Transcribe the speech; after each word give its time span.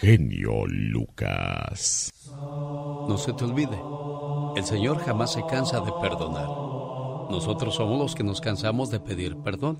genio 0.00 0.66
Lucas. 0.66 2.12
No 3.08 3.16
se 3.16 3.32
te 3.32 3.44
olvide, 3.44 3.80
el 4.56 4.64
Señor 4.64 4.98
jamás 4.98 5.32
se 5.32 5.44
cansa 5.46 5.80
de 5.80 5.92
perdonar. 6.00 6.48
Nosotros 7.30 7.74
somos 7.74 7.98
los 7.98 8.14
que 8.14 8.22
nos 8.22 8.40
cansamos 8.40 8.90
de 8.90 9.00
pedir 9.00 9.36
perdón. 9.38 9.78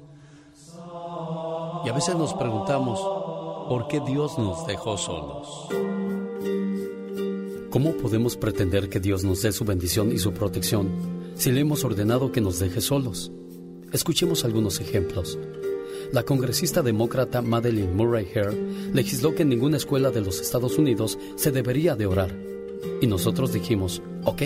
Y 1.84 1.88
a 1.88 1.92
veces 1.92 2.16
nos 2.16 2.34
preguntamos, 2.34 2.98
¿por 3.68 3.88
qué 3.88 4.00
Dios 4.00 4.38
nos 4.38 4.66
dejó 4.66 4.96
solos? 4.96 5.68
¿Cómo 7.70 7.92
podemos 7.92 8.36
pretender 8.36 8.88
que 8.88 9.00
Dios 9.00 9.22
nos 9.22 9.42
dé 9.42 9.52
su 9.52 9.64
bendición 9.64 10.10
y 10.12 10.18
su 10.18 10.32
protección 10.32 10.88
si 11.34 11.52
le 11.52 11.60
hemos 11.60 11.84
ordenado 11.84 12.32
que 12.32 12.40
nos 12.40 12.58
deje 12.58 12.80
solos? 12.80 13.30
Escuchemos 13.92 14.44
algunos 14.44 14.80
ejemplos. 14.80 15.38
La 16.12 16.22
congresista 16.22 16.82
demócrata 16.82 17.42
Madeleine 17.42 17.92
Murray 17.92 18.28
Hare 18.34 18.56
legisló 18.92 19.34
que 19.34 19.42
en 19.42 19.48
ninguna 19.48 19.76
escuela 19.76 20.10
de 20.10 20.20
los 20.20 20.40
Estados 20.40 20.78
Unidos 20.78 21.18
se 21.36 21.50
debería 21.50 21.96
de 21.96 22.06
orar. 22.06 22.34
Y 23.00 23.06
nosotros 23.06 23.52
dijimos, 23.52 24.02
ok. 24.24 24.42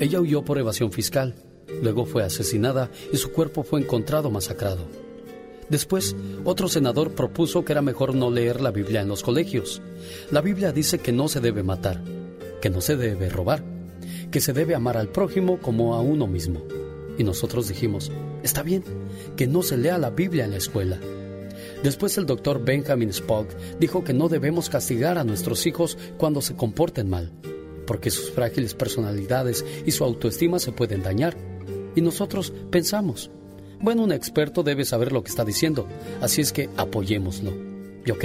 Ella 0.00 0.20
huyó 0.20 0.44
por 0.44 0.58
evasión 0.58 0.92
fiscal, 0.92 1.34
luego 1.82 2.04
fue 2.04 2.22
asesinada 2.22 2.90
y 3.12 3.16
su 3.16 3.32
cuerpo 3.32 3.62
fue 3.62 3.80
encontrado 3.80 4.30
masacrado. 4.30 4.86
Después, 5.68 6.16
otro 6.44 6.68
senador 6.68 7.12
propuso 7.12 7.64
que 7.64 7.72
era 7.72 7.82
mejor 7.82 8.14
no 8.14 8.30
leer 8.30 8.60
la 8.60 8.70
Biblia 8.70 9.02
en 9.02 9.08
los 9.08 9.22
colegios. 9.22 9.82
La 10.30 10.40
Biblia 10.40 10.72
dice 10.72 10.98
que 10.98 11.12
no 11.12 11.28
se 11.28 11.40
debe 11.40 11.62
matar, 11.62 12.02
que 12.62 12.70
no 12.70 12.80
se 12.80 12.96
debe 12.96 13.28
robar, 13.28 13.62
que 14.30 14.40
se 14.40 14.52
debe 14.52 14.74
amar 14.74 14.96
al 14.96 15.08
prójimo 15.08 15.58
como 15.58 15.94
a 15.94 16.00
uno 16.00 16.26
mismo. 16.26 16.62
Y 17.18 17.24
nosotros 17.24 17.68
dijimos, 17.68 18.10
está 18.48 18.62
bien, 18.62 18.82
que 19.36 19.46
no 19.46 19.62
se 19.62 19.76
lea 19.76 19.98
la 19.98 20.10
Biblia 20.10 20.46
en 20.46 20.52
la 20.52 20.56
escuela. 20.56 20.98
Después 21.82 22.16
el 22.16 22.26
doctor 22.26 22.64
Benjamin 22.64 23.10
Spock 23.10 23.46
dijo 23.78 24.02
que 24.02 24.14
no 24.14 24.28
debemos 24.28 24.70
castigar 24.70 25.18
a 25.18 25.24
nuestros 25.24 25.66
hijos 25.66 25.98
cuando 26.16 26.40
se 26.40 26.56
comporten 26.56 27.10
mal, 27.10 27.30
porque 27.86 28.10
sus 28.10 28.30
frágiles 28.30 28.74
personalidades 28.74 29.64
y 29.84 29.92
su 29.92 30.02
autoestima 30.02 30.58
se 30.58 30.72
pueden 30.72 31.02
dañar. 31.02 31.36
Y 31.94 32.00
nosotros 32.00 32.52
pensamos, 32.70 33.30
bueno, 33.80 34.02
un 34.02 34.12
experto 34.12 34.62
debe 34.62 34.84
saber 34.84 35.12
lo 35.12 35.22
que 35.22 35.30
está 35.30 35.44
diciendo, 35.44 35.86
así 36.20 36.40
es 36.40 36.52
que 36.52 36.70
apoyémoslo. 36.76 37.52
¿Y 38.04 38.10
ok? 38.10 38.24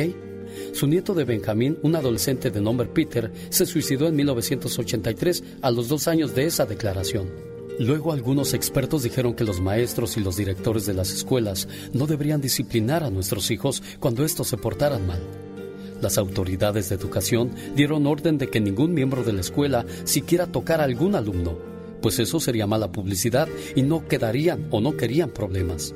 Su 0.71 0.87
nieto 0.87 1.13
de 1.13 1.25
Benjamín, 1.25 1.77
un 1.83 1.95
adolescente 1.95 2.49
de 2.49 2.61
nombre 2.61 2.87
Peter, 2.87 3.29
se 3.49 3.65
suicidó 3.65 4.07
en 4.07 4.15
1983 4.15 5.43
a 5.61 5.69
los 5.69 5.89
dos 5.89 6.07
años 6.07 6.33
de 6.33 6.45
esa 6.45 6.65
declaración. 6.65 7.52
Luego 7.79 8.13
algunos 8.13 8.53
expertos 8.53 9.01
dijeron 9.01 9.33
que 9.33 9.43
los 9.43 9.59
maestros 9.59 10.17
y 10.17 10.19
los 10.19 10.37
directores 10.37 10.85
de 10.85 10.93
las 10.93 11.11
escuelas 11.11 11.67
no 11.91 12.05
deberían 12.05 12.39
disciplinar 12.39 13.03
a 13.03 13.09
nuestros 13.09 13.49
hijos 13.49 13.81
cuando 13.99 14.23
estos 14.23 14.47
se 14.47 14.57
portaran 14.57 15.07
mal. 15.07 15.21
Las 15.99 16.17
autoridades 16.17 16.89
de 16.89 16.95
educación 16.95 17.51
dieron 17.75 18.05
orden 18.05 18.37
de 18.37 18.49
que 18.49 18.59
ningún 18.59 18.93
miembro 18.93 19.23
de 19.23 19.33
la 19.33 19.41
escuela 19.41 19.85
siquiera 20.03 20.47
tocara 20.47 20.83
a 20.83 20.85
algún 20.85 21.15
alumno, 21.15 21.57
pues 22.01 22.19
eso 22.19 22.39
sería 22.39 22.67
mala 22.67 22.91
publicidad 22.91 23.47
y 23.75 23.81
no 23.81 24.07
quedarían 24.07 24.67
o 24.69 24.79
no 24.79 24.95
querían 24.95 25.29
problemas. 25.29 25.95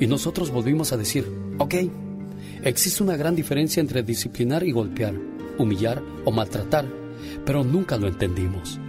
Y 0.00 0.06
nosotros 0.08 0.50
volvimos 0.50 0.92
a 0.92 0.96
decir, 0.96 1.24
ok, 1.58 1.74
existe 2.64 3.02
una 3.02 3.16
gran 3.16 3.36
diferencia 3.36 3.80
entre 3.80 4.02
disciplinar 4.02 4.64
y 4.64 4.72
golpear, 4.72 5.14
humillar 5.58 6.02
o 6.24 6.32
maltratar, 6.32 6.86
pero 7.44 7.64
nunca 7.64 7.96
lo 7.96 8.08
entendimos. 8.08 8.80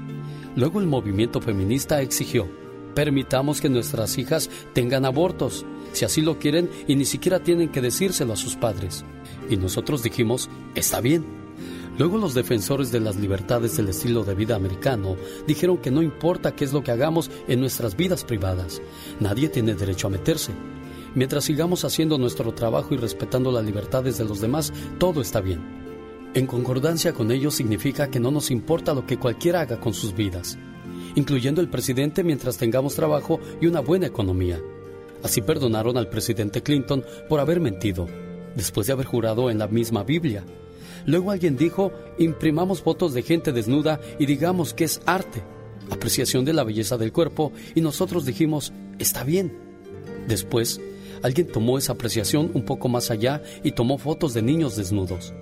Luego 0.58 0.80
el 0.80 0.88
movimiento 0.88 1.40
feminista 1.40 2.02
exigió, 2.02 2.48
permitamos 2.96 3.62
que 3.62 3.70
nuestras 3.70 4.18
hijas 4.18 4.50
tengan 4.74 5.06
abortos, 5.06 5.68
si 5.94 6.04
así 6.04 6.22
lo 6.22 6.40
quieren 6.40 6.68
y 6.88 6.96
ni 6.96 7.06
siquiera 7.06 7.44
tienen 7.44 7.70
que 7.70 7.80
decírselo 7.80 8.34
a 8.34 8.38
sus 8.38 8.56
padres. 8.56 9.06
Y 9.52 9.58
nosotros 9.58 10.02
dijimos, 10.02 10.50
está 10.74 11.00
bien, 11.00 11.24
Luego 12.00 12.20
los 12.20 12.36
defensores 12.36 12.92
de 12.92 13.00
las 13.00 13.16
libertades 13.16 13.76
del 13.76 13.90
estilo 13.90 14.24
de 14.24 14.36
vida 14.36 14.56
americano 14.56 15.16
dijeron 15.48 15.78
que 15.78 15.90
no 15.90 16.04
importa 16.04 16.56
qué 16.56 16.64
es 16.64 16.72
lo 16.72 16.84
que 16.84 16.92
hagamos 16.92 17.32
en 17.48 17.60
nuestras 17.60 17.96
vidas 17.98 18.24
privadas, 18.24 18.84
nadie 19.20 19.50
tiene 19.50 19.74
derecho 19.74 20.06
a 20.06 20.12
meterse. 20.12 20.52
Mientras 21.16 21.46
sigamos 21.46 21.86
haciendo 21.86 22.20
nuestro 22.20 22.54
trabajo 22.54 22.94
y 22.94 22.98
respetando 22.98 23.52
las 23.52 23.66
libertades 23.66 24.20
de 24.20 24.26
los 24.26 24.42
demás, 24.42 24.72
todo 25.00 25.22
está 25.22 25.42
bien. 25.42 25.87
En 26.38 26.46
concordancia 26.46 27.14
con 27.14 27.32
ellos 27.32 27.56
significa 27.56 28.12
que 28.12 28.20
no 28.20 28.30
nos 28.30 28.52
importa 28.52 28.94
lo 28.94 29.08
que 29.08 29.18
cualquiera 29.18 29.62
haga 29.62 29.80
con 29.80 29.96
sus 29.96 30.14
vidas, 30.14 30.56
incluyendo 31.16 31.62
el 31.62 31.68
presidente 31.68 32.24
mientras 32.24 32.58
tengamos 32.58 32.94
trabajo 32.94 33.40
y 33.60 33.66
una 33.66 33.80
buena 33.80 34.06
economía. 34.06 34.62
Así 35.24 35.42
perdonaron 35.42 35.98
al 35.98 36.10
presidente 36.10 36.62
Clinton 36.62 37.04
por 37.28 37.40
haber 37.40 37.60
mentido, 37.60 38.08
después 38.56 38.86
de 38.86 38.94
haber 38.94 39.08
jurado 39.08 39.50
en 39.50 39.58
la 39.58 39.68
misma 39.68 40.04
Biblia 40.04 40.46
Luego 41.08 41.32
alguien 41.32 41.56
dijo, 41.56 41.92
imprimamos 42.20 42.82
fotos 42.84 43.14
de 43.16 43.24
gente 43.24 43.54
desnuda 43.54 44.00
y 44.20 44.26
digamos 44.26 44.76
que 44.76 44.84
es 44.84 45.02
arte, 45.06 45.42
apreciación 45.90 46.44
de 46.44 46.52
la 46.54 46.66
belleza 46.66 46.98
del 46.98 47.14
cuerpo, 47.14 47.54
y 47.74 47.82
nosotros 47.82 48.26
dijimos, 48.26 48.74
está 49.00 49.24
bien. 49.24 49.58
Después, 50.28 50.82
alguien 51.24 51.48
tomó 51.48 51.78
esa 51.78 51.94
apreciación 51.94 52.52
un 52.54 52.66
poco 52.66 52.90
más 52.90 53.10
allá 53.10 53.42
y 53.64 53.72
tomó 53.72 53.98
fotos 53.98 54.34
de 54.34 54.42
niños 54.42 54.76
desnudos. 54.76 55.34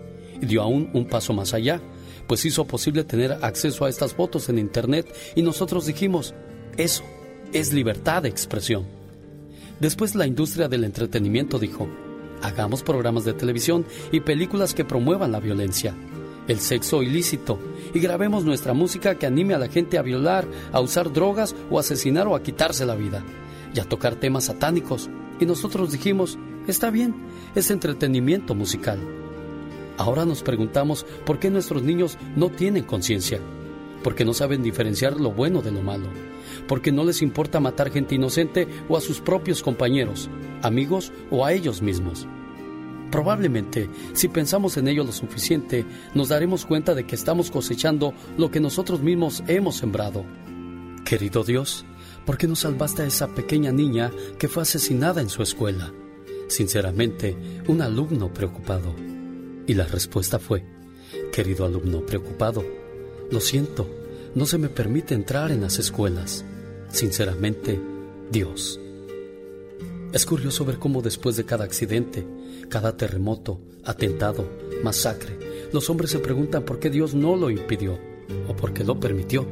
Y 0.42 0.46
dio 0.46 0.62
aún 0.62 0.90
un 0.94 1.06
paso 1.06 1.34
más 1.34 1.54
allá, 1.54 1.82
pues 2.28 2.46
hizo 2.46 2.66
posible 2.66 3.04
tener 3.04 3.34
acceso 3.42 3.86
a 3.86 3.90
estas 3.90 4.14
fotos 4.14 4.50
en 4.50 4.60
Internet 4.60 5.14
y 5.36 5.42
nosotros 5.42 5.86
dijimos, 5.86 6.34
eso 6.78 7.04
es 7.54 7.74
libertad 7.74 8.24
de 8.24 8.30
expresión. 8.30 8.86
Después 9.80 10.16
la 10.16 10.28
industria 10.28 10.68
del 10.68 10.84
entretenimiento 10.84 11.60
dijo, 11.60 11.88
Hagamos 12.42 12.84
programas 12.84 13.26
de 13.26 13.34
televisión 13.34 13.86
y 14.12 14.20
películas 14.20 14.74
que 14.74 14.86
promuevan 14.86 15.32
la 15.32 15.40
violencia, 15.40 15.96
el 16.48 16.60
sexo 16.60 17.02
ilícito 17.02 17.58
y 17.94 18.00
grabemos 18.00 18.46
nuestra 18.46 18.74
música 18.74 19.16
que 19.16 19.26
anime 19.26 19.54
a 19.54 19.58
la 19.58 19.68
gente 19.68 19.98
a 19.98 20.04
violar, 20.04 20.46
a 20.72 20.80
usar 20.80 21.12
drogas 21.12 21.56
o 21.72 21.80
asesinar 21.80 22.28
o 22.28 22.36
a 22.36 22.44
quitarse 22.44 22.86
la 22.86 22.96
vida 22.96 23.24
y 23.74 23.80
a 23.80 23.86
tocar 23.86 24.16
temas 24.16 24.46
satánicos. 24.46 25.10
Y 25.40 25.46
nosotros 25.46 25.92
dijimos, 25.92 26.38
está 26.68 26.92
bien, 26.92 27.16
es 27.56 27.72
entretenimiento 27.72 28.54
musical. 28.54 29.00
Ahora 29.98 30.26
nos 30.26 30.44
preguntamos 30.44 31.06
por 31.26 31.40
qué 31.40 31.50
nuestros 31.50 31.84
niños 31.84 32.18
no 32.36 32.50
tienen 32.50 32.84
conciencia, 32.84 33.40
porque 34.04 34.26
no 34.26 34.34
saben 34.34 34.62
diferenciar 34.62 35.20
lo 35.20 35.32
bueno 35.32 35.62
de 35.62 35.72
lo 35.72 35.82
malo, 35.82 36.08
porque 36.68 36.92
no 36.92 37.06
les 37.06 37.22
importa 37.22 37.60
matar 37.60 37.92
gente 37.92 38.16
inocente 38.16 38.68
o 38.90 38.98
a 38.98 39.02
sus 39.02 39.22
propios 39.22 39.64
compañeros, 39.64 40.30
amigos 40.62 41.12
o 41.32 41.46
a 41.46 41.54
ellos 41.54 41.82
mismos. 41.82 42.28
Probablemente, 43.12 43.90
si 44.14 44.28
pensamos 44.28 44.76
en 44.76 44.90
ello 44.90 45.06
lo 45.06 45.12
suficiente, 45.14 45.86
nos 46.14 46.30
daremos 46.30 46.66
cuenta 46.66 46.94
de 46.94 47.06
que 47.06 47.16
estamos 47.16 47.50
cosechando 47.50 48.14
lo 48.38 48.52
que 48.52 48.60
nosotros 48.60 49.02
mismos 49.02 49.44
hemos 49.48 49.78
sembrado. 49.78 50.26
Querido 51.06 51.44
Dios, 51.44 51.86
¿por 52.26 52.38
qué 52.38 52.48
no 52.48 52.56
salvaste 52.56 53.04
a 53.04 53.06
esa 53.06 53.28
pequeña 53.34 53.72
niña 53.72 54.12
que 54.38 54.50
fue 54.50 54.64
asesinada 54.64 55.22
en 55.22 55.30
su 55.30 55.44
escuela? 55.44 55.94
Sinceramente, 56.48 57.38
un 57.68 57.82
alumno 57.82 58.34
preocupado. 58.34 59.15
Y 59.68 59.74
la 59.74 59.86
respuesta 59.86 60.40
fue, 60.40 60.64
querido 61.32 61.66
alumno 61.66 62.06
preocupado, 62.06 62.64
lo 63.32 63.40
siento, 63.40 63.88
no 64.36 64.46
se 64.46 64.58
me 64.58 64.70
permite 64.70 65.16
entrar 65.16 65.52
en 65.52 65.62
las 65.62 65.80
escuelas. 65.80 66.46
Sinceramente, 66.90 67.80
Dios. 68.32 68.80
Es 70.14 70.26
curioso 70.26 70.64
ver 70.66 70.78
cómo 70.78 71.02
después 71.02 71.36
de 71.36 71.46
cada 71.46 71.66
accidente, 71.66 72.26
cada 72.70 72.96
terremoto, 72.96 73.60
atentado, 73.84 74.48
masacre, 74.84 75.38
los 75.74 75.90
hombres 75.90 76.12
se 76.12 76.20
preguntan 76.20 76.64
por 76.64 76.80
qué 76.80 76.90
Dios 76.90 77.14
no 77.14 77.36
lo 77.36 77.50
impidió 77.50 77.98
o 78.48 78.56
por 78.56 78.74
qué 78.74 78.84
lo 78.84 79.00
permitió. 79.00 79.46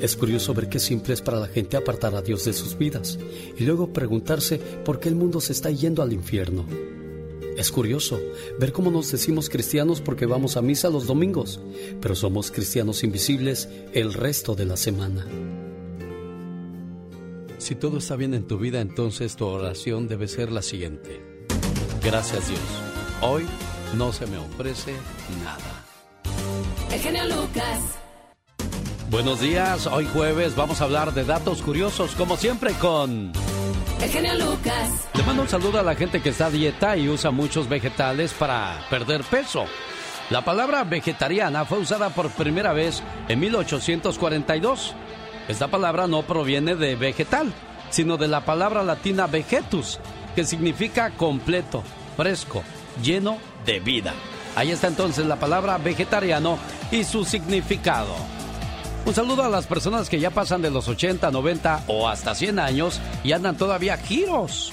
Es 0.00 0.16
curioso 0.16 0.54
ver 0.54 0.68
qué 0.68 0.80
simple 0.80 1.14
es 1.14 1.22
para 1.22 1.38
la 1.38 1.46
gente 1.46 1.76
apartar 1.76 2.14
a 2.14 2.22
Dios 2.22 2.44
de 2.44 2.52
sus 2.52 2.76
vidas 2.76 3.18
y 3.56 3.64
luego 3.64 3.92
preguntarse 3.92 4.58
por 4.84 4.98
qué 4.98 5.08
el 5.08 5.14
mundo 5.14 5.40
se 5.40 5.52
está 5.52 5.70
yendo 5.70 6.02
al 6.02 6.12
infierno. 6.12 6.66
Es 7.56 7.70
curioso 7.70 8.18
ver 8.58 8.72
cómo 8.72 8.90
nos 8.90 9.12
decimos 9.12 9.48
cristianos 9.48 10.00
porque 10.00 10.26
vamos 10.26 10.56
a 10.56 10.62
misa 10.62 10.88
los 10.88 11.06
domingos, 11.06 11.60
pero 12.00 12.14
somos 12.14 12.50
cristianos 12.50 13.04
invisibles 13.04 13.68
el 13.92 14.14
resto 14.14 14.54
de 14.54 14.64
la 14.64 14.76
semana. 14.76 15.26
Si 17.58 17.74
todo 17.74 17.98
está 17.98 18.16
bien 18.16 18.34
en 18.34 18.46
tu 18.46 18.58
vida, 18.58 18.80
entonces 18.80 19.36
tu 19.36 19.46
oración 19.46 20.08
debe 20.08 20.28
ser 20.28 20.50
la 20.50 20.62
siguiente. 20.62 21.20
Gracias 22.02 22.48
Dios. 22.48 22.60
Hoy 23.20 23.44
no 23.96 24.12
se 24.12 24.26
me 24.26 24.38
ofrece 24.38 24.94
nada. 25.44 25.84
El 26.90 27.28
Lucas. 27.28 27.80
Buenos 29.10 29.40
días, 29.40 29.86
hoy 29.86 30.08
jueves 30.12 30.56
vamos 30.56 30.80
a 30.80 30.84
hablar 30.84 31.12
de 31.12 31.24
datos 31.24 31.60
curiosos 31.60 32.12
como 32.14 32.36
siempre 32.36 32.72
con... 32.80 33.32
El 34.02 34.38
Lucas. 34.38 35.08
Le 35.14 35.22
mando 35.22 35.42
un 35.42 35.48
saludo 35.48 35.78
a 35.78 35.82
la 35.82 35.94
gente 35.94 36.20
que 36.20 36.30
está 36.30 36.50
dieta 36.50 36.96
y 36.96 37.08
usa 37.08 37.30
muchos 37.30 37.68
vegetales 37.68 38.32
para 38.32 38.84
perder 38.90 39.22
peso. 39.22 39.64
La 40.30 40.44
palabra 40.44 40.84
vegetariana 40.84 41.64
fue 41.64 41.78
usada 41.78 42.10
por 42.10 42.30
primera 42.30 42.72
vez 42.72 43.02
en 43.28 43.40
1842 43.40 44.94
esta 45.48 45.68
palabra 45.68 46.06
no 46.06 46.22
proviene 46.22 46.76
de 46.76 46.94
vegetal, 46.94 47.52
sino 47.90 48.16
de 48.16 48.28
la 48.28 48.42
palabra 48.42 48.84
latina 48.84 49.26
vegetus, 49.26 49.98
que 50.34 50.44
significa 50.44 51.10
completo, 51.10 51.82
fresco, 52.16 52.62
lleno 53.02 53.38
de 53.66 53.80
vida. 53.80 54.14
Ahí 54.54 54.70
está 54.70 54.86
entonces 54.86 55.26
la 55.26 55.36
palabra 55.36 55.78
vegetariano 55.78 56.58
y 56.90 57.04
su 57.04 57.24
significado. 57.24 58.14
Un 59.04 59.14
saludo 59.14 59.42
a 59.42 59.48
las 59.48 59.66
personas 59.66 60.08
que 60.08 60.20
ya 60.20 60.30
pasan 60.30 60.62
de 60.62 60.70
los 60.70 60.86
80, 60.86 61.32
90 61.32 61.84
o 61.88 62.08
hasta 62.08 62.36
100 62.36 62.60
años 62.60 63.00
y 63.24 63.32
andan 63.32 63.56
todavía 63.56 63.96
giros. 63.96 64.72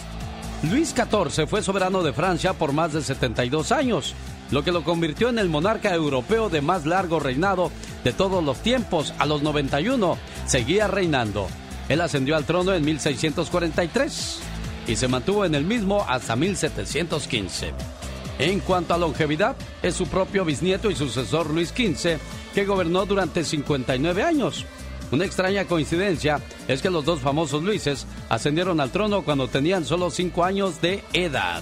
Luis 0.70 0.94
XIV 0.94 1.48
fue 1.48 1.64
soberano 1.64 2.04
de 2.04 2.14
Francia 2.14 2.54
por 2.54 2.72
más 2.72 2.94
de 2.94 3.02
72 3.02 3.72
años, 3.72 4.14
lo 4.52 4.64
que 4.64 4.72
lo 4.72 4.84
convirtió 4.84 5.30
en 5.30 5.40
el 5.40 5.50
monarca 5.50 5.96
europeo 5.96 6.50
de 6.50 6.62
más 6.62 6.86
largo 6.86 7.20
reinado 7.20 7.72
de 8.04 8.14
todos 8.14 8.44
los 8.44 8.58
tiempos. 8.60 9.16
A 9.18 9.26
los 9.26 9.42
91 9.42 10.18
seguía 10.46 10.88
reinando. 10.88 11.48
Él 11.88 12.00
ascendió 12.00 12.36
al 12.36 12.46
trono 12.46 12.74
en 12.76 12.86
1643 12.86 14.40
y 14.86 14.96
se 14.96 15.08
mantuvo 15.08 15.44
en 15.44 15.56
el 15.56 15.66
mismo 15.66 16.06
hasta 16.08 16.36
1715. 16.36 17.99
En 18.40 18.62
cuanto 18.62 18.94
a 18.94 18.98
longevidad, 18.98 19.58
es 19.84 19.96
su 19.96 20.08
propio 20.08 20.46
bisnieto 20.46 20.90
y 20.90 20.96
sucesor 20.96 21.50
Luis 21.50 21.70
XV, 21.70 22.18
que 22.54 22.66
gobernó 22.66 23.06
durante 23.06 23.44
59 23.44 24.24
años. 24.24 24.66
Una 25.12 25.26
extraña 25.26 25.66
coincidencia 25.66 26.40
es 26.70 26.82
que 26.82 26.90
los 26.90 27.04
dos 27.04 27.20
famosos 27.20 27.64
Luises 27.64 28.06
ascendieron 28.30 28.80
al 28.80 28.92
trono 28.92 29.24
cuando 29.24 29.50
tenían 29.50 29.84
solo 29.84 30.10
5 30.10 30.44
años 30.46 30.80
de 30.82 31.04
edad. 31.12 31.62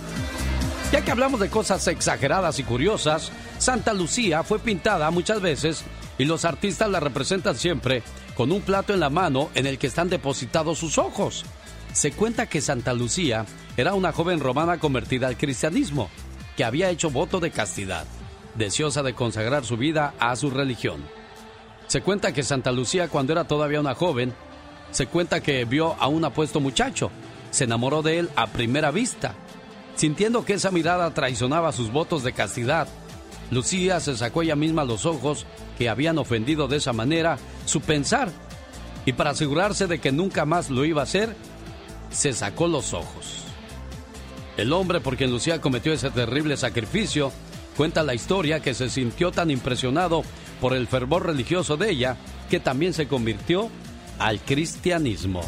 Ya 0.91 1.03
que 1.03 1.11
hablamos 1.11 1.39
de 1.39 1.49
cosas 1.49 1.87
exageradas 1.87 2.59
y 2.59 2.63
curiosas, 2.63 3.31
Santa 3.57 3.93
Lucía 3.93 4.43
fue 4.43 4.59
pintada 4.59 5.09
muchas 5.09 5.41
veces 5.41 5.83
y 6.19 6.25
los 6.25 6.45
artistas 6.45 6.89
la 6.89 6.99
representan 6.99 7.57
siempre 7.57 8.03
con 8.35 8.51
un 8.51 8.61
plato 8.61 8.93
en 8.93 8.99
la 8.99 9.09
mano 9.09 9.49
en 9.55 9.65
el 9.65 9.79
que 9.79 9.87
están 9.87 10.09
depositados 10.09 10.77
sus 10.77 10.97
ojos. 10.99 11.43
Se 11.91 12.11
cuenta 12.11 12.45
que 12.45 12.61
Santa 12.61 12.93
Lucía 12.93 13.45
era 13.77 13.95
una 13.95 14.11
joven 14.11 14.39
romana 14.39 14.77
convertida 14.77 15.27
al 15.27 15.37
cristianismo, 15.37 16.09
que 16.57 16.65
había 16.65 16.89
hecho 16.89 17.11
voto 17.11 17.39
de 17.39 17.51
castidad, 17.51 18.05
deseosa 18.55 19.03
de 19.03 19.13
consagrar 19.13 19.63
su 19.63 19.77
vida 19.77 20.15
a 20.19 20.35
su 20.35 20.49
religión. 20.49 21.05
Se 21.85 22.01
cuenta 22.01 22.33
que 22.33 22.43
Santa 22.43 22.71
Lucía, 22.71 23.07
cuando 23.07 23.31
era 23.31 23.45
todavía 23.45 23.79
una 23.79 23.95
joven, 23.95 24.33
se 24.91 25.05
cuenta 25.05 25.41
que 25.41 25.63
vio 25.65 25.95
a 25.99 26.07
un 26.07 26.25
apuesto 26.25 26.59
muchacho, 26.59 27.11
se 27.51 27.65
enamoró 27.65 28.01
de 28.01 28.19
él 28.19 28.29
a 28.35 28.47
primera 28.47 28.91
vista. 28.91 29.35
Sintiendo 29.95 30.43
que 30.43 30.53
esa 30.53 30.71
mirada 30.71 31.13
traicionaba 31.13 31.71
sus 31.71 31.91
votos 31.91 32.23
de 32.23 32.33
castidad, 32.33 32.87
Lucía 33.51 33.99
se 33.99 34.17
sacó 34.17 34.41
ella 34.41 34.55
misma 34.55 34.83
los 34.83 35.05
ojos 35.05 35.45
que 35.77 35.89
habían 35.89 36.17
ofendido 36.17 36.67
de 36.67 36.77
esa 36.77 36.91
manera 36.91 37.37
su 37.65 37.81
pensar. 37.81 38.31
Y 39.05 39.13
para 39.13 39.29
asegurarse 39.29 39.87
de 39.87 39.99
que 39.99 40.11
nunca 40.11 40.45
más 40.45 40.69
lo 40.69 40.83
iba 40.83 41.01
a 41.01 41.05
hacer, 41.05 41.35
se 42.09 42.33
sacó 42.33 42.67
los 42.67 42.93
ojos. 42.93 43.46
El 44.57 44.73
hombre 44.73 44.99
por 44.99 45.15
quien 45.15 45.31
Lucía 45.31 45.61
cometió 45.61 45.93
ese 45.93 46.09
terrible 46.09 46.57
sacrificio 46.57 47.31
cuenta 47.77 48.01
la 48.01 48.15
historia 48.15 48.59
que 48.59 48.73
se 48.73 48.89
sintió 48.89 49.31
tan 49.31 49.51
impresionado 49.51 50.23
por 50.59 50.73
el 50.73 50.87
fervor 50.87 51.27
religioso 51.27 51.77
de 51.77 51.91
ella 51.91 52.17
que 52.49 52.59
también 52.59 52.93
se 52.93 53.07
convirtió 53.07 53.69
al 54.17 54.39
cristianismo. 54.39 55.41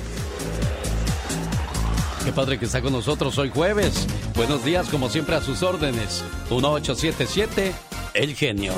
Qué 2.24 2.32
padre 2.32 2.60
que 2.60 2.66
está 2.66 2.82
con 2.82 2.94
nosotros 2.94 3.36
hoy 3.40 3.50
jueves. 3.50 4.06
Buenos 4.36 4.64
días, 4.64 4.88
como 4.90 5.10
siempre, 5.10 5.36
a 5.36 5.42
sus 5.42 5.64
órdenes. 5.64 6.24
1877, 6.52 7.74
El 8.14 8.36
Genio. 8.36 8.74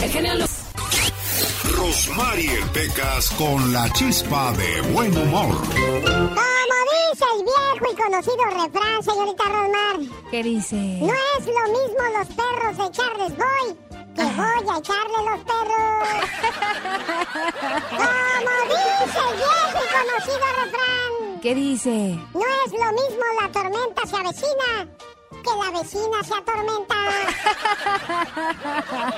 El 0.00 0.10
genio 0.10 0.32
Rosmarie 1.76 2.58
Pecas 2.72 3.30
con 3.30 3.72
la 3.72 3.88
chispa 3.92 4.52
de 4.52 4.80
buen 4.92 5.16
humor. 5.16 5.56
El 7.34 7.42
viejo 7.44 7.92
y 7.92 7.96
conocido 7.96 8.44
refrán, 8.44 9.02
señorita 9.02 9.44
Rosmar. 9.44 9.96
¿Qué 10.30 10.42
dice? 10.42 10.76
No 10.76 11.12
es 11.38 11.46
lo 11.46 11.64
mismo 11.78 12.02
los 12.18 12.28
perros 12.28 12.76
de 12.78 12.86
echarles 12.86 13.36
voy 13.36 13.76
que 14.16 14.22
voy 14.22 14.74
a 14.74 14.78
echarle 14.78 15.18
los 15.24 15.40
perros. 15.44 16.08
Como 17.90 18.54
dice 18.68 19.18
el 19.28 19.36
viejo 19.36 19.78
y 19.84 19.88
conocido 19.92 20.46
refrán. 20.64 21.40
¿Qué 21.42 21.54
dice? 21.54 22.18
No 22.32 22.46
es 22.64 22.72
lo 22.72 22.92
mismo 22.92 23.24
la 23.40 23.52
tormenta 23.52 24.06
se 24.06 24.16
avecina 24.16 24.88
que 25.30 25.50
la 25.64 25.70
vecina 25.78 26.22
se 26.22 26.34
atormenta. 26.34 26.94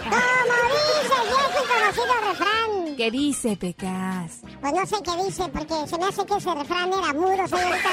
Como 0.05 0.57
dice 0.75 1.15
el 1.15 1.27
viejo 1.29 1.59
y 1.59 1.67
conocido 1.69 2.15
refrán. 2.29 2.97
¿Qué 2.97 3.11
dice, 3.11 3.57
Pecas? 3.57 4.41
Pues 4.61 4.73
no 4.73 4.87
sé 4.87 4.97
qué 5.05 5.25
dice, 5.25 5.49
porque 5.49 5.87
se 5.87 5.99
me 5.99 6.07
hace 6.07 6.27
que 6.27 6.35
ese 6.37 6.55
refrán 6.55 6.93
era 6.93 7.13
mudo, 7.13 7.47
señorita. 7.49 7.91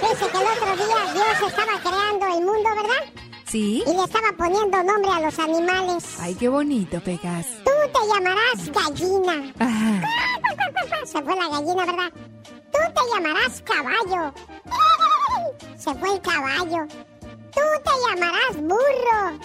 Dice 0.00 0.28
que 0.30 0.38
el 0.38 0.46
otro 0.46 0.76
día 0.76 1.12
Dios 1.14 1.48
estaba 1.48 1.80
creando 1.80 2.26
el 2.26 2.44
mundo, 2.44 2.70
¿verdad? 2.76 3.04
¿Sí? 3.46 3.82
Y 3.86 3.90
le 3.92 4.04
estaba 4.04 4.32
poniendo 4.36 4.82
nombre 4.82 5.10
a 5.10 5.20
los 5.20 5.38
animales. 5.38 6.16
Ay, 6.20 6.34
qué 6.34 6.48
bonito, 6.48 7.00
Pecas. 7.00 7.46
Tú 7.64 7.70
te 7.92 8.06
llamarás 8.08 8.70
gallina. 8.72 9.52
Se 11.04 11.22
fue 11.22 11.36
la 11.36 11.48
gallina, 11.48 11.86
¿verdad? 11.86 12.12
Tú 12.44 12.78
te 12.94 13.00
llamarás 13.14 13.62
caballo. 13.62 14.34
Se 15.76 15.94
fue 15.94 16.14
el 16.14 16.20
caballo. 16.20 16.86
Tú 17.52 17.62
te 17.84 17.90
llamarás 18.08 18.56
burro. 18.56 19.38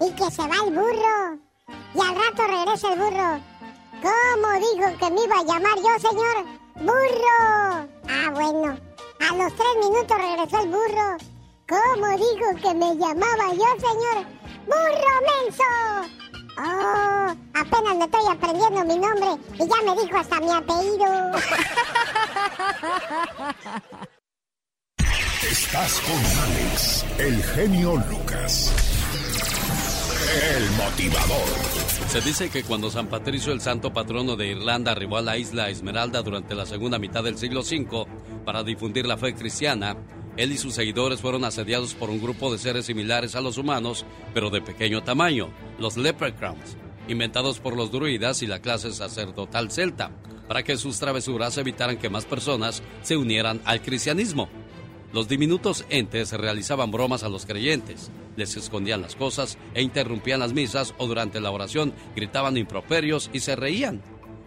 Y 0.00 0.12
que 0.12 0.30
se 0.30 0.42
va 0.42 0.56
el 0.66 0.74
burro. 0.74 1.38
Y 1.94 2.00
al 2.00 2.14
rato 2.16 2.46
regresa 2.46 2.92
el 2.92 2.98
burro. 2.98 3.40
¿Cómo 4.02 4.52
dijo 4.54 4.98
que 4.98 5.10
me 5.10 5.24
iba 5.24 5.36
a 5.36 5.44
llamar 5.44 5.76
yo, 5.76 6.08
señor? 6.08 6.44
Burro. 6.76 7.88
Ah, 8.08 8.30
bueno. 8.32 8.78
A 9.20 9.34
los 9.34 9.54
tres 9.54 9.76
minutos 9.82 10.16
regresó 10.16 10.60
el 10.60 10.68
burro. 10.70 11.16
¿Cómo 11.68 12.08
dijo 12.16 12.54
que 12.62 12.74
me 12.74 12.96
llamaba 12.96 13.52
yo, 13.52 13.68
señor? 13.78 14.26
¡Burro 14.66 15.14
menso! 15.28 15.64
Oh, 16.58 17.34
apenas 17.54 17.96
me 17.96 18.04
estoy 18.04 18.26
aprendiendo 18.28 18.84
mi 18.84 18.98
nombre 18.98 19.30
y 19.54 19.68
ya 19.68 19.82
me 19.84 20.02
dijo 20.02 20.18
hasta 20.18 20.40
mi 20.40 20.50
apellido. 20.50 21.30
Estás 25.48 25.98
con 26.00 26.16
Alex, 26.16 27.06
el 27.18 27.42
genio 27.42 27.96
Lucas. 28.10 28.70
El 30.54 30.70
motivador. 30.72 31.48
Se 32.08 32.20
dice 32.20 32.50
que 32.50 32.62
cuando 32.62 32.90
San 32.90 33.06
Patricio, 33.06 33.50
el 33.54 33.62
santo 33.62 33.90
patrono 33.90 34.36
de 34.36 34.48
Irlanda, 34.48 34.92
arribó 34.92 35.16
a 35.16 35.22
la 35.22 35.38
isla 35.38 35.70
Esmeralda 35.70 36.20
durante 36.20 36.54
la 36.54 36.66
segunda 36.66 36.98
mitad 36.98 37.24
del 37.24 37.38
siglo 37.38 37.62
V 37.62 38.06
para 38.44 38.62
difundir 38.62 39.06
la 39.06 39.16
fe 39.16 39.34
cristiana, 39.34 39.96
él 40.36 40.52
y 40.52 40.58
sus 40.58 40.74
seguidores 40.74 41.22
fueron 41.22 41.46
asediados 41.46 41.94
por 41.94 42.10
un 42.10 42.20
grupo 42.20 42.52
de 42.52 42.58
seres 42.58 42.84
similares 42.84 43.34
a 43.34 43.40
los 43.40 43.56
humanos, 43.56 44.04
pero 44.34 44.50
de 44.50 44.60
pequeño 44.60 45.02
tamaño, 45.02 45.48
los 45.78 45.96
leprechauns, 45.96 46.76
inventados 47.08 47.60
por 47.60 47.74
los 47.74 47.90
druidas 47.90 48.42
y 48.42 48.46
la 48.46 48.60
clase 48.60 48.92
sacerdotal 48.92 49.70
celta, 49.70 50.10
para 50.46 50.62
que 50.62 50.76
sus 50.76 50.98
travesuras 50.98 51.56
evitaran 51.56 51.96
que 51.96 52.10
más 52.10 52.26
personas 52.26 52.82
se 53.02 53.16
unieran 53.16 53.62
al 53.64 53.80
cristianismo. 53.80 54.50
Los 55.12 55.26
diminutos 55.26 55.84
entes 55.88 56.32
realizaban 56.32 56.92
bromas 56.92 57.24
a 57.24 57.28
los 57.28 57.44
creyentes, 57.44 58.12
les 58.36 58.56
escondían 58.56 59.02
las 59.02 59.16
cosas 59.16 59.58
e 59.74 59.82
interrumpían 59.82 60.38
las 60.38 60.52
misas 60.52 60.94
o 60.98 61.08
durante 61.08 61.40
la 61.40 61.50
oración 61.50 61.92
gritaban 62.14 62.56
improperios 62.56 63.28
y 63.32 63.40
se 63.40 63.56
reían. 63.56 64.02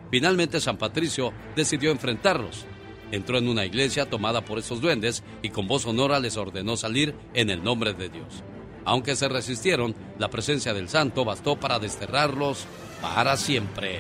Finalmente 0.10 0.62
San 0.62 0.78
Patricio 0.78 1.34
decidió 1.56 1.92
enfrentarlos. 1.92 2.66
Entró 3.12 3.38
en 3.38 3.50
una 3.50 3.66
iglesia 3.66 4.10
tomada 4.10 4.46
por 4.46 4.58
esos 4.58 4.80
duendes 4.80 5.24
y 5.42 5.50
con 5.50 5.68
voz 5.68 5.82
sonora 5.84 6.20
les 6.20 6.38
ordenó 6.38 6.78
salir 6.78 7.14
en 7.34 7.50
el 7.50 7.62
nombre 7.62 7.94
de 7.94 8.10
Dios. 8.10 8.44
Aunque 8.86 9.16
se 9.16 9.28
resistieron, 9.28 9.96
la 10.18 10.30
presencia 10.30 10.74
del 10.74 10.88
santo 10.88 11.26
bastó 11.26 11.60
para 11.60 11.80
desterrarlos 11.80 12.66
para 13.02 13.36
siempre. 13.36 14.00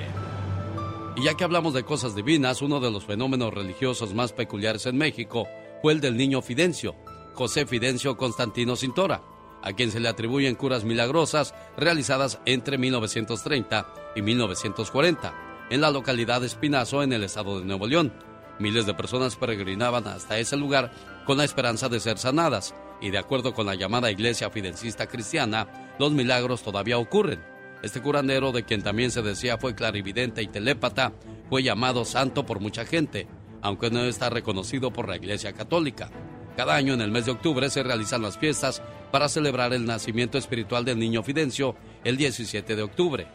Y 1.15 1.25
ya 1.25 1.35
que 1.35 1.43
hablamos 1.43 1.73
de 1.73 1.83
cosas 1.83 2.15
divinas, 2.15 2.61
uno 2.61 2.79
de 2.79 2.89
los 2.89 3.05
fenómenos 3.05 3.53
religiosos 3.53 4.13
más 4.13 4.33
peculiares 4.33 4.85
en 4.85 4.97
México 4.97 5.47
fue 5.83 5.91
el 5.91 5.99
del 5.99 6.15
niño 6.15 6.41
Fidencio, 6.41 6.95
José 7.33 7.65
Fidencio 7.65 8.15
Constantino 8.15 8.77
Cintora, 8.77 9.21
a 9.61 9.73
quien 9.73 9.91
se 9.91 9.99
le 9.99 10.07
atribuyen 10.07 10.55
curas 10.55 10.85
milagrosas 10.85 11.53
realizadas 11.75 12.39
entre 12.45 12.77
1930 12.77 13.93
y 14.15 14.21
1940 14.21 15.33
en 15.69 15.81
la 15.81 15.91
localidad 15.91 16.39
de 16.39 16.47
Espinazo, 16.47 17.03
en 17.03 17.11
el 17.11 17.25
estado 17.25 17.59
de 17.59 17.65
Nuevo 17.65 17.85
León. 17.85 18.13
Miles 18.59 18.85
de 18.85 18.93
personas 18.93 19.35
peregrinaban 19.35 20.07
hasta 20.07 20.39
ese 20.39 20.55
lugar 20.55 20.89
con 21.25 21.37
la 21.37 21.43
esperanza 21.43 21.89
de 21.89 21.99
ser 21.99 22.17
sanadas, 22.17 22.73
y 23.01 23.09
de 23.09 23.17
acuerdo 23.17 23.53
con 23.53 23.65
la 23.65 23.75
llamada 23.75 24.09
Iglesia 24.09 24.49
Fidencista 24.49 25.07
Cristiana, 25.07 25.67
los 25.99 26.13
milagros 26.13 26.63
todavía 26.63 26.97
ocurren. 26.97 27.43
Este 27.81 28.01
curandero, 28.01 28.53
de 28.53 28.63
quien 28.63 28.83
también 28.83 29.11
se 29.11 29.21
decía 29.21 29.57
fue 29.57 29.75
clarividente 29.75 30.41
y 30.41 30.47
telépata, 30.47 31.11
fue 31.49 31.61
llamado 31.61 32.05
santo 32.05 32.45
por 32.45 32.61
mucha 32.61 32.85
gente, 32.85 33.27
aunque 33.63 33.89
no 33.89 34.03
está 34.03 34.29
reconocido 34.29 34.91
por 34.91 35.09
la 35.09 35.15
Iglesia 35.15 35.53
Católica. 35.53 36.11
Cada 36.55 36.75
año 36.75 36.93
en 36.93 37.01
el 37.01 37.09
mes 37.09 37.25
de 37.25 37.31
octubre 37.31 37.69
se 37.69 37.81
realizan 37.81 38.21
las 38.21 38.37
fiestas 38.37 38.83
para 39.11 39.29
celebrar 39.29 39.73
el 39.73 39.85
nacimiento 39.85 40.37
espiritual 40.37 40.85
del 40.85 40.99
niño 40.99 41.23
Fidencio 41.23 41.75
el 42.03 42.17
17 42.17 42.75
de 42.75 42.83
octubre, 42.83 43.25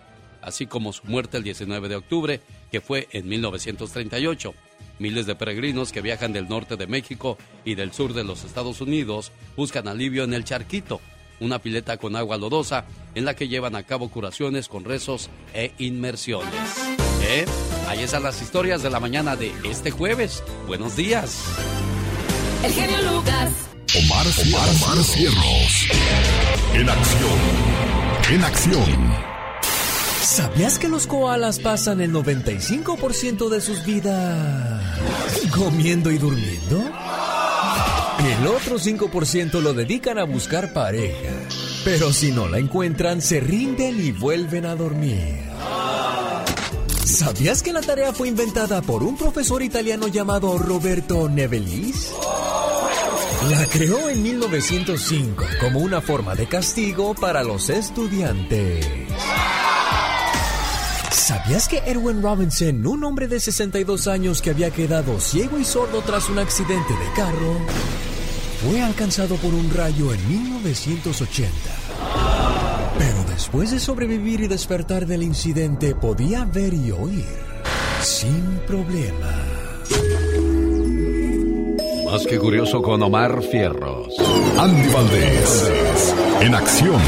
así 0.41 0.67
como 0.67 0.93
su 0.93 1.05
muerte 1.07 1.39
el 1.39 1.43
19 1.43 1.89
de 1.89 1.97
octubre, 1.97 2.41
que 2.71 2.81
fue 2.81 3.09
en 3.11 3.27
1938. 3.27 4.55
Miles 5.01 5.27
de 5.27 5.35
peregrinos 5.35 5.93
que 5.93 6.03
viajan 6.03 6.33
del 6.33 6.49
norte 6.49 6.77
de 6.77 6.87
México 6.87 7.39
y 7.65 7.75
del 7.75 7.93
sur 7.93 8.13
de 8.13 8.25
los 8.25 8.45
Estados 8.45 8.81
Unidos 8.81 9.33
buscan 9.57 9.89
alivio 9.89 10.25
en 10.25 10.35
el 10.35 10.45
charquito, 10.45 11.01
una 11.41 11.61
pileta 11.61 11.97
con 11.97 12.17
agua 12.17 12.37
lodosa 12.37 12.85
en 13.15 13.25
la 13.25 13.35
que 13.35 13.49
llevan 13.49 13.77
a 13.77 13.85
cabo 13.85 14.11
curaciones 14.11 14.69
con 14.69 14.85
rezos 14.85 15.31
e 15.55 15.73
inmersiones. 15.79 16.98
¿Eh? 17.29 17.45
Ahí 17.89 18.03
están 18.03 18.23
las 18.23 18.41
historias 18.41 18.83
de 18.83 18.89
la 18.89 19.01
mañana 19.01 19.37
de 19.37 19.53
este 19.63 19.91
jueves. 19.91 20.43
Buenos 20.67 20.97
días. 20.97 21.45
El 22.65 22.73
genio 22.73 23.03
Lucas. 23.03 23.51
Omar, 23.95 24.27
Omar, 24.27 24.69
Omar 24.83 25.05
Cierros. 25.05 25.89
En 26.73 26.89
acción. 26.89 27.39
En 28.33 28.45
acción. 28.45 29.15
¿Sabías 30.23 30.79
que 30.79 30.89
los 30.89 31.07
koalas 31.07 31.59
pasan 31.59 32.01
el 32.01 32.13
95% 32.13 33.51
de 33.51 33.61
sus 33.61 33.85
vidas 33.85 34.83
comiendo 35.55 36.11
y 36.11 36.17
durmiendo? 36.17 36.83
El 38.41 38.47
otro 38.47 38.79
5% 38.79 39.61
lo 39.61 39.75
dedican 39.75 40.19
a 40.19 40.25
buscar 40.25 40.73
pareja. 40.73 41.33
Pero 41.85 42.11
si 42.11 42.33
no 42.33 42.49
la 42.49 42.59
encuentran, 42.59 43.21
se 43.21 43.41
rinden 43.41 44.03
y 44.03 44.13
vuelven 44.13 44.65
a 44.65 44.75
dormir. 44.75 45.49
¿Sabías 47.09 47.63
que 47.63 47.73
la 47.73 47.81
tarea 47.81 48.13
fue 48.13 48.29
inventada 48.29 48.83
por 48.83 49.03
un 49.03 49.17
profesor 49.17 49.63
italiano 49.63 50.09
llamado 50.09 50.59
Roberto 50.59 51.27
Nevelis? 51.27 52.13
La 53.51 53.65
creó 53.65 54.11
en 54.11 54.23
1905 54.23 55.43
como 55.59 55.81
una 55.81 56.03
forma 56.03 56.35
de 56.35 56.47
castigo 56.47 57.15
para 57.15 57.43
los 57.43 57.71
estudiantes. 57.71 58.87
¿Sabías 61.11 61.67
que 61.67 61.79
Erwin 61.79 62.23
Robinson, 62.23 62.87
un 62.87 63.03
hombre 63.05 63.27
de 63.27 63.41
62 63.41 64.07
años 64.07 64.43
que 64.43 64.51
había 64.51 64.71
quedado 64.71 65.19
ciego 65.19 65.59
y 65.59 65.65
sordo 65.65 66.03
tras 66.03 66.29
un 66.29 66.39
accidente 66.39 66.93
de 66.93 67.13
carro, 67.17 67.57
fue 68.63 68.83
alcanzado 68.83 69.37
por 69.37 69.55
un 69.55 69.73
rayo 69.73 70.13
en 70.13 70.29
1980? 70.29 71.88
Pero 72.99 73.25
después 73.29 73.71
de 73.71 73.79
sobrevivir 73.79 74.41
y 74.41 74.49
despertar 74.49 75.07
del 75.07 75.23
incidente, 75.23 75.95
podía 75.95 76.45
ver 76.45 76.75
y 76.75 76.91
oír 76.91 77.25
sin 78.03 78.61
problema. 78.67 79.45
Más 82.11 82.27
que 82.27 82.39
curioso 82.39 82.81
con 82.81 83.03
Omar 83.03 83.43
Fierros. 83.43 84.15
Andy 84.59 84.89
Valdés. 84.93 86.15
En 86.41 86.55
acción. 86.55 87.01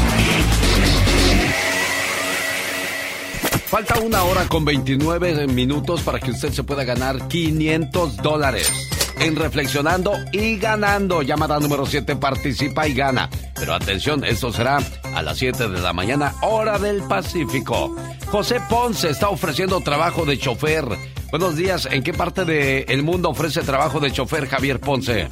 Falta 3.65 3.99
una 3.99 4.23
hora 4.23 4.47
con 4.47 4.65
29 4.65 5.47
minutos 5.47 6.01
para 6.01 6.19
que 6.19 6.31
usted 6.31 6.51
se 6.51 6.63
pueda 6.63 6.83
ganar 6.83 7.27
500 7.27 8.17
dólares. 8.17 8.71
En 9.19 9.35
Reflexionando 9.35 10.13
y 10.31 10.57
Ganando. 10.57 11.21
Llamada 11.21 11.59
número 11.59 11.85
7 11.85 12.15
participa 12.17 12.87
y 12.87 12.93
gana. 12.93 13.29
Pero 13.55 13.73
atención, 13.73 14.23
esto 14.23 14.51
será 14.51 14.79
a 15.15 15.21
las 15.21 15.37
7 15.37 15.67
de 15.67 15.79
la 15.79 15.93
mañana, 15.93 16.33
hora 16.41 16.77
del 16.77 17.03
Pacífico. 17.03 17.95
José 18.27 18.59
Ponce 18.69 19.09
está 19.09 19.29
ofreciendo 19.29 19.81
trabajo 19.81 20.25
de 20.25 20.37
chofer. 20.37 20.85
Buenos 21.31 21.55
días, 21.55 21.87
¿en 21.91 22.03
qué 22.03 22.13
parte 22.13 22.45
del 22.45 23.03
mundo 23.03 23.29
ofrece 23.29 23.61
trabajo 23.61 23.99
de 23.99 24.11
chofer 24.11 24.47
Javier 24.47 24.79
Ponce? 24.79 25.27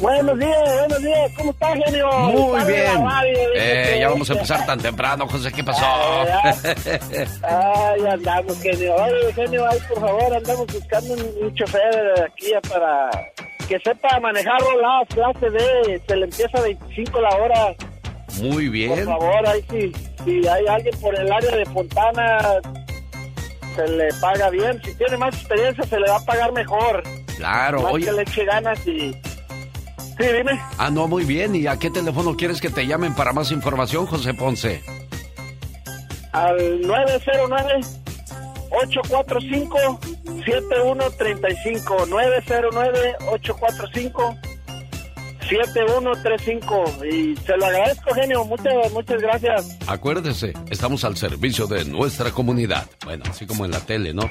Buenos 0.00 0.38
días, 0.38 0.78
buenos 0.78 1.02
días, 1.02 1.32
¿cómo 1.36 1.50
está, 1.50 1.74
genio? 1.74 2.10
Muy 2.12 2.64
de 2.64 2.72
bien. 2.72 3.06
Eh, 3.56 3.96
ya 4.00 4.08
vamos 4.08 4.30
a 4.30 4.32
empezar 4.34 4.64
tan 4.64 4.78
temprano, 4.78 5.26
José, 5.26 5.50
¿qué 5.52 5.64
pasó? 5.64 5.84
Ay, 7.42 8.06
andamos, 8.08 8.62
genio. 8.62 8.94
Oye, 8.94 9.32
genio, 9.34 9.68
ahí, 9.68 9.78
por 9.88 10.00
favor, 10.00 10.36
andamos 10.36 10.66
buscando 10.66 11.14
un, 11.14 11.44
un 11.46 11.54
chofer 11.54 12.24
aquí 12.24 12.52
para 12.68 13.10
que 13.68 13.78
sepa 13.80 14.20
manejar 14.20 14.58
rolas, 14.60 15.06
clase 15.08 15.50
D, 15.50 16.02
se 16.06 16.16
le 16.16 16.24
empieza 16.24 16.58
a 16.58 16.62
25 16.62 17.20
la 17.20 17.36
hora. 17.36 17.74
Muy 18.40 18.64
Por 18.66 18.72
bien. 18.72 19.04
favor, 19.04 19.46
ahí 19.48 19.64
si, 19.70 19.92
si 20.24 20.46
hay 20.46 20.66
alguien 20.66 20.98
por 21.00 21.18
el 21.18 21.32
área 21.32 21.56
de 21.56 21.66
Fontana, 21.66 22.38
se 23.74 23.88
le 23.88 24.08
paga 24.20 24.50
bien. 24.50 24.80
Si 24.84 24.94
tiene 24.94 25.16
más 25.16 25.34
experiencia, 25.34 25.84
se 25.84 25.98
le 25.98 26.08
va 26.08 26.16
a 26.16 26.24
pagar 26.24 26.52
mejor. 26.52 27.02
Claro, 27.36 27.82
Más 27.82 27.92
oye. 27.94 28.04
que 28.06 28.12
le 28.12 28.22
eche 28.22 28.44
ganas 28.44 28.78
y... 28.86 29.12
Sí, 30.18 30.26
dime. 30.36 30.60
Ah, 30.78 30.90
no, 30.90 31.06
muy 31.06 31.24
bien. 31.24 31.54
¿Y 31.54 31.66
a 31.68 31.78
qué 31.78 31.90
teléfono 31.90 32.36
quieres 32.36 32.60
que 32.60 32.70
te 32.70 32.86
llamen 32.86 33.14
para 33.14 33.32
más 33.32 33.50
información, 33.52 34.06
José 34.06 34.34
Ponce? 34.34 34.82
al 36.32 36.80
909 36.82 37.80
845 38.70 39.98
7135 40.44 42.06
909 42.06 43.16
845 43.30 44.36
7135 45.48 47.04
y 47.10 47.36
se 47.36 47.56
lo 47.56 47.66
agradezco 47.66 48.14
genio 48.14 48.44
muchas 48.44 48.92
muchas 48.92 49.20
gracias 49.22 49.78
Acuérdese, 49.86 50.52
estamos 50.70 51.04
al 51.04 51.16
servicio 51.16 51.66
de 51.66 51.84
nuestra 51.84 52.30
comunidad. 52.30 52.86
Bueno, 53.04 53.24
así 53.28 53.46
como 53.46 53.64
en 53.64 53.70
la 53.70 53.80
tele, 53.80 54.12
¿no? 54.12 54.22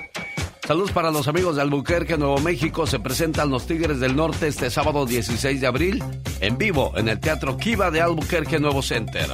Saludos 0.67 0.91
para 0.91 1.11
los 1.11 1.27
amigos 1.27 1.55
de 1.55 1.61
Albuquerque, 1.61 2.17
Nuevo 2.17 2.39
México. 2.39 2.85
Se 2.85 2.99
presentan 2.99 3.49
los 3.49 3.65
Tigres 3.65 3.99
del 3.99 4.15
Norte 4.15 4.47
este 4.47 4.69
sábado 4.69 5.05
16 5.05 5.61
de 5.61 5.67
abril 5.67 6.03
en 6.41 6.57
vivo 6.57 6.93
en 6.97 7.07
el 7.07 7.19
Teatro 7.19 7.57
Kiva 7.57 7.89
de 7.89 8.01
Albuquerque, 8.01 8.59
Nuevo 8.59 8.81
Center. 8.81 9.27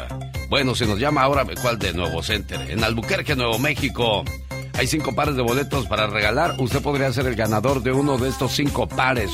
Bueno, 0.49 0.75
si 0.75 0.85
nos 0.85 0.99
llama 0.99 1.23
ahora, 1.23 1.45
¿cuál 1.61 1.79
de 1.79 1.91
Nuevo 1.93 2.21
Center? 2.21 2.69
En 2.69 2.83
Albuquerque, 2.83 3.35
Nuevo 3.35 3.57
México. 3.57 4.23
Hay 4.75 4.87
cinco 4.87 5.13
pares 5.15 5.35
de 5.35 5.41
boletos 5.41 5.87
para 5.87 6.07
regalar. 6.07 6.55
Usted 6.59 6.81
podría 6.81 7.11
ser 7.11 7.25
el 7.27 7.35
ganador 7.35 7.81
de 7.81 7.91
uno 7.91 8.17
de 8.17 8.29
estos 8.29 8.51
cinco 8.51 8.87
pares. 8.87 9.31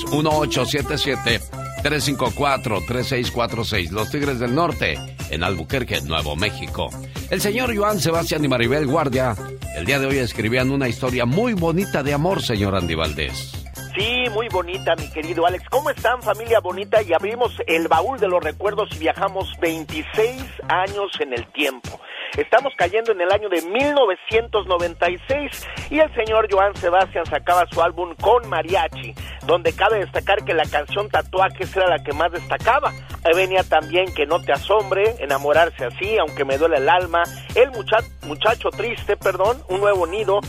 1877-354-3646. 1.83 3.91
Los 3.91 4.12
Tigres 4.12 4.39
del 4.39 4.55
Norte, 4.55 4.95
en 5.29 5.43
Albuquerque, 5.43 6.01
Nuevo 6.01 6.36
México. 6.36 6.89
El 7.29 7.41
señor 7.41 7.75
Joan 7.75 8.00
Sebastián 8.00 8.43
y 8.43 8.48
Maribel 8.48 8.88
Guardia, 8.88 9.36
el 9.75 9.86
día 9.86 10.00
de 10.00 10.07
hoy 10.07 10.17
escribían 10.17 10.71
una 10.71 10.88
historia 10.88 11.25
muy 11.25 11.53
bonita 11.53 12.03
de 12.03 12.13
amor, 12.13 12.41
señor 12.41 12.75
Andy 12.75 12.95
Valdés. 12.95 13.59
Sí, 14.00 14.24
muy 14.32 14.48
bonita, 14.48 14.96
mi 14.96 15.10
querido 15.12 15.46
Alex. 15.46 15.65
¿Cómo 15.70 15.89
están, 15.89 16.22
familia 16.22 16.62
bonita? 16.62 17.01
Y 17.01 17.12
abrimos 17.12 17.51
el 17.68 17.89
baúl 17.89 18.18
de 18.18 18.29
los 18.29 18.41
recuerdos 18.41 18.88
y 18.96 19.00
viajamos 19.00 19.51
26 19.60 20.41
años 20.70 21.12
en 21.20 21.34
el 21.34 21.46
tiempo. 21.51 22.00
Estamos 22.38 22.72
cayendo 22.77 23.12
en 23.12 23.20
el 23.20 23.29
año 23.29 23.50
de 23.50 23.62
1996 23.62 25.68
y 25.89 26.00
el 26.00 26.15
señor 26.15 26.48
Joan 26.50 26.74
Sebastián 26.77 27.25
sacaba 27.25 27.65
su 27.74 27.82
álbum 27.82 28.15
con 28.22 28.48
mariachi, 28.48 29.13
donde 29.46 29.74
cabe 29.74 30.00
destacar 30.00 30.46
que 30.46 30.53
la 30.53 30.63
canción 30.63 31.10
Tatuajes 31.10 31.75
era 31.75 31.89
la 31.89 32.01
que 32.01 32.13
más 32.13 32.32
destacaba. 32.32 32.94
Venía 33.36 33.63
también 33.63 34.13
Que 34.13 34.25
no 34.25 34.39
te 34.41 34.53
asombre, 34.53 35.15
enamorarse 35.20 35.84
así, 35.86 36.18
aunque 36.18 36.46
me 36.46 36.58
duele 36.58 36.77
el 36.77 36.88
alma, 36.88 37.24
El 37.53 37.70
mucha- 37.72 38.00
muchacho 38.25 38.70
triste, 38.70 39.18
perdón, 39.18 39.62
Un 39.68 39.82
nuevo 39.82 40.08
nido, 40.08 40.39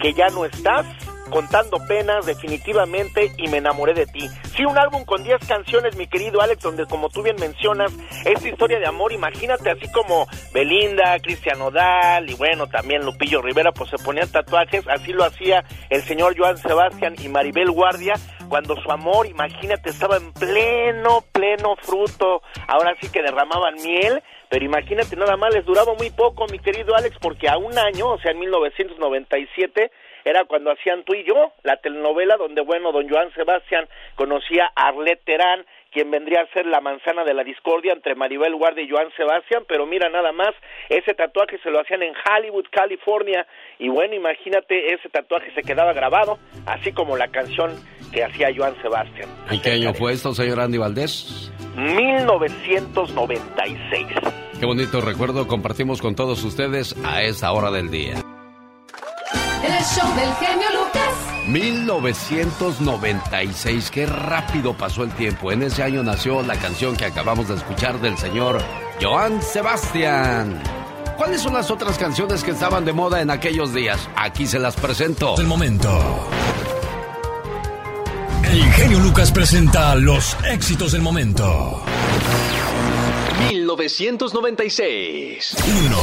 Que 0.00 0.12
ya 0.14 0.28
no 0.28 0.44
estás, 0.44 0.86
contando 1.30 1.78
penas 1.86 2.26
definitivamente 2.26 3.32
y 3.36 3.48
me 3.48 3.58
enamoré 3.58 3.94
de 3.94 4.06
ti. 4.06 4.28
Sí, 4.56 4.64
un 4.64 4.76
álbum 4.76 5.04
con 5.04 5.22
10 5.22 5.46
canciones, 5.46 5.96
mi 5.96 6.06
querido 6.06 6.40
Alex, 6.40 6.62
donde 6.62 6.86
como 6.86 7.08
tú 7.08 7.22
bien 7.22 7.36
mencionas, 7.40 7.92
esta 8.24 8.48
historia 8.48 8.78
de 8.78 8.86
amor, 8.86 9.12
imagínate 9.12 9.70
así 9.70 9.90
como 9.92 10.26
Belinda, 10.52 11.18
Cristian 11.20 11.60
Odal 11.62 12.28
y 12.28 12.34
bueno, 12.34 12.66
también 12.66 13.04
Lupillo 13.04 13.40
Rivera, 13.40 13.72
pues 13.72 13.90
se 13.90 13.98
ponían 13.98 14.30
tatuajes, 14.30 14.86
así 14.88 15.12
lo 15.12 15.24
hacía 15.24 15.64
el 15.88 16.02
señor 16.02 16.36
Joan 16.36 16.58
Sebastián 16.58 17.14
y 17.22 17.28
Maribel 17.28 17.70
Guardia, 17.70 18.14
cuando 18.48 18.74
su 18.76 18.90
amor, 18.90 19.26
imagínate, 19.26 19.90
estaba 19.90 20.16
en 20.16 20.32
pleno, 20.32 21.24
pleno 21.32 21.76
fruto, 21.76 22.42
ahora 22.66 22.94
sí 23.00 23.08
que 23.08 23.22
derramaban 23.22 23.74
miel, 23.76 24.22
pero 24.48 24.64
imagínate, 24.64 25.14
nada 25.14 25.36
más 25.36 25.54
les 25.54 25.64
duraba 25.64 25.94
muy 25.94 26.10
poco, 26.10 26.46
mi 26.50 26.58
querido 26.58 26.96
Alex, 26.96 27.16
porque 27.20 27.48
a 27.48 27.56
un 27.56 27.78
año, 27.78 28.08
o 28.08 28.18
sea, 28.18 28.32
en 28.32 28.40
1997, 28.40 29.90
era 30.24 30.44
cuando 30.44 30.70
hacían 30.70 31.04
tú 31.04 31.14
y 31.14 31.24
yo, 31.24 31.52
la 31.62 31.76
telenovela 31.76 32.36
donde, 32.36 32.62
bueno, 32.62 32.92
don 32.92 33.08
Joan 33.08 33.32
Sebastián 33.34 33.88
conocía 34.16 34.70
a 34.74 34.88
Arlette 34.88 35.24
Terán, 35.24 35.64
quien 35.92 36.10
vendría 36.10 36.42
a 36.42 36.52
ser 36.52 36.66
la 36.66 36.80
manzana 36.80 37.24
de 37.24 37.34
la 37.34 37.42
discordia 37.42 37.92
entre 37.92 38.14
Maribel 38.14 38.54
Guardia 38.54 38.84
y 38.84 38.88
Joan 38.88 39.10
Sebastián, 39.16 39.64
pero 39.66 39.86
mira 39.86 40.08
nada 40.08 40.32
más, 40.32 40.50
ese 40.88 41.14
tatuaje 41.14 41.58
se 41.62 41.70
lo 41.70 41.80
hacían 41.80 42.02
en 42.02 42.14
Hollywood, 42.14 42.66
California, 42.70 43.46
y 43.78 43.88
bueno, 43.88 44.14
imagínate, 44.14 44.94
ese 44.94 45.08
tatuaje 45.08 45.52
se 45.54 45.62
quedaba 45.62 45.92
grabado, 45.92 46.38
así 46.66 46.92
como 46.92 47.16
la 47.16 47.28
canción 47.28 47.72
que 48.12 48.24
hacía 48.24 48.50
Joan 48.56 48.80
Sebastián. 48.82 49.28
¿En 49.50 49.60
qué 49.60 49.72
año 49.72 49.94
fue 49.94 50.12
esto, 50.12 50.32
señor 50.32 50.60
Andy 50.60 50.78
Valdés? 50.78 51.52
1996. 51.76 54.06
Qué 54.58 54.66
bonito 54.66 55.00
recuerdo 55.00 55.46
compartimos 55.46 56.02
con 56.02 56.14
todos 56.14 56.44
ustedes 56.44 56.94
a 57.04 57.22
esta 57.22 57.52
hora 57.52 57.70
del 57.70 57.90
día. 57.90 58.16
El 59.32 59.84
show 59.84 60.12
del 60.14 60.32
genio 60.34 60.68
Lucas. 60.72 61.10
1996, 61.46 63.90
qué 63.90 64.04
rápido 64.06 64.74
pasó 64.74 65.02
el 65.04 65.12
tiempo. 65.12 65.52
En 65.52 65.62
ese 65.62 65.82
año 65.82 66.02
nació 66.02 66.42
la 66.42 66.56
canción 66.56 66.94
que 66.96 67.06
acabamos 67.06 67.48
de 67.48 67.54
escuchar 67.56 67.98
del 68.00 68.18
señor 68.18 68.62
Joan 69.00 69.40
Sebastián. 69.42 70.62
¿Cuáles 71.16 71.40
son 71.42 71.54
las 71.54 71.70
otras 71.70 71.96
canciones 71.98 72.42
que 72.42 72.50
estaban 72.52 72.84
de 72.84 72.92
moda 72.92 73.20
en 73.20 73.30
aquellos 73.30 73.74
días? 73.74 74.08
Aquí 74.16 74.46
se 74.46 74.58
las 74.58 74.74
presento. 74.76 75.34
El 75.38 75.46
momento. 75.46 76.28
El 78.44 78.62
genio 78.72 78.98
Lucas 79.00 79.30
presenta 79.30 79.94
los 79.94 80.36
éxitos 80.44 80.92
del 80.92 81.02
momento. 81.02 81.82
1996. 83.48 85.56
1. 85.84 85.96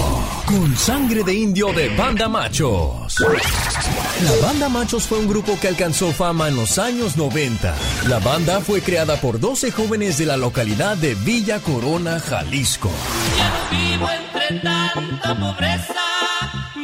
Con 0.47 0.75
sangre 0.75 1.23
de 1.23 1.33
indio 1.33 1.71
de 1.73 1.95
Banda 1.95 2.27
Machos. 2.27 3.19
La 3.19 4.47
Banda 4.47 4.67
Machos 4.69 5.03
fue 5.03 5.19
un 5.19 5.27
grupo 5.27 5.59
que 5.59 5.67
alcanzó 5.67 6.11
fama 6.11 6.47
en 6.47 6.55
los 6.55 6.79
años 6.79 7.17
90. 7.17 7.75
La 8.07 8.17
banda 8.19 8.61
fue 8.61 8.81
creada 8.81 9.21
por 9.21 9.39
12 9.39 9.69
jóvenes 9.71 10.17
de 10.17 10.25
la 10.25 10.37
localidad 10.37 10.97
de 10.97 11.13
Villa 11.15 11.59
Corona, 11.59 12.19
Jalisco. 12.19 12.89
Ya 13.37 13.49
no 13.49 13.69
vivo 13.69 14.09
entre 14.09 14.59
tanta 14.61 15.39
pobreza, 15.39 15.93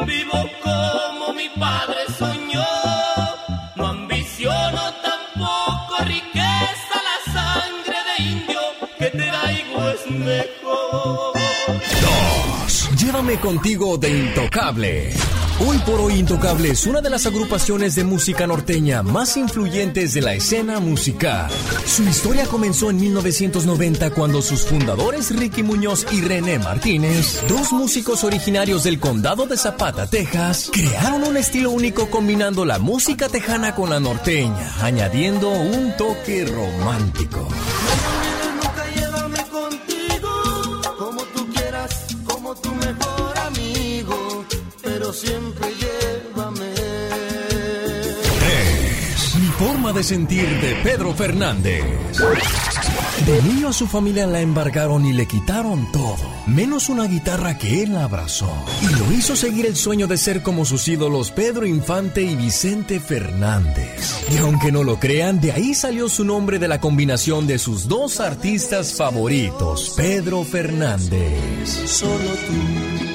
vivo 0.06 0.46
como 0.64 1.34
mi 1.34 1.50
padre 1.60 2.03
2. 13.34 13.40
Llévame 13.40 13.40
contigo 13.40 13.98
de 13.98 14.10
Intocable. 14.10 15.14
Hoy 15.66 15.78
por 15.86 16.00
hoy 16.00 16.16
Intocable 16.16 16.72
es 16.72 16.86
una 16.86 17.02
de 17.02 17.10
las 17.10 17.26
agrupaciones 17.26 17.96
de 17.96 18.04
música 18.04 18.48
norteña 18.48 19.04
más 19.04 19.38
influyentes 19.38 20.14
de 20.14 20.22
la 20.22 20.34
escena 20.34 20.80
musical. 20.80 21.50
Su 21.86 22.04
historia 22.04 22.46
comenzó 22.46 22.90
en 22.90 22.98
1990 22.98 24.12
cuando 24.12 24.42
sus 24.42 24.66
fundadores 24.66 25.36
Ricky 25.36 25.64
Muñoz 25.64 26.06
y 26.12 26.22
René 26.22 26.60
Martínez, 26.60 27.44
dos 27.48 27.72
músicos 27.72 28.24
originarios 28.24 28.84
del 28.84 29.00
condado 29.00 29.46
de 29.46 29.58
Zapata, 29.58 30.08
Texas, 30.08 30.70
crearon 30.72 31.24
un 31.24 31.38
estilo 31.38 31.72
único 31.72 32.10
combinando 32.10 32.66
la 32.66 32.80
música 32.80 33.30
tejana 33.30 33.76
con 33.76 33.90
la 33.90 34.00
norteña, 34.00 34.74
añadiendo 34.82 35.50
un 35.50 35.96
toque 35.98 36.46
romántico. 36.46 37.48
Siempre 45.14 45.68
llévame. 45.76 46.74
3. 46.74 49.36
Mi 49.40 49.48
forma 49.48 49.94
de 49.94 50.04
sentir 50.04 50.48
de 50.62 50.76
Pedro 50.84 51.14
Fernández. 51.14 51.84
De 53.26 53.42
niño 53.44 53.70
a 53.70 53.74
su 53.74 53.88
familia 53.88 54.28
la 54.28 54.42
embargaron 54.42 55.06
y 55.06 55.14
le 55.14 55.26
quitaron 55.28 55.90
todo, 55.94 56.18
menos 56.46 56.90
una 56.90 57.06
guitarra 57.06 57.58
que 57.58 57.84
él 57.84 57.96
abrazó. 57.96 58.52
Y 58.82 58.88
lo 58.88 59.14
hizo 59.14 59.34
seguir 59.36 59.66
el 59.66 59.78
sueño 59.78 60.08
de 60.08 60.18
ser 60.18 60.42
como 60.42 60.66
sus 60.66 60.86
ídolos 60.88 61.32
Pedro 61.32 61.66
Infante 61.66 62.24
y 62.24 62.36
Vicente 62.36 63.00
Fernández. 63.00 64.26
Y 64.34 64.38
aunque 64.38 64.74
no 64.74 64.84
lo 64.84 65.00
crean, 65.00 65.40
de 65.40 65.54
ahí 65.54 65.74
salió 65.74 66.10
su 66.10 66.26
nombre 66.26 66.60
de 66.60 66.68
la 66.68 66.82
combinación 66.82 67.48
de 67.48 67.60
sus 67.60 67.88
dos 67.88 68.20
artistas 68.20 68.96
favoritos, 68.96 69.94
Pedro 69.96 70.44
Fernández. 70.44 71.70
Solo 71.86 72.18
tú, 72.18 73.13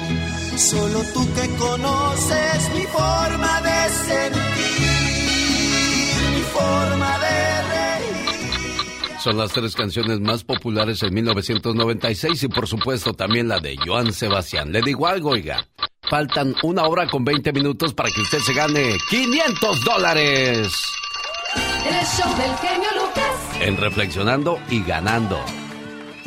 solo 0.59 1.01
tú 1.13 1.25
que 1.33 1.47
conoces 1.55 2.69
mi 2.75 2.83
forma 2.83 3.61
de 3.61 3.89
sentir, 3.89 4.41
mi 6.35 6.41
forma 6.41 7.17
de 7.19 7.61
reír. 7.69 9.19
Son 9.23 9.37
las 9.37 9.51
tres 9.51 9.75
canciones 9.75 10.19
más 10.19 10.43
populares 10.43 11.01
en 11.03 11.13
1996 11.13 12.43
y 12.43 12.47
por 12.49 12.67
supuesto 12.67 13.13
también 13.13 13.47
la 13.47 13.59
de 13.59 13.77
Joan 13.85 14.11
Sebastián. 14.13 14.71
Le 14.71 14.81
digo 14.81 15.07
algo, 15.07 15.29
oiga. 15.31 15.65
Faltan 16.09 16.55
una 16.63 16.87
hora 16.87 17.07
con 17.07 17.23
20 17.23 17.53
minutos 17.53 17.93
para 17.93 18.09
que 18.09 18.21
usted 18.21 18.39
se 18.39 18.53
gane 18.53 18.97
500 19.09 19.83
dólares 19.83 20.73
el 21.55 22.05
show 22.05 22.29
del 22.37 22.55
genio 22.57 22.89
Lucas. 22.95 23.61
en 23.61 23.77
Reflexionando 23.77 24.59
y 24.69 24.83
Ganando. 24.83 25.39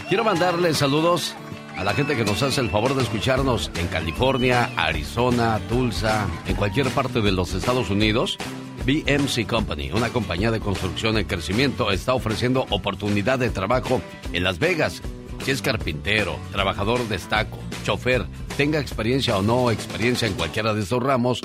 Quiero 0.08 0.24
mandarle 0.24 0.74
saludos 0.74 1.34
a 1.82 1.84
la 1.84 1.94
gente 1.94 2.14
que 2.14 2.24
nos 2.24 2.40
hace 2.44 2.60
el 2.60 2.70
favor 2.70 2.94
de 2.94 3.02
escucharnos 3.02 3.72
en 3.74 3.88
California, 3.88 4.70
Arizona, 4.76 5.58
Tulsa, 5.68 6.28
en 6.46 6.54
cualquier 6.54 6.88
parte 6.90 7.20
de 7.20 7.32
los 7.32 7.54
Estados 7.54 7.90
Unidos. 7.90 8.38
BMC 8.86 9.48
Company, 9.48 9.90
una 9.90 10.10
compañía 10.10 10.52
de 10.52 10.60
construcción 10.60 11.18
en 11.18 11.26
crecimiento, 11.26 11.90
está 11.90 12.14
ofreciendo 12.14 12.66
oportunidad 12.70 13.40
de 13.40 13.50
trabajo 13.50 14.00
en 14.32 14.44
Las 14.44 14.60
Vegas. 14.60 15.02
Si 15.44 15.50
es 15.50 15.60
carpintero, 15.60 16.36
trabajador 16.52 17.08
de 17.08 17.16
estaco, 17.16 17.58
chofer, 17.82 18.26
tenga 18.56 18.78
experiencia 18.78 19.36
o 19.36 19.42
no 19.42 19.72
experiencia 19.72 20.28
en 20.28 20.34
cualquiera 20.34 20.74
de 20.74 20.82
estos 20.82 21.02
ramos, 21.02 21.40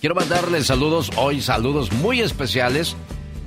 Quiero 0.00 0.14
mandarles 0.14 0.66
saludos 0.66 1.10
hoy, 1.16 1.40
saludos 1.40 1.90
muy 1.92 2.20
especiales 2.20 2.94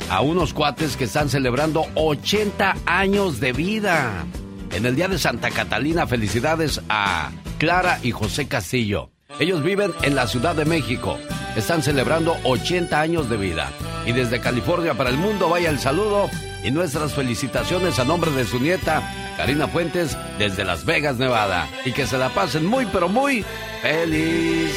a 0.09 0.21
unos 0.21 0.53
cuates 0.53 0.97
que 0.97 1.03
están 1.03 1.29
celebrando 1.29 1.85
80 1.95 2.77
años 2.85 3.39
de 3.39 3.53
vida. 3.53 4.25
En 4.71 4.85
el 4.85 4.95
día 4.95 5.07
de 5.07 5.19
Santa 5.19 5.51
Catalina, 5.51 6.07
felicidades 6.07 6.81
a 6.89 7.31
Clara 7.57 7.99
y 8.03 8.11
José 8.11 8.47
Castillo. 8.47 9.11
Ellos 9.39 9.61
viven 9.61 9.93
en 10.03 10.15
la 10.15 10.27
Ciudad 10.27 10.55
de 10.55 10.65
México. 10.65 11.17
Están 11.55 11.83
celebrando 11.83 12.37
80 12.43 12.99
años 12.99 13.29
de 13.29 13.37
vida. 13.37 13.71
Y 14.05 14.11
desde 14.11 14.39
California 14.39 14.93
para 14.93 15.09
el 15.09 15.17
mundo 15.17 15.49
vaya 15.49 15.69
el 15.69 15.79
saludo 15.79 16.29
y 16.63 16.71
nuestras 16.71 17.13
felicitaciones 17.13 17.99
a 17.99 18.05
nombre 18.05 18.31
de 18.31 18.45
su 18.45 18.59
nieta, 18.59 19.35
Karina 19.37 19.67
Fuentes, 19.67 20.17
desde 20.39 20.63
Las 20.63 20.85
Vegas, 20.85 21.17
Nevada. 21.17 21.67
Y 21.85 21.91
que 21.91 22.07
se 22.07 22.17
la 22.17 22.29
pasen 22.29 22.65
muy, 22.65 22.85
pero 22.87 23.09
muy 23.09 23.45
feliz. 23.81 24.71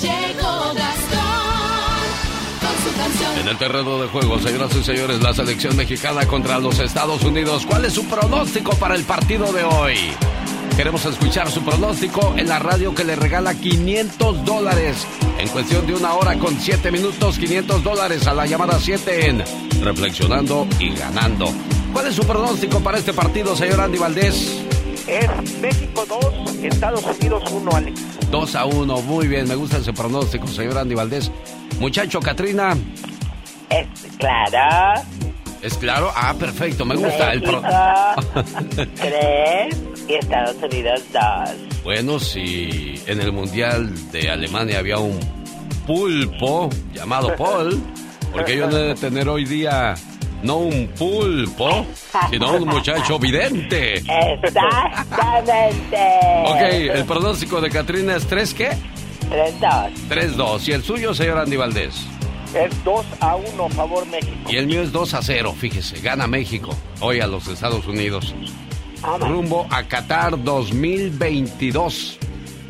Llegó. 0.00 0.62
En 3.42 3.48
el 3.48 3.58
terreno 3.58 4.00
de 4.00 4.06
juego, 4.06 4.38
señoras 4.38 4.74
y 4.76 4.84
señores, 4.84 5.20
la 5.20 5.34
selección 5.34 5.76
mexicana 5.76 6.26
contra 6.26 6.58
los 6.58 6.78
Estados 6.78 7.22
Unidos. 7.24 7.66
¿Cuál 7.66 7.84
es 7.84 7.94
su 7.94 8.04
pronóstico 8.06 8.76
para 8.76 8.94
el 8.94 9.02
partido 9.02 9.52
de 9.52 9.64
hoy? 9.64 9.96
Queremos 10.76 11.04
escuchar 11.04 11.50
su 11.50 11.62
pronóstico 11.62 12.34
en 12.36 12.48
la 12.48 12.58
radio 12.58 12.94
que 12.94 13.04
le 13.04 13.14
regala 13.14 13.54
500 13.54 14.44
dólares. 14.44 15.06
En 15.38 15.48
cuestión 15.48 15.86
de 15.86 15.94
una 15.94 16.14
hora 16.14 16.38
con 16.38 16.58
7 16.58 16.90
minutos, 16.90 17.38
500 17.38 17.84
dólares 17.84 18.26
a 18.26 18.32
la 18.32 18.46
llamada 18.46 18.78
7 18.80 19.28
en 19.28 19.44
Reflexionando 19.82 20.66
y 20.78 20.94
Ganando. 20.94 21.52
¿Cuál 21.92 22.06
es 22.06 22.14
su 22.14 22.22
pronóstico 22.22 22.80
para 22.80 22.98
este 22.98 23.12
partido, 23.12 23.54
señor 23.54 23.82
Andy 23.82 23.98
Valdés? 23.98 24.64
Es 25.06 25.28
México 25.60 26.06
2, 26.08 26.54
Estados 26.62 27.04
Unidos 27.04 27.42
1, 27.52 27.70
Alex. 27.70 28.00
2 28.30 28.54
a 28.54 28.64
1, 28.64 29.02
muy 29.02 29.28
bien, 29.28 29.46
me 29.46 29.56
gusta 29.56 29.76
ese 29.76 29.92
pronóstico, 29.92 30.46
señor 30.46 30.78
Andy 30.78 30.94
Valdés. 30.94 31.30
Muchacho, 31.80 32.18
Katrina. 32.18 32.76
Es 33.68 33.86
claro. 34.16 35.02
¿Es 35.60 35.74
claro? 35.74 36.10
Ah, 36.16 36.34
perfecto, 36.34 36.84
me 36.86 36.96
gusta 36.96 37.32
el 37.32 37.42
pro... 37.42 37.60
México, 37.60 38.90
tres 38.96 39.91
y 40.12 40.16
Estados 40.16 40.56
Unidos 40.62 41.02
dos. 41.12 41.50
Bueno, 41.84 42.18
si 42.18 43.00
en 43.06 43.20
el 43.20 43.32
Mundial 43.32 43.90
de 44.12 44.30
Alemania 44.30 44.78
había 44.78 44.98
un 44.98 45.18
pulpo 45.86 46.68
llamado 46.92 47.34
Paul, 47.36 47.82
porque 48.32 48.56
yo 48.56 48.68
no 48.68 48.76
he 48.76 48.82
de 48.88 48.94
tener 48.94 49.28
hoy 49.28 49.44
día 49.44 49.94
no 50.42 50.58
un 50.58 50.88
pulpo, 50.88 51.86
sino 52.30 52.56
un 52.56 52.68
muchacho 52.68 53.18
vidente. 53.18 53.94
Exactamente. 53.98 55.96
Ok, 56.44 56.60
el 56.94 57.04
pronóstico 57.04 57.60
de 57.60 57.70
Katrina 57.70 58.16
es 58.16 58.26
3 58.26 58.54
qué? 58.54 58.70
3-2. 59.30 59.92
3-2. 60.08 60.68
¿Y 60.68 60.72
el 60.72 60.82
suyo, 60.82 61.14
señor 61.14 61.38
Andy 61.38 61.56
Valdés? 61.56 61.94
Es 62.54 62.84
2 62.84 63.06
a 63.20 63.36
1, 63.36 63.68
favor 63.70 64.06
México. 64.08 64.50
Y 64.50 64.56
el 64.56 64.66
mío 64.66 64.82
es 64.82 64.92
2 64.92 65.14
a 65.14 65.22
0, 65.22 65.54
fíjese, 65.58 66.00
gana 66.02 66.26
México, 66.26 66.76
hoy 67.00 67.20
a 67.20 67.26
los 67.26 67.48
Estados 67.48 67.86
Unidos. 67.86 68.34
Rumbo 69.02 69.66
a 69.70 69.82
Qatar 69.84 70.42
2022. 70.42 72.18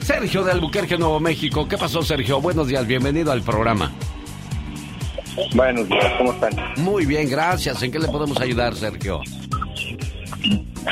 Sergio 0.00 0.42
de 0.42 0.52
Albuquerque, 0.52 0.96
Nuevo 0.96 1.20
México. 1.20 1.68
¿Qué 1.68 1.76
pasó, 1.78 2.02
Sergio? 2.02 2.40
Buenos 2.40 2.66
días, 2.68 2.86
bienvenido 2.86 3.30
al 3.32 3.42
programa. 3.42 3.92
Buenos 5.54 5.86
días, 5.88 6.12
¿cómo 6.18 6.32
están? 6.32 6.50
Muy 6.78 7.06
bien, 7.06 7.28
gracias. 7.28 7.82
¿En 7.82 7.92
qué 7.92 7.98
le 7.98 8.08
podemos 8.08 8.40
ayudar, 8.40 8.74
Sergio? 8.74 9.20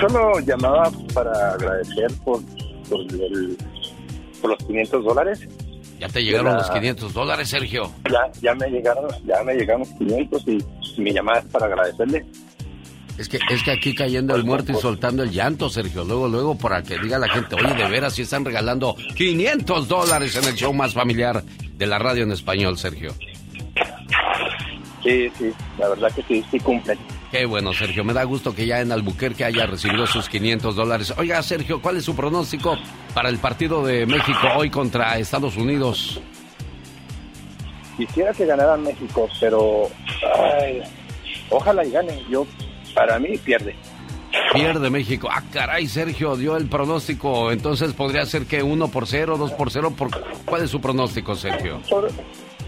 Solo 0.01 0.39
llamaba 0.41 0.91
para 1.15 1.55
agradecer 1.55 2.07
por, 2.25 2.41
por, 2.89 3.01
el- 3.01 3.57
por 4.41 4.51
los 4.51 4.59
500 4.67 5.05
dólares. 5.05 5.49
Ya 5.99 6.09
te 6.09 6.23
llegaron 6.23 6.55
los 6.57 6.71
500 6.71 7.13
dólares, 7.13 7.49
Sergio. 7.49 7.91
Ya, 8.11 8.31
ya 8.41 8.55
me 8.55 8.69
llegaron, 8.69 9.07
ya 9.27 9.43
me 9.43 9.55
llegaron 9.55 9.81
los 9.81 9.91
500 9.99 10.43
y 10.47 11.01
mi 11.01 11.13
llamada 11.13 11.41
es 11.41 11.47
para 11.47 11.67
agradecerle. 11.67 12.25
Es 13.21 13.29
que, 13.29 13.39
es 13.51 13.63
que 13.63 13.71
aquí 13.71 13.95
cayendo 13.95 14.35
el 14.35 14.45
muerto 14.45 14.73
y 14.73 14.77
soltando 14.77 15.23
el 15.23 15.31
llanto, 15.31 15.69
Sergio. 15.69 16.05
Luego, 16.05 16.27
luego, 16.27 16.57
para 16.57 16.83
que 16.83 16.99
diga 16.99 17.19
la 17.19 17.29
gente, 17.29 17.55
oye, 17.55 17.75
de 17.75 17.87
veras, 17.87 18.15
sí 18.15 18.23
están 18.23 18.47
regalando 18.47 18.97
500 19.15 19.89
dólares 19.89 20.37
en 20.37 20.45
el 20.45 20.55
show 20.55 20.73
más 20.73 20.95
familiar 20.95 21.45
de 21.77 21.87
la 21.87 21.99
radio 21.99 22.23
en 22.23 22.33
español, 22.33 22.79
Sergio. 22.79 23.13
Sí, 25.03 25.31
sí, 25.37 25.53
la 25.79 25.91
verdad 25.91 26.11
que 26.15 26.23
sí, 26.23 26.43
sí 26.51 26.59
cumplen. 26.61 26.99
Qué 27.31 27.45
bueno, 27.45 27.75
Sergio. 27.75 28.05
Me 28.05 28.15
da 28.15 28.25
gusto 28.25 28.55
que 28.55 28.65
ya 28.65 28.81
en 28.81 28.91
Albuquerque 28.91 29.45
haya 29.45 29.67
recibido 29.67 30.07
sus 30.07 30.27
500 30.31 30.75
dólares. 30.75 31.13
Oiga, 31.19 31.43
Sergio, 31.43 31.83
¿cuál 31.83 31.99
es 31.99 32.07
su 32.07 32.17
pronóstico 32.17 32.79
para 33.13 33.29
el 33.29 33.37
partido 33.37 33.85
de 33.85 34.07
México 34.07 34.49
hoy 34.57 34.71
contra 34.71 35.19
Estados 35.19 35.59
Unidos? 35.59 36.23
Quisiera 37.99 38.33
que 38.33 38.47
ganara 38.47 38.79
México, 38.79 39.29
pero 39.39 39.91
ay, 40.63 40.81
ojalá 41.51 41.85
y 41.85 41.91
gane. 41.91 42.25
Yo, 42.31 42.47
para 42.95 43.19
mí, 43.19 43.37
pierde. 43.39 43.75
Pierde 44.55 44.91
México. 44.91 45.29
Ah, 45.31 45.43
caray, 45.53 45.87
Sergio 45.89 46.37
dio 46.37 46.57
el 46.57 46.67
pronóstico. 46.67 47.51
Entonces 47.53 47.93
podría 47.93 48.25
ser 48.27 48.47
que 48.47 48.63
1 48.63 48.89
por 48.89 49.07
0, 49.07 49.37
2 49.39 49.53
por 49.53 49.71
0. 49.71 49.95
Por... 49.97 50.11
¿Cuál 50.45 50.63
es 50.65 50.71
su 50.71 50.81
pronóstico, 50.81 51.35
Sergio? 51.35 51.81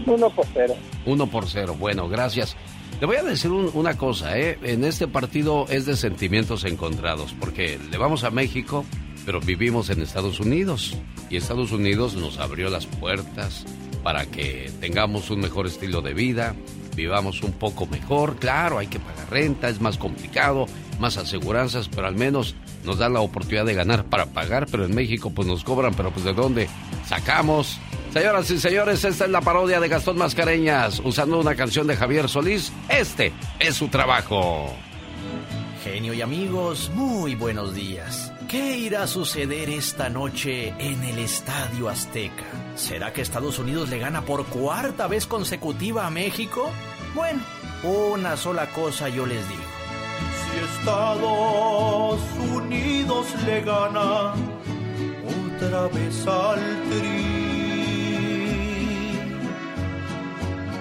1 0.05 0.29
por 0.31 0.45
0. 0.53 0.75
1 1.05 1.27
por 1.27 1.47
0. 1.47 1.75
Bueno, 1.79 2.09
gracias. 2.09 2.55
Le 2.99 3.07
voy 3.07 3.15
a 3.17 3.23
decir 3.23 3.51
un- 3.51 3.71
una 3.73 3.97
cosa, 3.97 4.37
¿eh? 4.37 4.57
En 4.63 4.83
este 4.83 5.07
partido 5.07 5.65
es 5.69 5.85
de 5.85 5.95
sentimientos 5.97 6.63
encontrados, 6.65 7.33
porque 7.39 7.79
le 7.91 7.97
vamos 7.97 8.23
a 8.23 8.29
México, 8.31 8.85
pero 9.25 9.39
vivimos 9.39 9.89
en 9.89 10.01
Estados 10.01 10.39
Unidos. 10.39 10.97
Y 11.29 11.37
Estados 11.37 11.71
Unidos 11.71 12.15
nos 12.15 12.39
abrió 12.39 12.69
las 12.69 12.85
puertas 12.85 13.65
para 14.03 14.25
que 14.25 14.69
tengamos 14.79 15.29
un 15.31 15.39
mejor 15.39 15.65
estilo 15.67 16.01
de 16.01 16.13
vida, 16.13 16.55
vivamos 16.95 17.41
un 17.41 17.51
poco 17.51 17.85
mejor. 17.87 18.37
Claro, 18.37 18.77
hay 18.77 18.87
que 18.87 18.99
pagar 18.99 19.29
renta, 19.29 19.69
es 19.69 19.81
más 19.81 19.97
complicado, 19.97 20.65
más 20.99 21.17
aseguranzas, 21.17 21.89
pero 21.89 22.07
al 22.07 22.15
menos 22.15 22.55
nos 22.83 22.97
dan 22.97 23.13
la 23.13 23.21
oportunidad 23.21 23.65
de 23.65 23.73
ganar 23.73 24.05
para 24.05 24.25
pagar, 24.27 24.67
pero 24.69 24.85
en 24.85 24.93
México 24.93 25.31
pues 25.31 25.47
nos 25.47 25.63
cobran, 25.63 25.93
pero 25.93 26.11
pues 26.11 26.25
de 26.25 26.33
dónde 26.33 26.67
sacamos. 27.07 27.79
Señoras 28.13 28.49
y 28.51 28.59
señores, 28.59 29.03
esta 29.03 29.25
es 29.25 29.31
la 29.31 29.41
parodia 29.41 29.79
de 29.79 29.87
Gastón 29.87 30.17
Mascareñas, 30.17 31.01
usando 31.03 31.39
una 31.39 31.55
canción 31.55 31.87
de 31.87 31.95
Javier 31.95 32.29
Solís. 32.29 32.71
Este 32.87 33.33
es 33.59 33.75
su 33.75 33.87
trabajo. 33.87 34.71
Genio 35.83 36.13
y 36.13 36.21
amigos, 36.21 36.91
muy 36.93 37.35
buenos 37.35 37.73
días. 37.73 38.31
¿Qué 38.47 38.77
irá 38.77 39.03
a 39.03 39.07
suceder 39.07 39.69
esta 39.69 40.09
noche 40.09 40.73
en 40.77 41.03
el 41.03 41.17
Estadio 41.19 41.89
Azteca? 41.89 42.45
¿Será 42.75 43.13
que 43.13 43.21
Estados 43.21 43.59
Unidos 43.59 43.89
le 43.89 43.99
gana 43.99 44.23
por 44.23 44.45
cuarta 44.45 45.07
vez 45.07 45.27
consecutiva 45.27 46.07
a 46.07 46.09
México? 46.09 46.71
Bueno, 47.13 47.41
una 47.83 48.35
sola 48.35 48.67
cosa 48.67 49.09
yo 49.09 49.25
les 49.25 49.47
digo. 49.47 49.61
Si 50.39 50.79
Estados 50.79 52.19
Unidos 52.51 53.27
le 53.45 53.61
gana 53.61 54.33
otra 55.55 55.87
vez 55.87 56.27
al 56.27 56.59
tri, 56.89 57.43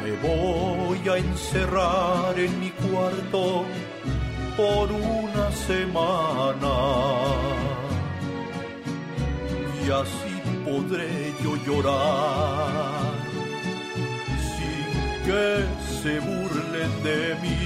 me 0.02 0.12
voy 0.26 1.08
a 1.08 1.16
encerrar 1.18 2.38
en 2.38 2.60
mi 2.60 2.70
cuarto 2.70 3.64
por 4.56 4.90
una 4.92 5.50
semana 5.52 6.74
y 9.84 9.90
así 9.90 10.31
podré 10.72 11.34
yo 11.42 11.52
llorar 11.66 13.12
sin 14.52 14.86
que 15.26 15.46
se 15.98 16.12
burlen 16.28 16.92
de 17.08 17.20
mí. 17.42 17.62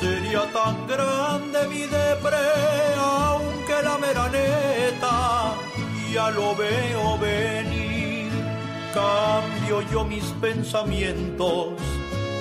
Sería 0.00 0.42
tan 0.58 0.74
grande 0.86 1.58
mi 1.72 1.82
depre, 1.98 2.44
aunque 2.98 3.76
la 3.88 3.96
mera 3.98 4.26
neta 4.28 5.18
ya 6.14 6.26
lo 6.30 6.54
veo 6.54 7.18
venir. 7.18 8.30
Cambio 8.94 9.76
yo 9.92 10.04
mis 10.04 10.26
pensamientos, 10.46 11.74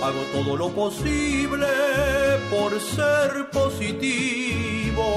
hago 0.04 0.22
todo 0.36 0.52
lo 0.56 0.70
posible 0.70 1.68
por 2.52 2.80
ser 2.80 3.50
positivo. 3.52 5.10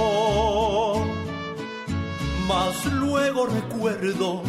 Mas 2.47 2.85
luego 2.87 3.47
recuerdo 3.47 4.43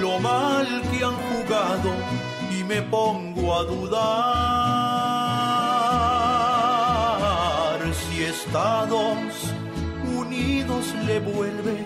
lo 0.00 0.18
mal 0.20 0.66
que 0.90 1.04
han 1.04 1.14
jugado 1.14 1.92
y 2.50 2.64
me 2.64 2.82
pongo 2.82 3.54
a 3.54 3.64
dudar 3.64 4.70
si 7.94 8.24
Estados 8.24 9.52
Unidos 10.16 10.94
le 11.06 11.20
vuelve 11.20 11.84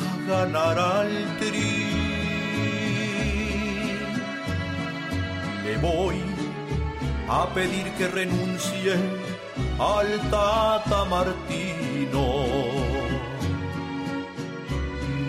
a 0.00 0.28
ganar 0.28 0.78
al 0.78 1.38
tri. 1.38 1.86
Le 5.64 5.76
voy 5.78 6.16
a 7.28 7.46
pedir 7.54 7.90
que 7.98 8.08
renuncie 8.08 8.94
al 9.78 10.30
Tata 10.30 11.04
Martino. 11.04 12.95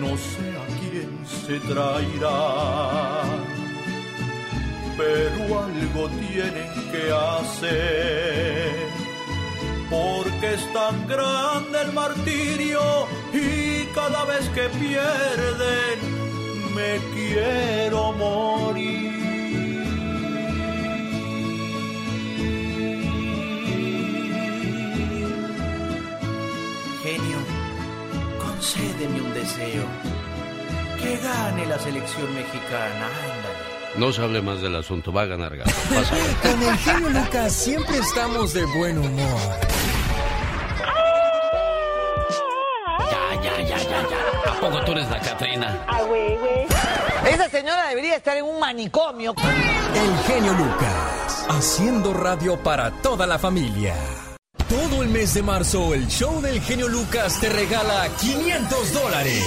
No 0.00 0.16
sé 0.16 0.48
a 0.62 0.66
quién 0.78 1.10
se 1.26 1.58
traerá, 1.60 3.24
pero 4.96 5.60
algo 5.64 6.08
tienen 6.08 6.70
que 6.92 7.12
hacer, 7.12 8.72
porque 9.90 10.54
es 10.54 10.72
tan 10.72 11.06
grande 11.08 11.82
el 11.82 11.92
martirio 11.92 12.80
y 13.32 13.86
cada 13.94 14.24
vez 14.24 14.48
que 14.50 14.68
pierden 14.78 15.98
me 16.74 16.98
quiero 17.14 18.12
morir. 18.12 19.17
Concédeme 28.58 29.20
un 29.20 29.34
deseo. 29.34 29.84
Que 31.00 31.16
gane 31.18 31.66
la 31.66 31.78
selección 31.78 32.34
mexicana, 32.34 33.06
ándale. 33.06 33.68
No 33.96 34.12
se 34.12 34.22
hable 34.22 34.42
más 34.42 34.60
del 34.60 34.74
asunto, 34.74 35.12
va 35.12 35.22
a 35.22 35.26
ganar 35.26 35.56
Gato. 35.56 35.70
Con 36.42 36.62
el 36.62 36.76
genio 36.78 37.10
Lucas 37.10 37.52
siempre 37.52 37.98
estamos 37.98 38.52
de 38.52 38.64
buen 38.66 38.98
humor. 38.98 39.40
Ya, 43.10 43.42
ya, 43.42 43.60
ya, 43.60 43.78
ya, 43.78 44.08
ya. 44.10 44.52
¿A 44.52 44.60
poco 44.60 44.84
tú 44.84 44.92
eres 44.92 45.08
la 45.08 45.20
Catrina? 45.20 45.84
Ah, 45.86 46.02
güey, 46.02 46.36
güey. 46.36 46.66
Esa 47.32 47.48
señora 47.48 47.88
debería 47.88 48.16
estar 48.16 48.36
en 48.36 48.44
un 48.44 48.58
manicomio. 48.58 49.34
El 49.94 50.18
genio 50.26 50.52
Lucas, 50.54 51.46
haciendo 51.48 52.12
radio 52.12 52.60
para 52.60 52.90
toda 52.90 53.26
la 53.26 53.38
familia. 53.38 53.94
Todo 54.68 55.02
el 55.02 55.08
mes 55.08 55.32
de 55.32 55.42
marzo, 55.42 55.94
el 55.94 56.06
show 56.08 56.42
del 56.42 56.60
genio 56.60 56.88
Lucas 56.88 57.40
te 57.40 57.48
regala 57.48 58.06
500 58.20 58.92
dólares. 58.92 59.42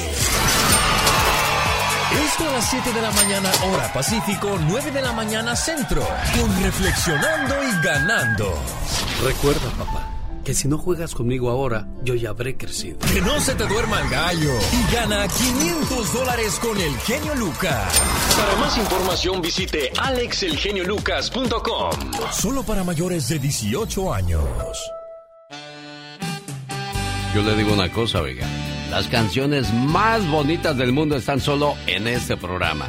Esto 2.25 2.49
a 2.49 2.51
las 2.53 2.69
7 2.69 2.91
de 2.91 3.01
la 3.01 3.11
mañana, 3.11 3.51
hora 3.71 3.93
Pacífico, 3.93 4.57
9 4.67 4.91
de 4.91 5.01
la 5.01 5.11
mañana, 5.13 5.55
centro. 5.55 6.01
Con 6.37 6.63
Reflexionando 6.63 7.55
y 7.63 7.85
Ganando. 7.85 8.53
Recuerda, 9.23 9.69
papá, 9.77 10.09
que 10.43 10.55
si 10.55 10.67
no 10.67 10.79
juegas 10.79 11.13
conmigo 11.13 11.51
ahora, 11.51 11.87
yo 12.03 12.15
ya 12.15 12.31
habré 12.31 12.57
crecido. 12.57 12.97
Que 13.13 13.21
no 13.21 13.39
se 13.39 13.53
te 13.53 13.67
duerma 13.67 14.01
el 14.01 14.09
gallo. 14.09 14.53
Y 14.73 14.91
gana 14.93 15.27
500 15.27 16.13
dólares 16.13 16.59
con 16.59 16.81
el 16.81 16.97
genio 16.97 17.35
Lucas. 17.35 17.93
Para 18.35 18.55
más 18.55 18.75
información 18.75 19.39
visite 19.39 19.91
alexelgeniolucas.com. 19.99 21.91
Solo 22.31 22.63
para 22.63 22.83
mayores 22.83 23.27
de 23.29 23.37
18 23.37 24.13
años. 24.13 24.43
Yo 27.33 27.41
le 27.43 27.55
digo 27.55 27.71
una 27.71 27.89
cosa, 27.89 28.21
oiga. 28.21 28.45
Las 28.89 29.07
canciones 29.07 29.73
más 29.73 30.27
bonitas 30.27 30.75
del 30.75 30.91
mundo 30.91 31.15
están 31.15 31.39
solo 31.39 31.75
en 31.87 32.07
este 32.07 32.35
programa. 32.35 32.87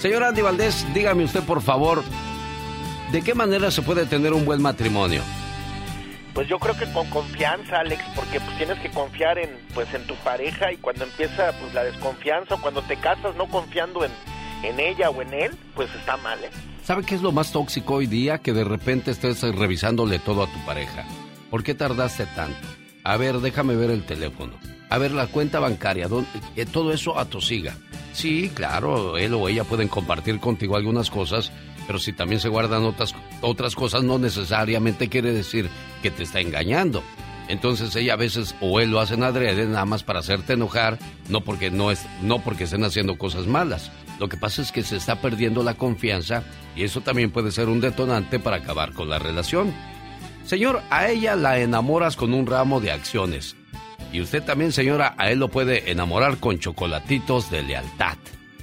Señor 0.00 0.24
Andy 0.24 0.40
Valdés, 0.40 0.86
dígame 0.94 1.24
usted, 1.24 1.42
por 1.42 1.60
favor, 1.60 2.02
¿de 3.12 3.20
qué 3.20 3.34
manera 3.34 3.70
se 3.70 3.82
puede 3.82 4.06
tener 4.06 4.32
un 4.32 4.46
buen 4.46 4.62
matrimonio? 4.62 5.20
Pues 6.32 6.48
yo 6.48 6.58
creo 6.58 6.74
que 6.78 6.90
con 6.92 7.06
confianza, 7.10 7.80
Alex, 7.80 8.02
porque 8.16 8.40
pues 8.40 8.56
tienes 8.56 8.78
que 8.78 8.90
confiar 8.90 9.38
en 9.38 9.50
pues 9.74 9.92
en 9.92 10.06
tu 10.06 10.14
pareja 10.16 10.72
y 10.72 10.78
cuando 10.78 11.04
empieza 11.04 11.52
pues 11.60 11.74
la 11.74 11.84
desconfianza 11.84 12.54
o 12.54 12.60
cuando 12.62 12.80
te 12.80 12.96
casas 12.96 13.36
no 13.36 13.48
confiando 13.48 14.02
en, 14.02 14.12
en 14.62 14.80
ella 14.80 15.10
o 15.10 15.20
en 15.20 15.34
él, 15.34 15.52
pues 15.74 15.94
está 15.94 16.16
mal, 16.16 16.42
¿eh? 16.42 16.50
¿Sabe 16.84 17.04
qué 17.04 17.14
es 17.14 17.20
lo 17.20 17.32
más 17.32 17.52
tóxico 17.52 17.96
hoy 17.96 18.06
día? 18.06 18.38
Que 18.38 18.54
de 18.54 18.64
repente 18.64 19.10
estés 19.10 19.42
revisándole 19.42 20.18
todo 20.18 20.42
a 20.42 20.46
tu 20.46 20.58
pareja. 20.64 21.04
¿Por 21.50 21.62
qué 21.62 21.74
tardaste 21.74 22.24
tanto? 22.34 22.81
A 23.04 23.16
ver, 23.16 23.40
déjame 23.40 23.74
ver 23.76 23.90
el 23.90 24.04
teléfono. 24.04 24.52
A 24.90 24.98
ver, 24.98 25.12
la 25.12 25.26
cuenta 25.26 25.58
bancaria. 25.58 26.08
¿dónde- 26.08 26.28
eh, 26.56 26.66
todo 26.66 26.92
eso 26.92 27.18
atosiga. 27.18 27.76
Sí, 28.12 28.50
claro, 28.54 29.16
él 29.16 29.32
o 29.34 29.48
ella 29.48 29.64
pueden 29.64 29.88
compartir 29.88 30.38
contigo 30.38 30.76
algunas 30.76 31.10
cosas, 31.10 31.50
pero 31.86 31.98
si 31.98 32.12
también 32.12 32.40
se 32.40 32.48
guardan 32.50 32.84
otras, 32.84 33.14
otras 33.40 33.74
cosas, 33.74 34.02
no 34.04 34.18
necesariamente 34.18 35.08
quiere 35.08 35.32
decir 35.32 35.68
que 36.02 36.10
te 36.10 36.22
está 36.24 36.40
engañando. 36.40 37.02
Entonces 37.48 37.94
ella 37.96 38.12
a 38.14 38.16
veces 38.16 38.54
o 38.60 38.80
él 38.80 38.90
lo 38.90 39.00
hacen 39.00 39.22
adrede 39.24 39.66
nada 39.66 39.84
más 39.84 40.04
para 40.04 40.20
hacerte 40.20 40.52
enojar, 40.52 40.98
no 41.28 41.40
porque 41.40 41.70
no 41.70 41.90
es, 41.90 42.06
no 42.22 42.38
porque 42.40 42.64
estén 42.64 42.84
haciendo 42.84 43.18
cosas 43.18 43.46
malas. 43.46 43.90
Lo 44.20 44.28
que 44.28 44.36
pasa 44.36 44.62
es 44.62 44.70
que 44.70 44.82
se 44.84 44.96
está 44.96 45.20
perdiendo 45.20 45.62
la 45.64 45.74
confianza 45.74 46.44
y 46.76 46.84
eso 46.84 47.00
también 47.00 47.30
puede 47.30 47.50
ser 47.50 47.68
un 47.68 47.80
detonante 47.80 48.38
para 48.38 48.58
acabar 48.58 48.92
con 48.92 49.08
la 49.08 49.18
relación. 49.18 49.74
Señor, 50.44 50.82
a 50.90 51.08
ella 51.08 51.36
la 51.36 51.58
enamoras 51.58 52.16
con 52.16 52.34
un 52.34 52.46
ramo 52.46 52.80
de 52.80 52.92
acciones. 52.92 53.56
Y 54.12 54.20
usted 54.20 54.42
también, 54.42 54.72
señora, 54.72 55.14
a 55.16 55.30
él 55.30 55.38
lo 55.38 55.48
puede 55.48 55.90
enamorar 55.90 56.38
con 56.38 56.58
chocolatitos 56.58 57.50
de 57.50 57.62
lealtad. 57.62 58.18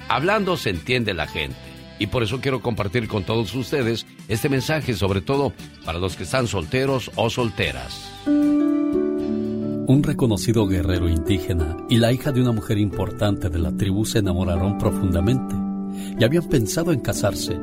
Hablando 0.07 0.57
se 0.57 0.69
entiende 0.69 1.13
la 1.13 1.27
gente. 1.27 1.57
Y 1.97 2.07
por 2.07 2.23
eso 2.23 2.39
quiero 2.39 2.61
compartir 2.61 3.07
con 3.07 3.23
todos 3.23 3.53
ustedes 3.55 4.05
este 4.27 4.47
mensaje, 4.47 4.93
sobre 4.93 5.21
todo 5.21 5.53
para 5.85 5.99
los 5.99 6.15
que 6.15 6.23
están 6.23 6.47
solteros 6.47 7.11
o 7.15 7.29
solteras. 7.29 8.09
Un 8.25 10.01
reconocido 10.03 10.67
guerrero 10.67 11.09
indígena 11.09 11.75
y 11.89 11.97
la 11.97 12.13
hija 12.13 12.31
de 12.31 12.41
una 12.41 12.51
mujer 12.51 12.77
importante 12.77 13.49
de 13.49 13.59
la 13.59 13.75
tribu 13.75 14.05
se 14.05 14.19
enamoraron 14.19 14.77
profundamente 14.77 15.55
y 16.17 16.23
habían 16.23 16.47
pensado 16.47 16.93
en 16.93 16.99
casarse, 16.99 17.59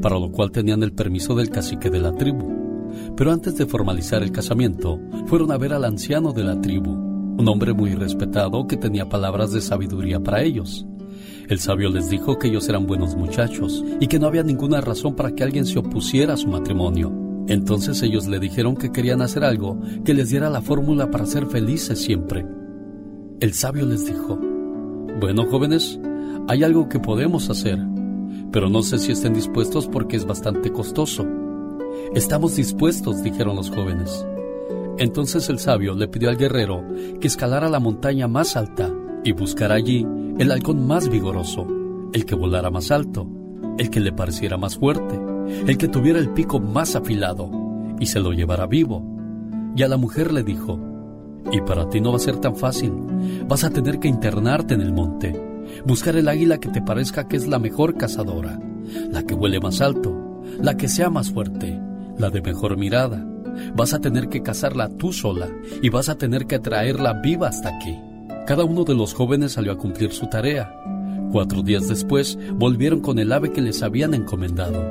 para 0.00 0.18
lo 0.18 0.30
cual 0.30 0.52
tenían 0.52 0.82
el 0.82 0.92
permiso 0.92 1.34
del 1.34 1.50
cacique 1.50 1.90
de 1.90 1.98
la 1.98 2.12
tribu. 2.12 2.55
Pero 3.16 3.32
antes 3.32 3.56
de 3.56 3.64
formalizar 3.64 4.22
el 4.22 4.30
casamiento, 4.30 5.00
fueron 5.26 5.50
a 5.50 5.56
ver 5.56 5.72
al 5.72 5.84
anciano 5.84 6.32
de 6.32 6.44
la 6.44 6.60
tribu, 6.60 6.90
un 6.90 7.48
hombre 7.48 7.72
muy 7.72 7.94
respetado 7.94 8.66
que 8.66 8.76
tenía 8.76 9.08
palabras 9.08 9.52
de 9.52 9.62
sabiduría 9.62 10.20
para 10.20 10.42
ellos. 10.42 10.86
El 11.48 11.58
sabio 11.58 11.88
les 11.88 12.10
dijo 12.10 12.38
que 12.38 12.48
ellos 12.48 12.68
eran 12.68 12.86
buenos 12.86 13.16
muchachos 13.16 13.82
y 14.00 14.08
que 14.08 14.18
no 14.18 14.26
había 14.26 14.42
ninguna 14.42 14.82
razón 14.82 15.14
para 15.14 15.34
que 15.34 15.44
alguien 15.44 15.64
se 15.64 15.78
opusiera 15.78 16.34
a 16.34 16.36
su 16.36 16.48
matrimonio. 16.48 17.12
Entonces 17.48 18.02
ellos 18.02 18.26
le 18.26 18.38
dijeron 18.38 18.76
que 18.76 18.92
querían 18.92 19.22
hacer 19.22 19.44
algo 19.44 19.80
que 20.04 20.12
les 20.12 20.28
diera 20.28 20.50
la 20.50 20.60
fórmula 20.60 21.10
para 21.10 21.24
ser 21.24 21.46
felices 21.46 22.00
siempre. 22.00 22.44
El 23.40 23.54
sabio 23.54 23.86
les 23.86 24.04
dijo, 24.04 24.38
bueno 25.20 25.46
jóvenes, 25.46 25.98
hay 26.48 26.64
algo 26.64 26.88
que 26.88 26.98
podemos 26.98 27.48
hacer, 27.48 27.78
pero 28.50 28.68
no 28.68 28.82
sé 28.82 28.98
si 28.98 29.12
estén 29.12 29.32
dispuestos 29.32 29.86
porque 29.86 30.16
es 30.16 30.26
bastante 30.26 30.70
costoso. 30.70 31.24
Estamos 32.14 32.56
dispuestos, 32.56 33.22
dijeron 33.22 33.56
los 33.56 33.70
jóvenes. 33.70 34.26
Entonces 34.98 35.48
el 35.50 35.58
sabio 35.58 35.94
le 35.94 36.08
pidió 36.08 36.30
al 36.30 36.38
guerrero 36.38 36.82
que 37.20 37.26
escalara 37.26 37.68
la 37.68 37.80
montaña 37.80 38.28
más 38.28 38.56
alta 38.56 38.90
y 39.24 39.32
buscara 39.32 39.74
allí 39.74 40.06
el 40.38 40.50
halcón 40.50 40.86
más 40.86 41.08
vigoroso, 41.08 41.66
el 42.12 42.24
que 42.24 42.34
volara 42.34 42.70
más 42.70 42.90
alto, 42.90 43.28
el 43.78 43.90
que 43.90 44.00
le 44.00 44.12
pareciera 44.12 44.56
más 44.56 44.76
fuerte, 44.76 45.18
el 45.66 45.76
que 45.76 45.88
tuviera 45.88 46.18
el 46.18 46.30
pico 46.30 46.60
más 46.60 46.96
afilado, 46.96 47.50
y 48.00 48.06
se 48.06 48.20
lo 48.20 48.32
llevara 48.32 48.66
vivo. 48.66 49.04
Y 49.76 49.82
a 49.82 49.88
la 49.88 49.96
mujer 49.96 50.32
le 50.32 50.42
dijo, 50.42 50.78
y 51.52 51.60
para 51.60 51.88
ti 51.88 52.00
no 52.00 52.10
va 52.10 52.16
a 52.16 52.20
ser 52.20 52.36
tan 52.36 52.56
fácil, 52.56 52.92
vas 53.48 53.64
a 53.64 53.70
tener 53.70 53.98
que 53.98 54.08
internarte 54.08 54.74
en 54.74 54.80
el 54.80 54.92
monte, 54.92 55.38
buscar 55.84 56.16
el 56.16 56.28
águila 56.28 56.58
que 56.58 56.68
te 56.68 56.82
parezca 56.82 57.28
que 57.28 57.36
es 57.36 57.46
la 57.46 57.58
mejor 57.58 57.96
cazadora, 57.96 58.58
la 59.10 59.22
que 59.24 59.34
huele 59.34 59.60
más 59.60 59.80
alto, 59.80 60.42
la 60.60 60.76
que 60.76 60.88
sea 60.88 61.10
más 61.10 61.30
fuerte, 61.30 61.80
la 62.18 62.30
de 62.30 62.42
mejor 62.42 62.76
mirada. 62.76 63.26
Vas 63.74 63.94
a 63.94 64.00
tener 64.00 64.28
que 64.28 64.42
cazarla 64.42 64.88
tú 64.88 65.12
sola 65.12 65.48
y 65.82 65.88
vas 65.88 66.08
a 66.08 66.18
tener 66.18 66.46
que 66.46 66.58
traerla 66.58 67.14
viva 67.14 67.48
hasta 67.48 67.70
aquí. 67.70 67.98
Cada 68.46 68.64
uno 68.64 68.84
de 68.84 68.94
los 68.94 69.14
jóvenes 69.14 69.52
salió 69.52 69.72
a 69.72 69.78
cumplir 69.78 70.12
su 70.12 70.28
tarea. 70.28 70.72
Cuatro 71.32 71.62
días 71.62 71.88
después 71.88 72.38
volvieron 72.54 73.00
con 73.00 73.18
el 73.18 73.32
ave 73.32 73.52
que 73.52 73.60
les 73.60 73.82
habían 73.82 74.14
encomendado 74.14 74.84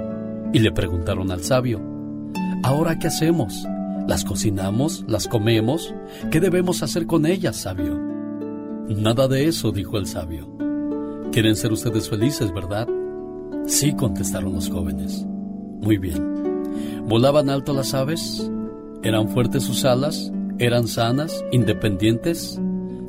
y 0.53 0.59
le 0.59 0.71
preguntaron 0.71 1.31
al 1.31 1.41
sabio, 1.41 1.81
¿ahora 2.63 2.99
qué 2.99 3.07
hacemos? 3.07 3.65
¿Las 4.07 4.23
cocinamos? 4.23 5.05
¿Las 5.07 5.27
comemos? 5.27 5.93
¿Qué 6.31 6.39
debemos 6.39 6.83
hacer 6.83 7.07
con 7.07 7.25
ellas, 7.25 7.55
sabio? 7.55 7.99
Nada 8.87 9.27
de 9.27 9.47
eso, 9.47 9.71
dijo 9.71 9.97
el 9.97 10.05
sabio. 10.05 10.55
Quieren 11.31 11.55
ser 11.55 11.71
ustedes 11.71 12.09
felices, 12.09 12.53
¿verdad? 12.53 12.87
Sí, 13.65 13.93
contestaron 13.95 14.53
los 14.53 14.69
jóvenes. 14.69 15.25
Muy 15.81 15.97
bien. 15.97 16.44
¿Volaban 17.07 17.49
alto 17.49 17.73
las 17.73 17.93
aves? 17.93 18.49
¿Eran 19.03 19.29
fuertes 19.29 19.63
sus 19.63 19.85
alas? 19.85 20.31
¿Eran 20.57 20.87
sanas? 20.87 21.43
¿Independientes? 21.51 22.59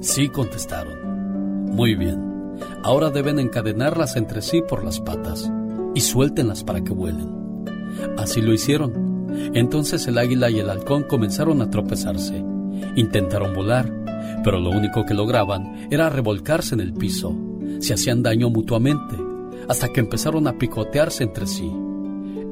Sí, 0.00 0.29
contestaron. 0.29 1.66
Muy 1.74 1.94
bien. 1.94 2.52
Ahora 2.83 3.11
deben 3.11 3.38
encadenarlas 3.38 4.16
entre 4.16 4.42
sí 4.42 4.62
por 4.66 4.85
las 4.85 5.00
patas 5.00 5.50
y 5.94 6.00
suéltenlas 6.00 6.64
para 6.64 6.83
que 6.83 6.92
vuelen. 6.92 7.29
Así 8.16 8.40
lo 8.40 8.52
hicieron. 8.52 9.26
Entonces 9.55 10.07
el 10.07 10.18
águila 10.18 10.50
y 10.50 10.59
el 10.61 10.70
halcón 10.70 11.05
comenzaron 11.05 11.62
a 11.62 11.70
tropezarse. 11.70 12.44
Intentaron 12.96 13.55
volar, 13.55 13.92
pero 14.44 14.59
lo 14.59 14.70
único 14.70 15.05
que 15.05 15.14
lograban 15.14 15.88
era 15.90 16.11
revolcarse 16.11 16.74
en 16.74 16.81
el 16.81 16.92
piso. 16.92 17.35
Se 17.81 17.94
hacían 17.94 18.22
daño 18.22 18.50
mutuamente, 18.50 19.16
hasta 19.68 19.88
que 19.88 20.00
empezaron 20.00 20.46
a 20.46 20.59
picotearse 20.59 21.24
entre 21.24 21.46
sí. 21.46 21.70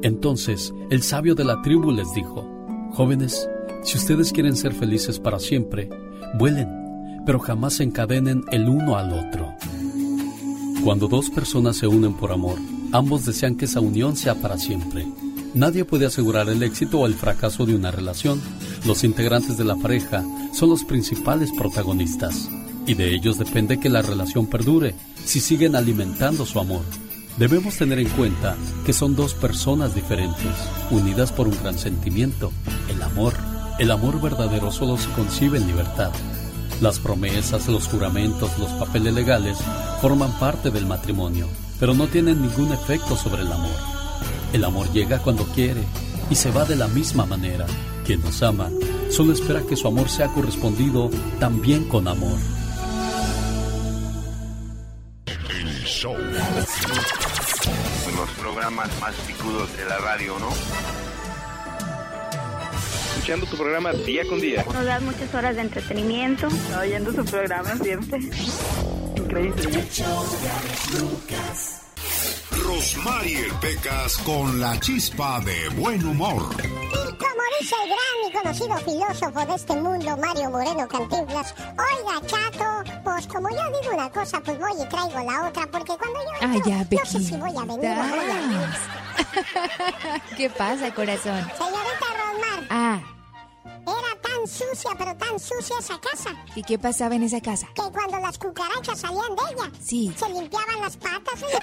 Entonces 0.05 0.71
el 0.91 1.01
sabio 1.01 1.33
de 1.33 1.43
la 1.43 1.63
tribu 1.63 1.91
les 1.91 2.13
dijo, 2.13 2.47
Jóvenes, 2.93 3.49
si 3.83 3.97
ustedes 3.97 4.31
quieren 4.31 4.55
ser 4.55 4.71
felices 4.71 5.19
para 5.19 5.39
siempre, 5.39 5.89
vuelen 6.37 6.85
pero 7.25 7.39
jamás 7.39 7.73
se 7.73 7.83
encadenen 7.83 8.43
el 8.51 8.69
uno 8.69 8.97
al 8.97 9.11
otro. 9.11 9.51
Cuando 10.83 11.07
dos 11.07 11.31
personas 11.31 11.77
se 11.77 11.87
unen 11.87 12.13
por 12.13 12.31
amor, 12.31 12.59
ambos 12.91 13.25
desean 13.25 13.55
que 13.55 13.65
esa 13.65 13.79
unión 13.79 14.15
sea 14.15 14.35
para 14.35 14.59
siempre. 14.59 15.07
Nadie 15.55 15.85
puede 15.85 16.05
asegurar 16.05 16.49
el 16.49 16.61
éxito 16.61 16.99
o 16.99 17.07
el 17.07 17.15
fracaso 17.15 17.65
de 17.65 17.73
una 17.73 17.89
relación. 17.89 18.39
Los 18.85 19.03
integrantes 19.03 19.57
de 19.57 19.63
la 19.63 19.75
pareja 19.75 20.23
son 20.53 20.69
los 20.69 20.83
principales 20.83 21.49
protagonistas 21.51 22.47
y 22.85 22.93
de 22.93 23.15
ellos 23.15 23.39
depende 23.39 23.79
que 23.79 23.89
la 23.89 24.03
relación 24.03 24.45
perdure 24.45 24.93
si 25.23 25.39
siguen 25.39 25.75
alimentando 25.75 26.45
su 26.45 26.59
amor. 26.59 26.83
Debemos 27.37 27.75
tener 27.75 27.99
en 27.99 28.07
cuenta 28.09 28.55
que 28.85 28.93
son 28.93 29.13
dos 29.13 29.33
personas 29.33 29.93
diferentes, 29.93 30.53
unidas 30.89 31.33
por 31.33 31.49
un 31.49 31.57
gran 31.61 31.77
sentimiento, 31.77 32.53
el 32.87 33.01
amor. 33.01 33.33
El 33.77 33.91
amor 33.91 34.21
verdadero 34.21 34.71
solo 34.71 34.97
se 34.97 35.09
concibe 35.11 35.57
en 35.57 35.67
libertad. 35.67 36.11
Las 36.79 36.97
promesas, 36.99 37.67
los 37.67 37.89
juramentos, 37.89 38.57
los 38.57 38.71
papeles 38.71 39.13
legales 39.13 39.57
forman 40.01 40.31
parte 40.39 40.71
del 40.71 40.85
matrimonio, 40.85 41.47
pero 41.77 41.93
no 41.93 42.07
tienen 42.07 42.41
ningún 42.41 42.71
efecto 42.71 43.17
sobre 43.17 43.41
el 43.41 43.51
amor. 43.51 43.75
El 44.53 44.63
amor 44.63 44.89
llega 44.93 45.19
cuando 45.19 45.43
quiere 45.43 45.83
y 46.29 46.35
se 46.35 46.51
va 46.51 46.63
de 46.63 46.77
la 46.77 46.87
misma 46.87 47.25
manera. 47.25 47.65
Quien 48.05 48.21
nos 48.21 48.41
ama 48.43 48.69
solo 49.09 49.33
espera 49.33 49.61
que 49.63 49.75
su 49.75 49.87
amor 49.87 50.07
sea 50.07 50.29
correspondido 50.29 51.09
también 51.37 51.83
con 51.89 52.07
amor. 52.07 52.37
Show. 55.85 56.17
Los 58.17 58.29
programas 58.39 58.89
más 58.99 59.15
picudos 59.27 59.75
de 59.77 59.85
la 59.85 59.97
radio, 59.99 60.37
¿no? 60.39 60.49
escuchando 63.25 63.47
tu 63.47 63.57
programa 63.57 63.91
día 63.91 64.23
con 64.27 64.39
día. 64.39 64.63
Nos 64.71 64.85
das 64.85 65.01
muchas 65.01 65.33
horas 65.33 65.55
de 65.55 65.63
entretenimiento. 65.63 66.47
Oyendo 66.79 67.11
su 67.11 67.25
programa 67.25 67.75
siempre. 67.77 68.19
Increíble. 69.15 69.81
Rosmarie 72.63 73.51
Pecas 73.61 74.17
con 74.19 74.59
la 74.59 74.79
chispa 74.79 75.39
de 75.41 75.69
buen 75.69 76.05
humor. 76.05 76.43
Y 76.61 77.13
como 77.17 77.41
dice 77.59 77.75
el 77.83 77.89
gran 77.89 78.15
y 78.27 78.31
conocido 78.31 78.77
filósofo 78.77 79.45
de 79.45 79.55
este 79.55 79.73
mundo, 79.75 80.17
Mario 80.17 80.49
Moreno 80.49 80.87
Cantinflas, 80.87 81.53
oiga, 81.59 82.21
chato, 82.27 82.91
pues 83.03 83.27
como 83.27 83.49
yo 83.49 83.81
digo 83.81 83.93
una 83.93 84.09
cosa, 84.09 84.39
pues 84.41 84.57
voy 84.59 84.71
y 84.81 84.85
traigo 84.87 85.31
la 85.31 85.47
otra, 85.47 85.67
porque 85.67 85.93
cuando 85.97 86.19
yo 86.19 86.31
ah, 86.41 86.55
entro, 86.55 86.71
ya, 86.71 86.87
no 86.89 87.05
sé 87.05 87.19
si 87.19 87.35
voy 87.35 87.51
a 87.57 87.65
venir 87.65 87.91
o 87.91 88.09
voy 88.09 88.19
a 88.19 88.35
venir. 88.35 88.69
¿Qué 90.37 90.49
pasa, 90.49 90.93
corazón? 90.93 91.51
Señorita 91.57 92.07
Rosmar. 92.17 92.67
Ah. 92.69 92.99
Era 93.87 94.21
tan 94.21 94.47
sucia, 94.47 94.91
pero 94.97 95.15
tan 95.15 95.39
sucia 95.39 95.75
esa 95.79 95.99
casa. 95.99 96.31
¿Y 96.55 96.63
qué 96.63 96.77
pasaba 96.79 97.15
en 97.15 97.23
esa 97.23 97.39
casa? 97.41 97.67
Que 97.75 97.81
cuando 97.91 98.17
las 98.19 98.37
cucarachas 98.37 98.99
salían 98.99 99.35
de 99.35 99.43
ella, 99.53 99.71
sí. 99.83 100.13
se 100.17 100.29
limpiaban 100.29 100.81
las 100.81 100.97
patas. 100.97 101.41
Era 101.41 101.59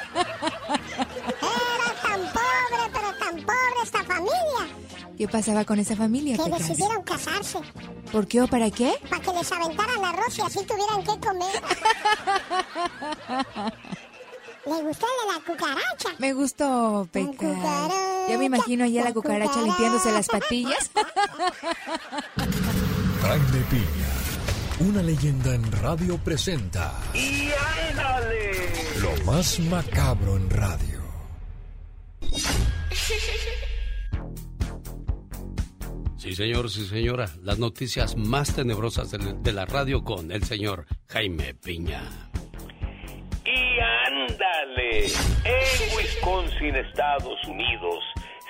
tan 2.03 2.21
pobre, 2.21 2.91
pero 2.93 3.13
tan 3.19 3.37
pobre 3.45 3.83
esta 3.83 4.05
familia. 4.05 4.69
¿Qué 5.19 5.29
pasaba 5.29 5.65
con 5.65 5.79
esa 5.79 5.95
familia? 5.97 6.37
Que 6.37 6.45
Pecas? 6.45 6.59
decidieron 6.69 7.03
casarse. 7.03 7.59
¿Por 8.11 8.27
qué 8.27 8.43
o 8.43 8.49
para 8.49 8.71
qué? 8.71 8.95
Para 9.09 9.23
que 9.23 9.33
les 9.33 9.53
aventaran 9.53 10.05
arroz 10.05 10.39
y 10.39 10.43
así 10.43 10.65
tuvieran 10.65 11.03
que 11.03 11.19
comer. 11.27 11.63
¿Le 14.65 14.81
gustó 14.83 15.07
el 15.07 15.13
de 15.21 15.33
la 15.33 15.41
cucaracha? 15.45 16.09
Me 16.19 16.33
gustó, 16.33 17.09
Pecas. 17.11 17.93
Ya 18.29 18.39
me 18.39 18.45
imagino 18.45 18.85
allá 18.85 19.05
la 19.05 19.13
cucaracha 19.13 19.61
limpiándose 19.61 20.13
las 20.13 20.29
patillas. 20.29 20.91
Jaime 23.23 23.65
Piña, 23.71 24.89
una 24.89 25.03
leyenda 25.03 25.55
en 25.55 25.73
radio 25.73 26.17
presenta. 26.19 26.93
¡Y 27.13 27.51
ándale! 27.91 28.53
Lo 29.01 29.25
más 29.25 29.59
macabro 29.61 30.37
en 30.37 30.51
radio. 30.51 31.03
Sí, 36.17 36.35
señor, 36.37 36.71
sí, 36.71 36.87
señora. 36.87 37.29
Las 37.43 37.59
noticias 37.59 38.17
más 38.17 38.55
tenebrosas 38.55 39.11
de 39.11 39.53
la 39.53 39.67
radio 39.67 40.05
con 40.05 40.31
el 40.31 40.45
señor 40.45 40.87
Jaime 41.09 41.55
Piña. 41.55 42.31
Y 43.53 43.79
ándale, 43.81 45.05
en 45.45 45.97
Wisconsin, 45.97 46.75
Estados 46.75 47.45
Unidos, 47.47 48.03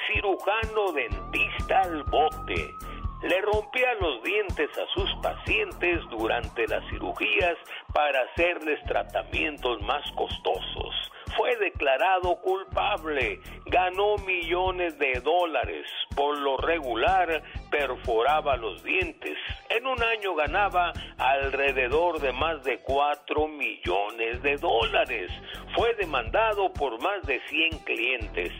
cirujano 0.07 0.93
dentista 0.93 1.81
al 1.81 2.05
bote. 2.05 2.77
Le 3.23 3.41
rompía 3.41 3.95
los 4.01 4.23
dientes 4.23 4.71
a 4.79 4.87
sus 4.95 5.11
pacientes 5.21 5.99
durante 6.09 6.69
las 6.69 6.89
cirugías 6.89 7.57
para 7.93 8.21
hacerles 8.23 8.79
tratamientos 8.85 9.83
más 9.83 10.09
costosos 10.13 10.95
fue 11.37 11.57
declarado 11.57 12.37
culpable, 12.37 13.41
ganó 13.67 14.17
millones 14.19 14.99
de 14.99 15.21
dólares, 15.21 15.87
por 16.15 16.39
lo 16.39 16.57
regular 16.57 17.43
perforaba 17.71 18.57
los 18.57 18.83
dientes. 18.83 19.37
En 19.71 19.87
un 19.87 20.03
año 20.03 20.35
ganaba 20.35 20.93
alrededor 21.19 22.21
de 22.21 22.33
más 22.33 22.63
de 22.65 22.79
4 22.79 23.49
millones 23.49 24.43
de 24.43 24.57
dólares. 24.57 25.31
Fue 25.75 25.95
demandado 25.95 26.73
por 26.73 27.01
más 27.01 27.23
de 27.23 27.41
100 27.49 27.79
clientes. 27.85 28.53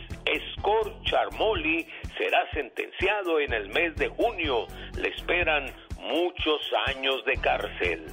Scott 0.57 1.03
Charmoli 1.03 1.85
será 2.17 2.49
sentenciado 2.51 3.39
en 3.39 3.53
el 3.53 3.69
mes 3.69 3.95
de 3.95 4.07
junio. 4.07 4.67
Le 4.97 5.09
esperan 5.09 5.65
muchos 5.99 6.61
años 6.87 7.23
de 7.25 7.37
cárcel. 7.37 8.05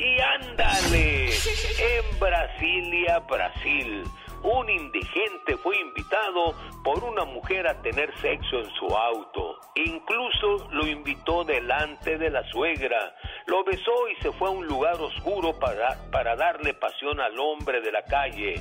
Y 0.00 0.18
ándale, 0.18 1.26
en 1.26 2.18
Brasilia, 2.18 3.18
Brasil, 3.18 4.04
un 4.42 4.70
indigente 4.70 5.56
fue 5.58 5.78
invitado 5.78 6.54
por 6.82 7.04
una 7.04 7.24
mujer 7.24 7.66
a 7.66 7.80
tener 7.82 8.16
sexo 8.18 8.60
en 8.60 8.70
su 8.70 8.86
auto. 8.86 9.58
Incluso 9.74 10.68
lo 10.70 10.86
invitó 10.86 11.44
delante 11.44 12.16
de 12.16 12.30
la 12.30 12.42
suegra. 12.50 13.14
Lo 13.46 13.62
besó 13.64 14.08
y 14.08 14.22
se 14.22 14.32
fue 14.32 14.48
a 14.48 14.52
un 14.52 14.66
lugar 14.66 14.94
oscuro 14.94 15.58
para, 15.58 15.96
para 16.10 16.36
darle 16.36 16.74
pasión 16.74 17.20
al 17.20 17.38
hombre 17.38 17.80
de 17.80 17.92
la 17.92 18.02
calle. 18.04 18.54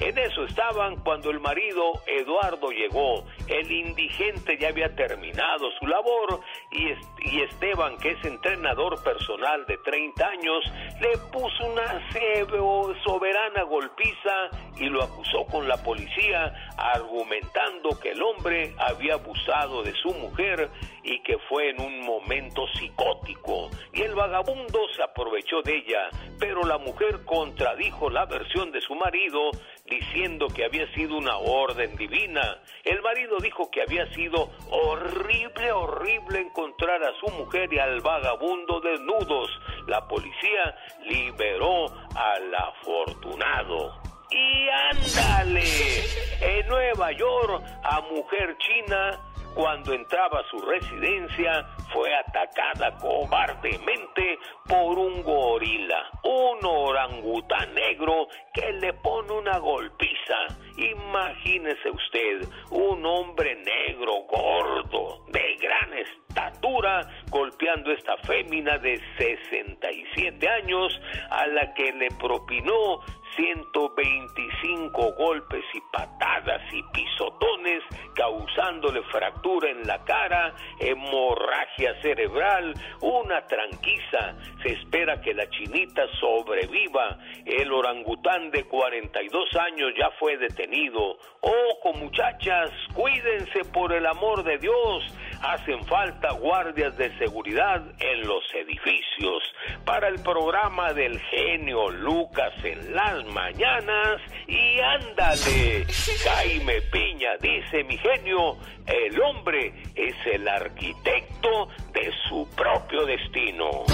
En 0.00 0.18
eso 0.18 0.44
estaban 0.44 0.96
cuando 1.02 1.30
el 1.30 1.40
marido 1.40 1.92
Eduardo 2.06 2.70
llegó. 2.70 3.24
El 3.46 3.70
indigente 3.70 4.56
ya 4.58 4.68
había 4.68 4.94
terminado 4.94 5.70
su 5.78 5.86
labor 5.86 6.40
y, 6.70 6.88
y 7.30 7.42
Esteban, 7.42 7.98
que 7.98 8.12
es 8.12 8.24
entrenador 8.24 9.02
personal 9.02 9.66
de 9.66 9.76
30 9.78 10.26
años, 10.26 10.64
le 11.00 11.18
puso 11.30 11.66
una 11.66 12.02
soberana 13.04 13.62
golpiza 13.64 14.50
y 14.78 14.86
lo 14.86 15.02
acusó 15.02 15.25
con 15.50 15.66
la 15.66 15.76
policía 15.82 16.52
argumentando 16.76 17.98
que 18.00 18.10
el 18.10 18.22
hombre 18.22 18.74
había 18.78 19.14
abusado 19.14 19.82
de 19.82 19.92
su 19.94 20.10
mujer 20.14 20.70
y 21.02 21.20
que 21.22 21.38
fue 21.48 21.70
en 21.70 21.80
un 21.80 22.00
momento 22.00 22.66
psicótico. 22.74 23.70
Y 23.92 24.02
el 24.02 24.14
vagabundo 24.14 24.78
se 24.94 25.02
aprovechó 25.02 25.62
de 25.62 25.76
ella, 25.76 26.08
pero 26.38 26.62
la 26.62 26.78
mujer 26.78 27.24
contradijo 27.24 28.08
la 28.08 28.24
versión 28.26 28.70
de 28.70 28.80
su 28.80 28.94
marido 28.94 29.50
diciendo 29.84 30.46
que 30.48 30.64
había 30.64 30.92
sido 30.94 31.16
una 31.16 31.36
orden 31.38 31.96
divina. 31.96 32.58
El 32.84 33.02
marido 33.02 33.38
dijo 33.38 33.70
que 33.70 33.82
había 33.82 34.06
sido 34.14 34.50
horrible, 34.70 35.72
horrible 35.72 36.40
encontrar 36.40 37.02
a 37.02 37.12
su 37.20 37.26
mujer 37.36 37.72
y 37.72 37.78
al 37.78 38.00
vagabundo 38.00 38.80
desnudos. 38.80 39.50
La 39.86 40.06
policía 40.06 40.76
liberó 41.04 41.86
al 42.14 42.54
afortunado. 42.54 44.15
Y 44.30 44.68
ándale, 44.68 45.62
en 46.40 46.68
Nueva 46.68 47.12
York, 47.12 47.64
a 47.84 48.00
mujer 48.02 48.56
china 48.58 49.20
cuando 49.56 49.94
entraba 49.94 50.40
a 50.40 50.50
su 50.50 50.60
residencia, 50.60 51.66
fue 51.90 52.14
atacada 52.14 52.94
cobardemente 52.98 54.38
por 54.68 54.98
un 54.98 55.22
gorila, 55.22 56.10
un 56.24 56.62
orangután 56.62 57.72
negro 57.72 58.28
que 58.52 58.70
le 58.74 58.92
pone 58.92 59.32
una 59.32 59.58
golpiza. 59.58 60.34
Imagínese 60.76 61.90
usted, 61.90 62.46
un 62.70 63.06
hombre 63.06 63.54
negro, 63.54 64.26
gordo, 64.28 65.24
de 65.28 65.56
gran 65.56 65.90
estatura, 65.94 67.08
golpeando 67.30 67.90
a 67.90 67.94
esta 67.94 68.16
fémina 68.18 68.76
de 68.76 69.00
67 69.16 70.48
años, 70.48 71.00
a 71.30 71.46
la 71.46 71.72
que 71.72 71.92
le 71.92 72.08
propinó 72.20 73.00
125 73.36 75.12
golpes 75.12 75.64
y 75.74 75.80
patadas 75.92 76.62
y 76.72 76.82
pisotones, 76.92 77.82
causándole 78.14 79.02
fractura 79.04 79.70
en 79.70 79.86
la 79.86 80.02
cara, 80.04 80.54
hemorragia 80.80 82.00
cerebral, 82.02 82.74
una 83.00 83.46
tranquiza. 83.46 84.36
Se 84.62 84.72
espera 84.72 85.20
que 85.20 85.34
la 85.34 85.48
chinita 85.50 86.02
sobreviva. 86.18 87.18
El 87.44 87.72
orangután 87.72 88.50
de 88.50 88.64
42 88.64 89.54
años 89.56 89.92
ya 89.98 90.10
fue 90.18 90.36
detenido. 90.36 91.18
Ojo 91.40 91.92
muchachas, 91.94 92.70
cuídense 92.94 93.64
por 93.72 93.92
el 93.92 94.06
amor 94.06 94.42
de 94.42 94.58
Dios. 94.58 95.04
Hacen 95.42 95.84
falta 95.86 96.32
guardias 96.32 96.96
de 96.96 97.16
seguridad 97.18 97.82
en 97.98 98.26
los 98.26 98.44
edificios. 98.54 99.42
Para 99.84 100.08
el 100.08 100.20
programa 100.22 100.92
del 100.92 101.20
genio 101.20 101.90
Lucas 101.90 102.52
en 102.64 102.94
las 102.94 103.24
mañanas 103.26 104.20
y 104.46 104.80
ándale. 104.80 105.86
Jaime 106.24 106.80
Piña 106.92 107.36
dice 107.40 107.84
mi 107.84 107.96
genio, 107.98 108.56
el 108.86 109.20
hombre 109.20 109.72
es 109.94 110.14
el 110.26 110.46
arquitecto 110.48 111.68
de 111.92 112.12
su 112.28 112.48
propio 112.56 113.04
destino. 113.06 113.84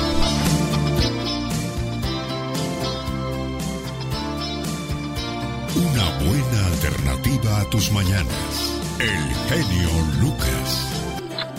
Una 5.74 6.04
buena 6.18 6.66
alternativa 6.66 7.60
a 7.60 7.70
tus 7.70 7.90
mañanas. 7.92 8.78
El 9.00 9.34
genio 9.48 9.90
Lucas. 10.20 10.61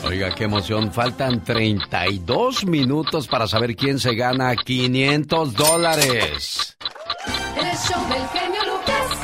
Oiga, 0.06 0.32
qué 0.36 0.44
emoción. 0.44 0.92
Faltan 0.92 1.44
32 1.44 2.66
minutos 2.66 3.28
para 3.28 3.48
saber 3.48 3.76
quién 3.76 3.98
se 4.00 4.14
gana 4.16 4.56
500 4.56 5.54
dólares. 5.54 6.78
El 7.56 7.78
show 7.78 8.02
del 8.10 8.28
genio 8.28 8.64
Lucas. 8.66 9.18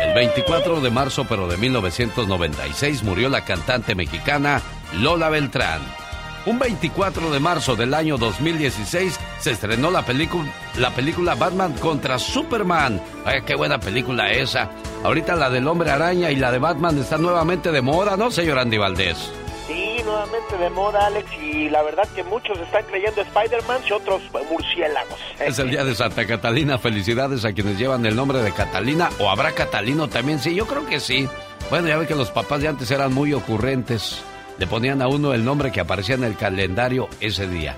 El 0.00 0.14
24 0.14 0.80
de 0.80 0.90
marzo, 0.90 1.24
pero 1.28 1.46
de 1.46 1.56
1996, 1.56 3.04
murió 3.04 3.28
la 3.28 3.44
cantante 3.44 3.94
mexicana 3.94 4.60
Lola 4.94 5.28
Beltrán. 5.28 6.01
Un 6.44 6.58
24 6.58 7.30
de 7.30 7.38
marzo 7.38 7.76
del 7.76 7.94
año 7.94 8.18
2016 8.18 9.18
se 9.38 9.52
estrenó 9.52 9.92
la, 9.92 10.04
la 10.76 10.90
película 10.90 11.36
Batman 11.36 11.72
contra 11.74 12.18
Superman. 12.18 13.00
Ay, 13.24 13.42
qué 13.46 13.54
buena 13.54 13.78
película 13.78 14.28
esa. 14.32 14.68
Ahorita 15.04 15.36
la 15.36 15.50
del 15.50 15.68
Hombre 15.68 15.92
Araña 15.92 16.32
y 16.32 16.36
la 16.36 16.50
de 16.50 16.58
Batman 16.58 16.98
están 16.98 17.22
nuevamente 17.22 17.70
de 17.70 17.80
moda, 17.80 18.16
¿no, 18.16 18.32
señor 18.32 18.58
Andy 18.58 18.76
Valdés? 18.76 19.30
Sí, 19.68 20.00
nuevamente 20.04 20.58
de 20.58 20.68
moda, 20.70 21.06
Alex, 21.06 21.32
y 21.40 21.68
la 21.68 21.82
verdad 21.82 22.08
que 22.12 22.24
muchos 22.24 22.58
están 22.58 22.84
creyendo 22.86 23.22
Spider-Man 23.22 23.82
y 23.88 23.92
otros 23.92 24.22
murciélagos. 24.50 25.20
Es 25.38 25.60
el 25.60 25.70
día 25.70 25.84
de 25.84 25.94
Santa 25.94 26.26
Catalina. 26.26 26.76
Felicidades 26.76 27.44
a 27.44 27.52
quienes 27.52 27.78
llevan 27.78 28.04
el 28.04 28.16
nombre 28.16 28.42
de 28.42 28.50
Catalina. 28.50 29.10
¿O 29.20 29.30
habrá 29.30 29.52
Catalino 29.52 30.08
también? 30.08 30.40
Sí, 30.40 30.56
yo 30.56 30.66
creo 30.66 30.86
que 30.86 30.98
sí. 30.98 31.28
Bueno, 31.70 31.86
ya 31.86 31.96
ve 31.96 32.08
que 32.08 32.16
los 32.16 32.32
papás 32.32 32.60
de 32.60 32.68
antes 32.68 32.90
eran 32.90 33.14
muy 33.14 33.32
ocurrentes. 33.32 34.24
Le 34.58 34.66
ponían 34.66 35.02
a 35.02 35.08
uno 35.08 35.34
el 35.34 35.44
nombre 35.44 35.72
que 35.72 35.80
aparecía 35.80 36.14
en 36.14 36.24
el 36.24 36.36
calendario 36.36 37.08
ese 37.20 37.48
día. 37.48 37.76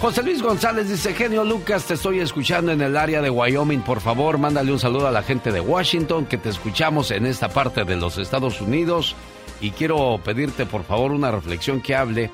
José 0.00 0.22
Luis 0.22 0.40
González 0.40 0.88
dice, 0.88 1.12
genio 1.12 1.44
Lucas, 1.44 1.84
te 1.84 1.92
estoy 1.92 2.20
escuchando 2.20 2.72
en 2.72 2.80
el 2.80 2.96
área 2.96 3.20
de 3.20 3.28
Wyoming. 3.28 3.82
Por 3.82 4.00
favor, 4.00 4.38
mándale 4.38 4.72
un 4.72 4.78
saludo 4.78 5.06
a 5.06 5.10
la 5.10 5.22
gente 5.22 5.52
de 5.52 5.60
Washington, 5.60 6.24
que 6.24 6.38
te 6.38 6.48
escuchamos 6.48 7.10
en 7.10 7.26
esta 7.26 7.50
parte 7.50 7.84
de 7.84 7.96
los 7.96 8.16
Estados 8.16 8.62
Unidos. 8.62 9.14
Y 9.60 9.72
quiero 9.72 10.18
pedirte, 10.24 10.64
por 10.64 10.84
favor, 10.84 11.12
una 11.12 11.30
reflexión 11.30 11.82
que 11.82 11.94
hable 11.94 12.30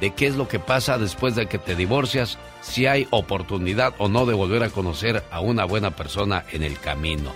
de 0.00 0.12
qué 0.12 0.28
es 0.28 0.36
lo 0.36 0.48
que 0.48 0.60
pasa 0.60 0.96
después 0.96 1.34
de 1.34 1.46
que 1.46 1.58
te 1.58 1.74
divorcias, 1.74 2.38
si 2.62 2.86
hay 2.86 3.06
oportunidad 3.10 3.92
o 3.98 4.08
no 4.08 4.24
de 4.24 4.32
volver 4.32 4.62
a 4.62 4.70
conocer 4.70 5.22
a 5.30 5.40
una 5.40 5.66
buena 5.66 5.90
persona 5.90 6.44
en 6.52 6.62
el 6.62 6.80
camino. 6.80 7.32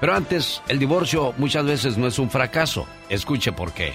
Pero 0.00 0.14
antes, 0.14 0.62
el 0.68 0.78
divorcio 0.78 1.34
muchas 1.38 1.64
veces 1.64 1.98
no 1.98 2.06
es 2.06 2.20
un 2.20 2.30
fracaso. 2.30 2.86
Escuche 3.08 3.50
por 3.50 3.72
qué. 3.72 3.94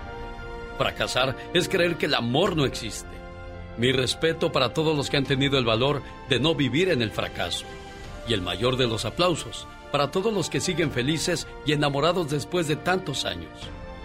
Fracasar 0.81 1.37
es 1.53 1.69
creer 1.69 1.95
que 1.95 2.07
el 2.07 2.15
amor 2.15 2.57
no 2.57 2.65
existe. 2.65 3.07
Mi 3.77 3.91
respeto 3.91 4.51
para 4.51 4.73
todos 4.73 4.97
los 4.97 5.11
que 5.11 5.17
han 5.17 5.25
tenido 5.25 5.59
el 5.59 5.63
valor 5.63 6.01
de 6.27 6.39
no 6.39 6.55
vivir 6.55 6.89
en 6.89 7.03
el 7.03 7.11
fracaso. 7.11 7.67
Y 8.27 8.33
el 8.33 8.41
mayor 8.41 8.77
de 8.77 8.87
los 8.87 9.05
aplausos 9.05 9.67
para 9.91 10.09
todos 10.09 10.33
los 10.33 10.49
que 10.49 10.59
siguen 10.59 10.89
felices 10.89 11.47
y 11.67 11.73
enamorados 11.73 12.31
después 12.31 12.67
de 12.67 12.77
tantos 12.77 13.25
años. 13.25 13.51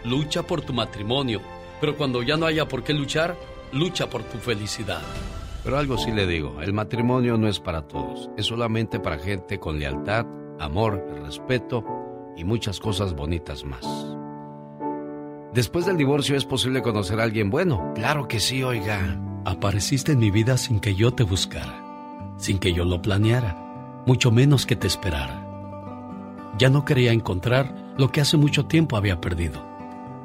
Lucha 0.04 0.42
por 0.42 0.60
tu 0.60 0.74
matrimonio, 0.74 1.40
pero 1.80 1.96
cuando 1.96 2.22
ya 2.22 2.36
no 2.36 2.44
haya 2.44 2.68
por 2.68 2.84
qué 2.84 2.92
luchar, 2.92 3.38
lucha 3.72 4.10
por 4.10 4.22
tu 4.24 4.36
felicidad. 4.36 5.00
Pero 5.64 5.78
algo 5.78 5.96
sí 5.96 6.12
le 6.12 6.26
digo, 6.26 6.60
el 6.60 6.74
matrimonio 6.74 7.38
no 7.38 7.48
es 7.48 7.58
para 7.58 7.88
todos, 7.88 8.28
es 8.36 8.44
solamente 8.44 9.00
para 9.00 9.18
gente 9.18 9.58
con 9.58 9.78
lealtad, 9.78 10.26
amor, 10.60 11.02
respeto 11.24 11.82
y 12.36 12.44
muchas 12.44 12.80
cosas 12.80 13.14
bonitas 13.14 13.64
más. 13.64 14.15
Después 15.56 15.86
del 15.86 15.96
divorcio 15.96 16.36
es 16.36 16.44
posible 16.44 16.82
conocer 16.82 17.18
a 17.18 17.22
alguien 17.22 17.48
bueno. 17.48 17.92
Claro 17.94 18.28
que 18.28 18.40
sí, 18.40 18.62
oiga. 18.62 19.18
Apareciste 19.46 20.12
en 20.12 20.18
mi 20.18 20.30
vida 20.30 20.58
sin 20.58 20.80
que 20.80 20.94
yo 20.94 21.14
te 21.14 21.22
buscara, 21.22 21.82
sin 22.36 22.58
que 22.58 22.74
yo 22.74 22.84
lo 22.84 23.00
planeara, 23.00 24.02
mucho 24.04 24.30
menos 24.30 24.66
que 24.66 24.76
te 24.76 24.86
esperara. 24.86 26.52
Ya 26.58 26.68
no 26.68 26.84
quería 26.84 27.12
encontrar 27.12 27.94
lo 27.96 28.12
que 28.12 28.20
hace 28.20 28.36
mucho 28.36 28.66
tiempo 28.66 28.98
había 28.98 29.18
perdido, 29.22 29.64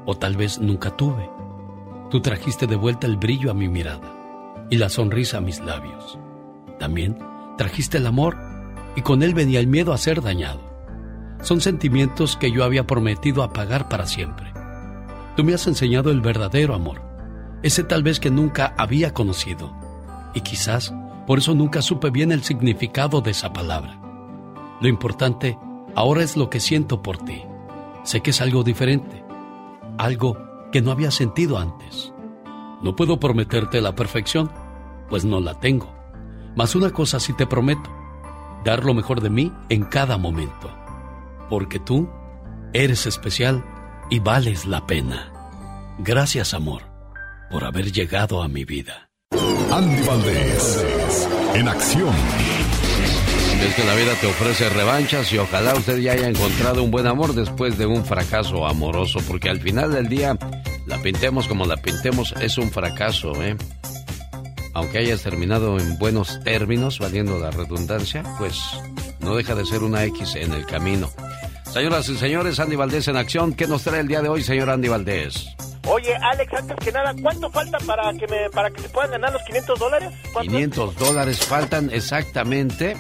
o 0.06 0.18
tal 0.18 0.36
vez 0.36 0.60
nunca 0.60 0.98
tuve. 0.98 1.30
Tú 2.10 2.20
trajiste 2.20 2.68
de 2.68 2.76
vuelta 2.76 3.08
el 3.08 3.16
brillo 3.16 3.52
a 3.52 3.54
mi 3.54 3.70
mirada 3.70 4.68
y 4.70 4.76
la 4.76 4.90
sonrisa 4.90 5.38
a 5.38 5.42
mis 5.42 5.62
labios. 5.62 6.20
También 6.78 7.18
trajiste 7.58 8.00
el 8.00 8.08
amor 8.08 8.36
y 8.98 9.02
con 9.02 9.24
él 9.24 9.34
venía 9.34 9.62
el 9.62 9.68
miedo 9.68 9.94
a 9.94 9.98
ser 9.98 10.22
dañado. 10.22 10.60
Son 11.42 11.62
sentimientos 11.62 12.36
que 12.36 12.52
yo 12.52 12.66
había 12.66 12.86
prometido 12.86 13.44
apagar 13.44 13.88
para 13.88 14.06
siempre. 14.08 14.52
Tú 15.42 15.46
me 15.46 15.56
has 15.56 15.66
enseñado 15.66 16.12
el 16.12 16.22
verdadero 16.22 16.76
amor, 16.76 17.02
ese 17.64 17.84
tal 17.84 18.04
vez 18.04 18.20
que 18.20 18.30
nunca 18.30 18.76
había 18.78 19.12
conocido. 19.12 19.74
Y 20.36 20.42
quizás 20.42 20.94
por 21.26 21.40
eso 21.40 21.56
nunca 21.56 21.82
supe 21.82 22.12
bien 22.12 22.32
el 22.32 22.44
significado 22.44 23.22
de 23.22 23.32
esa 23.32 23.52
palabra. 23.52 24.00
Lo 24.82 24.88
importante 24.88 25.58
ahora 25.96 26.22
es 26.22 26.38
lo 26.38 26.52
que 26.52 26.60
siento 26.60 27.02
por 27.02 27.18
ti. 27.18 27.42
Sé 28.04 28.22
que 28.22 28.30
es 28.30 28.40
algo 28.40 28.64
diferente, 28.64 29.26
algo 29.98 30.38
que 30.72 30.84
no 30.84 30.92
había 30.92 31.10
sentido 31.10 31.58
antes. 31.58 32.14
No 32.84 32.96
puedo 32.96 33.20
prometerte 33.20 33.82
la 33.82 33.96
perfección, 33.96 34.52
pues 35.10 35.26
no 35.26 35.40
la 35.40 35.60
tengo. 35.60 35.92
Mas 36.56 36.76
una 36.76 36.92
cosa 36.92 37.20
sí 37.20 37.34
te 37.34 37.48
prometo, 37.48 37.90
dar 38.64 38.86
lo 38.86 38.94
mejor 38.94 39.22
de 39.22 39.32
mí 39.32 39.52
en 39.70 39.86
cada 39.86 40.20
momento. 40.20 40.70
Porque 41.50 41.80
tú 41.80 42.08
eres 42.74 43.08
especial 43.08 43.66
y 44.12 44.20
vales 44.20 44.68
la 44.68 44.86
pena. 44.86 45.31
Gracias, 46.00 46.54
amor, 46.54 46.84
por 47.50 47.64
haber 47.64 47.92
llegado 47.92 48.42
a 48.42 48.48
mi 48.48 48.66
vida. 48.66 49.10
Andy 49.72 50.02
Valdés, 50.08 50.88
en 51.54 51.68
acción. 51.68 52.14
Es 53.62 53.76
que 53.76 53.84
la 53.84 53.94
vida 53.94 54.14
te 54.20 54.28
ofrece 54.28 54.70
revanchas 54.70 55.32
y 55.32 55.38
ojalá 55.38 55.76
usted 55.76 56.00
ya 56.00 56.14
haya 56.14 56.28
encontrado 56.28 56.84
un 56.84 56.90
buen 56.90 57.06
amor 57.06 57.36
después 57.36 57.78
de 57.78 57.86
un 57.86 58.04
fracaso 58.04 58.66
amoroso, 58.66 59.20
porque 59.28 59.50
al 59.50 59.62
final 59.62 59.92
del 59.92 60.08
día, 60.08 60.36
la 60.88 60.98
pintemos 60.98 61.48
como 61.48 61.66
la 61.66 61.78
pintemos, 61.78 62.34
es 62.42 62.58
un 62.58 62.72
fracaso, 62.72 63.42
¿eh? 63.44 63.56
Aunque 64.74 65.00
hayas 65.00 65.22
terminado 65.22 65.78
en 65.78 66.00
buenos 66.00 66.42
términos, 66.44 66.98
valiendo 66.98 67.38
la 67.38 67.52
redundancia, 67.52 68.24
pues 68.40 68.60
no 69.20 69.36
deja 69.36 69.54
de 69.54 69.66
ser 69.66 69.84
una 69.84 70.04
X 70.06 70.36
en 70.36 70.54
el 70.54 70.66
camino. 70.66 71.12
Señoras 71.72 72.10
y 72.10 72.18
señores, 72.18 72.60
Andy 72.60 72.76
Valdés 72.76 73.08
en 73.08 73.18
acción. 73.18 73.54
¿Qué 73.54 73.68
nos 73.68 73.84
trae 73.84 74.00
el 74.00 74.08
día 74.08 74.22
de 74.22 74.30
hoy, 74.30 74.44
señor 74.44 74.70
Andy 74.70 74.88
Valdés? 74.88 75.56
Oye, 75.88 76.16
Alex, 76.16 76.54
antes 76.54 76.78
que 76.78 76.92
nada, 76.92 77.14
¿cuánto 77.22 77.50
falta 77.50 77.78
para 77.80 78.14
que 78.14 78.28
me 78.28 78.50
para 78.52 78.70
que 78.70 78.82
se 78.82 78.90
puedan 78.90 79.12
ganar 79.12 79.34
los 79.34 79.42
500 79.44 79.80
dólares? 79.80 80.14
500 80.40 80.96
dólares 80.96 81.40
faltan 81.40 81.90
exactamente 81.92 82.96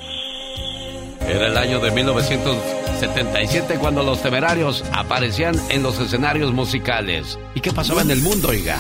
Era 1.28 1.48
el 1.48 1.58
año 1.58 1.80
de 1.80 1.92
1977 1.92 3.78
cuando 3.80 4.04
los 4.04 4.22
temerarios 4.22 4.84
aparecían 4.94 5.56
en 5.70 5.82
los 5.82 6.00
escenarios 6.00 6.52
musicales. 6.52 7.40
¿Y 7.56 7.62
qué 7.62 7.72
pasaba 7.72 8.02
en 8.02 8.12
el 8.12 8.22
mundo, 8.22 8.50
oiga? 8.50 8.80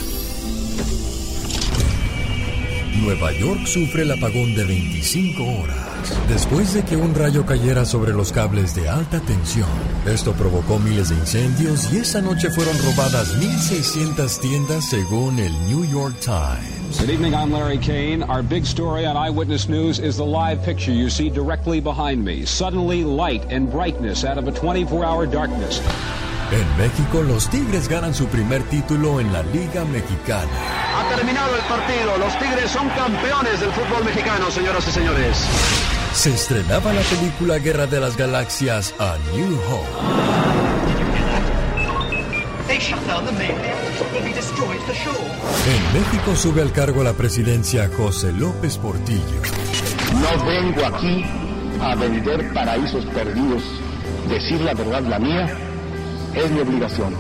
Nueva 3.02 3.32
York 3.34 3.66
sufre 3.66 4.04
el 4.04 4.12
apagón 4.12 4.56
de 4.56 4.66
25 4.66 5.44
horas 5.44 5.94
después 6.28 6.74
de 6.74 6.84
que 6.84 6.96
un 6.96 7.16
rayo 7.16 7.46
cayera 7.46 7.86
sobre 7.86 8.14
los 8.14 8.32
cables 8.32 8.76
de 8.76 8.90
alta 8.90 9.20
tensión. 9.22 9.70
Esto 10.06 10.34
provocó 10.34 10.80
miles 10.80 11.10
de 11.10 11.16
incendios 11.16 11.92
y 11.94 11.98
esa 11.98 12.22
noche 12.22 12.50
fueron 12.50 12.76
robadas 12.84 13.36
1.600 13.40 14.40
tiendas 14.40 14.90
según 14.90 15.40
el 15.40 15.54
New 15.68 15.86
York 15.86 16.16
Times. 16.20 16.83
Good 17.00 17.10
evening, 17.10 17.36
I'm 17.36 17.52
Larry 17.52 17.80
Kane. 17.80 18.24
Our 18.24 18.44
big 18.44 18.66
story 18.66 19.06
on 19.06 19.18
Eyewitness 19.18 19.68
News 19.68 20.00
is 20.00 20.16
the 20.16 20.26
live 20.26 20.64
picture 20.64 20.92
you 20.92 21.10
see 21.10 21.30
directly 21.30 21.82
behind 21.82 22.24
me. 22.24 22.46
Suddenly, 22.46 23.04
light 23.04 23.44
and 23.52 23.70
brightness 23.70 24.24
out 24.24 24.38
of 24.38 24.48
a 24.48 24.52
24 24.52 25.04
hour 25.04 25.26
darkness. 25.26 25.82
En 26.52 26.78
México, 26.78 27.24
los 27.24 27.50
Tigres 27.50 27.90
ganan 27.90 28.14
su 28.14 28.28
primer 28.28 28.64
título 28.70 29.20
en 29.20 29.34
la 29.34 29.42
Liga 29.44 29.84
Mexicana. 29.86 30.52
Ha 30.96 31.16
terminado 31.16 31.56
el 31.56 31.62
partido. 31.64 32.18
Los 32.20 32.38
Tigres 32.40 32.70
son 32.72 32.88
campeones 32.90 33.60
del 33.60 33.72
fútbol 33.72 34.06
mexicano, 34.06 34.52
señoras 34.52 34.88
y 34.88 34.92
señores. 34.92 35.38
Se 36.14 36.30
estrenaba 36.34 36.94
la 36.94 37.02
película 37.02 37.58
Guerra 37.58 37.88
de 37.88 38.00
las 38.00 38.16
Galaxias 38.16 38.94
a 39.00 39.18
New 39.34 39.56
Hope. 39.70 40.73
En 45.68 46.00
México 46.00 46.36
sube 46.36 46.62
al 46.62 46.72
cargo 46.72 47.04
la 47.04 47.14
presidencia 47.14 47.90
José 47.96 48.32
López 48.32 48.78
Portillo. 48.78 49.42
No 50.14 50.46
vengo 50.46 50.86
aquí 50.86 51.26
a 51.82 51.96
vender 51.96 52.54
paraísos 52.54 53.06
perdidos. 53.06 53.64
Decir 54.30 54.62
la 54.62 54.74
verdad, 54.74 55.02
la 55.02 55.20
mía, 55.20 55.58
es 56.36 56.52
mi 56.52 56.62
obligación. 56.62 57.16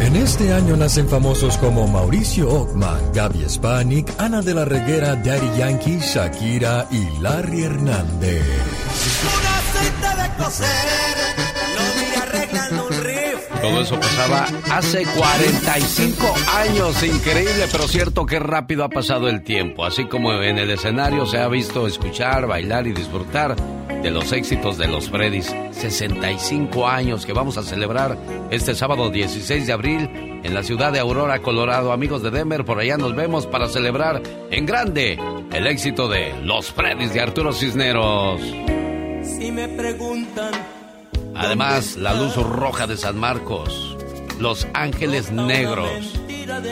En 0.00 0.14
este 0.16 0.52
año 0.52 0.76
nacen 0.76 1.08
famosos 1.08 1.56
como 1.56 1.86
Mauricio 1.88 2.48
Ockman, 2.50 3.12
Gaby 3.14 3.48
Spanik, 3.48 4.12
Ana 4.18 4.42
de 4.42 4.54
la 4.54 4.64
Reguera, 4.64 5.16
Daddy 5.16 5.58
Yankee, 5.58 5.98
Shakira 6.00 6.86
y 6.90 7.18
Larry 7.20 7.64
Hernández. 7.64 8.42
Todo 13.60 13.80
eso 13.80 13.98
pasaba 13.98 14.46
hace 14.70 15.04
45 15.04 16.34
años. 16.56 17.02
Increíble, 17.02 17.66
pero 17.70 17.88
cierto 17.88 18.26
que 18.26 18.38
rápido 18.38 18.84
ha 18.84 18.88
pasado 18.88 19.28
el 19.28 19.42
tiempo. 19.42 19.84
Así 19.84 20.06
como 20.06 20.32
en 20.32 20.58
el 20.58 20.70
escenario 20.70 21.26
se 21.26 21.38
ha 21.38 21.48
visto 21.48 21.86
escuchar, 21.86 22.46
bailar 22.46 22.86
y 22.86 22.92
disfrutar 22.92 23.56
de 24.02 24.10
los 24.10 24.32
éxitos 24.32 24.78
de 24.78 24.88
los 24.88 25.10
Freddys. 25.10 25.54
65 25.72 26.86
años 26.86 27.26
que 27.26 27.32
vamos 27.32 27.56
a 27.58 27.62
celebrar 27.62 28.16
este 28.50 28.74
sábado 28.74 29.10
16 29.10 29.66
de 29.66 29.72
abril 29.72 30.10
en 30.44 30.54
la 30.54 30.62
ciudad 30.62 30.92
de 30.92 31.00
Aurora, 31.00 31.40
Colorado. 31.40 31.92
Amigos 31.92 32.22
de 32.22 32.30
Denver, 32.30 32.64
por 32.64 32.78
allá 32.78 32.96
nos 32.96 33.14
vemos 33.14 33.46
para 33.46 33.68
celebrar 33.68 34.22
en 34.50 34.66
grande 34.66 35.18
el 35.52 35.66
éxito 35.66 36.08
de 36.08 36.34
los 36.42 36.70
Freddys 36.72 37.12
de 37.12 37.20
Arturo 37.20 37.52
Cisneros. 37.52 38.40
Si 39.22 39.50
me 39.50 39.68
preguntan 39.68 40.52
Además, 41.36 41.96
la 41.96 42.14
luz 42.14 42.36
roja 42.36 42.86
de 42.86 42.96
San 42.96 43.18
Marcos, 43.18 43.96
los 44.38 44.66
ángeles 44.74 45.30
negros, 45.30 45.90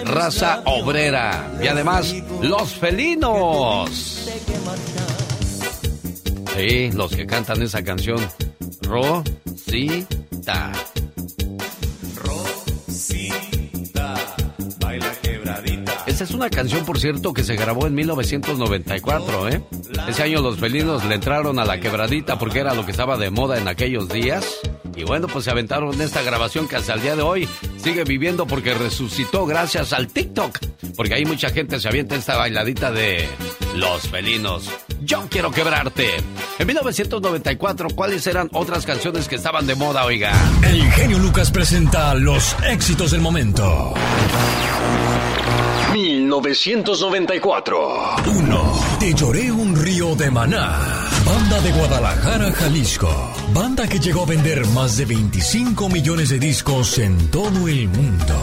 raza 0.05 0.62
obrera 0.65 1.53
y 1.62 1.67
además 1.67 2.15
los 2.43 2.73
felinos. 2.75 4.31
Sí, 6.57 6.91
los 6.93 7.15
que 7.15 7.27
cantan 7.27 7.62
esa 7.62 7.83
canción. 7.83 8.19
Rosita. 8.83 10.73
Rosita. 12.17 13.43
Es 16.21 16.31
una 16.31 16.49
canción, 16.49 16.85
por 16.85 17.01
cierto, 17.01 17.35
que 17.35 17.43
se 17.43 17.57
grabó 17.57 17.87
en 17.89 17.95
1994, 17.95 19.49
¿eh? 19.49 19.62
Ese 20.09 20.23
año 20.23 20.41
los 20.41 20.59
felinos 20.59 21.05
le 21.05 21.17
entraron 21.17 21.59
a 21.59 21.65
la 21.65 21.81
quebradita 21.81 22.39
porque 22.39 22.61
era 22.61 22.73
lo 22.73 22.85
que 22.87 22.93
estaba 22.93 23.19
de 23.19 23.31
moda 23.31 23.59
en 23.59 23.67
aquellos 23.67 24.09
días. 24.09 24.47
Y 24.97 25.03
bueno, 25.03 25.27
pues 25.27 25.45
se 25.45 25.51
aventaron 25.51 26.01
esta 26.01 26.23
grabación 26.23 26.69
que 26.69 26.77
hasta 26.77 26.95
el 26.95 27.03
día 27.03 27.17
de 27.17 27.23
hoy 27.23 27.49
sigue 27.79 28.05
viviendo 28.05 28.47
porque 28.47 28.75
resucitó 28.75 29.45
gracias 29.45 29.93
al 29.93 30.07
TikTok. 30.07 30.59
Porque 30.97 31.15
hay 31.15 31.25
mucha 31.25 31.51
gente 31.51 31.81
se 31.81 31.89
avienta 31.89 32.15
esta 32.15 32.37
bailadita 32.37 32.93
de 32.93 33.29
los 33.75 34.09
felinos. 34.09 34.71
Yo 35.03 35.27
quiero 35.29 35.51
quebrarte. 35.51 36.11
En 36.59 36.67
1994, 36.67 37.89
¿cuáles 37.91 38.27
eran 38.29 38.49
otras 38.53 38.87
canciones 38.87 39.27
que 39.27 39.35
estaban 39.35 39.67
de 39.67 39.75
moda, 39.75 40.05
oiga? 40.05 40.33
El 40.62 40.81
genio 40.93 41.19
Lucas 41.19 41.51
presenta 41.51 42.15
los 42.15 42.57
éxitos 42.62 43.11
del 43.11 43.21
momento. 43.21 43.95
1994. 45.93 48.16
1. 48.27 48.81
Te 49.01 49.14
lloré 49.14 49.53
un 49.53 49.77
río 49.77 50.14
de 50.14 50.31
maná. 50.31 50.81
Banda 51.25 51.61
de 51.61 51.72
Guadalajara, 51.72 52.53
Jalisco. 52.53 53.09
Banda 53.53 53.87
que 53.87 53.99
llegó 53.99 54.25
a 54.25 54.27
vender 54.27 54.66
más 54.68 54.97
de 54.97 55.07
25 55.07 55.89
millones 55.89 56.31
de 56.31 56.39
discos 56.39 56.99
en 56.99 57.31
todo 57.31 57.68
el 57.68 57.89
mundo. 57.89 58.35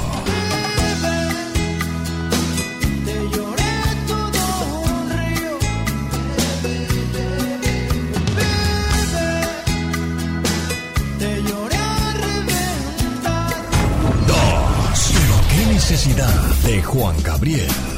Juan 16.83 17.15
Gabriel. 17.23 17.90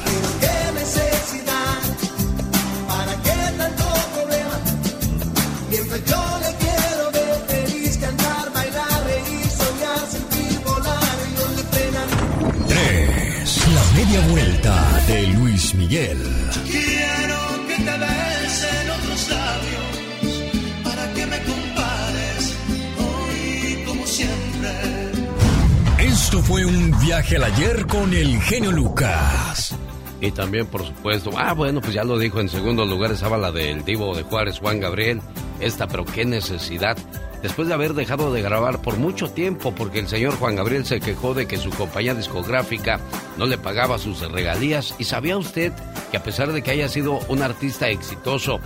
Al 27.35 27.43
ayer 27.45 27.87
con 27.87 28.13
el 28.13 28.39
genio 28.41 28.71
Lucas. 28.71 29.75
Y 30.21 30.31
también, 30.31 30.67
por 30.67 30.85
supuesto, 30.85 31.31
ah, 31.35 31.53
bueno, 31.53 31.81
pues 31.81 31.93
ya 31.93 32.03
lo 32.03 32.19
dijo, 32.19 32.39
en 32.39 32.47
segundo 32.47 32.85
lugar 32.85 33.11
estaba 33.11 33.37
la 33.37 33.51
del 33.51 33.83
Divo 33.83 34.15
de 34.15 34.23
Juárez, 34.23 34.59
Juan 34.59 34.79
Gabriel. 34.79 35.19
Esta, 35.59 35.87
pero 35.87 36.05
qué 36.05 36.25
necesidad. 36.25 36.97
Después 37.41 37.67
de 37.67 37.73
haber 37.73 37.93
dejado 37.93 38.31
de 38.31 38.41
grabar 38.41 38.81
por 38.81 38.97
mucho 38.97 39.29
tiempo, 39.29 39.73
porque 39.73 39.99
el 39.99 40.07
señor 40.07 40.35
Juan 40.35 40.55
Gabriel 40.55 40.85
se 40.85 40.99
quejó 40.99 41.33
de 41.33 41.47
que 41.47 41.57
su 41.57 41.71
compañía 41.71 42.13
discográfica 42.13 42.99
no 43.37 43.45
le 43.45 43.57
pagaba 43.57 43.97
sus 43.97 44.19
regalías. 44.31 44.93
¿Y 44.99 45.05
sabía 45.05 45.37
usted 45.37 45.73
que 46.11 46.17
a 46.17 46.23
pesar 46.23 46.51
de 46.51 46.61
que 46.61 46.71
haya 46.71 46.87
sido 46.87 47.19
un 47.29 47.41
artista 47.41 47.89
exitoso, 47.89 48.59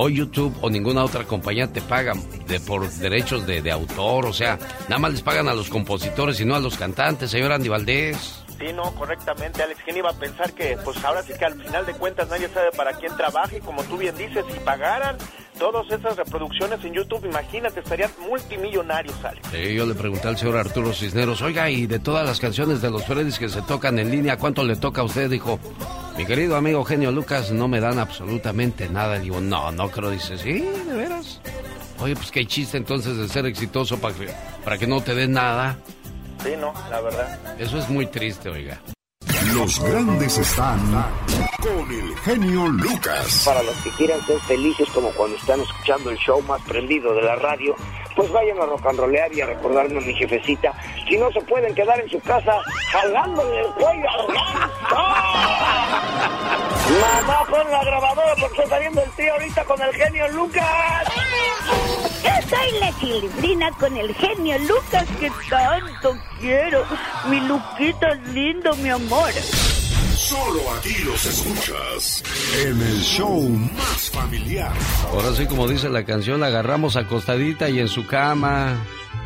hoy 0.00 0.16
YouTube 0.16 0.56
o 0.62 0.70
ninguna 0.70 1.04
otra 1.04 1.24
compañía 1.24 1.70
te 1.70 1.82
pagan 1.82 2.18
de, 2.46 2.58
por 2.58 2.88
derechos 2.90 3.46
de, 3.46 3.60
de 3.60 3.70
autor? 3.70 4.26
O 4.26 4.32
sea, 4.32 4.58
nada 4.88 4.98
más 4.98 5.12
les 5.12 5.22
pagan 5.22 5.48
a 5.48 5.54
los 5.54 5.68
compositores 5.68 6.40
y 6.40 6.44
no 6.46 6.54
a 6.54 6.60
los 6.60 6.76
cantantes, 6.78 7.30
señor 7.30 7.52
Andy 7.52 7.68
Valdés. 7.68 8.42
Sí, 8.58 8.72
no, 8.74 8.94
correctamente, 8.94 9.62
Alex. 9.62 9.80
¿Quién 9.84 9.98
iba 9.98 10.10
a 10.10 10.14
pensar 10.14 10.52
que, 10.52 10.76
pues 10.84 11.02
ahora 11.04 11.22
sí 11.22 11.32
que 11.38 11.44
al 11.44 11.54
final 11.54 11.84
de 11.86 11.92
cuentas 11.94 12.28
nadie 12.28 12.48
sabe 12.48 12.70
para 12.72 12.92
quién 12.94 13.14
trabaja 13.16 13.56
y 13.56 13.60
como 13.60 13.82
tú 13.84 13.98
bien 13.98 14.16
dices, 14.16 14.44
si 14.50 14.58
pagaran 14.60 15.16
todas 15.60 15.86
esas 15.90 16.16
reproducciones 16.16 16.82
en 16.84 16.94
YouTube, 16.94 17.24
imagínate, 17.26 17.80
estarían 17.80 18.10
multimillonarios, 18.28 19.14
Alex. 19.22 19.46
Sí, 19.52 19.74
yo 19.74 19.84
le 19.84 19.94
pregunté 19.94 20.26
al 20.26 20.38
señor 20.38 20.56
Arturo 20.56 20.92
Cisneros, 20.94 21.42
oiga, 21.42 21.68
y 21.68 21.86
de 21.86 21.98
todas 21.98 22.26
las 22.26 22.40
canciones 22.40 22.80
de 22.80 22.90
los 22.90 23.04
Freddys 23.04 23.38
que 23.38 23.50
se 23.50 23.60
tocan 23.62 23.98
en 23.98 24.10
línea, 24.10 24.38
¿cuánto 24.38 24.64
le 24.64 24.76
toca 24.76 25.02
a 25.02 25.04
usted? 25.04 25.28
Dijo, 25.28 25.60
mi 26.16 26.24
querido 26.24 26.56
amigo 26.56 26.82
genio 26.82 27.12
Lucas, 27.12 27.52
no 27.52 27.68
me 27.68 27.78
dan 27.78 27.98
absolutamente 27.98 28.88
nada. 28.88 29.18
Y 29.18 29.24
digo, 29.24 29.40
no, 29.40 29.70
no 29.70 29.90
creo. 29.90 30.10
Dice, 30.10 30.38
sí, 30.38 30.60
de 30.60 30.96
veras. 30.96 31.40
Oye, 32.00 32.16
pues 32.16 32.30
qué 32.30 32.46
chiste 32.46 32.78
entonces 32.78 33.18
de 33.18 33.28
ser 33.28 33.44
exitoso 33.44 33.98
para 34.00 34.14
que, 34.14 34.30
para 34.64 34.78
que 34.78 34.86
no 34.86 35.02
te 35.02 35.14
den 35.14 35.32
nada. 35.32 35.76
Sí, 36.42 36.52
no, 36.58 36.72
la 36.88 37.02
verdad. 37.02 37.60
Eso 37.60 37.78
es 37.78 37.88
muy 37.90 38.06
triste, 38.06 38.48
oiga. 38.48 38.80
Los 39.54 39.80
grandes 39.82 40.38
están 40.38 40.78
con 41.60 41.90
el 41.90 42.16
genio 42.18 42.68
Lucas. 42.68 43.42
Para 43.44 43.62
los 43.62 43.76
que 43.78 43.90
quieran 43.90 44.20
ser 44.26 44.38
felices 44.40 44.88
como 44.90 45.10
cuando 45.10 45.36
están 45.36 45.60
escuchando 45.60 46.10
el 46.10 46.16
show 46.18 46.40
más 46.42 46.62
prendido 46.62 47.14
de 47.14 47.22
la 47.22 47.36
radio, 47.36 47.74
pues 48.16 48.30
vayan 48.32 48.58
a 48.60 48.66
rock 48.66 48.86
and 48.86 48.98
rollear 48.98 49.32
y 49.32 49.40
a 49.40 49.46
recordarme 49.46 49.98
a 49.98 50.00
mi 50.00 50.14
jefecita. 50.14 50.72
Si 51.08 51.16
no 51.16 51.30
se 51.32 51.40
pueden 51.42 51.74
quedar 51.74 52.00
en 52.00 52.08
su 52.08 52.20
casa 52.20 52.58
jalándole 52.90 53.60
el 53.60 53.66
cuello 53.74 54.08
al 54.10 54.26
ganso. 54.26 54.96
Mamá, 56.90 57.44
pon 57.48 57.70
la 57.70 57.84
grabadora 57.84 58.34
porque 58.40 58.62
está 58.62 58.76
saliendo 58.76 59.02
el 59.02 59.10
tío 59.12 59.32
ahorita 59.32 59.64
con 59.64 59.80
el 59.80 59.94
genio 59.94 60.28
Lucas. 60.28 61.06
Yo 62.22 62.30
soy 62.48 62.80
la 62.80 62.92
chilibrina 62.98 63.70
con 63.78 63.96
el 63.96 64.14
genio 64.14 64.58
Lucas 64.58 65.06
que 65.20 65.30
tanto 65.48 66.16
quiero. 66.40 66.84
Mi 67.28 67.40
Luquita 67.40 68.08
es 68.12 68.28
lindo, 68.34 68.74
mi 68.76 68.88
amor. 68.88 69.30
Solo 70.20 70.60
aquí 70.78 71.02
los 71.02 71.24
escuchas 71.24 72.22
en 72.62 72.78
el 72.78 73.00
show 73.00 73.48
más 73.48 74.10
familiar. 74.10 74.70
Ahora 75.10 75.32
sí, 75.32 75.46
como 75.46 75.66
dice 75.66 75.88
la 75.88 76.04
canción, 76.04 76.40
la 76.40 76.48
agarramos 76.48 76.96
acostadita 76.96 77.70
y 77.70 77.78
en 77.78 77.88
su 77.88 78.06
cama. 78.06 78.76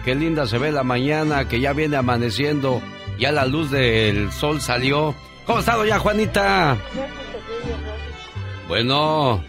Qué 0.05 0.15
linda 0.15 0.47
se 0.47 0.57
ve 0.57 0.71
la 0.71 0.85
mañana, 0.85 1.49
que 1.49 1.59
ya 1.59 1.73
viene 1.73 1.97
amaneciendo. 1.97 2.81
Ya 3.19 3.33
la 3.33 3.45
luz 3.45 3.73
del 3.73 4.31
sol 4.31 4.61
salió. 4.61 5.17
¿Cómo 5.47 5.59
ha 5.59 5.61
estado 5.61 5.85
ya, 5.85 5.99
Juanita? 5.99 6.77
Bueno, 8.69 9.43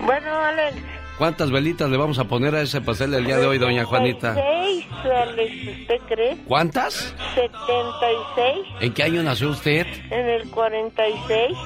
Bueno, 0.00 0.40
Alex, 0.40 0.76
¿Cuántas 1.18 1.50
velitas 1.50 1.90
le 1.90 1.96
vamos 1.96 2.18
a 2.20 2.24
poner 2.24 2.54
a 2.54 2.60
ese 2.62 2.80
pastel 2.80 3.12
el 3.14 3.24
día 3.26 3.38
de 3.38 3.46
hoy, 3.46 3.58
doña 3.58 3.84
Juanita? 3.84 4.34
76, 4.34 4.86
Alex, 5.04 5.80
¿usted 5.80 5.98
cree? 6.08 6.36
¿Cuántas? 6.46 7.14
76. 7.34 8.66
¿En 8.80 8.94
qué 8.94 9.02
año 9.02 9.22
nació 9.24 9.50
usted? 9.50 9.84
En 10.10 10.28
el 10.28 10.48
46. 10.50 11.58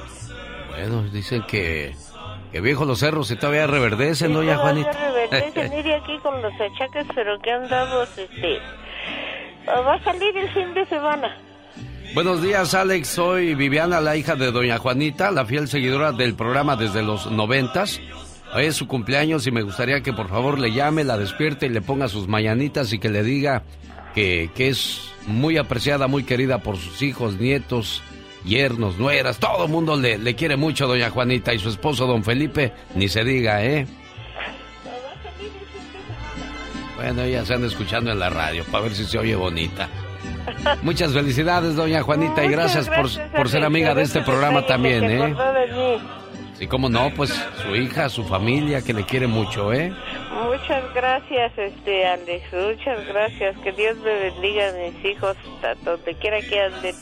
Bueno, 0.71 1.03
dicen 1.03 1.43
que, 1.47 1.93
que 2.51 2.61
viejo 2.61 2.85
los 2.85 2.97
cerros 2.99 3.29
y 3.29 3.35
todavía 3.35 3.67
reverdecen, 3.67 4.33
doña 4.33 4.55
Todavía 4.55 4.83
Juanita. 4.85 5.09
reverdecen, 5.11 5.73
iré 5.79 5.95
aquí 5.97 6.17
con 6.23 6.41
los 6.41 6.53
achaques, 6.53 7.05
pero 7.13 7.39
que 7.39 7.51
han 7.51 7.69
dado, 7.69 8.03
este... 8.03 8.59
Va 9.67 9.93
a 9.93 10.03
salir 10.03 10.35
el 10.35 10.49
fin 10.51 10.73
de 10.73 10.85
semana. 10.87 11.37
Buenos 12.15 12.41
días, 12.41 12.73
Alex. 12.73 13.07
Soy 13.07 13.53
Viviana, 13.55 14.01
la 14.01 14.15
hija 14.17 14.35
de 14.35 14.51
doña 14.51 14.77
Juanita, 14.79 15.31
la 15.31 15.45
fiel 15.45 15.67
seguidora 15.67 16.11
del 16.11 16.35
programa 16.35 16.75
desde 16.75 17.01
los 17.03 17.31
noventas. 17.31 18.01
Hoy 18.55 18.65
es 18.65 18.75
su 18.75 18.87
cumpleaños 18.87 19.47
y 19.47 19.51
me 19.51 19.63
gustaría 19.63 20.01
que 20.01 20.13
por 20.13 20.29
favor 20.29 20.59
le 20.59 20.71
llame, 20.71 21.03
la 21.03 21.17
despierte 21.17 21.65
y 21.65 21.69
le 21.69 21.81
ponga 21.81 22.07
sus 22.07 22.27
mañanitas 22.27 22.93
y 22.93 22.99
que 22.99 23.09
le 23.09 23.23
diga 23.23 23.63
que, 24.13 24.51
que 24.53 24.67
es 24.67 25.11
muy 25.25 25.57
apreciada, 25.57 26.07
muy 26.07 26.23
querida 26.23 26.59
por 26.59 26.77
sus 26.77 27.01
hijos, 27.01 27.39
nietos, 27.39 28.03
yernos, 28.45 28.99
nueras. 28.99 29.39
Todo 29.39 29.65
el 29.65 29.71
mundo 29.71 29.95
le, 29.95 30.19
le 30.19 30.35
quiere 30.35 30.55
mucho, 30.55 30.85
doña 30.87 31.09
Juanita, 31.09 31.53
y 31.53 31.59
su 31.59 31.69
esposo, 31.69 32.05
don 32.05 32.23
Felipe, 32.23 32.73
ni 32.93 33.07
se 33.07 33.23
diga, 33.23 33.63
¿eh? 33.65 33.87
Bueno, 36.95 37.25
ya 37.25 37.43
se 37.43 37.55
anda 37.55 37.67
escuchando 37.67 38.11
en 38.11 38.19
la 38.19 38.29
radio 38.29 38.63
para 38.65 38.83
ver 38.83 38.93
si 38.93 39.05
se 39.05 39.17
oye 39.17 39.35
bonita. 39.35 39.89
Muchas 40.83 41.11
felicidades, 41.11 41.75
doña 41.75 42.03
Juanita, 42.03 42.45
y 42.45 42.49
gracias, 42.49 42.87
por, 42.87 43.09
por 43.31 43.49
ser 43.49 43.63
amiga 43.63 43.95
de 43.95 44.03
este 44.03 44.21
programa 44.21 44.65
también, 44.65 45.05
¿eh? 45.05 45.35
Sí, 46.63 46.67
cómo 46.67 46.87
no, 46.87 47.11
pues 47.13 47.29
su 47.61 47.75
hija, 47.75 48.07
su 48.07 48.23
familia, 48.23 48.81
que 48.81 48.93
le 48.93 49.03
quiere 49.03 49.27
mucho, 49.27 49.73
¿eh? 49.73 49.93
Muchas 50.45 50.93
gracias, 50.93 51.51
este 51.57 52.05
Alex, 52.05 52.45
muchas 52.53 53.05
gracias. 53.05 53.57
Que 53.57 53.73
Dios 53.73 53.97
me 53.97 54.29
bendiga 54.29 54.69
a 54.69 54.71
mis 54.71 55.03
hijos, 55.03 55.35
a 55.61 55.75
donde 55.83 56.15
quiera 56.15 56.39
que 56.39 56.61
anden. 56.61 56.95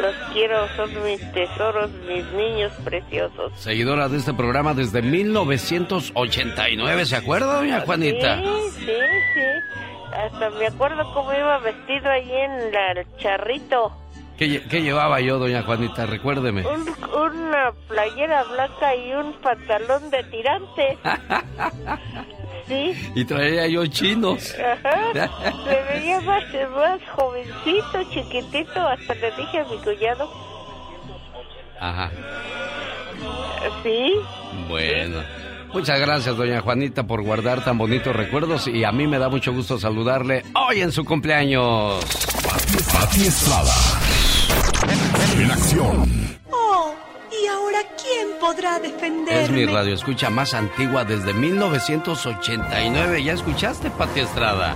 Los 0.00 0.14
quiero, 0.32 0.68
son 0.76 1.02
mis 1.02 1.20
tesoros, 1.32 1.90
mis 2.06 2.24
niños 2.32 2.70
preciosos. 2.84 3.50
Seguidora 3.56 4.08
de 4.08 4.18
este 4.18 4.34
programa 4.34 4.72
desde 4.72 5.02
1989, 5.02 7.04
¿se 7.04 7.16
acuerda, 7.16 7.56
doña 7.56 7.80
Juanita? 7.80 8.36
Sí, 8.36 8.44
sí, 8.70 8.92
sí. 9.34 9.40
Hasta 10.16 10.50
me 10.50 10.68
acuerdo 10.68 11.12
cómo 11.12 11.32
iba 11.32 11.58
vestido 11.58 12.08
ahí 12.08 12.30
en 12.30 12.70
la, 12.70 12.92
el 12.92 13.04
charrito. 13.16 13.92
¿Qué, 14.38 14.46
lle- 14.46 14.68
qué 14.68 14.80
llevaba 14.82 15.20
yo, 15.20 15.38
doña 15.38 15.62
Juanita? 15.64 16.06
Recuérdeme. 16.06 16.64
Un- 16.66 16.88
una 17.14 17.72
playera 17.88 18.44
blanca 18.44 18.94
y 18.94 19.12
un 19.12 19.32
pantalón 19.40 20.10
de 20.10 20.22
tirante. 20.24 20.98
Sí. 22.66 22.92
Y 23.14 23.24
traía 23.24 23.66
yo 23.66 23.86
chinos. 23.86 24.54
Ajá. 24.54 25.00
Se 25.64 25.82
veía 25.90 26.20
más, 26.20 26.44
más 26.76 27.00
jovencito, 27.16 28.04
chiquitito. 28.12 28.86
Hasta 28.86 29.14
le 29.14 29.30
dije 29.36 29.60
a 29.60 29.64
mi 29.64 29.78
cuñado. 29.78 30.30
Ajá. 31.80 32.10
Sí. 33.82 34.12
Bueno. 34.68 35.22
Muchas 35.72 35.98
gracias, 35.98 36.36
doña 36.36 36.60
Juanita, 36.60 37.04
por 37.06 37.22
guardar 37.22 37.64
tan 37.64 37.78
bonitos 37.78 38.14
recuerdos 38.14 38.68
y 38.68 38.84
a 38.84 38.92
mí 38.92 39.06
me 39.06 39.18
da 39.18 39.30
mucho 39.30 39.50
gusto 39.52 39.78
saludarle 39.78 40.42
hoy 40.68 40.82
en 40.82 40.92
su 40.92 41.06
cumpleaños. 41.06 42.04
Pati 42.92 43.26
Estrada. 43.26 43.72
En 45.36 45.50
acción. 45.50 46.38
Oh, 46.50 46.94
¿y 47.30 47.46
ahora 47.46 47.80
quién 48.00 48.38
podrá 48.40 48.78
defenderme? 48.78 49.44
Es 49.44 49.50
mi 49.50 49.66
radio 49.66 49.94
escucha 49.94 50.30
más 50.30 50.54
antigua 50.54 51.04
desde 51.04 51.32
1989. 51.34 53.22
¿Ya 53.22 53.32
escuchaste, 53.34 53.90
Pati 53.90 54.20
Estrada? 54.20 54.74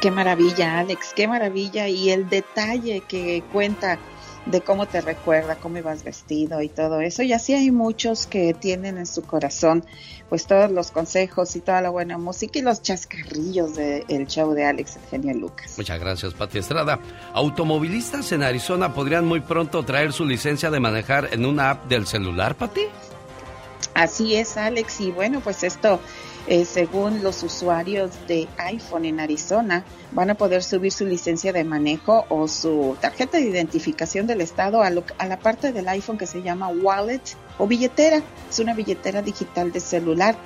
Qué 0.00 0.10
maravilla, 0.10 0.78
Alex, 0.78 1.12
qué 1.14 1.28
maravilla. 1.28 1.88
Y 1.88 2.10
el 2.10 2.28
detalle 2.28 3.02
que 3.06 3.42
cuenta 3.52 3.98
de 4.46 4.60
cómo 4.60 4.86
te 4.86 5.00
recuerda, 5.00 5.56
cómo 5.56 5.78
ibas 5.78 6.04
vestido 6.04 6.62
y 6.62 6.68
todo 6.68 7.00
eso. 7.00 7.22
Y 7.22 7.32
así 7.32 7.54
hay 7.54 7.70
muchos 7.70 8.26
que 8.26 8.54
tienen 8.54 8.98
en 8.98 9.06
su 9.06 9.22
corazón 9.22 9.84
pues 10.28 10.46
todos 10.46 10.70
los 10.70 10.90
consejos 10.90 11.54
y 11.56 11.60
toda 11.60 11.82
la 11.82 11.90
buena 11.90 12.16
música 12.16 12.58
y 12.58 12.62
los 12.62 12.80
chascarrillos 12.80 13.76
del 13.76 14.26
show 14.26 14.54
de 14.54 14.64
Alex, 14.64 14.96
el 14.96 15.02
genio 15.10 15.34
Lucas. 15.34 15.74
Muchas 15.76 16.00
gracias, 16.00 16.32
Pati 16.32 16.56
Estrada. 16.56 16.98
Automovilistas 17.34 18.32
en 18.32 18.42
Arizona 18.42 18.94
podrían 18.94 19.26
muy 19.26 19.40
pronto 19.40 19.84
traer 19.84 20.14
su 20.14 20.24
licencia 20.24 20.70
de 20.70 20.80
manejar 20.80 21.28
en 21.32 21.44
una 21.44 21.68
app 21.72 21.86
del 21.86 22.06
celular, 22.06 22.56
Pati. 22.56 22.80
Así 23.92 24.34
es, 24.34 24.56
Alex. 24.56 25.02
Y 25.02 25.10
bueno, 25.10 25.40
pues 25.40 25.64
esto, 25.64 26.00
eh, 26.46 26.64
según 26.64 27.22
los 27.22 27.42
usuarios 27.42 28.10
de 28.26 28.48
iPhone 28.58 29.04
en 29.04 29.20
Arizona, 29.20 29.84
van 30.10 30.30
a 30.30 30.34
poder 30.34 30.62
subir 30.62 30.92
su 30.92 31.04
licencia 31.06 31.52
de 31.52 31.64
manejo 31.64 32.24
o 32.28 32.48
su 32.48 32.96
tarjeta 33.00 33.38
de 33.38 33.44
identificación 33.44 34.26
del 34.26 34.40
estado 34.40 34.82
a, 34.82 34.90
lo- 34.90 35.04
a 35.18 35.26
la 35.26 35.38
parte 35.38 35.72
del 35.72 35.88
iPhone 35.88 36.18
que 36.18 36.26
se 36.26 36.42
llama 36.42 36.68
wallet 36.68 37.22
o 37.58 37.66
billetera. 37.66 38.22
Es 38.50 38.58
una 38.58 38.74
billetera 38.74 39.22
digital 39.22 39.72
de 39.72 39.80
celular. 39.80 40.36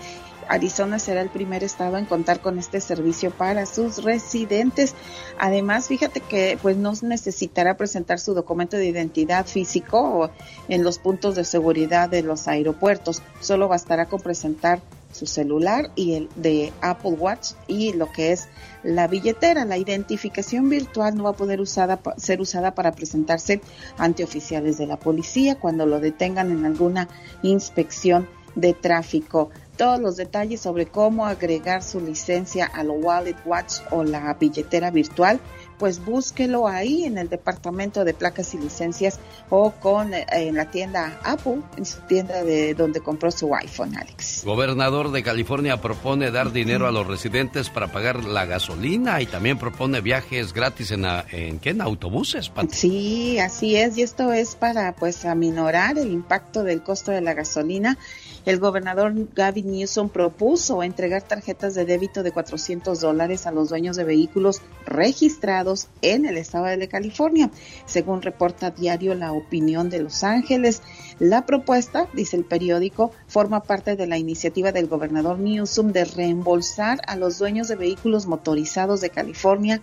Arizona 0.49 1.01
será 1.01 1.23
el 1.23 1.29
primer 1.29 1.65
estado 1.65 1.97
en 1.99 2.05
contar 2.05 2.39
con 2.41 2.57
este 2.61 2.81
servicio 2.81 3.33
para 3.33 3.67
sus 3.67 4.05
residentes. 4.05 4.95
Además, 5.39 5.89
fíjate 5.89 6.21
que 6.21 6.57
pues 6.63 6.77
no 6.77 6.93
necesitará 7.03 7.77
presentar 7.77 8.21
su 8.21 8.33
documento 8.33 8.77
de 8.77 8.87
identidad 8.87 9.45
físico 9.47 9.99
o 10.01 10.31
en 10.69 10.85
los 10.85 10.99
puntos 11.01 11.35
de 11.35 11.45
seguridad 11.45 12.09
de 12.09 12.23
los 12.23 12.47
aeropuertos. 12.47 13.23
Solo 13.41 13.67
bastará 13.67 14.07
con 14.07 14.21
presentar 14.21 14.81
su 15.17 15.27
celular 15.27 15.91
y 15.97 16.15
el 16.15 16.29
de 16.37 16.73
Apple 16.81 17.13
Watch 17.13 17.53
y 17.67 17.93
lo 17.95 18.13
que 18.13 18.33
es 18.33 18.49
la 18.83 19.09
billetera. 19.09 19.65
La 19.65 19.79
identificación 19.79 20.69
virtual 20.69 21.17
no 21.17 21.25
va 21.25 21.31
a 21.31 21.37
poder 21.37 21.61
ser 21.67 22.41
usada 22.41 22.75
para 22.75 22.93
presentarse 22.93 23.61
ante 23.99 24.23
oficiales 24.23 24.79
de 24.79 24.87
la 24.87 24.99
policía 24.99 25.59
cuando 25.59 25.87
lo 25.87 26.01
detengan 26.01 26.51
en 26.51 26.65
alguna 26.65 27.09
inspección 27.43 28.29
de 28.55 28.75
tráfico. 28.75 29.51
Todos 29.77 30.01
los 30.01 30.17
detalles 30.17 30.61
sobre 30.61 30.87
cómo 30.87 31.27
agregar 31.27 31.83
su 31.83 32.01
licencia 32.01 32.65
al 32.65 32.91
Wallet 32.91 33.37
Watch 33.45 33.75
o 33.91 34.05
la 34.05 34.33
billetera 34.35 34.91
virtual, 34.91 35.39
pues 35.79 36.05
búsquelo 36.05 36.67
ahí 36.69 37.05
en 37.05 37.19
el 37.19 37.29
departamento 37.29 38.05
de 38.05 38.15
placas 38.15 38.55
y 38.55 38.59
licencias 38.59 39.19
o 39.51 39.71
con 39.73 40.15
eh, 40.15 40.27
en 40.31 40.55
la 40.57 40.71
tienda 40.71 41.21
Apple, 41.25 41.59
en 41.77 41.85
su 41.87 42.01
tienda 42.03 42.43
de 42.43 42.75
donde 42.75 43.01
compró 43.01 43.31
su 43.31 43.55
iPhone, 43.55 43.97
Alex. 43.97 44.43
Gobernador 44.45 45.13
de 45.13 45.23
California 45.23 45.81
propone 45.81 46.31
dar 46.31 46.53
dinero 46.53 46.87
a 46.87 46.93
los 46.93 47.07
residentes 47.07 47.71
para 47.71 47.89
pagar 47.93 48.25
la 48.25 48.45
gasolina 48.47 49.21
y 49.21 49.27
también 49.27 49.59
propone 49.59 50.01
viajes 50.01 50.53
gratis 50.53 50.91
en, 50.91 51.05
a- 51.05 51.25
en, 51.31 51.59
¿qué? 51.59 51.71
en 51.71 51.81
autobuses, 51.81 52.49
Pati. 52.49 52.75
Sí, 52.77 53.39
así 53.39 53.77
es, 53.77 53.97
y 53.99 54.03
esto 54.03 54.33
es 54.33 54.55
para 54.55 54.93
pues 54.93 55.25
aminorar 55.25 55.99
el 55.99 56.11
impacto 56.11 56.65
del 56.65 56.83
costo 56.83 57.11
de 57.13 57.21
la 57.21 57.35
gasolina. 57.35 57.99
El 58.47 58.61
gobernador 58.61 59.13
Gavin 59.35 59.73
Newsom 59.73 60.09
propuso 60.09 60.85
entregar 60.85 61.23
tarjetas 61.23 61.75
de 61.75 61.85
débito 61.85 62.23
de 62.23 62.31
400 62.31 63.01
dólares 63.01 63.45
a 63.45 63.51
los 63.51 63.71
dueños 63.71 63.97
de 63.97 64.05
vehículos 64.05 64.63
registrados 64.87 65.89
en 66.01 66.27
el 66.27 66.37
estado 66.37 66.67
de 66.67 66.89
California, 66.89 67.51
según 67.87 68.23
reporta 68.23 68.71
diario 68.71 69.17
La 69.17 69.33
Opinión 69.33 69.91
de 69.91 70.01
Los 70.01 70.23
Ángeles. 70.23 70.81
La 71.19 71.45
propuesta, 71.45 72.07
dice 72.15 72.37
el 72.37 72.45
periódico, 72.45 73.11
forma 73.27 73.65
parte 73.65 73.97
de 73.97 74.07
la 74.07 74.17
iniciativa 74.17 74.71
del 74.71 74.87
gobernador 74.87 75.41
Newsom 75.41 75.91
de 75.91 76.05
reembolsar 76.05 77.01
a 77.09 77.17
los 77.17 77.39
dueños 77.39 77.67
de 77.67 77.75
vehículos 77.75 78.27
motorizados 78.27 79.01
de 79.01 79.11
California 79.11 79.83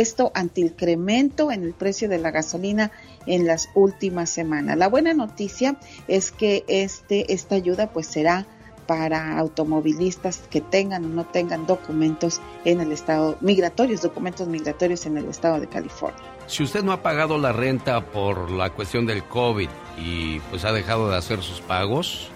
esto 0.00 0.30
ante 0.34 0.60
el 0.60 0.68
incremento 0.68 1.52
en 1.52 1.62
el 1.62 1.72
precio 1.72 2.08
de 2.08 2.18
la 2.18 2.30
gasolina 2.30 2.90
en 3.26 3.46
las 3.46 3.68
últimas 3.74 4.30
semanas. 4.30 4.76
La 4.76 4.88
buena 4.88 5.14
noticia 5.14 5.76
es 6.08 6.30
que 6.30 6.64
este, 6.68 7.32
esta 7.32 7.54
ayuda 7.54 7.92
pues 7.92 8.06
será 8.06 8.46
para 8.86 9.38
automovilistas 9.38 10.38
que 10.50 10.60
tengan 10.60 11.04
o 11.04 11.08
no 11.08 11.24
tengan 11.24 11.66
documentos 11.66 12.40
en 12.64 12.80
el 12.80 12.92
estado, 12.92 13.36
migratorios, 13.40 14.02
documentos 14.02 14.48
migratorios 14.48 15.06
en 15.06 15.18
el 15.18 15.26
estado 15.26 15.60
de 15.60 15.68
California. 15.68 16.20
Si 16.46 16.62
usted 16.62 16.82
no 16.82 16.92
ha 16.92 17.02
pagado 17.02 17.38
la 17.38 17.52
renta 17.52 18.04
por 18.06 18.50
la 18.50 18.70
cuestión 18.70 19.06
del 19.06 19.24
COVID 19.24 19.68
y 19.96 20.40
pues 20.50 20.64
ha 20.64 20.72
dejado 20.72 21.08
de 21.10 21.16
hacer 21.16 21.42
sus 21.42 21.60
pagos, 21.60 22.28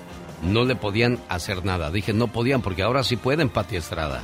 no 0.42 0.64
le 0.64 0.76
podían 0.76 1.18
hacer 1.28 1.64
nada. 1.64 1.90
Dije 1.90 2.12
no 2.12 2.28
podían 2.28 2.62
porque 2.62 2.82
ahora 2.82 3.02
sí 3.02 3.16
pueden, 3.16 3.48
Pati 3.48 3.76
Estrada. 3.76 4.22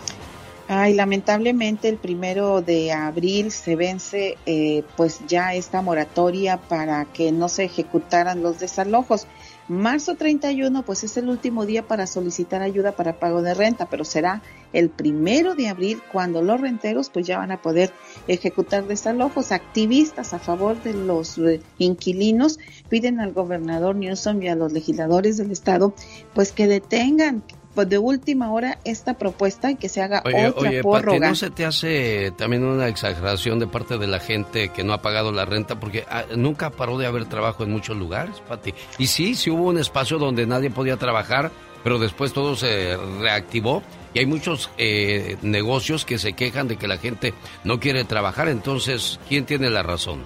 Ay, 0.69 0.95
lamentablemente 0.95 1.89
el 1.89 1.97
primero 1.97 2.63
de 2.63 2.93
abril 2.93 3.51
se 3.51 3.75
vence 3.75 4.39
eh, 4.47 4.85
pues 4.97 5.21
ya 5.27 5.55
esta 5.55 5.83
moratoria 5.83 6.57
para 6.57 7.05
que 7.05 7.33
no 7.33 7.49
se 7.49 7.65
ejecutaran 7.65 8.43
los 8.43 8.61
desalojos. 8.61 9.27
Marzo 9.69 10.15
31 10.17 10.83
pues 10.85 11.05
es 11.05 11.17
el 11.17 11.29
último 11.29 11.67
día 11.67 11.87
para 11.87 12.07
solicitar 12.07 12.63
ayuda 12.63 12.93
para 12.93 13.19
pago 13.19 13.43
de 13.43 13.55
renta, 13.55 13.87
pero 13.87 14.05
será 14.05 14.43
el 14.73 14.89
primero 14.89 15.55
de 15.55 15.69
abril 15.69 16.03
cuando 16.13 16.43
los 16.43 16.61
renteros 16.61 17.11
pues 17.11 17.27
ya 17.27 17.39
van 17.39 17.53
a 17.53 17.61
poder 17.61 17.93
ejecutar 18.29 18.87
desalojos. 18.87 19.51
Activistas 19.51 20.33
a 20.33 20.39
favor 20.39 20.81
de 20.83 20.95
los 20.95 21.39
eh, 21.39 21.61
inquilinos 21.79 22.59
piden 22.89 23.19
al 23.19 23.33
gobernador 23.33 23.97
Newsom 23.97 24.43
y 24.43 24.49
a 24.49 24.55
los 24.55 24.73
legisladores 24.73 25.37
del 25.39 25.51
estado 25.51 25.93
pues 26.35 26.53
que 26.53 26.67
detengan 26.67 27.43
pues, 27.75 27.89
de 27.89 27.99
última 27.99 28.53
hora 28.53 28.79
esta 28.85 29.15
propuesta 29.15 29.71
y 29.71 29.77
que 29.77 29.89
se 29.89 30.03
haga 30.03 30.23
Oye, 30.25 30.49
otra 30.49 30.69
oye, 30.71 30.83
Pati, 30.83 31.03
prórroga. 31.03 31.29
¿no 31.29 31.35
se 31.35 31.51
te 31.51 31.65
hace 31.65 32.33
también 32.37 32.65
una 32.65 32.89
exageración 32.89 33.59
de 33.59 33.67
parte 33.67 33.99
de 33.99 34.07
la 34.07 34.21
gente 34.21 34.69
que 34.71 34.85
no 34.85 34.93
ha 34.93 35.03
pagado 35.03 35.33
la 35.33 35.45
renta? 35.45 35.81
Porque 35.81 36.05
ah, 36.11 36.25
nunca 36.37 36.71
paró 36.71 36.99
de 36.99 37.07
haber 37.07 37.27
trabajo 37.27 37.65
en 37.65 37.71
muchos 37.71 37.97
lugares, 37.97 38.41
Pati. 38.49 38.75
Y 38.99 39.07
sí, 39.07 39.35
sí 39.35 39.51
hubo 39.51 39.69
un 39.69 39.79
espacio 39.79 40.19
donde 40.19 40.47
nadie 40.47 40.71
podía 40.71 40.97
trabajar, 40.97 41.51
pero 41.83 41.99
después 41.99 42.33
todo 42.33 42.57
se 42.57 42.97
reactivó 43.21 43.83
y 44.15 44.19
hay 44.19 44.27
muchos 44.27 44.71
eh, 44.79 45.37
negocios 45.43 46.05
que 46.05 46.19
se 46.19 46.35
quejan 46.35 46.69
de 46.69 46.77
que 46.77 46.87
la 46.87 46.99
gente 46.99 47.35
no 47.65 47.81
quiere 47.81 48.05
trabajar. 48.05 48.49
Entonces, 48.49 49.19
¿quién 49.29 49.47
tiene 49.47 49.71
la 49.71 49.83
razón? 49.83 50.21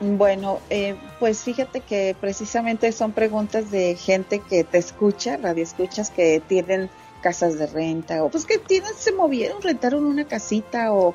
Bueno, 0.00 0.60
eh, 0.70 0.96
pues 1.18 1.42
fíjate 1.42 1.80
que 1.80 2.16
precisamente 2.18 2.90
son 2.92 3.12
preguntas 3.12 3.70
de 3.70 3.96
gente 3.96 4.40
que 4.40 4.64
te 4.64 4.78
escucha, 4.78 5.36
radio 5.36 5.62
escuchas 5.62 6.08
que 6.10 6.40
tienen 6.46 6.88
casas 7.22 7.58
de 7.58 7.66
renta 7.66 8.24
o 8.24 8.30
pues 8.30 8.46
que 8.46 8.56
tienen, 8.58 8.92
se 8.96 9.12
movieron, 9.12 9.60
rentaron 9.60 10.06
una 10.06 10.24
casita 10.26 10.94
o, 10.94 11.14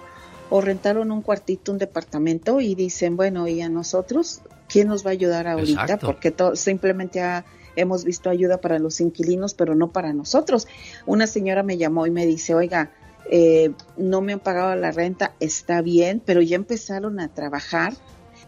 o 0.52 0.62
rentaron 0.62 1.12
un 1.12 1.24
cuartito, 1.24 1.72
un 1.72 1.80
departamento 1.80 2.62
y 2.62 2.76
dicen, 2.76 3.18
bueno, 3.18 3.48
¿y 3.48 3.62
a 3.62 3.70
nosotros 3.70 4.42
quién 4.70 4.88
nos 4.88 5.04
va 5.04 5.10
a 5.10 5.14
ayudar 5.14 5.48
ahorita? 5.48 5.82
Exacto. 5.82 6.06
Porque 6.06 6.30
to- 6.30 6.56
simplemente 6.56 7.22
ha- 7.22 7.44
hemos 7.76 8.04
visto 8.06 8.30
ayuda 8.30 8.58
para 8.62 8.78
los 8.78 9.02
inquilinos, 9.02 9.56
pero 9.56 9.74
no 9.74 9.92
para 9.92 10.14
nosotros. 10.14 10.68
Una 11.08 11.26
señora 11.26 11.64
me 11.64 11.78
llamó 11.78 12.06
y 12.06 12.12
me 12.12 12.28
dice, 12.28 12.54
oiga, 12.54 12.92
eh, 13.32 13.72
no 13.98 14.22
me 14.22 14.34
han 14.34 14.40
pagado 14.40 14.76
la 14.76 14.92
renta, 14.92 15.34
está 15.40 15.82
bien, 15.82 16.22
pero 16.24 16.44
ya 16.44 16.56
empezaron 16.56 17.20
a 17.20 17.30
trabajar 17.30 17.94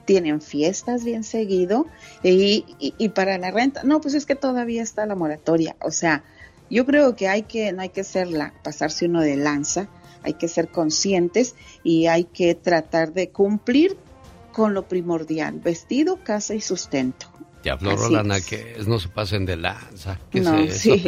tienen 0.08 0.42
fiestas 0.42 1.04
bien 1.04 1.24
seguido 1.24 1.86
y, 2.24 2.66
y- 2.80 2.96
y 2.98 3.10
para 3.10 3.38
la 3.38 3.52
renta, 3.52 3.84
no, 3.84 4.02
pues 4.02 4.16
es 4.16 4.26
que 4.26 4.34
todavía 4.36 4.82
está 4.82 5.06
la 5.06 5.14
moratoria. 5.16 5.76
O 5.82 5.92
sea, 5.92 6.24
yo 6.72 6.86
creo 6.86 7.16
que 7.16 7.28
hay 7.28 7.44
que, 7.44 7.72
no 7.74 7.82
hay 7.84 7.90
que 7.90 8.04
ser 8.04 8.28
la, 8.30 8.54
pasarse 8.64 9.06
uno 9.06 9.22
de 9.22 9.36
lanza, 9.36 9.88
hay 10.24 10.34
que 10.34 10.48
ser 10.48 10.70
conscientes 10.70 11.56
y 11.84 12.08
hay 12.08 12.24
que 12.24 12.56
tratar 12.56 13.14
de 13.14 13.30
cumplir 13.30 13.98
con 14.54 14.74
lo 14.74 14.88
primordial, 14.88 15.60
vestido, 15.60 16.24
casa 16.24 16.56
y 16.56 16.62
sustento. 16.62 17.28
Te 17.62 17.70
habló 17.70 17.92
Así 17.92 18.00
Rolana 18.00 18.38
es. 18.38 18.46
que 18.46 18.76
es, 18.78 18.88
no 18.88 19.00
se 19.00 19.10
pasen 19.10 19.46
de 19.46 19.58
lanza. 19.58 20.18
¿Qué 20.32 20.40
No, 20.42 20.58
es 20.58 20.78
sí, 20.78 20.92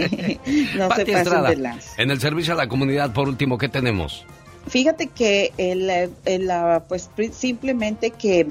no 0.75 0.83
se 0.83 1.05
pasen 1.05 1.15
Estrada, 1.15 1.49
de 1.49 1.55
lanza. 1.55 2.01
En 2.01 2.11
el 2.11 2.19
servicio 2.19 2.53
a 2.53 2.57
la 2.57 2.67
comunidad, 2.67 3.13
por 3.13 3.29
último, 3.29 3.57
¿qué 3.57 3.69
tenemos? 3.69 4.25
Fíjate 4.67 5.07
que 5.07 5.51
el, 5.57 5.89
eh, 5.89 6.09
el, 6.25 6.51
ah, 6.51 6.83
pues 6.87 7.09
simplemente 7.31 8.11
que 8.11 8.47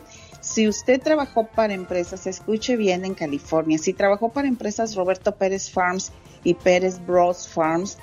si 0.49 0.67
usted 0.67 1.01
trabajó 1.01 1.47
para 1.47 1.75
empresas, 1.75 2.27
escuche 2.27 2.77
bien 2.77 3.05
en 3.05 3.15
California, 3.15 3.77
si 3.79 3.93
trabajó 3.93 4.31
para 4.31 4.49
empresas 4.49 4.95
Roberto 4.95 5.37
Pérez 5.37 5.71
Farms 5.71 6.11
y 6.43 6.55
Pérez 6.55 7.05
Bros 7.07 7.47
Farms, 7.47 7.99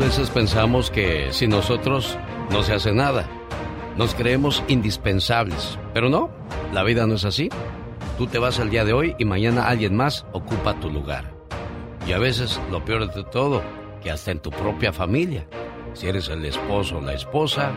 Veces 0.00 0.30
pensamos 0.30 0.90
que 0.90 1.28
sin 1.30 1.50
nosotros 1.50 2.16
no 2.50 2.62
se 2.62 2.72
hace 2.72 2.92
nada. 2.92 3.28
Nos 3.98 4.14
creemos 4.14 4.64
indispensables. 4.66 5.78
Pero 5.92 6.08
no, 6.08 6.30
la 6.72 6.82
vida 6.84 7.06
no 7.06 7.16
es 7.16 7.26
así. 7.26 7.50
Tú 8.16 8.26
te 8.26 8.38
vas 8.38 8.58
el 8.58 8.70
día 8.70 8.86
de 8.86 8.94
hoy 8.94 9.14
y 9.18 9.26
mañana 9.26 9.68
alguien 9.68 9.94
más 9.94 10.24
ocupa 10.32 10.80
tu 10.80 10.88
lugar. 10.88 11.34
Y 12.08 12.12
a 12.12 12.18
veces 12.18 12.58
lo 12.70 12.82
peor 12.82 13.12
de 13.12 13.24
todo, 13.24 13.62
que 14.02 14.10
hasta 14.10 14.30
en 14.30 14.40
tu 14.40 14.50
propia 14.50 14.90
familia. 14.90 15.46
Si 15.92 16.06
eres 16.06 16.28
el 16.30 16.46
esposo 16.46 16.96
o 16.96 17.02
la 17.02 17.12
esposa, 17.12 17.74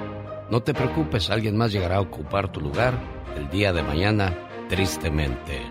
no 0.49 0.63
te 0.63 0.74
preocupes, 0.74 1.30
alguien 1.30 1.57
más 1.57 1.74
llegará 1.74 1.97
a 1.97 2.01
ocupar 2.01 2.53
tu 2.53 2.61
lugar 2.61 2.97
el 3.36 3.49
día 3.49 3.74
de 3.74 3.84
mañana, 3.84 4.34
tristemente. 4.69 5.61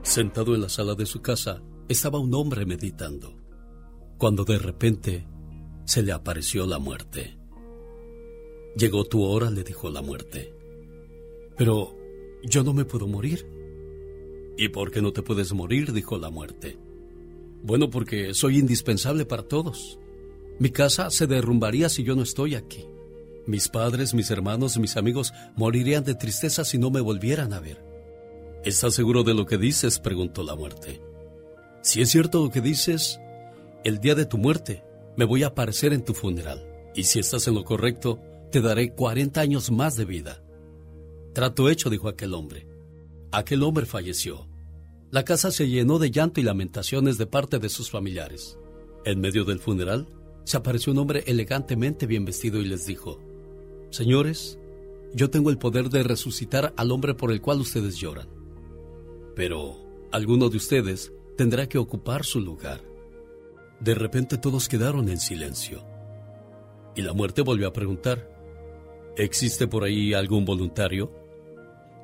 Sentado 0.00 0.54
en 0.54 0.62
la 0.62 0.70
sala 0.70 0.94
de 0.94 1.04
su 1.04 1.20
casa, 1.20 1.60
estaba 1.90 2.18
un 2.18 2.32
hombre 2.32 2.64
meditando, 2.64 3.36
cuando 4.16 4.44
de 4.44 4.58
repente 4.58 5.31
se 5.84 6.02
le 6.02 6.12
apareció 6.12 6.66
la 6.66 6.78
muerte. 6.78 7.36
Llegó 8.76 9.04
tu 9.04 9.22
hora, 9.22 9.50
le 9.50 9.64
dijo 9.64 9.90
la 9.90 10.02
muerte. 10.02 10.54
Pero 11.56 11.96
yo 12.42 12.62
no 12.62 12.72
me 12.72 12.84
puedo 12.84 13.06
morir. 13.06 13.46
¿Y 14.56 14.68
por 14.68 14.90
qué 14.90 15.02
no 15.02 15.12
te 15.12 15.22
puedes 15.22 15.52
morir? 15.52 15.92
dijo 15.92 16.18
la 16.18 16.30
muerte. 16.30 16.78
Bueno, 17.62 17.90
porque 17.90 18.34
soy 18.34 18.58
indispensable 18.58 19.24
para 19.24 19.42
todos. 19.42 19.98
Mi 20.58 20.70
casa 20.70 21.10
se 21.10 21.26
derrumbaría 21.26 21.88
si 21.88 22.02
yo 22.02 22.16
no 22.16 22.22
estoy 22.22 22.54
aquí. 22.54 22.86
Mis 23.46 23.68
padres, 23.68 24.14
mis 24.14 24.30
hermanos, 24.30 24.78
mis 24.78 24.96
amigos 24.96 25.32
morirían 25.56 26.04
de 26.04 26.14
tristeza 26.14 26.64
si 26.64 26.78
no 26.78 26.90
me 26.90 27.00
volvieran 27.00 27.52
a 27.52 27.60
ver. 27.60 27.84
¿Estás 28.64 28.94
seguro 28.94 29.24
de 29.24 29.34
lo 29.34 29.46
que 29.46 29.58
dices? 29.58 29.98
preguntó 29.98 30.42
la 30.44 30.54
muerte. 30.54 31.00
Si 31.82 32.00
es 32.00 32.10
cierto 32.10 32.44
lo 32.44 32.50
que 32.50 32.60
dices, 32.60 33.18
el 33.84 33.98
día 33.98 34.14
de 34.14 34.26
tu 34.26 34.38
muerte 34.38 34.84
me 35.16 35.24
voy 35.24 35.42
a 35.42 35.48
aparecer 35.48 35.92
en 35.92 36.04
tu 36.04 36.14
funeral. 36.14 36.66
Y 36.94 37.04
si 37.04 37.18
estás 37.18 37.48
en 37.48 37.54
lo 37.54 37.64
correcto, 37.64 38.20
te 38.50 38.60
daré 38.60 38.92
40 38.92 39.40
años 39.40 39.70
más 39.70 39.96
de 39.96 40.04
vida. 40.04 40.42
Trato 41.32 41.68
hecho, 41.68 41.90
dijo 41.90 42.08
aquel 42.08 42.34
hombre. 42.34 42.66
Aquel 43.30 43.62
hombre 43.62 43.86
falleció. 43.86 44.46
La 45.10 45.24
casa 45.24 45.50
se 45.50 45.68
llenó 45.68 45.98
de 45.98 46.10
llanto 46.10 46.40
y 46.40 46.44
lamentaciones 46.44 47.18
de 47.18 47.26
parte 47.26 47.58
de 47.58 47.68
sus 47.68 47.90
familiares. 47.90 48.58
En 49.04 49.20
medio 49.20 49.44
del 49.44 49.58
funeral, 49.58 50.06
se 50.44 50.56
apareció 50.56 50.92
un 50.92 50.98
hombre 50.98 51.24
elegantemente 51.26 52.06
bien 52.06 52.24
vestido 52.24 52.60
y 52.60 52.66
les 52.66 52.86
dijo, 52.86 53.20
Señores, 53.90 54.58
yo 55.14 55.30
tengo 55.30 55.50
el 55.50 55.58
poder 55.58 55.90
de 55.90 56.02
resucitar 56.02 56.72
al 56.76 56.90
hombre 56.90 57.14
por 57.14 57.32
el 57.32 57.40
cual 57.40 57.60
ustedes 57.60 57.96
lloran. 57.96 58.28
Pero 59.36 59.76
alguno 60.10 60.48
de 60.48 60.56
ustedes 60.56 61.12
tendrá 61.36 61.68
que 61.68 61.78
ocupar 61.78 62.24
su 62.24 62.40
lugar. 62.40 62.91
De 63.82 63.96
repente 63.96 64.38
todos 64.38 64.68
quedaron 64.68 65.08
en 65.08 65.18
silencio. 65.18 65.84
Y 66.94 67.02
la 67.02 67.14
muerte 67.14 67.42
volvió 67.42 67.66
a 67.66 67.72
preguntar, 67.72 68.30
¿existe 69.16 69.66
por 69.66 69.82
ahí 69.82 70.14
algún 70.14 70.44
voluntario? 70.44 71.12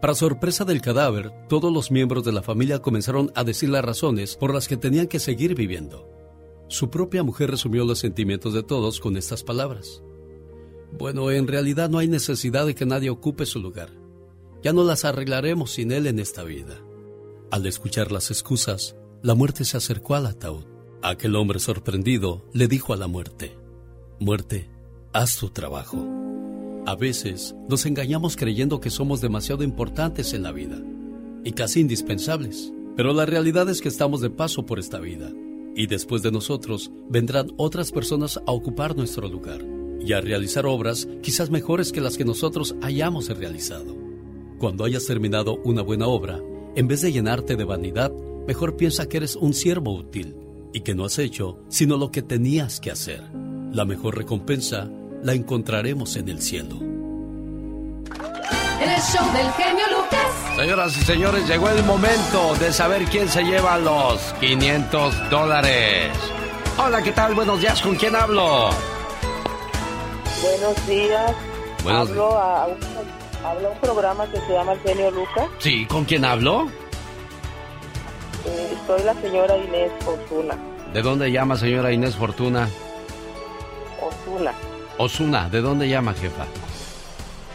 Para 0.01 0.17
sorpresa 0.17 0.65
del 0.65 0.81
cadáver, 0.81 1.31
todos 1.49 1.73
los 1.73 1.93
miembros 1.93 2.25
de 2.25 2.33
la 2.33 2.43
familia 2.43 2.81
comenzaron 2.81 3.31
a 3.37 3.45
decir 3.45 3.69
las 3.69 3.85
razones 3.85 4.35
por 4.35 4.53
las 4.53 4.67
que 4.67 4.77
tenían 4.77 5.07
que 5.07 5.21
seguir 5.21 5.55
viviendo. 5.55 6.11
Su 6.67 6.91
propia 6.91 7.23
mujer 7.23 7.53
resumió 7.53 7.85
los 7.85 8.01
sentimientos 8.01 8.55
de 8.55 8.65
todos 8.65 8.99
con 8.99 9.17
estas 9.17 9.45
palabras. 9.45 10.03
Bueno, 10.91 11.31
en 11.31 11.47
realidad 11.47 11.89
no 11.91 11.99
hay 11.99 12.09
necesidad 12.09 12.67
de 12.67 12.75
que 12.75 12.87
nadie 12.87 13.11
ocupe 13.11 13.47
su 13.47 13.61
lugar. 13.61 13.91
Ya 14.65 14.73
no 14.73 14.83
las 14.83 15.05
arreglaremos 15.05 15.71
sin 15.71 15.93
él 15.93 16.09
en 16.09 16.19
esta 16.19 16.43
vida. 16.43 16.77
Al 17.53 17.67
escuchar 17.67 18.11
las 18.11 18.33
excusas, 18.33 18.97
la 19.23 19.35
muerte 19.35 19.65
se 19.65 19.77
acercó 19.77 20.17
al 20.17 20.27
ataúd. 20.27 20.78
Aquel 21.01 21.37
hombre 21.37 21.61
sorprendido 21.61 22.43
le 22.53 22.67
dijo 22.67 22.93
a 22.93 22.97
la 22.97 23.07
muerte, 23.07 23.57
Muerte, 24.19 24.69
haz 25.13 25.39
tu 25.39 25.49
trabajo. 25.49 26.05
A 26.87 26.97
veces 26.97 27.55
nos 27.69 27.87
engañamos 27.87 28.37
creyendo 28.37 28.81
que 28.81 28.91
somos 28.91 29.21
demasiado 29.21 29.63
importantes 29.63 30.35
en 30.35 30.43
la 30.43 30.51
vida 30.51 30.83
y 31.45 31.53
casi 31.53 31.81
indispensables, 31.81 32.73
pero 32.97 33.13
la 33.13 33.27
realidad 33.27 33.69
es 33.69 33.81
que 33.81 33.89
estamos 33.89 34.21
de 34.21 34.31
paso 34.31 34.67
por 34.67 34.81
esta 34.81 34.99
vida 34.99 35.31
y 35.77 35.87
después 35.87 36.23
de 36.23 36.33
nosotros 36.33 36.91
vendrán 37.09 37.53
otras 37.59 37.93
personas 37.93 38.41
a 38.45 38.51
ocupar 38.51 38.97
nuestro 38.97 39.29
lugar 39.29 39.65
y 40.01 40.15
a 40.15 40.21
realizar 40.21 40.67
obras 40.67 41.07
quizás 41.23 41.49
mejores 41.49 41.93
que 41.93 42.01
las 42.01 42.17
que 42.17 42.25
nosotros 42.25 42.75
hayamos 42.83 43.29
realizado. 43.29 43.97
Cuando 44.59 44.85
hayas 44.85 45.07
terminado 45.07 45.61
una 45.63 45.83
buena 45.83 46.09
obra, 46.09 46.41
en 46.75 46.89
vez 46.89 47.03
de 47.03 47.13
llenarte 47.13 47.55
de 47.55 47.63
vanidad, 47.63 48.13
mejor 48.49 48.77
piensa 48.77 49.09
que 49.09 49.19
eres 49.19 49.37
un 49.37 49.55
siervo 49.55 49.95
útil 49.95 50.35
y 50.73 50.81
que 50.81 50.95
no 50.95 51.05
has 51.05 51.19
hecho 51.19 51.59
sino 51.69 51.97
lo 51.97 52.11
que 52.11 52.23
tenías 52.23 52.81
que 52.81 52.91
hacer. 52.91 53.23
La 53.73 53.85
mejor 53.85 54.17
recompensa 54.17 54.89
la 55.23 55.35
encontraremos 55.35 56.17
en 56.17 56.29
el 56.29 56.41
cielo. 56.41 56.77
En 58.81 58.91
el 58.91 59.01
show 59.01 59.25
del 59.33 59.51
genio 59.53 59.85
Lucas. 59.91 60.57
Señoras 60.57 60.97
y 60.97 61.01
señores, 61.05 61.49
llegó 61.49 61.69
el 61.69 61.85
momento 61.85 62.55
de 62.61 62.73
saber 62.73 63.05
quién 63.07 63.29
se 63.29 63.43
lleva 63.43 63.79
los 63.79 64.21
500 64.41 65.31
dólares. 65.31 66.13
Hola, 66.79 67.03
¿qué 67.03 67.13
tal? 67.13 67.35
Buenos 67.35 67.61
días, 67.61 67.83
¿con 67.83 67.97
quién 67.97 68.15
hablo? 68.15 68.71
Buenos 70.43 70.87
días. 70.87 71.33
Buenos 71.83 72.09
hablo 72.09 72.39
a, 72.39 72.67
un, 72.67 72.77
hablo 73.45 73.69
a 73.69 73.71
un 73.73 73.79
programa 73.81 74.31
que 74.31 74.41
se 74.41 74.53
llama 74.53 74.73
El 74.73 74.81
Genio 74.81 75.11
Lucas. 75.11 75.49
Sí, 75.59 75.87
¿con 75.87 76.05
quién 76.05 76.25
hablo? 76.25 76.69
Eh, 78.49 78.75
soy 78.87 79.03
la 79.03 79.15
señora 79.15 79.57
Inés 79.59 79.93
Osuna. 80.07 80.57
¿De 80.93 81.03
dónde 81.03 81.31
llama 81.31 81.57
señora 81.57 81.93
Inés 81.93 82.17
Fortuna? 82.17 82.69
Osuna. 84.01 84.53
Osuna, 84.97 85.49
¿de 85.51 85.61
dónde 85.61 85.89
llama, 85.89 86.15
jefa? 86.15 86.47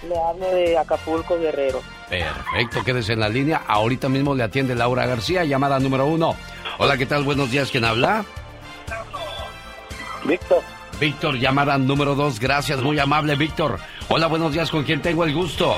Le 0.08 0.20
hablo 0.20 0.46
de 0.48 0.78
Acapulco, 0.78 1.38
Guerrero. 1.40 1.82
Perfecto, 2.10 2.84
quédese 2.84 3.14
en 3.14 3.22
la 3.22 3.30
línea. 3.30 3.64
Ahorita 3.68 4.08
mismo 4.08 4.36
le 4.36 4.44
atiende 4.44 4.76
Laura 4.76 5.06
García, 5.08 5.44
llamada 5.46 5.80
número 5.80 6.06
uno. 6.06 6.36
Hola, 6.78 6.98
¿qué 6.98 7.06
tal? 7.06 7.24
Buenos 7.24 7.50
días, 7.50 7.72
¿quién 7.72 7.86
habla? 7.86 8.24
Víctor. 10.26 10.62
Víctor, 11.00 11.36
llamada 11.36 11.78
número 11.78 12.14
dos. 12.14 12.40
Gracias, 12.40 12.82
muy 12.82 13.00
amable, 13.00 13.36
Víctor. 13.36 13.80
Hola, 14.10 14.28
buenos 14.28 14.54
días, 14.54 14.70
¿con 14.70 14.84
quién 14.84 15.02
tengo 15.02 15.24
el 15.24 15.34
gusto? 15.34 15.76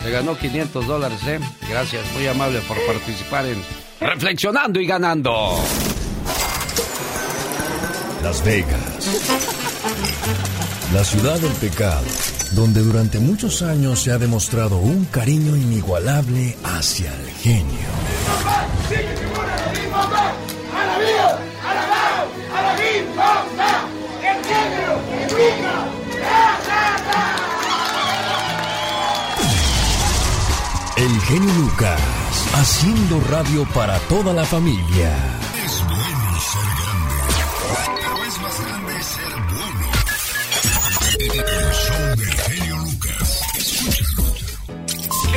le 0.05 0.11
ganó 0.11 0.37
500 0.37 0.85
dólares, 0.85 1.21
¿eh? 1.29 1.39
Gracias, 1.71 2.03
muy 2.15 2.27
amable 2.27 2.59
por 2.63 2.77
participar 2.87 3.47
en 3.47 3.63
Reflexionando 4.01 4.81
y 4.81 4.87
Ganando. 4.87 5.57
Las 8.21 8.45
Vegas. 8.45 10.51
La 10.95 11.03
ciudad 11.03 11.41
del 11.41 11.51
pecado, 11.55 12.05
donde 12.53 12.81
durante 12.81 13.19
muchos 13.19 13.63
años 13.63 14.01
se 14.01 14.13
ha 14.13 14.19
demostrado 14.19 14.77
un 14.77 15.05
cariño 15.07 15.57
inigualable 15.57 16.57
hacia 16.63 17.13
el 17.13 17.31
genio. 17.31 17.89
El 30.97 31.21
genio 31.23 31.55
Lucas, 31.55 32.01
haciendo 32.55 33.21
radio 33.29 33.67
para 33.75 33.99
toda 34.09 34.33
la 34.33 34.45
familia. 34.45 35.34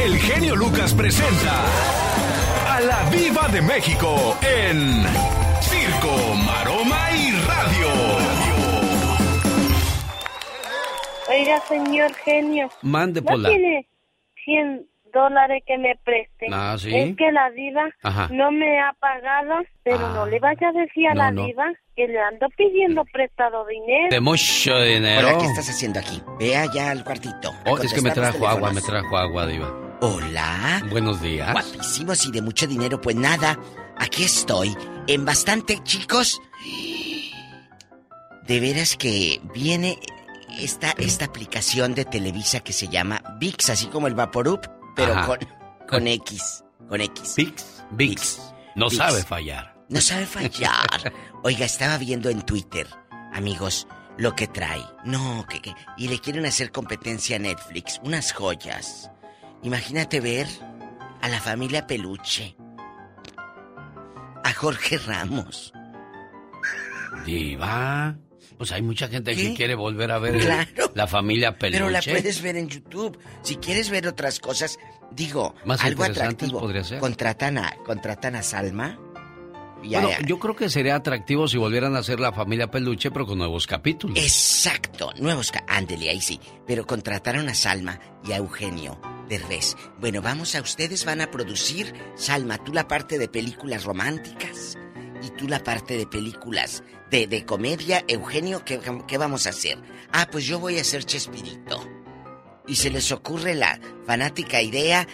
El 0.03 0.17
genio 0.19 0.55
Lucas 0.55 0.93
presenta 0.93 1.63
a 2.69 2.79
la 2.81 3.09
Viva 3.09 3.47
de 3.49 3.61
México 3.61 4.37
en 4.41 5.03
Circo, 5.61 6.35
Maroma 6.45 7.09
y 7.11 7.31
Radio. 7.47 7.87
Oiga, 11.29 11.59
señor 11.67 12.13
genio. 12.15 12.69
Mande, 12.81 13.21
¿No 13.21 13.27
Pola. 13.27 13.49
tiene 13.49 13.87
100 14.45 14.85
dólares 15.17 15.63
que 15.65 15.77
me 15.77 15.95
preste? 16.03 16.47
Ah, 16.51 16.75
¿sí? 16.77 16.95
Es 16.95 17.15
que 17.15 17.31
la 17.31 17.49
diva 17.51 17.89
Ajá. 18.03 18.27
no 18.31 18.51
me 18.51 18.79
ha 18.79 18.93
pagado, 18.99 19.55
pero 19.83 20.05
Ah. 20.05 20.13
no 20.15 20.25
le 20.27 20.39
vaya 20.39 20.69
a 20.69 20.71
decir 20.71 21.07
a 21.07 21.13
No, 21.13 21.23
la 21.23 21.31
no. 21.31 21.45
diva 21.45 21.65
que 21.95 22.07
le 22.07 22.19
ando 22.21 22.47
pidiendo 22.55 23.03
prestado 23.05 23.65
dinero. 23.65 24.09
De 24.11 24.19
mucho 24.21 24.79
dinero. 24.81 25.27
Hola, 25.29 25.37
¿qué 25.39 25.45
estás 25.45 25.69
haciendo 25.69 25.99
aquí? 25.99 26.21
Ve 26.39 26.55
allá 26.55 26.91
al 26.91 27.03
cuartito. 27.03 27.51
Oh, 27.65 27.77
es 27.79 27.93
que 27.93 28.01
me 28.01 28.11
trajo 28.11 28.47
agua, 28.47 28.71
me 28.71 28.81
trajo 28.81 29.17
agua, 29.17 29.47
Diva. 29.47 29.73
Hola. 30.01 30.83
Buenos 30.91 31.21
días. 31.21 31.51
Guapísimos 31.53 32.25
y 32.27 32.31
de 32.31 32.41
mucho 32.43 32.67
dinero. 32.67 33.01
Pues 33.01 33.15
nada, 33.15 33.57
aquí 33.97 34.23
estoy. 34.23 34.75
En 35.07 35.25
bastante, 35.25 35.79
chicos. 35.83 36.39
De 38.47 38.59
veras 38.59 38.95
que 38.95 39.41
viene 39.53 39.97
esta, 40.59 40.91
esta 40.97 41.25
aplicación 41.25 41.95
de 41.95 42.05
Televisa 42.05 42.59
que 42.61 42.73
se 42.73 42.87
llama 42.87 43.21
VIX, 43.39 43.69
así 43.71 43.87
como 43.87 44.07
el 44.07 44.15
Vaporup, 44.15 44.65
pero 44.97 45.13
Ajá. 45.13 45.25
con, 45.27 45.39
con 45.87 46.07
X. 46.07 46.65
Con 46.89 46.99
X. 46.99 47.35
VIX. 47.37 47.83
VIX. 47.91 48.41
No 48.75 48.89
VIX. 48.89 48.97
sabe 48.97 49.23
fallar. 49.23 49.77
No 49.89 50.01
sabe 50.01 50.25
fallar. 50.25 51.13
Oiga, 51.43 51.65
estaba 51.65 51.97
viendo 51.97 52.29
en 52.29 52.41
Twitter, 52.41 52.85
amigos, 53.33 53.87
lo 54.17 54.35
que 54.35 54.47
trae. 54.47 54.83
No, 55.05 55.45
que, 55.47 55.61
que- 55.61 55.73
y 55.95 56.09
le 56.09 56.19
quieren 56.19 56.45
hacer 56.45 56.71
competencia 56.73 57.37
a 57.37 57.39
Netflix, 57.39 58.01
unas 58.03 58.33
joyas. 58.33 59.09
Imagínate 59.63 60.19
ver 60.19 60.47
a 61.21 61.29
la 61.29 61.39
familia 61.39 61.87
Peluche, 61.87 62.57
a 64.43 64.53
Jorge 64.53 64.97
Ramos. 64.97 65.71
Diva. 67.25 68.15
Pues 68.57 68.71
hay 68.71 68.81
mucha 68.81 69.07
gente 69.07 69.35
¿Qué? 69.35 69.49
que 69.49 69.53
quiere 69.53 69.75
volver 69.75 70.11
a 70.11 70.19
ver 70.19 70.39
Claro. 70.39 70.91
la 70.95 71.05
familia 71.07 71.57
Peluche. 71.57 71.77
Pero 71.79 71.89
la 71.91 72.01
puedes 72.01 72.41
ver 72.41 72.57
en 72.57 72.67
YouTube. 72.69 73.17
Si 73.43 73.57
quieres 73.57 73.89
ver 73.89 74.07
otras 74.07 74.39
cosas, 74.39 74.79
digo, 75.11 75.53
Más 75.65 75.83
algo 75.83 76.03
atractivo. 76.03 76.59
podría 76.59 76.83
ser. 76.83 76.99
Contratan 76.99 77.57
a, 77.59 77.75
contratan 77.85 78.35
a 78.35 78.41
Salma. 78.43 78.99
Bueno, 79.83 80.09
yo 80.25 80.39
creo 80.39 80.55
que 80.55 80.69
sería 80.69 80.95
atractivo 80.95 81.47
si 81.47 81.57
volvieran 81.57 81.95
a 81.95 81.99
hacer 81.99 82.19
la 82.19 82.33
familia 82.33 82.69
Peluche, 82.71 83.11
pero 83.11 83.27
con 83.27 83.37
nuevos 83.37 83.67
capítulos. 83.67 84.17
Exacto, 84.17 85.11
nuevos 85.19 85.51
ca- 85.51 85.63
ándele 85.67 86.09
ahí 86.09 86.19
sí. 86.19 86.39
Pero 86.65 86.85
contrataron 86.87 87.47
a 87.47 87.53
Salma 87.53 87.99
y 88.27 88.31
a 88.31 88.37
Eugenio 88.37 88.99
Derbez. 89.29 89.75
Bueno, 89.99 90.21
vamos 90.23 90.55
a 90.55 90.61
ustedes 90.61 91.05
van 91.05 91.21
a 91.21 91.29
producir 91.29 91.93
Salma, 92.15 92.57
tú 92.57 92.73
la 92.73 92.87
parte 92.87 93.19
de 93.19 93.27
películas 93.29 93.83
románticas 93.83 94.77
y 95.21 95.29
tú 95.37 95.47
la 95.47 95.63
parte 95.63 95.95
de 95.95 96.07
películas 96.07 96.83
de, 97.09 97.27
de 97.27 97.45
comedia. 97.45 98.03
Eugenio, 98.07 98.63
¿qué, 98.65 98.79
qué 99.07 99.17
vamos 99.17 99.45
a 99.47 99.49
hacer? 99.49 99.77
Ah, 100.11 100.27
pues 100.31 100.45
yo 100.45 100.59
voy 100.59 100.77
a 100.77 100.81
hacer 100.81 101.03
Chespirito. 101.03 101.79
Y 102.67 102.75
se 102.75 102.89
les 102.89 103.11
ocurre 103.11 103.55
la 103.55 103.79
fanática 104.05 104.61
idea 104.61 105.07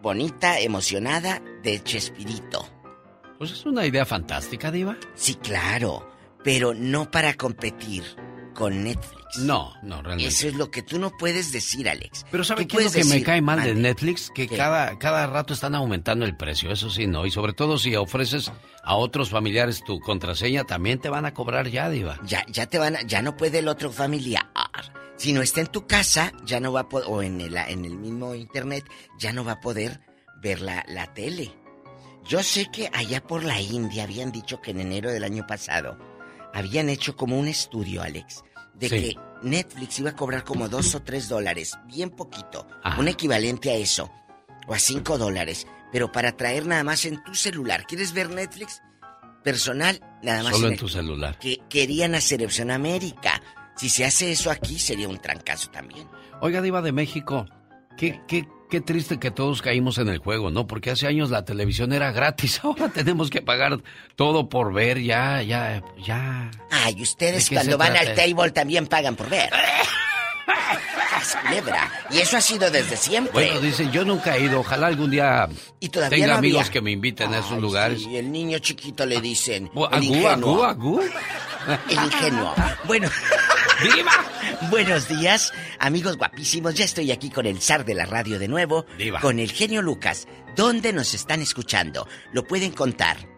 bonita, 0.00 0.60
emocionada 0.60 1.42
de 1.62 1.82
Chespirito. 1.82 2.68
Pues 3.38 3.50
es 3.50 3.66
una 3.66 3.86
idea 3.86 4.04
fantástica, 4.04 4.70
Diva. 4.70 4.96
Sí, 5.14 5.34
claro, 5.34 6.08
pero 6.44 6.72
no 6.74 7.10
para 7.10 7.34
competir 7.34 8.04
con 8.54 8.84
Netflix. 8.84 9.23
No, 9.38 9.74
no, 9.82 10.02
realmente. 10.02 10.28
Eso 10.32 10.48
es 10.48 10.54
lo 10.54 10.70
que 10.70 10.82
tú 10.82 10.98
no 10.98 11.16
puedes 11.16 11.52
decir, 11.52 11.88
Alex. 11.88 12.24
Pero 12.30 12.44
¿sabe 12.44 12.66
Tú 12.66 12.76
qué 12.76 12.84
es 12.84 12.94
lo 12.94 13.02
que 13.02 13.04
me 13.08 13.22
cae 13.22 13.40
mal 13.42 13.62
de. 13.62 13.74
Netflix? 13.74 14.30
Que 14.34 14.46
¿Qué? 14.46 14.56
cada, 14.56 14.98
cada 14.98 15.26
rato 15.26 15.52
están 15.54 15.74
aumentando 15.74 16.24
el 16.24 16.36
precio, 16.36 16.70
eso 16.70 16.90
sí, 16.90 17.06
¿no? 17.06 17.26
Y 17.26 17.30
sobre 17.30 17.52
todo 17.52 17.78
si 17.78 17.94
ofreces 17.96 18.52
a 18.82 18.94
otros 18.96 19.30
familiares 19.30 19.82
tu 19.84 19.98
contraseña, 20.00 20.64
también 20.64 20.98
te 21.00 21.08
van 21.08 21.26
a 21.26 21.34
cobrar 21.34 21.68
ya, 21.68 21.88
Diva. 21.90 22.18
Ya, 22.24 22.44
ya 22.48 22.66
te 22.66 22.78
van 22.78 22.96
a- 22.96 23.02
ya 23.02 23.22
no 23.22 23.36
puede 23.36 23.58
el 23.60 23.68
otro 23.68 23.90
familiar. 23.90 24.46
Si 25.16 25.32
no 25.32 25.42
está 25.42 25.60
en 25.60 25.68
tu 25.68 25.86
casa, 25.86 26.32
ya 26.44 26.58
no 26.60 26.72
va 26.72 26.80
a 26.80 26.88
poder, 26.88 27.06
o 27.08 27.22
en 27.22 27.40
el, 27.40 27.56
en 27.56 27.84
el 27.84 27.96
mismo 27.96 28.34
internet, 28.34 28.84
ya 29.18 29.32
no 29.32 29.44
va 29.44 29.52
a 29.52 29.60
poder 29.60 30.00
ver 30.42 30.60
la, 30.60 30.84
la 30.88 31.12
tele. 31.14 31.52
Yo 32.26 32.42
sé 32.42 32.66
que 32.72 32.90
allá 32.92 33.22
por 33.22 33.44
la 33.44 33.60
India 33.60 34.04
habían 34.04 34.32
dicho 34.32 34.60
que 34.60 34.70
en 34.72 34.80
enero 34.80 35.10
del 35.12 35.24
año 35.24 35.46
pasado 35.46 35.98
habían 36.52 36.88
hecho 36.88 37.16
como 37.16 37.38
un 37.38 37.48
estudio, 37.48 38.02
Alex, 38.02 38.42
de 38.74 38.88
Sí. 38.88 39.00
que 39.00 39.16
Netflix 39.42 39.98
iba 39.98 40.10
a 40.10 40.16
cobrar 40.16 40.44
como 40.44 40.68
dos 40.68 40.94
o 40.94 41.02
tres 41.02 41.28
dólares, 41.28 41.76
bien 41.86 42.10
poquito, 42.10 42.66
Ajá. 42.82 43.00
un 43.00 43.08
equivalente 43.08 43.70
a 43.70 43.74
eso, 43.74 44.10
o 44.66 44.74
a 44.74 44.78
cinco 44.78 45.18
dólares, 45.18 45.66
pero 45.92 46.10
para 46.10 46.36
traer 46.36 46.66
nada 46.66 46.82
más 46.84 47.04
en 47.04 47.22
tu 47.22 47.34
celular. 47.34 47.86
¿Quieres 47.86 48.12
ver 48.12 48.30
Netflix? 48.30 48.80
Personal, 49.42 50.00
nada 50.22 50.42
más 50.42 50.54
Solo 50.54 50.68
en 50.68 50.72
el- 50.72 50.78
tu 50.78 50.88
celular. 50.88 51.38
que 51.38 51.60
querían 51.68 52.14
hacer 52.14 52.42
eso 52.42 52.62
en 52.62 52.70
América. 52.70 53.42
Si 53.76 53.90
se 53.90 54.04
hace 54.04 54.32
eso 54.32 54.50
aquí, 54.50 54.78
sería 54.78 55.08
un 55.08 55.18
trancazo 55.18 55.68
también. 55.70 56.08
Oiga, 56.40 56.62
Diva 56.62 56.80
de 56.80 56.92
México, 56.92 57.46
qué, 57.96 58.20
qué, 58.26 58.46
qué 58.70 58.80
triste 58.80 59.18
que 59.18 59.30
todos 59.30 59.62
caímos 59.62 59.98
en 59.98 60.08
el 60.08 60.18
juego, 60.18 60.50
¿no? 60.50 60.66
Porque 60.66 60.90
hace 60.90 61.06
años 61.06 61.30
la 61.30 61.44
televisión 61.44 61.92
era 61.92 62.12
gratis, 62.12 62.60
ahora 62.64 62.88
tenemos 62.88 63.30
que 63.30 63.42
pagar 63.42 63.78
todo 64.16 64.48
por 64.48 64.72
ver, 64.72 65.00
ya, 65.02 65.42
ya, 65.42 65.82
ya. 66.04 66.50
Ay, 66.70 67.00
ustedes 67.02 67.44
¿De 67.44 67.48
qué 67.50 67.54
cuando 67.56 67.78
van 67.78 67.92
trata? 67.94 68.10
al 68.10 68.16
table 68.16 68.50
también 68.52 68.86
pagan 68.86 69.16
por 69.16 69.28
ver. 69.28 69.50
Es 71.22 71.36
culebra. 71.36 71.90
Y 72.10 72.18
eso 72.18 72.36
ha 72.36 72.40
sido 72.40 72.70
desde 72.70 72.96
siempre. 72.96 73.32
Bueno, 73.32 73.60
dicen, 73.60 73.90
yo 73.92 74.04
nunca 74.04 74.36
he 74.36 74.42
ido, 74.42 74.60
ojalá 74.60 74.88
algún 74.88 75.10
día 75.10 75.48
y 75.80 75.88
todavía 75.88 76.16
tenga 76.18 76.32
no 76.32 76.38
amigos 76.38 76.60
había. 76.62 76.72
que 76.72 76.80
me 76.82 76.90
inviten 76.90 77.32
a 77.32 77.38
esos 77.38 77.58
lugares. 77.62 78.02
sí, 78.02 78.16
el 78.16 78.30
niño 78.30 78.58
chiquito 78.58 79.06
le 79.06 79.20
dicen. 79.22 79.70
Agú, 79.90 80.26
agú, 80.28 80.62
agú. 80.64 81.00
El 81.88 81.96
ingenuo. 82.04 82.54
Bueno. 82.84 83.08
¡Viva! 83.84 84.12
Buenos 84.70 85.08
días, 85.08 85.52
amigos 85.78 86.16
guapísimos. 86.16 86.74
Ya 86.74 86.86
estoy 86.86 87.12
aquí 87.12 87.28
con 87.28 87.44
el 87.44 87.60
zar 87.60 87.84
de 87.84 87.94
la 87.94 88.06
radio 88.06 88.38
de 88.38 88.48
nuevo. 88.48 88.86
Diva. 88.96 89.20
Con 89.20 89.38
el 89.38 89.52
genio 89.52 89.82
Lucas. 89.82 90.26
¿Dónde 90.56 90.94
nos 90.94 91.12
están 91.12 91.42
escuchando? 91.42 92.08
Lo 92.32 92.44
pueden 92.44 92.72
contar. 92.72 93.28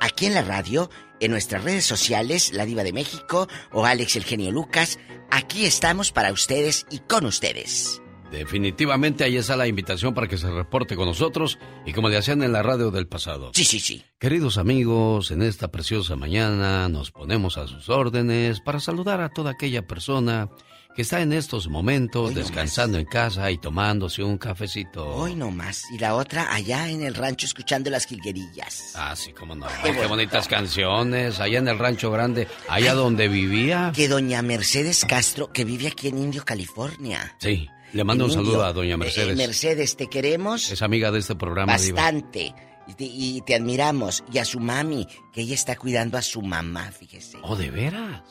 Aquí 0.00 0.26
en 0.26 0.34
la 0.34 0.42
radio, 0.42 0.90
en 1.20 1.30
nuestras 1.30 1.62
redes 1.62 1.84
sociales, 1.84 2.52
La 2.52 2.66
Diva 2.66 2.82
de 2.82 2.92
México 2.92 3.48
o 3.70 3.86
Alex 3.86 4.16
el 4.16 4.24
genio 4.24 4.50
Lucas. 4.50 4.98
Aquí 5.30 5.66
estamos 5.66 6.10
para 6.10 6.32
ustedes 6.32 6.84
y 6.90 6.98
con 6.98 7.24
ustedes. 7.24 8.02
Definitivamente 8.30 9.24
ahí 9.24 9.36
está 9.36 9.56
la 9.56 9.66
invitación 9.66 10.14
para 10.14 10.28
que 10.28 10.36
se 10.36 10.50
reporte 10.50 10.96
con 10.96 11.06
nosotros 11.06 11.58
y 11.86 11.92
como 11.92 12.08
le 12.08 12.18
hacían 12.18 12.42
en 12.42 12.52
la 12.52 12.62
radio 12.62 12.90
del 12.90 13.06
pasado. 13.06 13.52
Sí, 13.54 13.64
sí, 13.64 13.80
sí. 13.80 14.04
Queridos 14.18 14.58
amigos, 14.58 15.30
en 15.30 15.42
esta 15.42 15.68
preciosa 15.68 16.16
mañana 16.16 16.88
nos 16.88 17.10
ponemos 17.10 17.56
a 17.56 17.66
sus 17.66 17.88
órdenes 17.88 18.60
para 18.60 18.80
saludar 18.80 19.20
a 19.20 19.30
toda 19.30 19.52
aquella 19.52 19.86
persona 19.86 20.50
que 20.98 21.02
está 21.02 21.20
en 21.20 21.32
estos 21.32 21.68
momentos 21.68 22.30
Hoy 22.30 22.34
no 22.34 22.40
descansando 22.40 22.98
en 22.98 23.06
casa 23.06 23.50
y 23.52 23.58
tomándose 23.58 24.24
un 24.24 24.36
cafecito. 24.36 25.06
Hoy 25.06 25.36
no 25.36 25.52
más. 25.52 25.84
Y 25.92 25.98
la 25.98 26.16
otra 26.16 26.52
allá 26.52 26.90
en 26.90 27.02
el 27.02 27.14
rancho 27.14 27.46
escuchando 27.46 27.88
las 27.88 28.04
jilguerillas. 28.06 28.94
Ah, 28.96 29.14
sí, 29.14 29.32
cómo 29.32 29.54
no. 29.54 29.66
Qué 29.66 29.90
Ay, 29.90 29.92
qué 29.94 30.06
bonitas 30.06 30.48
canciones, 30.48 31.38
allá 31.38 31.60
en 31.60 31.68
el 31.68 31.78
rancho 31.78 32.10
grande, 32.10 32.48
allá 32.68 32.94
donde 32.94 33.28
vivía. 33.28 33.92
Que 33.94 34.08
doña 34.08 34.42
Mercedes 34.42 35.04
Castro, 35.04 35.52
que 35.52 35.64
vive 35.64 35.86
aquí 35.86 36.08
en 36.08 36.18
Indio, 36.18 36.44
California. 36.44 37.36
Sí, 37.38 37.68
le 37.92 38.04
mando 38.04 38.24
un 38.26 38.30
saludo 38.30 38.64
a 38.64 38.72
doña 38.72 38.94
Eh, 38.94 38.96
Mercedes. 38.98 39.36
Mercedes, 39.36 39.96
te 39.96 40.08
queremos 40.08 40.70
Es 40.70 40.82
amiga 40.82 41.10
de 41.10 41.18
este 41.20 41.34
programa, 41.34 41.72
bastante. 41.72 42.54
Y 42.86 42.94
te, 42.94 43.04
y 43.04 43.40
te 43.42 43.54
admiramos. 43.54 44.24
Y 44.32 44.38
a 44.38 44.44
su 44.46 44.60
mami, 44.60 45.06
que 45.32 45.42
ella 45.42 45.54
está 45.54 45.76
cuidando 45.76 46.16
a 46.16 46.22
su 46.22 46.40
mamá, 46.42 46.90
fíjese. 46.90 47.36
Oh, 47.42 47.54
¿de 47.56 47.70
veras? 47.70 48.22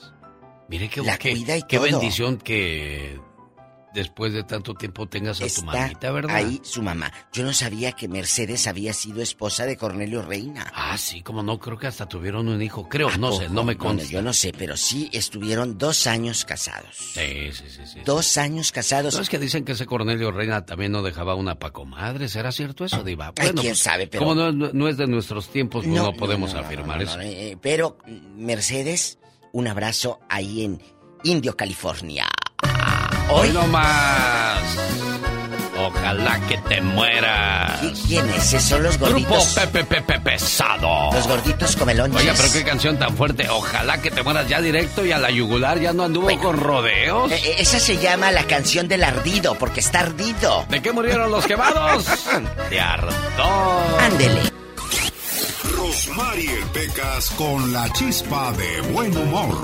Mire 0.68 0.89
qué, 0.89 1.01
La 1.03 1.18
qué- 1.18 1.32
cuida 1.32 1.55
y 1.58 1.62
qué 1.64 1.78
todo. 1.78 1.86
bendición 1.86 2.38
que 2.38 3.20
después 3.97 4.31
de 4.31 4.43
tanto 4.43 4.75
tiempo 4.75 5.07
tengas 5.07 5.41
a 5.41 5.47
tu 5.47 5.63
mamita, 5.63 6.11
¿verdad? 6.11 6.35
ahí 6.35 6.61
su 6.63 6.83
mamá. 6.83 7.11
Yo 7.33 7.43
no 7.43 7.51
sabía 7.51 7.93
que 7.93 8.07
Mercedes 8.07 8.67
había 8.67 8.93
sido 8.93 9.23
esposa 9.23 9.65
de 9.65 9.75
Cornelio 9.75 10.21
Reina. 10.21 10.71
Ah, 10.75 10.95
sí, 10.99 11.23
como 11.23 11.41
no, 11.41 11.57
creo 11.57 11.79
que 11.79 11.87
hasta 11.87 12.05
tuvieron 12.07 12.47
un 12.47 12.61
hijo. 12.61 12.87
Creo, 12.87 13.09
no 13.17 13.31
sé, 13.31 13.49
no 13.49 13.63
me 13.63 13.73
bueno, 13.73 13.79
consta. 13.99 14.07
yo 14.11 14.21
no 14.21 14.33
sé, 14.33 14.53
pero 14.55 14.77
sí 14.77 15.09
estuvieron 15.13 15.79
dos 15.79 16.05
años 16.05 16.45
casados. 16.45 16.95
Sí, 16.95 17.51
sí, 17.51 17.63
sí, 17.69 17.81
sí. 17.85 17.99
Dos 18.05 18.37
años 18.37 18.71
casados. 18.71 19.15
¿Sabes 19.15 19.29
que 19.29 19.39
dicen 19.39 19.65
que 19.65 19.71
ese 19.71 19.87
Cornelio 19.87 20.31
Reina 20.31 20.63
también 20.65 20.91
no 20.91 21.01
dejaba 21.01 21.33
una 21.33 21.55
pacomadre? 21.57 22.29
¿Será 22.29 22.51
cierto 22.51 22.85
eso, 22.85 23.03
Diva? 23.03 23.33
Ay, 23.37 23.49
quién 23.53 23.75
sabe, 23.75 24.05
pero- 24.05 24.23
Como 24.23 24.35
no, 24.35 24.87
es 24.87 24.97
de 24.97 25.07
nuestros 25.07 25.49
tiempos, 25.49 25.85
pues 25.85 25.95
no, 25.95 26.13
podemos 26.13 26.53
no, 26.53 26.59
afirmar 26.59 27.01
eso. 27.01 27.19
eh, 27.19 27.57
pero, 27.59 27.97
Mercedes, 28.35 29.17
un 29.53 29.67
abrazo 29.67 30.19
ahí 30.29 30.63
en 30.63 30.81
Indio, 31.23 31.57
California. 31.57 32.27
Hoy 33.30 33.49
no 33.49 33.67
más. 33.67 34.61
Ojalá 35.80 36.39
que 36.47 36.57
te 36.57 36.82
mueras. 36.82 37.82
¿Qui- 37.82 38.07
¿Quién 38.07 38.30
es? 38.32 38.53
Esos 38.53 38.63
son 38.63 38.84
los 38.84 38.97
Grupo 38.97 39.11
gorditos. 39.11 39.45
Pepe 39.53 39.84
Pepe 39.84 40.19
Pesado. 40.19 41.11
Los 41.13 41.28
gorditos 41.28 41.75
comelonches. 41.75 42.21
Oye, 42.21 42.34
pero 42.36 42.51
qué 42.53 42.63
canción 42.63 42.97
tan 42.97 43.15
fuerte. 43.15 43.47
Ojalá 43.49 44.01
que 44.01 44.09
te 44.11 44.23
mueras 44.23 44.47
ya 44.49 44.59
directo 44.61 45.05
y 45.05 45.11
a 45.11 45.17
la 45.17 45.30
yugular. 45.30 45.80
Ya 45.80 45.93
no 45.93 46.03
anduvo 46.03 46.28
con 46.39 46.57
rodeos. 46.57 47.32
Eh, 47.32 47.39
eh, 47.43 47.55
esa 47.59 47.80
se 47.80 47.97
llama 47.97 48.32
la 48.32 48.43
canción 48.45 48.88
del 48.88 49.03
ardido, 49.03 49.55
porque 49.55 49.80
está 49.82 49.99
ardido. 50.01 50.65
¿De 50.69 50.82
qué 50.82 50.91
murieron 50.91 51.30
los 51.32 51.45
quemados? 51.45 52.05
De 52.69 52.80
ardor. 52.80 54.01
Ándele. 54.01 54.41
Rosmarie 55.75 56.57
Pecas 56.73 57.30
con 57.32 57.71
la 57.71 57.91
chispa 57.93 58.51
de 58.53 58.82
buen 58.91 59.15
humor. 59.15 59.61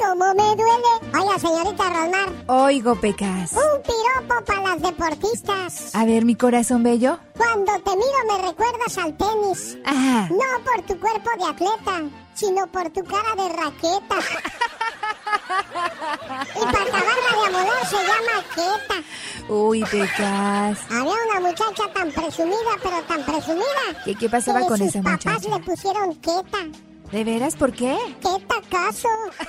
¡Ay, 0.00 0.06
cómo 0.06 0.34
me 0.34 0.54
duele! 0.56 0.92
Oiga, 1.20 1.38
señorita 1.38 1.84
Rosmar, 1.90 2.28
Oigo, 2.46 2.94
Pecas. 3.00 3.52
un 3.52 3.82
piropo 3.82 4.44
para 4.44 4.62
las 4.62 4.82
deportistas. 4.82 5.94
A 5.94 6.04
ver, 6.04 6.24
mi 6.24 6.34
corazón 6.34 6.82
bello. 6.82 7.18
Cuando 7.36 7.72
te 7.82 7.90
miro 7.90 8.24
me 8.28 8.38
recuerdas 8.48 8.98
al 8.98 9.16
tenis. 9.16 9.78
Ajá. 9.84 10.28
No 10.30 10.64
por 10.64 10.82
tu 10.86 10.98
cuerpo 11.00 11.30
de 11.38 11.44
atleta, 11.44 12.02
sino 12.34 12.66
por 12.68 12.90
tu 12.90 13.02
cara 13.04 13.34
de 13.36 13.48
raqueta. 13.48 14.18
y 16.54 16.60
para 16.60 16.84
acabarla 16.84 17.30
de 17.32 17.46
amolar 17.56 17.86
se 17.86 17.96
llama 17.96 18.44
queta. 18.54 19.02
Uy, 19.52 19.84
Pecas. 19.84 20.78
Había 20.90 21.14
una 21.30 21.40
muchacha 21.48 21.92
tan 21.92 22.10
presumida, 22.12 22.76
pero 22.82 23.02
tan 23.02 23.22
presumida. 23.24 24.02
¿Qué, 24.04 24.14
qué 24.14 24.28
pasaba 24.28 24.60
con 24.60 24.78
sus 24.78 24.88
esa 24.88 25.02
papás 25.02 25.24
muchacha? 25.24 25.48
le 25.56 25.60
pusieron 25.64 26.14
queta. 26.16 26.58
¿De 27.10 27.24
veras? 27.24 27.56
¿Por 27.56 27.72
qué? 27.72 27.96
¿Qué 28.20 28.28
tacazo? 28.46 29.08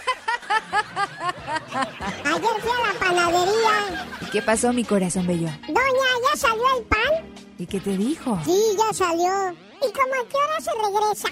Ayer 2.26 2.62
fui 2.62 2.72
a 2.72 2.94
la 2.94 3.00
panadería. 3.00 4.08
¿Y 4.22 4.26
qué 4.26 4.42
pasó, 4.42 4.74
mi 4.74 4.84
corazón 4.84 5.28
bello? 5.28 5.50
Doña, 5.68 6.10
¿ya 6.32 6.38
salió 6.38 6.64
el 6.78 6.84
pan? 6.86 7.34
¿Y 7.58 7.66
qué 7.66 7.80
te 7.80 7.98
dijo? 7.98 8.40
Sí, 8.46 8.78
ya 8.78 8.94
salió. 8.94 9.56
¿Y 9.82 9.92
como 9.94 10.14
a 10.14 10.28
qué 10.28 10.38
hora 10.38 10.60
se 10.60 10.72
regresa. 10.84 11.30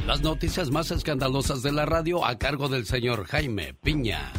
Las 0.06 0.20
noticias 0.22 0.70
más 0.70 0.90
escandalosas 0.90 1.62
de 1.62 1.72
la 1.72 1.86
radio 1.86 2.24
a 2.24 2.38
cargo 2.38 2.68
del 2.68 2.86
señor 2.86 3.26
Jaime 3.26 3.74
Piña. 3.74 4.32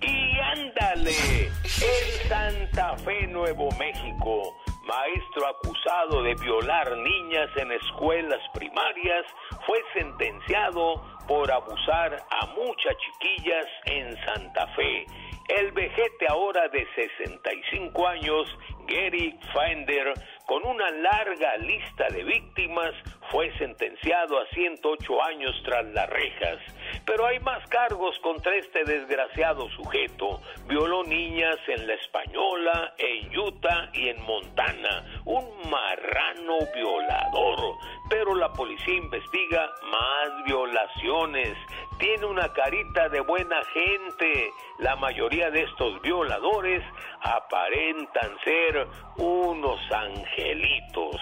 Y 0.00 0.38
ándale, 0.38 1.46
en 1.46 2.28
Santa 2.28 2.96
Fe, 2.98 3.26
Nuevo 3.28 3.68
México, 3.78 4.54
maestro 4.84 5.46
acusado 5.46 6.22
de 6.22 6.34
violar 6.34 6.96
niñas 6.96 7.50
en 7.56 7.72
escuelas 7.72 8.40
primarias 8.54 9.24
fue 9.66 9.78
sentenciado 9.94 11.02
por 11.26 11.50
abusar 11.50 12.16
a 12.30 12.46
muchas 12.46 12.96
chiquillas 12.98 13.66
en 13.86 14.16
Santa 14.26 14.66
Fe. 14.74 15.06
El 15.48 15.72
vejete 15.72 16.26
ahora 16.28 16.68
de 16.68 16.86
65 16.94 18.06
años, 18.06 18.46
Gary 18.86 19.38
Fender, 19.52 20.14
con 20.46 20.64
una 20.64 20.90
larga 20.90 21.56
lista 21.58 22.06
de 22.08 22.24
víctimas, 22.24 22.92
fue 23.30 23.52
sentenciado 23.58 24.38
a 24.38 24.46
108 24.54 25.24
años 25.24 25.54
tras 25.64 25.84
las 25.92 26.08
rejas. 26.08 26.58
Pero 27.04 27.26
hay 27.26 27.40
más 27.40 27.66
cargos 27.68 28.18
contra 28.20 28.54
este 28.56 28.84
desgraciado 28.84 29.68
sujeto. 29.70 30.40
Violó 30.66 31.04
niñas 31.04 31.56
en 31.66 31.86
La 31.86 31.94
Española, 31.94 32.94
en 32.98 33.38
Utah 33.38 33.90
y 33.92 34.08
en 34.08 34.22
Montana. 34.22 35.04
Un 35.24 35.70
marrano 35.70 36.58
violador. 36.74 37.76
Pero 38.08 38.34
la 38.34 38.52
policía 38.52 38.94
investiga 38.94 39.70
más 39.90 40.44
violaciones. 40.44 41.56
Tiene 41.98 42.26
una 42.26 42.52
carita 42.52 43.08
de 43.08 43.20
buena 43.20 43.62
gente. 43.72 44.50
La 44.78 44.96
mayoría 44.96 45.50
de 45.50 45.62
estos 45.62 46.00
violadores 46.02 46.82
aparentan 47.20 48.36
ser 48.44 48.86
unos 49.16 49.80
angelitos. 49.92 51.16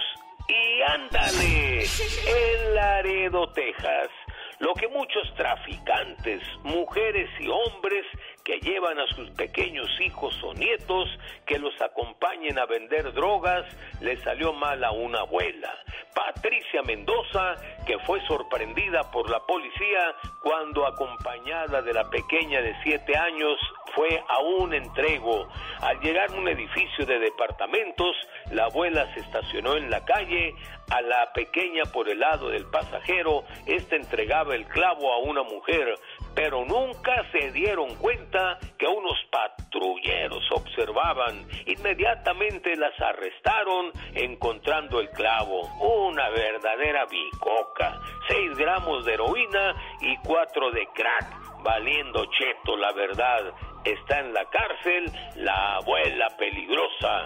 Y 0.47 0.81
ándale, 0.81 1.83
en 1.83 2.75
Laredo, 2.75 3.47
Texas, 3.53 4.09
lo 4.61 4.75
que 4.75 4.87
muchos 4.87 5.33
traficantes, 5.35 6.41
mujeres 6.63 7.29
y 7.39 7.47
hombres 7.47 8.05
que 8.43 8.59
llevan 8.59 8.99
a 8.99 9.07
sus 9.07 9.29
pequeños 9.31 9.89
hijos 9.99 10.33
o 10.43 10.53
nietos 10.53 11.09
que 11.47 11.57
los 11.57 11.73
acompañen 11.81 12.59
a 12.59 12.67
vender 12.67 13.11
drogas, 13.13 13.65
le 14.01 14.17
salió 14.17 14.53
mal 14.53 14.83
a 14.83 14.91
una 14.91 15.21
abuela. 15.21 15.73
Patricia 16.13 16.83
Mendoza, 16.83 17.55
que 17.87 17.97
fue 17.99 18.21
sorprendida 18.27 19.09
por 19.09 19.29
la 19.31 19.39
policía 19.39 20.15
cuando 20.43 20.85
acompañada 20.85 21.81
de 21.81 21.93
la 21.93 22.07
pequeña 22.09 22.61
de 22.61 22.75
siete 22.83 23.17
años 23.17 23.57
fue 23.95 24.23
a 24.27 24.39
un 24.41 24.73
entrego. 24.73 25.47
Al 25.81 25.99
llegar 25.99 26.29
a 26.29 26.33
un 26.33 26.47
edificio 26.47 27.05
de 27.05 27.19
departamentos, 27.19 28.15
la 28.51 28.65
abuela 28.65 29.11
se 29.13 29.21
estacionó 29.21 29.77
en 29.77 29.89
la 29.89 30.03
calle, 30.05 30.55
a 30.91 31.01
la 31.01 31.31
pequeña 31.31 31.83
por 31.93 32.09
el 32.09 32.19
lado 32.19 32.49
del 32.49 32.65
pasajero, 32.65 33.45
esta 33.65 33.95
entregaba 33.95 34.55
el 34.55 34.65
clavo 34.65 35.13
a 35.13 35.19
una 35.19 35.41
mujer, 35.41 35.95
pero 36.35 36.65
nunca 36.65 37.25
se 37.31 37.51
dieron 37.51 37.95
cuenta 37.95 38.59
que 38.77 38.87
unos 38.87 39.17
patrulleros 39.31 40.43
observaban. 40.51 41.47
Inmediatamente 41.65 42.75
las 42.75 42.99
arrestaron 42.99 43.91
encontrando 44.15 44.99
el 44.99 45.09
clavo, 45.11 45.61
una 45.79 46.29
verdadera 46.29 47.05
bicoca, 47.05 48.01
seis 48.27 48.57
gramos 48.57 49.05
de 49.05 49.13
heroína 49.13 49.75
y 50.01 50.17
cuatro 50.17 50.71
de 50.71 50.85
crack, 50.93 51.40
valiendo 51.63 52.25
cheto 52.25 52.75
la 52.77 52.91
verdad. 52.93 53.53
Está 53.83 54.19
en 54.19 54.33
la 54.33 54.45
cárcel 54.45 55.11
la 55.35 55.75
abuela 55.75 56.27
peligrosa. 56.37 57.23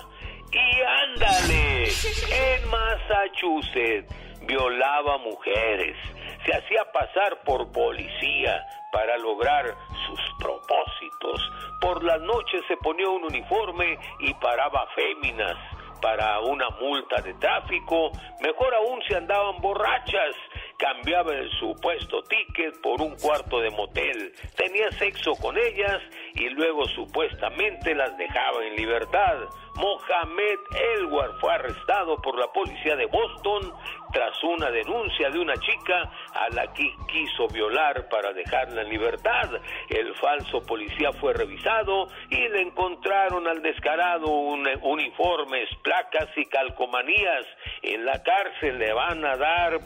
Y 0.51 0.81
ándale, 0.81 1.83
en 1.83 2.69
Massachusetts 2.69 4.15
violaba 4.45 5.17
mujeres, 5.17 5.97
se 6.45 6.53
hacía 6.55 6.89
pasar 6.91 7.41
por 7.43 7.71
policía 7.71 8.63
para 8.91 9.17
lograr 9.17 9.75
sus 10.05 10.19
propósitos. 10.39 11.51
Por 11.81 12.03
las 12.03 12.21
noches 12.21 12.61
se 12.67 12.77
ponía 12.77 13.09
un 13.09 13.25
uniforme 13.25 13.97
y 14.19 14.33
paraba 14.36 14.88
féminas 14.95 15.57
para 16.01 16.39
una 16.41 16.69
multa 16.81 17.21
de 17.21 17.33
tráfico, 17.36 18.11
mejor 18.39 18.73
aún 18.75 19.01
si 19.07 19.15
andaban 19.15 19.59
borrachas, 19.59 20.36
cambiaba 20.78 21.34
el 21.34 21.49
supuesto 21.51 22.21
ticket 22.23 22.80
por 22.82 23.01
un 23.01 23.15
cuarto 23.15 23.59
de 23.59 23.69
motel, 23.71 24.34
tenía 24.55 24.91
sexo 24.91 25.34
con 25.36 25.57
ellas 25.57 26.01
y 26.34 26.49
luego 26.49 26.86
supuestamente 26.89 27.95
las 27.95 28.17
dejaba 28.17 28.65
en 28.65 28.76
libertad. 28.76 29.38
Mohamed 29.76 30.59
Elwar 30.97 31.32
fue 31.41 31.53
arrestado 31.53 32.15
por 32.21 32.39
la 32.39 32.47
policía 32.47 32.95
de 32.95 33.05
Boston 33.07 33.73
tras 34.13 34.41
una 34.43 34.71
denuncia 34.71 35.30
de 35.30 35.39
una 35.39 35.55
chica 35.57 36.09
a 36.34 36.49
la 36.53 36.71
que 36.73 36.89
quiso 37.11 37.47
violar 37.49 38.07
para 38.07 38.32
dejarla 38.32 38.84
en 38.84 38.89
libertad. 38.89 39.49
El 39.89 40.15
falso 40.15 40.61
policía 40.61 41.11
fue 41.19 41.34
revisado 41.34 42.07
y 42.30 42.47
le 42.47 42.61
encontraron 42.61 43.47
al 43.47 43.61
descarado 43.61 44.28
un, 44.28 44.65
uniformes, 44.82 45.67
placas 45.84 46.30
y 46.38 46.45
calcomanías. 46.45 47.45
En 47.82 48.05
la 48.05 48.23
cárcel 48.23 48.80
le 48.80 48.93
van 48.93 49.26
a 49.26 49.36
dar 49.36 49.80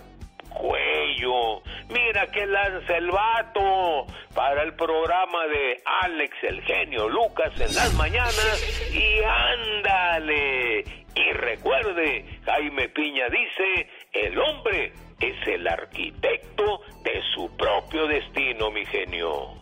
cuello. 0.50 1.62
Mira 1.90 2.28
que 2.28 2.46
lanza 2.46 2.98
el 2.98 3.10
vato 3.12 4.06
para 4.36 4.64
el 4.64 4.74
programa 4.76 5.46
de 5.48 5.82
Alex 6.04 6.36
el 6.44 6.62
genio 6.64 7.10
Lucas 7.10 7.52
en 7.60 7.74
las 7.74 7.94
mañanas 7.96 8.90
y 8.92 9.24
ándale. 9.24 10.84
Y 11.16 11.34
recuerde, 11.34 12.26
Jaime 12.46 12.90
Piña 12.90 13.26
dice, 13.30 13.90
el 14.14 14.40
hombre 14.40 14.94
es 15.20 15.48
el 15.48 15.68
arquitecto 15.68 16.82
de 17.04 17.22
su 17.34 17.56
propio 17.58 18.08
destino, 18.08 18.72
mi 18.72 18.86
genio. 18.86 19.60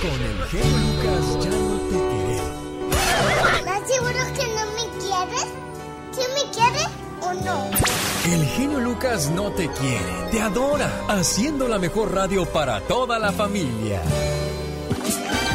Con 0.00 0.22
el 0.22 0.44
genio 0.48 0.78
Lucas 0.78 1.44
ya 1.44 1.50
no 1.50 1.78
te. 1.88 2.14
¿Estás 3.58 3.90
seguro 3.90 4.20
que 4.36 4.46
no 4.54 4.64
me 4.76 4.84
quieres? 5.00 5.48
¿Sí 6.12 6.22
me 6.34 6.44
quieres 6.52 6.88
o 7.20 7.32
no? 7.44 8.13
El 8.24 8.44
genio 8.46 8.80
Lucas 8.80 9.30
no 9.30 9.50
te 9.52 9.68
quiere, 9.68 10.30
te 10.30 10.40
adora, 10.40 10.90
haciendo 11.08 11.68
la 11.68 11.78
mejor 11.78 12.14
radio 12.14 12.46
para 12.46 12.80
toda 12.80 13.18
la 13.18 13.32
familia. 13.32 14.00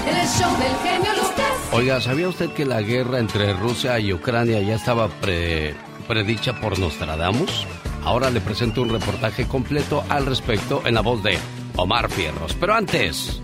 El 0.08 0.28
show 0.28 0.52
del 0.60 0.76
genio 0.84 1.12
Lucas. 1.16 1.46
Oiga, 1.72 2.00
¿sabía 2.00 2.30
usted 2.30 2.52
que 2.52 2.66
la 2.66 2.82
guerra 2.82 3.20
entre 3.20 3.54
Rusia 3.54 4.00
y 4.00 4.14
Ucrania 4.14 4.62
ya 4.62 4.76
estaba 4.76 5.08
pre- 5.08 5.76
predicha 6.08 6.60
por 6.62 6.78
Nostradamus? 6.78 7.66
Ahora 8.04 8.30
le 8.30 8.40
presento 8.40 8.82
un 8.84 8.90
reportaje 8.90 9.48
completo 9.48 10.04
al 10.08 10.28
respecto 10.28 10.84
en 10.86 10.94
la 10.94 11.02
voz 11.02 11.24
de 11.24 11.40
Omar 11.76 12.10
Fierros. 12.10 12.56
Pero 12.60 12.76
antes... 12.76 13.42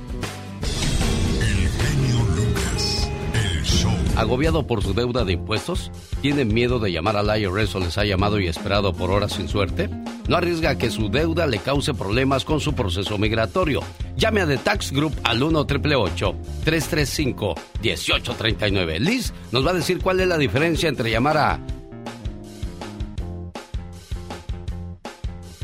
Agobiado 4.16 4.66
por 4.66 4.82
su 4.82 4.94
deuda 4.94 5.26
de 5.26 5.34
impuestos, 5.34 5.92
¿tiene 6.22 6.46
miedo 6.46 6.80
de 6.80 6.92
llamar 6.92 7.18
al 7.18 7.38
IRS 7.38 7.76
o 7.76 7.80
les 7.80 7.98
ha 7.98 8.06
llamado 8.06 8.40
y 8.40 8.48
esperado 8.48 8.94
por 8.94 9.12
horas 9.12 9.34
sin 9.34 9.50
suerte? 9.50 9.90
No 10.30 10.38
arriesga 10.38 10.78
que 10.78 10.90
su 10.90 11.10
deuda 11.10 11.48
le 11.48 11.60
cause 11.60 11.94
problemas 11.94 12.46
con 12.46 12.62
su 12.62 12.74
proceso 12.74 13.18
migratorio. 13.18 13.82
Llame 14.16 14.42
a 14.42 14.48
The 14.48 14.58
Tax 14.58 14.94
Group 14.94 15.14
al 15.24 15.44
1 15.44 15.60
888 15.60 16.36
335 16.64 17.56
1839 17.82 19.00
Liz 19.02 19.34
nos 19.52 19.66
va 19.66 19.72
a 19.72 19.74
decir 19.74 20.00
cuál 20.00 20.22
es 20.22 20.28
la 20.28 20.38
diferencia 20.38 20.88
entre 20.88 21.12
llamar 21.12 21.38
a 21.38 21.60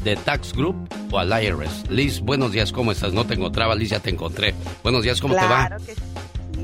The 0.03 0.17
Tax 0.17 0.53
Group 0.53 0.89
o 1.09 1.19
al 1.19 1.31
IRS. 1.43 1.89
Liz, 1.89 2.19
buenos 2.19 2.51
días, 2.51 2.71
¿cómo 2.71 2.91
estás? 2.91 3.13
No 3.13 3.25
te 3.25 3.35
encontraba, 3.35 3.75
Liz, 3.75 3.91
ya 3.91 3.99
te 3.99 4.09
encontré. 4.09 4.53
Buenos 4.83 5.03
días, 5.03 5.21
¿cómo 5.21 5.35
te 5.35 5.45
va? 5.45 5.69
que 5.85 5.95
sí, 5.95 6.01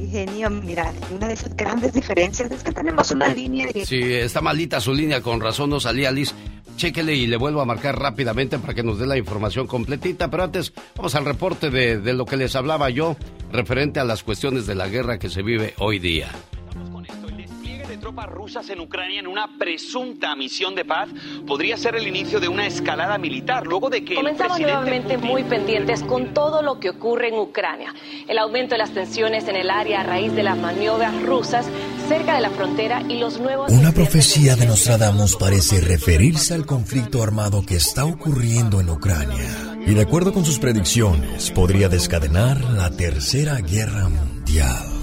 genio. 0.06 0.50
Mira, 0.50 0.94
una 1.16 1.28
de 1.28 1.34
esas 1.34 1.56
grandes 1.56 1.94
diferencias 1.94 2.52
es 2.52 2.64
que 2.64 2.72
tenemos 2.72 3.10
una 3.12 3.30
línea. 3.30 3.68
Sí, 3.86 4.02
está 4.02 4.42
malita 4.42 4.80
su 4.80 4.94
línea, 4.94 5.22
con 5.22 5.42
razón 5.42 5.72
no 5.72 5.80
salía 5.80 6.12
Liz. 6.12 6.34
Chéquele 6.76 7.16
y 7.16 7.26
le 7.26 7.38
vuelvo 7.38 7.62
a 7.62 7.66
marcar 7.66 7.98
rápidamente 7.98 8.60
para 8.60 8.76
que 8.76 8.84
nos 8.84 9.00
dé 9.00 9.08
la 9.08 9.18
información 9.18 9.66
completita. 9.66 10.30
Pero 10.30 10.44
antes, 10.44 10.74
vamos 10.96 11.16
al 11.16 11.26
reporte 11.26 11.72
de 11.72 12.14
lo 12.14 12.26
que 12.26 12.38
les 12.38 12.56
hablaba 12.56 12.92
yo 12.92 13.16
referente 13.52 14.00
a 14.00 14.06
las 14.06 14.22
cuestiones 14.22 14.68
de 14.68 14.76
la 14.76 14.88
guerra 14.88 15.18
que 15.18 15.30
se 15.30 15.42
vive 15.42 15.74
hoy 15.80 15.98
día. 15.98 16.30
Tropas 18.08 18.30
rusas 18.30 18.70
en 18.70 18.80
Ucrania 18.80 19.20
en 19.20 19.28
una 19.28 19.58
presunta 19.60 20.34
misión 20.34 20.76
de 20.76 20.86
paz 20.86 21.10
podría 21.46 21.76
ser 21.76 21.98
el 21.98 22.08
inicio 22.08 22.40
de 22.40 22.48
una 22.48 22.66
escalada 22.66 23.18
militar 23.18 23.68
luego 23.68 23.90
de 23.90 24.06
que 24.06 24.14
el 24.14 24.20
Comenzamos 24.20 24.56
presidente 24.56 24.74
nuevamente 24.80 25.18
Putin- 25.20 25.30
muy 25.30 25.44
pendientes 25.44 26.04
con 26.04 26.34
todo 26.34 26.62
lo 26.62 26.80
que 26.80 26.92
ocurre 26.92 27.28
en 27.28 27.34
Ucrania. 27.38 27.94
El 28.30 28.38
aumento 28.38 28.76
de 28.76 28.78
las 28.78 28.92
tensiones 28.92 29.50
en 29.50 29.58
el 29.58 29.70
área 29.70 30.00
a 30.00 30.04
raíz 30.04 30.32
de 30.34 30.44
las 30.44 30.58
maniobras 30.58 31.22
rusas 31.24 31.66
cerca 32.08 32.36
de 32.36 32.42
la 32.44 32.50
frontera 32.50 33.02
y 33.10 33.20
los 33.20 33.42
nuevos... 33.42 33.74
Una 33.74 33.92
profecía 33.92 34.56
de 34.56 34.68
Nostradamus 34.68 35.36
parece 35.36 35.82
referirse 35.82 36.54
al 36.54 36.66
conflicto 36.66 37.22
armado 37.22 37.66
que 37.66 37.76
está 37.76 38.06
ocurriendo 38.06 38.80
en 38.80 38.90
Ucrania. 38.90 39.76
Y 39.86 39.94
de 39.94 40.02
acuerdo 40.02 40.32
con 40.32 40.46
sus 40.46 40.60
predicciones, 40.60 41.52
podría 41.52 41.90
descadenar 41.90 42.64
la 42.72 42.90
Tercera 42.90 43.60
Guerra 43.60 44.08
Mundial. 44.08 44.97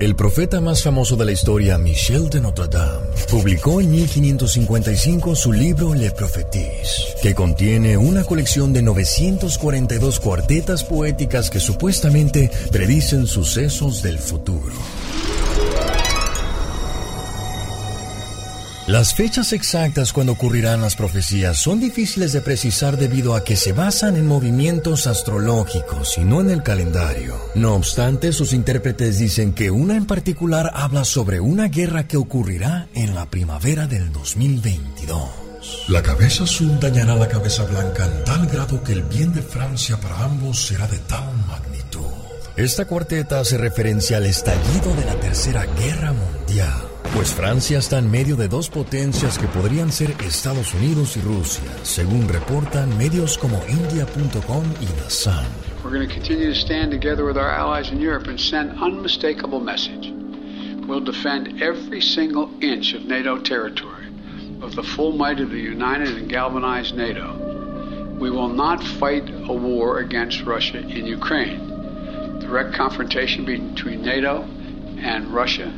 El 0.00 0.14
profeta 0.14 0.60
más 0.60 0.84
famoso 0.84 1.16
de 1.16 1.24
la 1.24 1.32
historia, 1.32 1.76
Michel 1.76 2.30
de 2.30 2.40
Notre 2.40 2.68
Dame, 2.68 3.04
publicó 3.28 3.80
en 3.80 3.90
1555 3.90 5.34
su 5.34 5.52
libro 5.52 5.92
Le 5.92 6.12
Prophéties, 6.12 7.16
que 7.20 7.34
contiene 7.34 7.96
una 7.96 8.22
colección 8.22 8.72
de 8.72 8.82
942 8.82 10.20
cuartetas 10.20 10.84
poéticas 10.84 11.50
que 11.50 11.58
supuestamente 11.58 12.48
predicen 12.70 13.26
sucesos 13.26 14.00
del 14.00 14.20
futuro. 14.20 14.72
Las 18.88 19.12
fechas 19.12 19.52
exactas 19.52 20.14
cuando 20.14 20.32
ocurrirán 20.32 20.80
las 20.80 20.96
profecías 20.96 21.58
son 21.58 21.78
difíciles 21.78 22.32
de 22.32 22.40
precisar 22.40 22.96
debido 22.96 23.34
a 23.34 23.44
que 23.44 23.54
se 23.54 23.74
basan 23.74 24.16
en 24.16 24.26
movimientos 24.26 25.06
astrológicos 25.06 26.16
y 26.16 26.22
no 26.24 26.40
en 26.40 26.48
el 26.48 26.62
calendario. 26.62 27.36
No 27.54 27.74
obstante, 27.74 28.32
sus 28.32 28.54
intérpretes 28.54 29.18
dicen 29.18 29.52
que 29.52 29.70
una 29.70 29.94
en 29.94 30.06
particular 30.06 30.70
habla 30.72 31.04
sobre 31.04 31.38
una 31.38 31.68
guerra 31.68 32.08
que 32.08 32.16
ocurrirá 32.16 32.88
en 32.94 33.14
la 33.14 33.28
primavera 33.28 33.86
del 33.86 34.10
2022. 34.10 35.28
La 35.88 36.02
cabeza 36.02 36.44
azul 36.44 36.80
dañará 36.80 37.14
la 37.14 37.28
cabeza 37.28 37.64
blanca 37.64 38.06
en 38.06 38.24
tal 38.24 38.46
grado 38.46 38.82
que 38.82 38.94
el 38.94 39.02
bien 39.02 39.34
de 39.34 39.42
Francia 39.42 40.00
para 40.00 40.24
ambos 40.24 40.64
será 40.64 40.86
de 40.86 40.98
tal 41.00 41.30
magnitud. 41.46 42.06
Esta 42.56 42.86
cuarteta 42.86 43.38
hace 43.38 43.58
referencia 43.58 44.16
al 44.16 44.24
estallido 44.24 44.94
de 44.96 45.04
la 45.04 45.20
Tercera 45.20 45.66
Guerra 45.78 46.14
Mundial. 46.14 46.88
Pues 47.14 47.34
Francia 47.34 47.78
está 47.78 47.98
en 47.98 48.10
medio 48.10 48.36
de 48.36 48.48
dos 48.48 48.68
potencias 48.68 49.38
que 49.38 49.46
podrían 49.48 49.90
ser 49.90 50.10
Estados 50.24 50.74
Unidos 50.74 51.16
y 51.16 51.20
Rusia, 51.20 51.68
según 51.82 52.28
reportan 52.28 52.96
medios 52.96 53.38
como 53.38 53.60
India.com 53.68 54.64
y 54.80 54.86
The 54.86 55.10
Sun. 55.10 55.44
We're 55.82 55.90
going 55.90 56.06
to 56.06 56.14
continue 56.14 56.52
to 56.52 56.58
stand 56.58 56.90
together 56.90 57.24
with 57.24 57.38
our 57.38 57.50
allies 57.50 57.90
in 57.90 58.00
Europe 58.00 58.28
and 58.28 58.38
send 58.38 58.78
unmistakable 58.80 59.58
message. 59.58 60.12
We'll 60.86 61.04
defend 61.04 61.62
every 61.62 62.02
single 62.02 62.50
inch 62.60 62.94
of 62.94 63.06
NATO 63.06 63.38
territory 63.38 64.06
with 64.60 64.74
the 64.74 64.82
full 64.82 65.12
might 65.12 65.40
of 65.40 65.50
the 65.50 65.60
united 65.60 66.16
and 66.16 66.28
galvanized 66.28 66.94
NATO. 66.94 67.34
We 68.20 68.30
will 68.30 68.48
not 68.48 68.82
fight 68.82 69.28
a 69.48 69.52
war 69.52 69.98
against 69.98 70.42
Russia 70.42 70.78
in 70.78 71.06
Ukraine. 71.06 72.38
Direct 72.40 72.74
confrontation 72.74 73.44
between 73.44 74.02
NATO 74.02 74.42
and 74.98 75.28
Russia. 75.32 75.72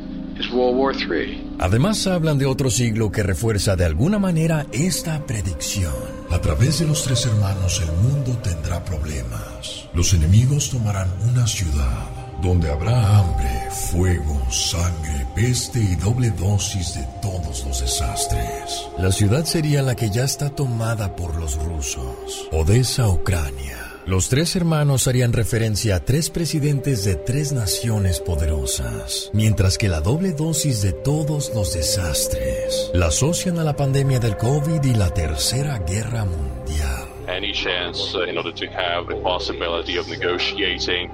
Además 1.58 2.06
hablan 2.06 2.38
de 2.38 2.46
otro 2.46 2.70
siglo 2.70 3.10
que 3.10 3.22
refuerza 3.22 3.76
de 3.76 3.84
alguna 3.84 4.18
manera 4.18 4.66
esta 4.72 5.24
predicción. 5.26 5.92
A 6.30 6.40
través 6.40 6.78
de 6.78 6.86
los 6.86 7.04
tres 7.04 7.26
hermanos 7.26 7.82
el 7.82 7.92
mundo 8.08 8.38
tendrá 8.42 8.84
problemas. 8.84 9.88
Los 9.92 10.14
enemigos 10.14 10.70
tomarán 10.70 11.08
una 11.28 11.46
ciudad 11.46 12.08
donde 12.42 12.70
habrá 12.70 13.18
hambre, 13.18 13.70
fuego, 13.90 14.40
sangre, 14.50 15.26
peste 15.34 15.80
y 15.80 15.96
doble 15.96 16.30
dosis 16.30 16.94
de 16.94 17.06
todos 17.20 17.64
los 17.66 17.80
desastres. 17.80 18.88
La 18.98 19.12
ciudad 19.12 19.44
sería 19.44 19.82
la 19.82 19.94
que 19.94 20.10
ya 20.10 20.24
está 20.24 20.50
tomada 20.50 21.14
por 21.16 21.36
los 21.36 21.56
rusos. 21.62 22.48
Odessa, 22.52 23.08
Ucrania. 23.08 23.89
Los 24.06 24.28
tres 24.30 24.56
hermanos 24.56 25.06
harían 25.06 25.32
referencia 25.32 25.96
a 25.96 26.00
tres 26.00 26.30
presidentes 26.30 27.04
de 27.04 27.16
tres 27.16 27.52
naciones 27.52 28.18
poderosas, 28.18 29.30
mientras 29.34 29.76
que 29.76 29.88
la 29.88 30.00
doble 30.00 30.32
dosis 30.32 30.80
de 30.80 30.92
todos 30.92 31.52
los 31.54 31.74
desastres 31.74 32.90
la 32.94 33.06
asocian 33.06 33.58
a 33.58 33.64
la 33.64 33.76
pandemia 33.76 34.18
del 34.18 34.36
COVID 34.36 34.82
y 34.82 34.94
la 34.94 35.10
Tercera 35.10 35.78
Guerra 35.78 36.24
Mundial. 36.24 37.08
Any 37.28 37.52
chance 37.52 38.14
in 38.26 38.38
order 38.38 38.52
to 38.52 38.66
have 38.66 39.06
the 39.06 39.20
possibility 39.22 39.98
of 39.98 40.08
negotiating, 40.08 41.10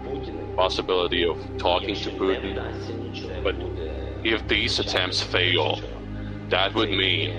possibility 0.57 1.25
of 1.29 1.37
talking 1.59 1.95
to 1.97 2.11
Putin. 2.13 2.57
But 3.43 3.57
if 4.25 4.47
these 4.49 4.81
attempts 4.81 5.21
fail, 5.21 5.81
that 6.51 6.73
would 6.75 6.91
mean 6.91 7.35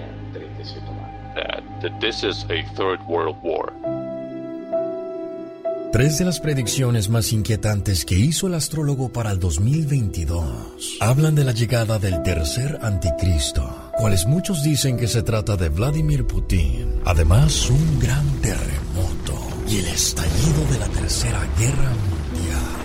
that, 1.35 1.63
that 1.81 1.99
this 2.01 2.23
is 2.23 2.45
a 2.49 2.63
third 2.75 2.99
world 3.07 3.41
war. 3.41 3.71
Tres 5.97 6.19
de 6.19 6.25
las 6.25 6.39
predicciones 6.39 7.09
más 7.09 7.33
inquietantes 7.33 8.05
que 8.05 8.13
hizo 8.13 8.45
el 8.45 8.53
astrólogo 8.53 9.11
para 9.11 9.31
el 9.31 9.39
2022 9.39 10.97
hablan 10.99 11.33
de 11.33 11.43
la 11.43 11.53
llegada 11.53 11.97
del 11.97 12.21
tercer 12.21 12.77
anticristo, 12.83 13.91
cuales 13.97 14.27
muchos 14.27 14.61
dicen 14.61 14.95
que 14.95 15.07
se 15.07 15.23
trata 15.23 15.57
de 15.57 15.69
Vladimir 15.69 16.27
Putin. 16.27 17.01
Además, 17.03 17.67
un 17.71 17.99
gran 17.99 18.29
terremoto 18.41 19.39
y 19.67 19.79
el 19.79 19.87
estallido 19.87 20.65
de 20.71 20.77
la 20.77 20.87
tercera 20.87 21.39
guerra 21.57 21.89
mundial. 21.89 22.77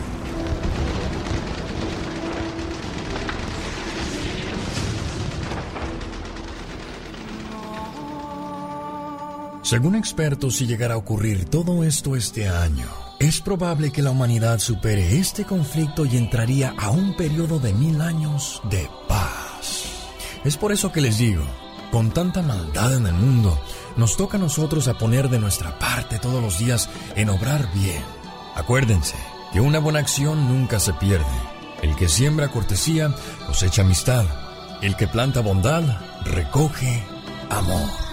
Según 9.63 9.97
expertos, 9.97 10.57
si 10.57 10.67
llegara 10.67 10.95
a 10.95 10.97
ocurrir 10.97 11.45
todo 11.45 11.85
esto 11.85 12.17
este 12.17 12.49
año, 12.49 13.02
es 13.23 13.41
probable 13.41 13.93
que 13.93 14.03
la 14.03 14.11
humanidad 14.11 14.59
supere 14.59 15.19
este 15.19 15.45
conflicto 15.45 16.05
y 16.05 16.17
entraría 16.17 16.75
a 16.77 16.91
un 16.91 17.15
periodo 17.15 17.61
de 17.61 17.73
mil 17.73 18.01
años 18.01 18.61
de 18.65 18.89
paz. 19.09 19.85
Es 20.45 20.57
por 20.57 20.73
eso 20.73 20.91
que 20.91 21.01
les 21.01 21.19
digo, 21.19 21.45
con 21.93 22.11
tanta 22.11 22.43
maldad 22.43 22.97
en 22.97 23.07
el 23.07 23.15
mundo, 23.15 23.61
nos 23.97 24.17
toca 24.17 24.39
a 24.39 24.41
nosotros 24.41 24.89
a 24.89 24.99
poner 24.99 25.29
de 25.29 25.39
nuestra 25.39 25.79
parte 25.79 26.19
todos 26.19 26.43
los 26.43 26.59
días 26.59 26.89
en 27.15 27.31
obrar 27.31 27.73
bien. 27.75 28.03
Acuérdense 28.57 29.17
que 29.53 29.61
una 29.61 29.79
buena 29.79 30.01
acción 30.01 30.49
nunca 30.49 30.81
se 30.81 30.93
pierde. 30.95 31.25
El 31.81 31.95
que 31.95 32.09
siembra 32.09 32.49
cortesía 32.49 33.15
cosecha 33.47 33.83
amistad. 33.83 34.25
El 34.81 34.97
que 34.97 35.07
planta 35.07 35.41
bondad 35.41 35.85
recoge 36.25 37.05
amor. 37.51 38.12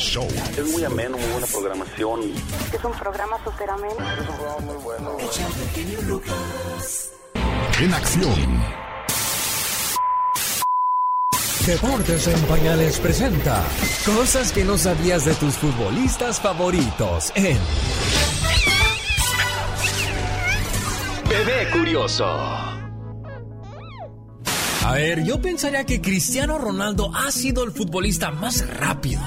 Es 0.00 0.72
muy 0.72 0.82
ameno, 0.82 1.18
muy 1.18 1.30
buena 1.30 1.46
programación. 1.46 2.20
Es 2.72 2.82
un 2.82 2.92
programa 2.92 3.36
súper 3.44 3.68
ameno. 3.68 3.96
Es 4.14 4.28
un 4.28 4.36
programa 4.36 4.60
muy 4.60 4.76
bueno. 4.76 5.16
En 7.78 7.92
acción. 7.92 8.64
Deportes 11.66 12.28
en 12.28 12.40
Pañales 12.46 12.98
presenta 12.98 13.62
cosas 14.06 14.52
que 14.52 14.64
no 14.64 14.78
sabías 14.78 15.26
de 15.26 15.34
tus 15.34 15.54
futbolistas 15.56 16.40
favoritos 16.40 17.30
en 17.34 17.58
Bebé 21.28 21.70
Curioso. 21.72 22.79
A 24.84 24.92
ver, 24.94 25.24
yo 25.24 25.40
pensaría 25.40 25.84
que 25.84 26.00
Cristiano 26.00 26.58
Ronaldo 26.58 27.10
ha 27.14 27.30
sido 27.30 27.64
el 27.64 27.70
futbolista 27.70 28.30
más 28.30 28.66
rápido. 28.66 29.20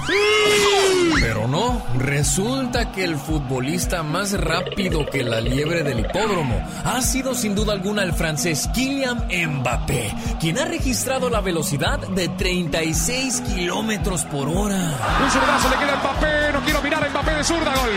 Pero 1.20 1.48
no, 1.48 1.86
resulta 2.00 2.92
que 2.92 3.04
el 3.04 3.18
futbolista 3.18 4.02
más 4.02 4.34
rápido 4.34 5.06
que 5.06 5.24
la 5.24 5.40
liebre 5.40 5.84
del 5.84 6.00
hipódromo 6.00 6.60
ha 6.84 7.02
sido 7.02 7.36
sin 7.36 7.54
duda 7.54 7.74
alguna 7.74 8.04
el 8.04 8.14
francés 8.14 8.68
Kylian 8.74 9.28
Mbappé, 9.60 10.14
quien 10.40 10.58
ha 10.58 10.66
registrado 10.66 11.30
la 11.30 11.42
velocidad 11.42 12.00
de 12.00 12.30
36 12.30 13.42
kilómetros 13.42 14.26
por 14.26 14.50
hora. 14.50 14.98
Un 15.24 15.32
zurdazo 15.32 15.70
le 15.70 15.76
queda 15.78 15.94
a 15.94 15.98
Mbappé, 15.98 16.54
no 16.54 16.62
quiero 16.64 16.82
mirar 16.82 17.04
a 17.04 17.10
Mbappé 17.10 17.32
de 17.32 17.44
zurda, 17.44 17.74
gol. 17.76 17.92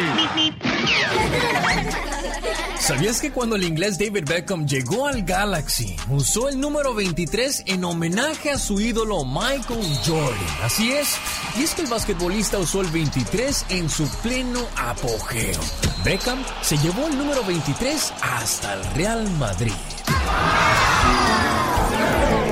¿Sabías 2.87 3.21
que 3.21 3.33
cuando 3.33 3.57
el 3.57 3.65
inglés 3.65 3.99
David 3.99 4.29
Beckham 4.29 4.65
llegó 4.65 5.09
al 5.09 5.23
Galaxy, 5.23 5.97
usó 6.09 6.49
el 6.49 6.61
número 6.61 6.95
23 6.95 7.46
en 7.67 7.85
homenaje 7.85 8.51
a 8.51 8.59
su 8.59 8.81
ídolo 8.81 9.25
Michael 9.25 9.87
Jordan? 10.05 10.47
Así 10.65 10.91
es, 10.91 11.17
y 11.57 11.63
es 11.63 11.75
que 11.75 11.83
el 11.83 11.89
basquetbolista 11.89 12.59
usó 12.59 12.81
el 12.81 12.89
23 12.89 13.67
en 13.69 13.89
su 13.89 14.09
pleno 14.23 14.61
apogeo. 14.77 15.61
Beckham 16.05 16.43
se 16.63 16.77
llevó 16.79 17.07
el 17.07 17.17
número 17.17 17.45
23 17.45 18.13
hasta 18.21 18.75
el 18.75 18.85
Real 18.95 19.31
Madrid. 19.39 19.73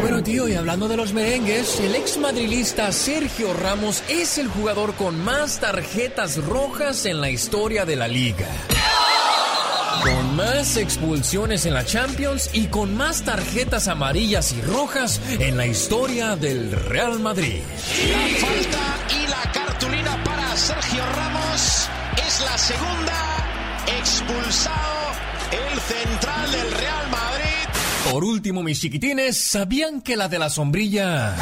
Bueno, 0.00 0.22
tío, 0.22 0.46
y 0.48 0.54
hablando 0.54 0.86
de 0.86 0.96
los 0.96 1.12
merengues, 1.12 1.80
el 1.80 1.96
ex 1.96 2.16
madrilista 2.18 2.92
Sergio 2.92 3.52
Ramos 3.52 4.04
es 4.08 4.38
el 4.38 4.46
jugador 4.46 4.94
con 4.94 5.18
más 5.24 5.58
tarjetas 5.58 6.36
rojas 6.36 7.04
en 7.06 7.20
la 7.20 7.30
historia 7.30 7.84
de 7.84 7.96
la 7.96 8.06
liga. 8.06 8.46
Con 10.04 10.36
más 10.36 10.76
expulsiones 10.76 11.64
en 11.64 11.72
la 11.72 11.82
Champions 11.82 12.50
y 12.52 12.66
con 12.66 12.94
más 12.94 13.22
tarjetas 13.22 13.88
amarillas 13.88 14.52
y 14.52 14.60
rojas 14.60 15.18
en 15.40 15.56
la 15.56 15.66
historia 15.66 16.36
del 16.36 16.70
Real 16.72 17.20
Madrid. 17.20 17.62
La 18.10 18.46
falta 18.46 18.98
y 19.08 19.26
la 19.26 19.52
cartulina 19.52 20.22
para 20.22 20.54
Sergio 20.56 21.02
Ramos 21.16 21.88
es 22.18 22.40
la 22.42 22.58
segunda. 22.58 23.46
Expulsado 23.98 25.12
el 25.52 25.80
central 25.80 26.52
del 26.52 26.70
Real 26.72 27.10
Madrid. 27.10 28.12
Por 28.12 28.24
último, 28.24 28.62
mis 28.62 28.80
chiquitines, 28.80 29.40
¿sabían 29.40 30.02
que 30.02 30.16
la 30.16 30.28
de 30.28 30.38
la 30.38 30.50
sombrilla 30.50 31.34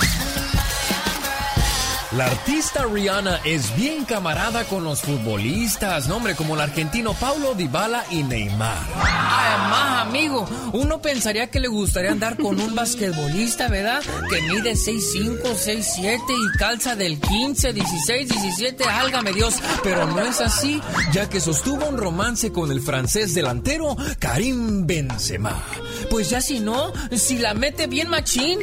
La 2.16 2.26
artista 2.26 2.84
Rihanna 2.84 3.40
es 3.42 3.74
bien 3.74 4.04
camarada 4.04 4.64
con 4.64 4.84
los 4.84 5.00
futbolistas, 5.00 6.08
no 6.08 6.16
hombre, 6.16 6.34
como 6.34 6.54
el 6.54 6.60
argentino 6.60 7.14
Paulo 7.14 7.54
Dybala 7.54 8.04
y 8.10 8.22
Neymar. 8.22 8.76
Además, 8.96 10.06
amigo, 10.06 10.46
uno 10.74 11.00
pensaría 11.00 11.50
que 11.50 11.58
le 11.58 11.68
gustaría 11.68 12.12
andar 12.12 12.36
con 12.36 12.60
un 12.60 12.74
basquetbolista, 12.74 13.68
¿verdad? 13.68 14.02
Que 14.28 14.42
mide 14.42 14.74
6'5, 14.74 15.40
6'7 15.42 16.20
y 16.28 16.58
calza 16.58 16.96
del 16.96 17.18
15, 17.18 17.72
16, 17.72 18.28
17, 18.28 18.84
álgame 18.84 19.32
Dios. 19.32 19.54
Pero 19.82 20.06
no 20.06 20.20
es 20.20 20.42
así, 20.42 20.82
ya 21.12 21.30
que 21.30 21.40
sostuvo 21.40 21.86
un 21.86 21.96
romance 21.96 22.52
con 22.52 22.70
el 22.70 22.82
francés 22.82 23.32
delantero 23.32 23.96
Karim 24.18 24.86
Benzema. 24.86 25.62
Pues 26.10 26.28
ya 26.28 26.42
si 26.42 26.60
no, 26.60 26.92
si 27.16 27.38
la 27.38 27.54
mete 27.54 27.86
bien 27.86 28.10
machín. 28.10 28.58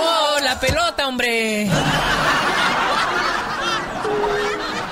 ¡Oh, 0.00 0.36
la 0.42 0.58
pelota, 0.60 1.08
hombre! 1.08 1.68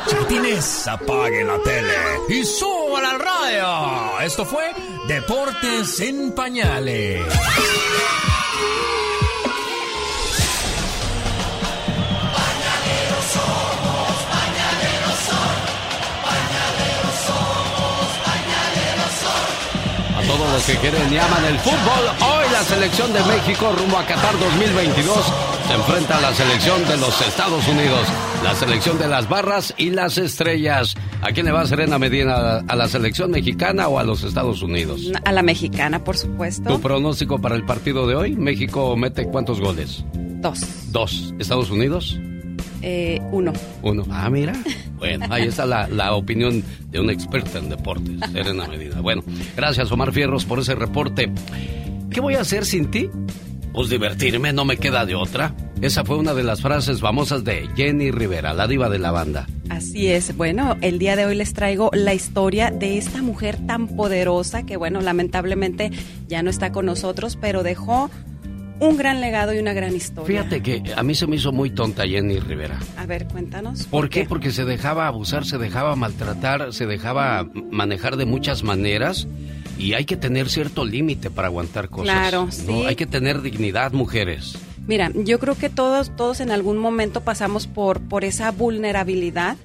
Chiquitines, 0.09 0.87
apaguen 0.89 1.49
la 1.49 1.59
tele 1.63 1.95
y 2.29 2.45
suban 2.45 3.05
al 3.05 3.19
radio. 3.21 4.21
Esto 4.21 4.45
fue 4.45 4.73
Deportes 5.09 6.01
en 6.01 6.33
Pañales. 6.33 7.23
A 20.37 20.39
todos 20.39 20.53
los 20.53 20.67
que 20.67 20.77
quieren 20.77 21.11
y 21.11 21.17
aman 21.17 21.45
el 21.47 21.59
fútbol, 21.61 22.29
hoy 22.29 22.45
la 22.53 22.63
selección 22.63 23.11
de 23.11 23.21
México 23.25 23.73
rumbo 23.75 23.97
a 23.97 24.05
Qatar 24.05 24.39
2022 24.39 25.33
se 25.67 25.73
enfrenta 25.73 26.19
a 26.19 26.21
la 26.21 26.35
selección 26.35 26.87
de 26.87 26.99
los 26.99 27.23
Estados 27.23 27.67
Unidos, 27.67 28.07
la 28.45 28.55
selección 28.55 28.99
de 28.99 29.09
las 29.09 29.31
barras 29.31 29.73
y 29.79 29.89
las 29.89 30.19
estrellas. 30.19 30.95
¿A 31.23 31.33
quién 31.33 31.47
le 31.47 31.53
va 31.53 31.67
Serena 31.67 31.99
Medina? 31.99 32.59
¿A 32.69 32.77
la 32.77 32.87
selección 32.87 33.31
mexicana 33.31 33.89
o 33.89 33.99
a 33.99 34.05
los 34.05 34.25
Estados 34.25 34.61
Unidos? 34.61 35.11
A 35.25 35.33
la 35.33 35.43
mexicana, 35.43 36.05
por 36.05 36.19
supuesto. 36.19 36.69
¿Tu 36.69 36.81
pronóstico 36.83 37.41
para 37.41 37.55
el 37.55 37.65
partido 37.65 38.07
de 38.07 38.17
hoy? 38.17 38.37
¿México 38.37 38.95
mete 38.95 39.25
cuántos 39.25 39.59
goles? 39.59 40.05
Dos. 40.13 40.61
Dos. 40.93 41.33
¿Estados 41.39 41.71
Unidos? 41.71 42.21
Eh, 42.89 43.21
uno. 43.33 43.53
Uno. 43.83 44.05
Ah, 44.11 44.31
mira. 44.31 44.53
Bueno, 44.97 45.27
ahí 45.29 45.43
está 45.43 45.67
la, 45.67 45.89
la 45.89 46.15
opinión 46.15 46.65
de 46.91 47.01
una 47.01 47.13
experta 47.13 47.59
en 47.59 47.69
deportes, 47.69 48.19
Serena 48.33 48.67
Medina. 48.67 49.03
Bueno, 49.03 49.23
gracias 49.55 49.93
Omar 49.93 50.11
Fierros 50.11 50.47
por 50.47 50.59
ese 50.59 50.75
reporte. 50.75 51.31
¿Qué 52.11 52.19
voy 52.23 52.35
a 52.35 52.41
hacer 52.41 52.65
sin 52.65 52.91
ti? 52.91 53.11
Pues 53.75 53.91
divertirme, 53.91 54.55
no 54.55 54.65
me 54.65 54.79
queda 54.79 55.05
de 55.05 55.15
otra. 55.15 55.55
Esa 55.83 56.03
fue 56.03 56.17
una 56.17 56.33
de 56.33 56.45
las 56.45 56.63
frases 56.63 57.03
famosas 57.03 57.45
de 57.45 57.69
Jenny 57.77 58.11
Rivera, 58.11 58.55
la 58.55 58.67
diva 58.67 58.89
de 58.89 58.99
la 58.99 59.11
banda. 59.11 59.47
Así 59.69 60.07
es. 60.07 60.35
Bueno, 60.35 60.79
el 60.81 60.99
día 60.99 61.15
de 61.15 61.27
hoy 61.27 61.35
les 61.35 61.53
traigo 61.53 61.91
la 61.93 62.15
historia 62.15 62.71
de 62.71 62.97
esta 62.97 63.21
mujer 63.21 63.59
tan 63.67 63.87
poderosa 63.87 64.65
que, 64.65 64.79
bueno, 64.79 65.03
lamentablemente 65.03 65.91
ya 66.27 66.43
no 66.43 66.49
está 66.49 66.73
con 66.73 66.87
nosotros, 66.87 67.37
pero 67.39 67.63
dejó 67.63 68.11
un 68.81 68.97
gran 68.97 69.21
legado 69.21 69.55
y 69.55 69.59
una 69.59 69.73
gran 69.73 69.95
historia. 69.95 70.43
Fíjate 70.43 70.63
que 70.63 70.93
a 70.95 71.03
mí 71.03 71.15
se 71.15 71.27
me 71.27 71.37
hizo 71.37 71.53
muy 71.53 71.71
tonta 71.71 72.07
Jenny 72.07 72.39
Rivera. 72.39 72.79
A 72.97 73.07
ver, 73.07 73.27
cuéntanos. 73.27 73.85
¿Por, 73.87 74.09
qué? 74.11 74.25
Porque 74.25 74.51
se 74.51 74.65
dejaba 74.65 75.07
abusar, 75.07 75.45
se 75.45 75.59
dejaba 75.59 75.97
maltratar, 75.97 76.73
se 76.73 76.87
dejaba 76.87 77.49
manejar 77.71 78.17
de 78.17 78.27
muchas 78.27 78.63
maneras 78.63 79.27
y 79.79 79.95
hay 79.95 80.05
que 80.05 80.17
tener 80.17 80.49
cierto 80.49 80.85
límite 80.85 81.31
para 81.31 81.49
aguantar 81.49 81.89
cosas. 81.89 82.15
Claro, 82.15 82.47
¿no? 82.47 82.53
sí. 82.53 82.85
Hay 82.87 82.97
que 82.97 83.07
tener 83.07 83.43
dignidad, 83.43 83.93
mujeres. 83.93 84.59
Mira, 84.87 85.11
yo 85.15 85.39
creo 85.39 85.57
que 85.57 85.69
todos, 85.69 86.15
todos 86.15 86.41
en 86.41 86.51
algún 86.51 86.79
momento 86.79 87.23
pasamos 87.23 87.67
por, 87.67 88.01
por 88.01 88.25
esa 88.25 88.53
vulnerabilidad, 88.53 89.57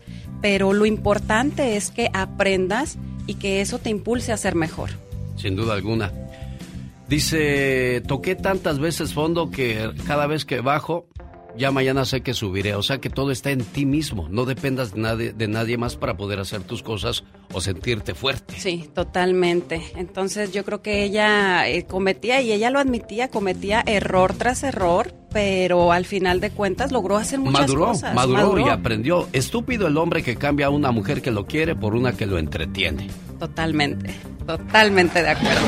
pero 0.42 0.74
lo 0.74 0.86
importante 0.86 1.78
es 1.78 1.92
que 1.92 2.10
aprendas 2.14 2.98
y 3.28 3.36
que 3.36 3.62
eso 3.62 3.78
te 3.78 3.90
impulse 3.90 4.32
a 4.32 4.38
ser 4.38 4.56
mejor. 4.56 4.90
Sin 5.38 5.56
duda 5.56 5.74
alguna. 5.74 6.12
Dice, 7.12 8.02
toqué 8.08 8.38
tantas 8.38 8.80
veces 8.80 9.14
fondo 9.14 9.52
que 9.52 9.92
cada 10.08 10.28
vez 10.28 10.46
que 10.46 10.62
bajo, 10.62 11.10
ya 11.58 11.70
mañana 11.70 12.06
sé 12.06 12.22
que 12.22 12.34
subiré. 12.34 12.74
O 12.76 12.84
sea 12.84 13.00
que 13.00 13.10
todo 13.10 13.32
está 13.32 13.52
en 13.52 13.66
ti 13.66 13.86
mismo. 13.86 14.30
No 14.30 14.46
dependas 14.46 14.94
de 14.94 15.02
nadie, 15.02 15.34
de 15.34 15.50
nadie 15.50 15.78
más 15.78 15.98
para 15.98 16.16
poder 16.16 16.40
hacer 16.40 16.62
tus 16.62 16.82
cosas 16.82 17.26
o 17.52 17.60
sentirte 17.60 18.14
fuerte. 18.14 18.58
Sí, 18.58 18.90
totalmente. 18.96 19.82
Entonces 19.98 20.54
yo 20.54 20.64
creo 20.64 20.82
que 20.82 21.04
ella 21.04 21.68
eh, 21.68 21.84
cometía, 21.84 22.40
y 22.40 22.54
ella 22.54 22.70
lo 22.70 22.80
admitía, 22.80 23.28
cometía 23.28 23.84
error 23.86 24.34
tras 24.34 24.64
error, 24.64 25.14
pero 25.34 25.92
al 25.92 26.06
final 26.06 26.40
de 26.40 26.52
cuentas 26.52 26.94
logró 26.94 27.18
hacer 27.18 27.40
muchas 27.40 27.68
maduró, 27.68 27.88
cosas. 27.88 28.16
maduró, 28.16 28.58
y 28.66 28.70
aprendió. 28.70 29.28
Estúpido 29.34 29.88
el 29.88 29.98
hombre 29.98 30.24
que 30.24 30.38
cambia 30.38 30.68
a 30.68 30.70
una 30.70 30.92
mujer 30.94 31.22
que 31.22 31.32
lo 31.32 31.46
quiere 31.46 31.76
por 31.76 31.94
una 31.94 32.14
que 32.14 32.26
lo 32.26 32.38
entretiene. 32.38 33.10
Totalmente, 33.38 34.14
totalmente 34.46 35.22
de 35.22 35.30
acuerdo. 35.30 35.68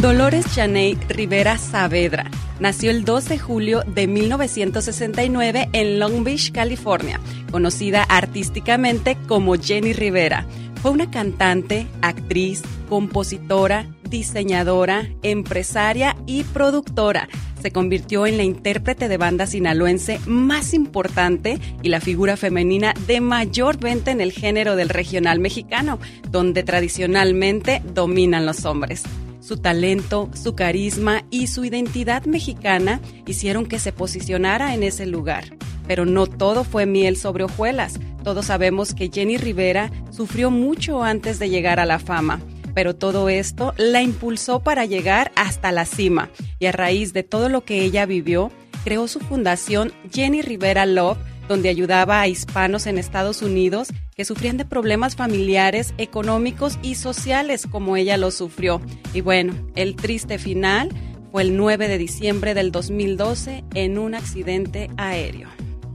Dolores 0.00 0.46
Chaney 0.54 0.96
Rivera 1.08 1.58
Saavedra 1.58 2.30
nació 2.60 2.92
el 2.92 3.04
2 3.04 3.30
de 3.30 3.38
julio 3.40 3.82
de 3.84 4.06
1969 4.06 5.70
en 5.72 5.98
Long 5.98 6.22
Beach, 6.22 6.52
California, 6.52 7.18
conocida 7.50 8.04
artísticamente 8.04 9.18
como 9.26 9.56
Jenny 9.56 9.92
Rivera. 9.92 10.46
Fue 10.82 10.92
una 10.92 11.10
cantante, 11.10 11.88
actriz, 12.00 12.62
compositora, 12.88 13.88
diseñadora, 14.08 15.08
empresaria 15.24 16.16
y 16.26 16.44
productora. 16.44 17.28
Se 17.60 17.72
convirtió 17.72 18.24
en 18.28 18.36
la 18.36 18.44
intérprete 18.44 19.08
de 19.08 19.16
banda 19.16 19.48
sinaloense 19.48 20.20
más 20.26 20.74
importante 20.74 21.58
y 21.82 21.88
la 21.88 22.00
figura 22.00 22.36
femenina 22.36 22.94
de 23.08 23.20
mayor 23.20 23.78
venta 23.78 24.12
en 24.12 24.20
el 24.20 24.30
género 24.30 24.76
del 24.76 24.90
regional 24.90 25.40
mexicano, 25.40 25.98
donde 26.30 26.62
tradicionalmente 26.62 27.82
dominan 27.92 28.46
los 28.46 28.64
hombres. 28.64 29.02
Su 29.48 29.56
talento, 29.56 30.28
su 30.34 30.54
carisma 30.54 31.24
y 31.30 31.46
su 31.46 31.64
identidad 31.64 32.26
mexicana 32.26 33.00
hicieron 33.26 33.64
que 33.64 33.78
se 33.78 33.94
posicionara 33.94 34.74
en 34.74 34.82
ese 34.82 35.06
lugar. 35.06 35.56
Pero 35.86 36.04
no 36.04 36.26
todo 36.26 36.64
fue 36.64 36.84
miel 36.84 37.16
sobre 37.16 37.44
hojuelas. 37.44 37.98
Todos 38.22 38.44
sabemos 38.44 38.92
que 38.92 39.08
Jenny 39.10 39.38
Rivera 39.38 39.90
sufrió 40.10 40.50
mucho 40.50 41.02
antes 41.02 41.38
de 41.38 41.48
llegar 41.48 41.80
a 41.80 41.86
la 41.86 41.98
fama. 41.98 42.42
Pero 42.74 42.94
todo 42.94 43.30
esto 43.30 43.72
la 43.78 44.02
impulsó 44.02 44.60
para 44.62 44.84
llegar 44.84 45.32
hasta 45.34 45.72
la 45.72 45.86
cima. 45.86 46.28
Y 46.58 46.66
a 46.66 46.72
raíz 46.72 47.14
de 47.14 47.22
todo 47.22 47.48
lo 47.48 47.64
que 47.64 47.82
ella 47.82 48.04
vivió, 48.04 48.52
creó 48.84 49.08
su 49.08 49.18
fundación 49.18 49.94
Jenny 50.12 50.42
Rivera 50.42 50.84
Love, 50.84 51.16
donde 51.48 51.68
ayudaba 51.68 52.20
a 52.20 52.28
hispanos 52.28 52.86
en 52.86 52.98
Estados 52.98 53.42
Unidos 53.42 53.88
que 54.14 54.24
sufrían 54.24 54.56
de 54.56 54.64
problemas 54.64 55.16
familiares, 55.16 55.94
económicos 55.98 56.78
y 56.82 56.94
sociales 56.94 57.66
como 57.70 57.96
ella 57.96 58.16
lo 58.16 58.30
sufrió. 58.30 58.80
Y 59.14 59.20
bueno, 59.20 59.54
el 59.74 59.96
triste 59.96 60.38
final 60.38 60.90
fue 61.32 61.42
el 61.42 61.56
9 61.56 61.88
de 61.88 61.98
diciembre 61.98 62.54
del 62.54 62.72
2012 62.72 63.64
en 63.74 63.98
un 63.98 64.14
accidente 64.14 64.90
aéreo. 64.96 65.48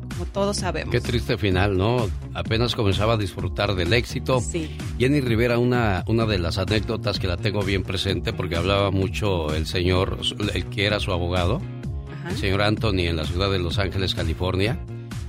Como 0.09 0.25
todos 0.27 0.57
sabemos. 0.57 0.91
Qué 0.91 1.01
triste 1.01 1.37
final, 1.37 1.75
¿no? 1.75 2.07
Apenas 2.35 2.75
comenzaba 2.75 3.13
a 3.13 3.17
disfrutar 3.17 3.73
del 3.73 3.93
éxito. 3.93 4.41
Sí. 4.41 4.69
Jenny 4.99 5.21
Rivera, 5.21 5.57
una, 5.57 6.03
una 6.07 6.25
de 6.25 6.37
las 6.37 6.59
anécdotas 6.59 7.19
que 7.19 7.27
la 7.27 7.37
tengo 7.37 7.63
bien 7.63 7.83
presente 7.83 8.31
porque 8.31 8.55
hablaba 8.55 8.91
mucho 8.91 9.53
el 9.55 9.65
señor, 9.65 10.19
el 10.53 10.65
que 10.67 10.85
era 10.85 10.99
su 10.99 11.11
abogado, 11.11 11.61
el 12.29 12.37
señor 12.37 12.61
Anthony 12.61 13.07
en 13.07 13.17
la 13.17 13.25
ciudad 13.25 13.51
de 13.51 13.59
Los 13.59 13.79
Ángeles, 13.79 14.13
California. 14.13 14.79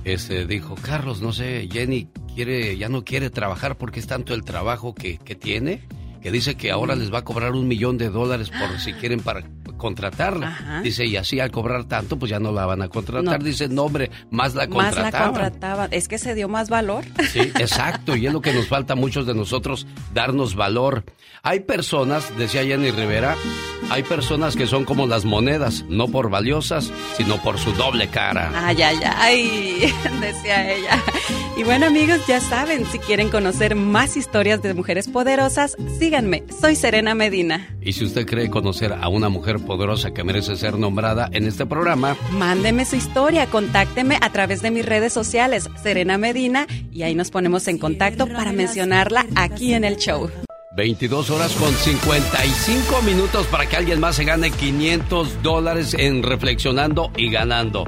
Este 0.05 0.45
dijo, 0.45 0.75
Carlos, 0.75 1.19
no 1.21 1.33
sé, 1.33 1.67
Jenny 1.69 2.07
quiere, 2.35 2.77
ya 2.77 2.89
no 2.89 3.03
quiere 3.03 3.31
trabajar 3.31 3.75
porque 3.75 3.99
es 3.99 4.05
tanto 4.05 4.35
el 4.35 4.43
trabajo 4.43 4.93
que, 4.93 5.17
que 5.17 5.33
tiene, 5.33 5.81
que 6.25 6.31
dice 6.31 6.55
que 6.55 6.71
ahora 6.71 6.95
les 6.95 7.13
va 7.13 7.19
a 7.19 7.23
cobrar 7.23 7.51
un 7.51 7.67
millón 7.67 7.99
de 7.99 8.09
dólares 8.09 8.49
por 8.49 8.79
si 8.79 8.93
quieren 8.93 9.19
para 9.19 9.43
contratarla. 9.77 10.47
Ajá. 10.47 10.81
Dice, 10.81 11.05
y 11.05 11.17
así 11.17 11.39
al 11.39 11.51
cobrar 11.51 11.83
tanto, 11.83 12.17
pues 12.17 12.31
ya 12.31 12.39
no 12.39 12.51
la 12.51 12.65
van 12.65 12.81
a 12.81 12.87
contratar. 12.87 13.37
No. 13.39 13.45
Dice, 13.45 13.69
no 13.69 13.83
hombre, 13.83 14.09
más 14.31 14.55
la 14.55 14.65
Más 14.65 14.85
contrataban. 14.95 15.11
la 15.11 15.39
contrataban. 15.39 15.89
Es 15.91 16.07
que 16.07 16.17
se 16.17 16.33
dio 16.33 16.49
más 16.49 16.67
valor. 16.71 17.05
Sí, 17.31 17.39
exacto, 17.59 18.15
y 18.15 18.25
es 18.25 18.33
lo 18.33 18.41
que 18.41 18.53
nos 18.53 18.67
falta 18.67 18.93
a 18.93 18.95
muchos 18.95 19.27
de 19.27 19.35
nosotros, 19.35 19.85
darnos 20.15 20.55
valor. 20.55 21.03
Hay 21.43 21.59
personas, 21.59 22.35
decía 22.39 22.63
Jenny 22.63 22.89
Rivera, 22.89 23.35
hay 23.91 24.01
personas 24.01 24.55
que 24.55 24.65
son 24.65 24.83
como 24.83 25.05
las 25.05 25.25
monedas, 25.25 25.85
no 25.89 26.07
por 26.07 26.31
valiosas, 26.31 26.91
sino 27.17 27.37
por 27.43 27.59
su 27.59 27.71
doble 27.73 28.07
cara. 28.07 28.51
Ay, 28.55 28.81
ay, 28.81 28.97
ay, 29.15 29.93
decía 30.21 30.73
ella. 30.73 31.03
Y 31.55 31.63
bueno 31.63 31.85
amigos, 31.85 32.25
ya 32.27 32.41
saben, 32.41 32.83
si 32.87 32.97
quieren 32.97 33.29
conocer 33.29 33.75
más 33.75 34.17
historias 34.17 34.63
de 34.63 34.73
mujeres 34.73 35.07
poderosas, 35.07 35.75
síganme. 36.15 36.43
Soy 36.61 36.75
Serena 36.75 37.13
Medina. 37.13 37.75
Y 37.81 37.91
si 37.91 38.05
usted 38.05 38.25
cree 38.25 38.49
conocer 38.49 38.93
a 38.93 39.09
una 39.09 39.27
mujer 39.27 39.59
poderosa 39.59 40.13
que 40.13 40.23
merece 40.23 40.55
ser 40.55 40.77
nombrada 40.77 41.29
en 41.33 41.45
este 41.45 41.65
programa, 41.65 42.15
Mándeme 42.31 42.85
su 42.85 42.95
historia, 42.95 43.47
contácteme 43.47 44.17
a 44.21 44.31
través 44.31 44.61
de 44.61 44.71
mis 44.71 44.85
redes 44.85 45.11
sociales, 45.11 45.69
Serena 45.83 46.17
Medina, 46.17 46.67
y 46.91 47.03
ahí 47.03 47.15
nos 47.15 47.31
ponemos 47.31 47.67
en 47.67 47.77
contacto 47.77 48.27
para 48.27 48.53
mencionarla 48.53 49.25
aquí 49.35 49.73
en 49.73 49.83
el 49.83 49.97
show. 49.97 50.29
22 50.77 51.29
horas 51.31 51.53
con 51.53 51.73
55 51.73 53.01
minutos 53.01 53.47
para 53.47 53.65
que 53.65 53.75
alguien 53.75 53.99
más 53.99 54.15
se 54.15 54.23
gane 54.23 54.51
500 54.51 55.43
dólares 55.43 55.95
en 55.97 56.23
reflexionando 56.23 57.11
y 57.17 57.29
ganando. 57.29 57.85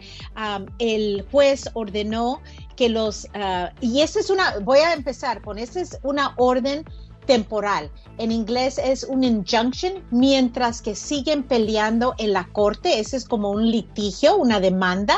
el 0.80 1.26
juez 1.32 1.70
ordenó 1.74 2.42
que 2.76 2.90
los, 2.90 3.26
uh, 3.36 3.68
y 3.82 4.02
esa 4.02 4.20
es 4.20 4.30
una, 4.30 4.58
voy 4.60 4.80
a 4.80 4.94
empezar 4.94 5.42
con, 5.42 5.60
esa 5.60 5.82
es 5.82 6.00
una 6.04 6.34
orden 6.38 6.84
temporal. 7.26 7.91
En 8.18 8.32
inglés 8.32 8.78
es 8.78 9.04
un 9.04 9.24
injunction, 9.24 10.04
mientras 10.12 10.82
que 10.82 10.95
siguen 10.95 11.44
peleando 11.44 12.14
en 12.18 12.34
la 12.34 12.48
corte. 12.52 13.00
Ese 13.00 13.18
es 13.18 13.26
como 13.26 13.52
un 13.52 13.70
litigio, 13.70 14.36
una 14.36 14.60
demanda 14.60 15.16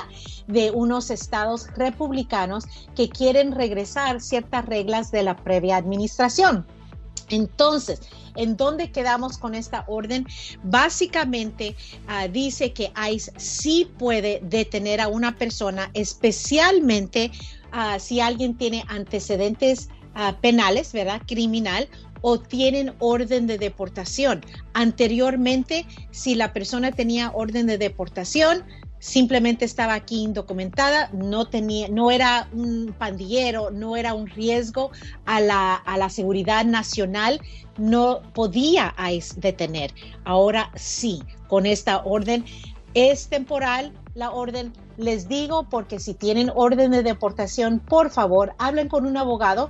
de 0.48 0.72
unos 0.72 1.10
estados 1.10 1.68
republicanos 1.76 2.66
que 2.96 3.10
quieren 3.10 3.52
regresar 3.52 4.22
ciertas 4.22 4.66
reglas 4.66 5.12
de 5.12 5.24
la 5.24 5.36
previa 5.36 5.78
administración. 5.78 6.66
Entonces, 7.30 8.02
¿en 8.36 8.56
dónde 8.56 8.92
quedamos 8.92 9.38
con 9.38 9.56
esta 9.56 9.84
orden? 9.88 10.28
Básicamente 10.64 11.76
uh, 12.08 12.32
dice 12.32 12.72
que 12.72 12.92
ICE 13.12 13.32
sí 13.38 13.90
puede 13.98 14.42
detener 14.44 15.02
a 15.02 15.08
una 15.08 15.36
persona, 15.36 15.90
especialmente 15.94 17.32
uh, 17.74 18.00
si 18.00 18.20
alguien 18.20 18.56
tiene 18.56 18.86
antecedentes 18.88 19.90
uh, 20.16 20.34
penales, 20.42 20.94
¿verdad? 20.94 21.22
Criminal 21.26 21.88
o 22.22 22.40
tienen 22.40 22.94
orden 23.00 23.46
de 23.46 23.58
deportación. 23.58 24.42
Anteriormente, 24.74 25.86
si 26.12 26.34
la 26.34 26.54
persona 26.54 26.92
tenía 26.92 27.32
orden 27.32 27.68
de 27.68 27.78
deportación, 27.78 28.64
simplemente 28.98 29.66
estaba 29.66 29.94
aquí 29.94 30.24
indocumentada, 30.24 31.12
no 31.14 31.46
tenía, 31.46 31.88
no 31.90 32.10
era 32.10 32.50
un 32.52 32.96
pandillero, 32.98 33.70
no 33.70 33.96
era 33.96 34.16
un 34.16 34.26
riesgo 34.26 34.90
a 35.26 35.40
la, 35.40 35.76
a 35.76 35.98
la 35.98 36.10
seguridad 36.10 36.66
nacional, 36.66 37.40
no 37.78 38.22
podía 38.34 38.96
detener. 39.38 39.94
Ahora 40.24 40.72
sí, 40.76 41.22
con 41.48 41.68
esta 41.68 42.04
orden 42.04 42.44
es 42.96 43.28
temporal 43.28 43.94
la 44.16 44.32
orden. 44.32 44.74
Les 44.98 45.28
digo 45.28 45.68
porque 45.70 46.00
si 46.00 46.14
tienen 46.14 46.52
orden 46.56 46.90
de 46.90 47.04
deportación, 47.04 47.80
por 47.80 48.10
favor, 48.10 48.56
hablen 48.58 48.88
con 48.88 49.06
un 49.06 49.18
abogado 49.18 49.70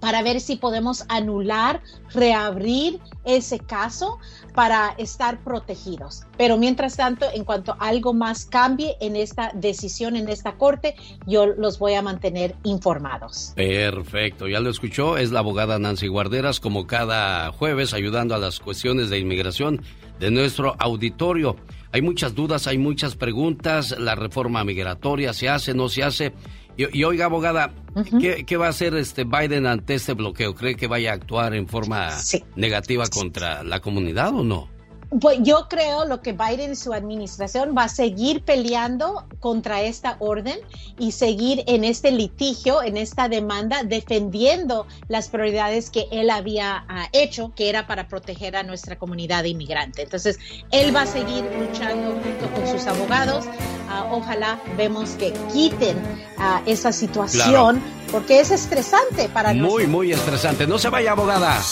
para 0.00 0.22
ver 0.22 0.40
si 0.40 0.56
podemos 0.56 1.04
anular, 1.08 1.82
reabrir 2.12 3.00
ese 3.24 3.58
caso 3.58 4.18
para 4.54 4.94
estar 4.98 5.42
protegidos. 5.42 6.22
Pero 6.36 6.56
mientras 6.56 6.96
tanto, 6.96 7.26
en 7.32 7.44
cuanto 7.44 7.76
algo 7.78 8.14
más 8.14 8.46
cambie 8.46 8.96
en 9.00 9.16
esta 9.16 9.50
decisión, 9.54 10.16
en 10.16 10.28
esta 10.28 10.56
corte, 10.56 10.94
yo 11.26 11.46
los 11.46 11.78
voy 11.78 11.94
a 11.94 12.02
mantener 12.02 12.54
informados. 12.64 13.52
Perfecto, 13.56 14.48
ya 14.48 14.60
lo 14.60 14.70
escuchó, 14.70 15.16
es 15.16 15.30
la 15.30 15.40
abogada 15.40 15.78
Nancy 15.78 16.06
Guarderas, 16.08 16.60
como 16.60 16.86
cada 16.86 17.52
jueves, 17.52 17.94
ayudando 17.94 18.34
a 18.34 18.38
las 18.38 18.60
cuestiones 18.60 19.10
de 19.10 19.18
inmigración 19.18 19.82
de 20.18 20.30
nuestro 20.30 20.74
auditorio. 20.78 21.56
Hay 21.92 22.02
muchas 22.02 22.34
dudas, 22.34 22.66
hay 22.66 22.78
muchas 22.78 23.16
preguntas, 23.16 23.98
la 23.98 24.14
reforma 24.14 24.62
migratoria 24.64 25.32
se 25.32 25.48
hace, 25.48 25.74
no 25.74 25.88
se 25.88 26.02
hace. 26.02 26.32
Y, 26.78 27.02
oiga, 27.02 27.24
abogada, 27.24 27.72
¿qué, 28.20 28.56
va 28.56 28.66
a 28.66 28.68
hacer 28.70 28.94
este 28.94 29.24
Biden 29.24 29.66
ante 29.66 29.94
este 29.94 30.12
bloqueo? 30.12 30.54
¿Cree 30.54 30.76
que 30.76 30.86
vaya 30.86 31.10
a 31.10 31.14
actuar 31.14 31.54
en 31.54 31.66
forma 31.66 32.10
negativa 32.54 33.08
contra 33.08 33.64
la 33.64 33.80
comunidad 33.80 34.32
o 34.32 34.44
no? 34.44 34.77
Pues 35.20 35.38
yo 35.40 35.68
creo 35.70 36.04
lo 36.04 36.20
que 36.20 36.32
Biden 36.32 36.72
y 36.72 36.76
su 36.76 36.92
administración 36.92 37.74
va 37.76 37.84
a 37.84 37.88
seguir 37.88 38.42
peleando 38.42 39.24
contra 39.40 39.80
esta 39.80 40.16
orden 40.18 40.58
y 40.98 41.12
seguir 41.12 41.64
en 41.66 41.84
este 41.84 42.10
litigio, 42.10 42.82
en 42.82 42.98
esta 42.98 43.26
demanda, 43.28 43.84
defendiendo 43.84 44.86
las 45.08 45.28
prioridades 45.28 45.88
que 45.88 46.08
él 46.12 46.28
había 46.28 46.84
uh, 46.90 47.08
hecho, 47.12 47.52
que 47.56 47.70
era 47.70 47.86
para 47.86 48.06
proteger 48.06 48.54
a 48.54 48.62
nuestra 48.64 48.98
comunidad 48.98 49.44
inmigrante. 49.44 50.02
Entonces, 50.02 50.38
él 50.72 50.94
va 50.94 51.02
a 51.02 51.06
seguir 51.06 51.42
luchando 51.58 52.10
junto 52.10 52.54
con 52.54 52.68
sus 52.68 52.86
abogados. 52.86 53.46
Uh, 53.46 54.12
ojalá 54.14 54.60
vemos 54.76 55.12
que 55.12 55.32
quiten 55.50 55.96
uh, 56.36 56.60
esa 56.66 56.92
situación, 56.92 57.82
porque 58.12 58.40
es 58.40 58.50
estresante 58.50 59.30
para 59.30 59.54
nosotros. 59.54 59.86
Muy, 59.86 59.86
muy 59.86 60.12
estresante. 60.12 60.66
No 60.66 60.78
se 60.78 60.90
vaya, 60.90 61.12
abogada. 61.12 61.62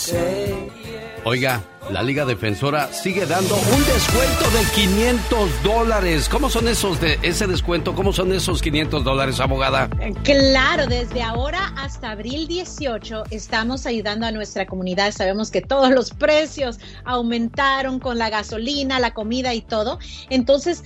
Oiga, 1.25 1.63
la 1.91 2.03
Liga 2.03 2.25
Defensora 2.25 2.93
sigue 2.93 3.27
dando 3.27 3.55
un 3.55 3.85
descuento 3.85 4.51
de 4.51 4.65
500 4.75 5.63
dólares. 5.63 6.29
¿Cómo 6.29 6.51
son 6.51 6.69
esos 6.69 7.01
de 7.01 7.19
ese 7.23 7.47
descuento? 7.47 7.95
¿Cómo 7.95 8.13
son 8.13 8.33
esos 8.33 8.61
500 8.61 9.05
dólares, 9.05 9.41
abogada? 9.41 9.89
Claro, 10.25 10.87
desde 10.87 11.23
ahora 11.23 11.73
hasta 11.77 12.11
abril 12.11 12.49
18 12.49 13.25
estamos 13.31 13.87
ayudando 13.87 14.27
a 14.27 14.33
nuestra 14.33 14.67
comunidad. 14.67 15.13
Sabemos 15.13 15.51
que 15.51 15.63
todos 15.63 15.91
los 15.91 16.11
precios 16.11 16.79
aumentaron 17.05 18.01
con 18.01 18.19
la 18.19 18.31
gasolina, 18.31 18.99
la 18.99 19.15
comida 19.15 19.55
y 19.55 19.61
todo. 19.61 19.99
Entonces, 20.29 20.83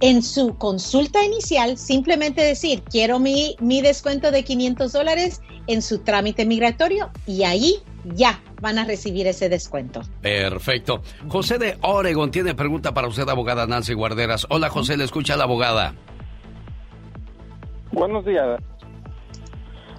en 0.00 0.22
su 0.22 0.56
consulta 0.56 1.24
inicial, 1.24 1.78
simplemente 1.78 2.42
decir, 2.42 2.82
quiero 2.82 3.18
mi, 3.18 3.56
mi 3.60 3.82
descuento 3.82 4.30
de 4.30 4.44
500 4.44 4.92
dólares 4.92 5.42
en 5.66 5.82
su 5.82 5.98
trámite 5.98 6.44
migratorio 6.44 7.10
y 7.26 7.44
ahí 7.44 7.76
ya 8.04 8.40
van 8.60 8.78
a 8.78 8.84
recibir 8.84 9.26
ese 9.26 9.48
descuento. 9.48 10.02
Perfecto. 10.20 11.02
José 11.28 11.58
de 11.58 11.78
Oregon 11.82 12.30
tiene 12.30 12.54
pregunta 12.54 12.94
para 12.94 13.08
usted, 13.08 13.28
abogada 13.28 13.66
Nancy 13.66 13.94
Guarderas. 13.94 14.46
Hola, 14.50 14.68
José, 14.70 14.96
le 14.96 15.04
escucha 15.04 15.36
la 15.36 15.44
abogada. 15.44 15.94
Buenos 17.92 18.24
días. 18.24 18.60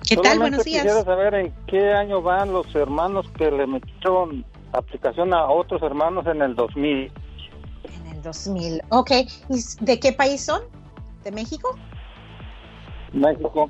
¿Qué 0.07 0.17
tal? 0.17 0.39
Buenos 0.39 0.63
días. 0.63 0.83
Quisiera 0.83 1.03
saber 1.03 1.33
en 1.35 1.53
qué 1.67 1.93
año 1.93 2.21
van 2.21 2.51
los 2.51 2.73
hermanos 2.75 3.25
que 3.37 3.49
le 3.49 3.67
metieron 3.67 4.43
aplicación 4.73 5.33
a 5.33 5.45
otros 5.45 5.81
hermanos 5.81 6.25
en 6.27 6.41
el 6.41 6.55
2000. 6.55 7.11
En 8.23 8.59
el 8.59 8.61
2000, 8.61 8.81
ok. 8.89 9.11
¿Y 9.49 9.83
de 9.85 9.99
qué 9.99 10.13
país 10.13 10.45
son? 10.45 10.61
¿De 11.23 11.31
México? 11.31 11.77
México. 13.11 13.69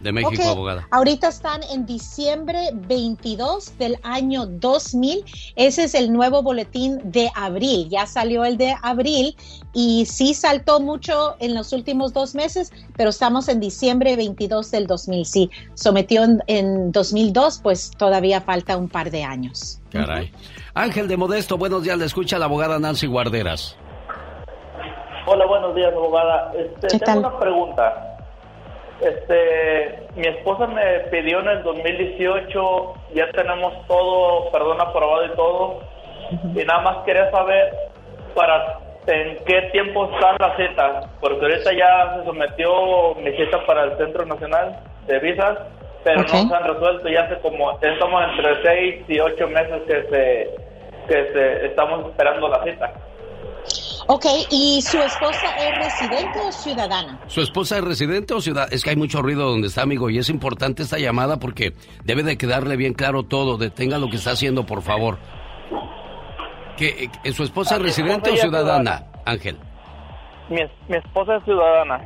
De 0.00 0.10
México, 0.10 0.42
abogada. 0.42 0.88
Ahorita 0.90 1.28
están 1.28 1.62
en 1.62 1.86
diciembre 1.86 2.70
22 2.74 3.78
del 3.78 3.98
año 4.02 4.46
2000. 4.46 5.24
Ese 5.54 5.84
es 5.84 5.94
el 5.94 6.12
nuevo 6.12 6.42
boletín 6.42 6.98
de 7.04 7.30
abril. 7.36 7.88
Ya 7.88 8.06
salió 8.06 8.44
el 8.44 8.56
de 8.56 8.74
abril 8.82 9.36
y 9.72 10.06
sí 10.06 10.34
saltó 10.34 10.80
mucho 10.80 11.36
en 11.38 11.54
los 11.54 11.72
últimos 11.72 12.12
dos 12.12 12.34
meses, 12.34 12.72
pero 12.96 13.10
estamos 13.10 13.48
en 13.48 13.60
diciembre 13.60 14.16
22 14.16 14.72
del 14.72 14.88
2000. 14.88 15.24
Sí, 15.24 15.50
sometió 15.74 16.24
en, 16.24 16.42
en 16.48 16.90
2002, 16.90 17.60
pues 17.62 17.92
todavía 17.96 18.40
falta 18.40 18.76
un 18.76 18.88
par 18.88 19.12
de 19.12 19.22
años. 19.22 19.80
Caray. 19.90 20.32
Ángel 20.74 21.06
de 21.06 21.16
Modesto, 21.16 21.56
buenos 21.58 21.84
días. 21.84 21.96
Le 21.96 22.06
escucha 22.06 22.40
la 22.40 22.46
abogada 22.46 22.80
Nancy 22.80 23.06
Guarderas. 23.06 23.76
Hola, 25.24 25.46
buenos 25.46 25.74
días, 25.76 25.92
abogada. 25.92 26.52
Este, 26.56 26.88
¿Qué 26.88 26.98
tengo 26.98 27.20
una 27.20 27.38
pregunta. 27.38 28.16
Este, 29.00 30.06
mi 30.16 30.26
esposa 30.26 30.66
me 30.66 30.84
pidió 31.10 31.40
en 31.40 31.48
el 31.48 31.62
2018, 31.62 32.94
ya 33.14 33.30
tenemos 33.30 33.86
todo, 33.86 34.50
perdón, 34.50 34.80
aprobado 34.80 35.26
y 35.26 35.30
todo, 35.36 35.80
y 36.54 36.64
nada 36.64 36.80
más 36.80 36.96
quería 37.04 37.30
saber 37.30 37.72
para 38.34 38.78
en 39.06 39.38
qué 39.44 39.62
tiempo 39.72 40.06
están 40.06 40.36
las 40.40 40.56
citas, 40.56 41.06
porque 41.20 41.44
ahorita 41.44 41.72
ya 41.72 42.16
se 42.16 42.24
sometió 42.24 43.14
mi 43.16 43.30
cita 43.36 43.64
para 43.64 43.84
el 43.84 43.96
Centro 43.98 44.26
Nacional 44.26 44.76
de 45.06 45.18
Visas, 45.20 45.58
pero 46.02 46.22
no 46.22 46.28
se 46.28 46.54
han 46.54 46.64
resuelto, 46.64 47.08
ya 47.08 47.22
hace 47.22 47.38
como, 47.40 47.78
estamos 47.80 48.24
entre 48.30 48.62
seis 48.62 49.04
y 49.08 49.20
ocho 49.20 49.46
meses 49.48 49.82
que 49.86 50.02
se, 50.02 50.50
que 51.06 51.32
se, 51.32 51.66
estamos 51.66 52.08
esperando 52.08 52.48
la 52.48 52.62
cita. 52.64 52.92
Ok, 54.08 54.26
¿y 54.50 54.82
su 54.82 54.98
esposa 54.98 55.56
es 55.58 55.78
residente 55.78 56.40
o 56.40 56.52
ciudadana? 56.52 57.20
¿Su 57.26 57.40
esposa 57.40 57.78
es 57.78 57.84
residente 57.84 58.34
o 58.34 58.40
ciudad? 58.40 58.72
Es 58.72 58.82
que 58.82 58.90
hay 58.90 58.96
mucho 58.96 59.22
ruido 59.22 59.48
donde 59.48 59.68
está, 59.68 59.82
amigo, 59.82 60.10
y 60.10 60.18
es 60.18 60.28
importante 60.28 60.82
esta 60.82 60.98
llamada 60.98 61.38
porque 61.38 61.72
debe 62.04 62.22
de 62.22 62.36
quedarle 62.36 62.76
bien 62.76 62.94
claro 62.94 63.22
todo. 63.22 63.58
Detenga 63.58 63.98
lo 63.98 64.08
que 64.08 64.16
está 64.16 64.32
haciendo, 64.32 64.66
por 64.66 64.82
favor. 64.82 65.18
¿Que, 66.76 67.10
eh, 67.24 67.32
¿Su 67.32 67.44
esposa 67.44 67.76
es 67.76 67.82
residente 67.82 68.30
o 68.30 68.36
ciudadana, 68.36 69.06
Ángel? 69.24 69.58
Mi, 70.48 70.62
mi 70.88 70.96
esposa 70.96 71.36
es 71.36 71.44
ciudadana. 71.44 72.00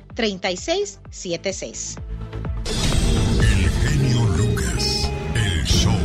El 3.41 3.69
genio 3.69 4.25
Lucas, 4.37 5.09
el 5.33 5.63
show. 5.65 5.99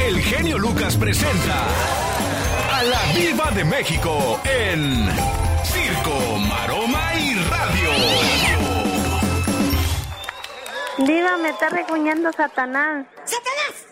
El 0.00 0.20
genio 0.22 0.58
Lucas 0.58 0.96
presenta 0.96 1.66
a 2.72 2.82
la 2.84 3.00
Viva 3.14 3.50
de 3.50 3.64
México 3.64 4.40
en 4.44 5.08
Circo, 5.62 6.38
Maroma 6.48 7.14
y 7.16 7.34
Radio. 7.34 7.90
Diva, 10.98 11.36
me 11.36 11.50
está 11.50 11.68
recuñando 11.68 12.32
Satanás. 12.32 13.06
¡Satanás! 13.24 13.86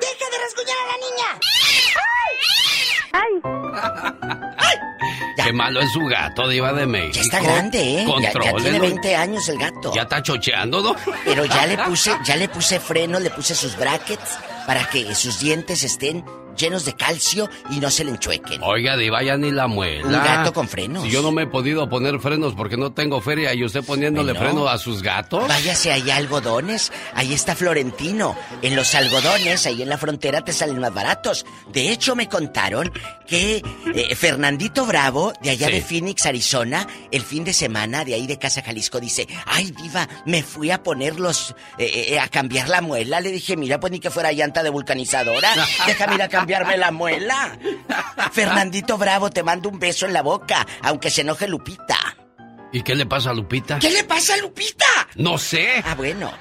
¡Deja 0.00 0.30
de 0.30 0.38
rasguñar 0.38 0.76
a 0.78 0.86
la 0.86 0.96
niña! 0.98 1.40
¡Ay! 3.12 3.52
Qué 5.44 5.52
malo 5.52 5.80
es 5.80 5.92
su 5.92 6.04
gato, 6.04 6.48
Diva 6.48 6.72
de 6.72 6.86
México. 6.86 7.14
Ya 7.16 7.20
está 7.22 7.40
grande, 7.40 7.78
¿eh? 7.78 8.06
Ya, 8.20 8.20
ya 8.20 8.32
tiene 8.32 8.50
Contrólelo. 8.50 8.80
20 8.80 9.16
años 9.16 9.48
el 9.48 9.58
gato. 9.58 9.92
Ya 9.94 10.02
está 10.02 10.22
chocheando, 10.22 10.82
¿no? 10.82 10.96
Pero 11.24 11.44
ya 11.44 11.66
le 11.66 11.78
puse, 11.78 12.12
ya 12.24 12.36
le 12.36 12.48
puse 12.48 12.78
freno, 12.80 13.18
le 13.20 13.30
puse 13.30 13.54
sus 13.54 13.76
brackets 13.76 14.38
para 14.66 14.84
que 14.88 15.14
sus 15.14 15.40
dientes 15.40 15.82
estén 15.82 16.24
llenos 16.56 16.84
de 16.84 16.94
calcio 16.94 17.48
y 17.70 17.78
no 17.80 17.90
se 17.90 18.04
le 18.04 18.10
enchuequen. 18.12 18.62
Oiga, 18.62 18.96
Diva, 18.96 19.22
ya 19.22 19.36
ni 19.36 19.50
la 19.50 19.66
muela. 19.66 20.06
Un 20.06 20.12
gato 20.12 20.52
con 20.52 20.68
frenos. 20.68 21.04
Si 21.04 21.10
yo 21.10 21.22
no 21.22 21.32
me 21.32 21.42
he 21.42 21.46
podido 21.46 21.88
poner 21.88 22.18
frenos 22.20 22.54
porque 22.54 22.76
no 22.76 22.92
tengo 22.92 23.20
feria 23.20 23.54
y 23.54 23.64
usted 23.64 23.82
poniéndole 23.84 24.34
freno 24.34 24.68
a 24.68 24.78
sus 24.78 25.02
gatos. 25.02 25.48
Váyase 25.48 25.92
allá 25.92 26.14
a 26.14 26.18
algodones, 26.18 26.92
ahí 27.14 27.32
está 27.32 27.54
Florentino. 27.54 28.36
En 28.62 28.76
los 28.76 28.94
algodones, 28.94 29.66
ahí 29.66 29.82
en 29.82 29.88
la 29.88 29.98
frontera 29.98 30.42
te 30.44 30.52
salen 30.52 30.78
más 30.78 30.92
baratos. 30.94 31.44
De 31.72 31.90
hecho, 31.90 32.14
me 32.14 32.28
contaron 32.28 32.92
que 33.26 33.62
eh, 33.94 34.14
Fernandito 34.14 34.86
Bravo, 34.86 35.32
de 35.42 35.50
allá 35.50 35.66
Sí. 35.68 35.72
de 35.74 35.80
Phoenix, 35.82 36.26
Arizona, 36.26 36.86
el 37.10 37.22
fin 37.22 37.44
de 37.44 37.52
semana, 37.52 38.04
de 38.04 38.14
ahí 38.14 38.26
de 38.26 38.38
Casa 38.38 38.62
Jalisco, 38.62 39.00
dice, 39.00 39.26
ay, 39.46 39.70
diva, 39.70 40.08
me 40.26 40.42
fui 40.42 40.70
a 40.70 40.82
ponerlos, 40.82 41.54
eh, 41.78 42.08
eh, 42.10 42.18
a 42.20 42.28
cambiar 42.28 42.68
la 42.68 42.80
muela. 42.80 43.20
Le 43.20 43.30
dije, 43.30 43.56
mira, 43.56 43.78
pues 43.80 43.90
ni 43.92 44.00
que 44.00 44.10
fuera 44.10 44.32
llanta 44.32 44.62
de 44.62 44.70
vulcanizadora. 44.70 45.48
Déjame 45.86 46.16
ir 46.16 46.22
a 46.22 46.28
cambiarme 46.42 46.76
la 46.76 46.90
muela. 46.90 47.56
Fernandito 48.32 48.98
Bravo, 48.98 49.30
te 49.30 49.42
mando 49.42 49.68
un 49.68 49.78
beso 49.78 50.06
en 50.06 50.12
la 50.12 50.22
boca, 50.22 50.66
aunque 50.82 51.10
se 51.10 51.20
enoje 51.20 51.46
Lupita. 51.46 51.96
¿Y 52.72 52.82
qué 52.82 52.94
le 52.94 53.04
pasa 53.06 53.30
a 53.30 53.34
Lupita? 53.34 53.78
¿Qué 53.78 53.90
le 53.90 54.02
pasa 54.04 54.34
a 54.34 54.38
Lupita? 54.38 54.86
No 55.16 55.36
sé. 55.36 55.82
Ah, 55.84 55.94
bueno. 55.94 56.32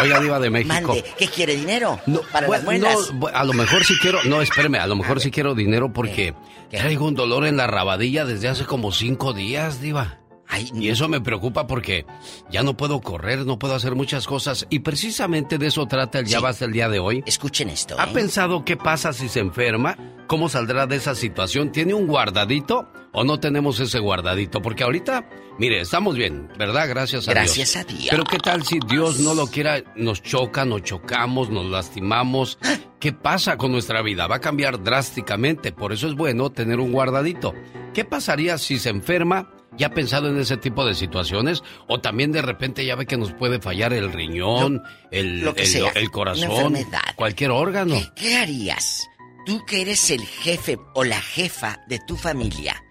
Oiga, 0.00 0.18
Diva 0.18 0.40
de 0.40 0.48
México. 0.50 0.72
Mande, 0.74 1.04
¿qué 1.18 1.28
quiere 1.28 1.54
dinero? 1.54 2.00
para 2.32 2.46
Bueno, 2.46 2.52
las 2.52 2.64
muelas. 2.64 3.12
no, 3.12 3.26
a 3.28 3.44
lo 3.44 3.52
mejor 3.52 3.84
sí 3.84 3.94
quiero, 4.00 4.18
no, 4.24 4.40
espéreme, 4.40 4.78
a 4.78 4.86
lo 4.86 4.96
mejor 4.96 5.20
sí 5.20 5.30
quiero 5.30 5.54
dinero 5.54 5.92
porque 5.92 6.34
traigo 6.70 7.06
un 7.06 7.14
dolor 7.14 7.46
en 7.46 7.56
la 7.58 7.66
rabadilla 7.66 8.24
desde 8.24 8.48
hace 8.48 8.64
como 8.64 8.92
cinco 8.92 9.34
días, 9.34 9.80
diva. 9.82 10.18
Y 10.58 10.88
eso 10.88 11.08
me 11.08 11.20
preocupa 11.20 11.66
porque 11.66 12.06
ya 12.50 12.62
no 12.62 12.76
puedo 12.76 13.00
correr, 13.00 13.46
no 13.46 13.58
puedo 13.58 13.74
hacer 13.74 13.94
muchas 13.94 14.26
cosas 14.26 14.66
y 14.70 14.80
precisamente 14.80 15.58
de 15.58 15.66
eso 15.66 15.86
trata 15.86 16.18
el 16.18 16.26
Ya 16.26 16.40
Basta 16.40 16.64
el 16.64 16.72
día 16.72 16.88
de 16.88 16.98
hoy. 16.98 17.22
Escuchen 17.26 17.70
esto. 17.70 17.98
¿Ha 17.98 18.04
¿eh? 18.04 18.10
pensado 18.12 18.64
qué 18.64 18.76
pasa 18.76 19.12
si 19.12 19.28
se 19.28 19.40
enferma? 19.40 19.96
¿Cómo 20.26 20.48
saldrá 20.48 20.86
de 20.86 20.96
esa 20.96 21.14
situación? 21.14 21.72
¿Tiene 21.72 21.94
un 21.94 22.06
guardadito 22.06 22.88
o 23.12 23.24
no 23.24 23.40
tenemos 23.40 23.80
ese 23.80 23.98
guardadito? 23.98 24.60
Porque 24.62 24.84
ahorita, 24.84 25.28
mire, 25.58 25.80
estamos 25.80 26.16
bien, 26.16 26.48
¿verdad? 26.58 26.88
Gracias 26.88 27.28
a 27.28 27.32
Gracias 27.32 27.72
Dios. 27.72 27.76
a 27.76 27.84
Dios. 27.84 28.06
Pero 28.10 28.24
¿qué 28.24 28.38
tal 28.38 28.64
si 28.64 28.78
Dios 28.88 29.20
no 29.20 29.34
lo 29.34 29.46
quiera, 29.46 29.82
nos 29.96 30.22
choca, 30.22 30.64
nos 30.64 30.82
chocamos, 30.82 31.50
nos 31.50 31.66
lastimamos? 31.66 32.58
¿Qué 33.00 33.12
pasa 33.12 33.58
con 33.58 33.72
nuestra 33.72 34.00
vida? 34.02 34.26
Va 34.26 34.36
a 34.36 34.40
cambiar 34.40 34.82
drásticamente, 34.82 35.72
por 35.72 35.92
eso 35.92 36.08
es 36.08 36.14
bueno 36.14 36.50
tener 36.50 36.80
un 36.80 36.92
guardadito. 36.92 37.54
¿Qué 37.92 38.04
pasaría 38.04 38.56
si 38.58 38.78
se 38.78 38.88
enferma? 38.88 39.53
¿Ya 39.76 39.88
ha 39.88 39.90
pensado 39.90 40.28
en 40.28 40.38
ese 40.38 40.56
tipo 40.56 40.86
de 40.86 40.94
situaciones? 40.94 41.62
O 41.88 42.00
también 42.00 42.30
de 42.32 42.42
repente 42.42 42.84
ya 42.86 42.94
ve 42.94 43.06
que 43.06 43.16
nos 43.16 43.32
puede 43.32 43.60
fallar 43.60 43.92
el 43.92 44.12
riñón, 44.12 44.82
el, 45.10 45.40
lo 45.40 45.54
que 45.54 45.62
el- 45.62 45.68
sea, 45.68 45.90
el 45.94 46.02
una 46.04 46.10
corazón, 46.12 46.76
cualquier 47.16 47.50
órgano. 47.50 47.96
¿Qué 48.14 48.36
harías? 48.36 49.08
Tú 49.46 49.64
que 49.66 49.82
eres 49.82 50.10
el 50.10 50.24
jefe 50.24 50.78
o 50.94 51.04
la 51.04 51.20
jefa 51.20 51.80
de 51.88 51.98
tu 52.06 52.16
familia. 52.16 52.82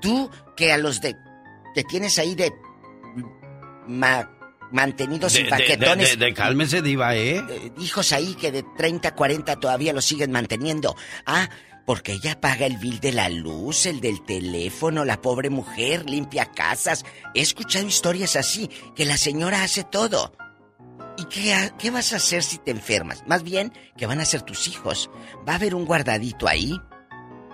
Tú 0.00 0.30
que 0.56 0.72
a 0.72 0.78
los 0.78 1.00
de... 1.00 1.14
Te 1.74 1.84
tienes 1.84 2.18
ahí 2.18 2.34
de... 2.34 2.52
ma- 3.86 4.28
mantenidos 4.70 5.32
De, 5.34 5.44
de- 5.44 5.48
paquetones. 5.50 6.18
de- 6.18 6.26
de- 6.26 6.34
cálmese, 6.34 6.82
diva, 6.82 7.14
¿eh? 7.16 7.36
eh, 7.48 7.72
hijos 7.80 8.12
ahí 8.12 8.34
que 8.34 8.52
de 8.52 8.64
30, 8.76 9.14
40 9.14 9.56
todavía 9.56 9.92
los 9.92 10.04
siguen 10.04 10.30
manteniendo. 10.32 10.94
Ah, 11.26 11.48
porque 11.88 12.12
ella 12.12 12.38
paga 12.38 12.66
el 12.66 12.76
bill 12.76 13.00
de 13.00 13.12
la 13.12 13.30
luz, 13.30 13.86
el 13.86 14.02
del 14.02 14.22
teléfono, 14.26 15.06
la 15.06 15.22
pobre 15.22 15.48
mujer 15.48 16.04
limpia 16.08 16.52
casas. 16.52 17.02
He 17.32 17.40
escuchado 17.40 17.86
historias 17.86 18.36
así, 18.36 18.68
que 18.94 19.06
la 19.06 19.16
señora 19.16 19.62
hace 19.62 19.84
todo. 19.84 20.34
¿Y 21.16 21.24
qué, 21.24 21.54
ha- 21.54 21.70
qué 21.78 21.90
vas 21.90 22.12
a 22.12 22.16
hacer 22.16 22.42
si 22.42 22.58
te 22.58 22.72
enfermas? 22.72 23.24
Más 23.26 23.42
bien, 23.42 23.72
que 23.96 24.04
van 24.06 24.20
a 24.20 24.26
ser 24.26 24.42
tus 24.42 24.68
hijos. 24.68 25.08
Va 25.48 25.54
a 25.54 25.56
haber 25.56 25.74
un 25.74 25.86
guardadito 25.86 26.46
ahí. 26.46 26.78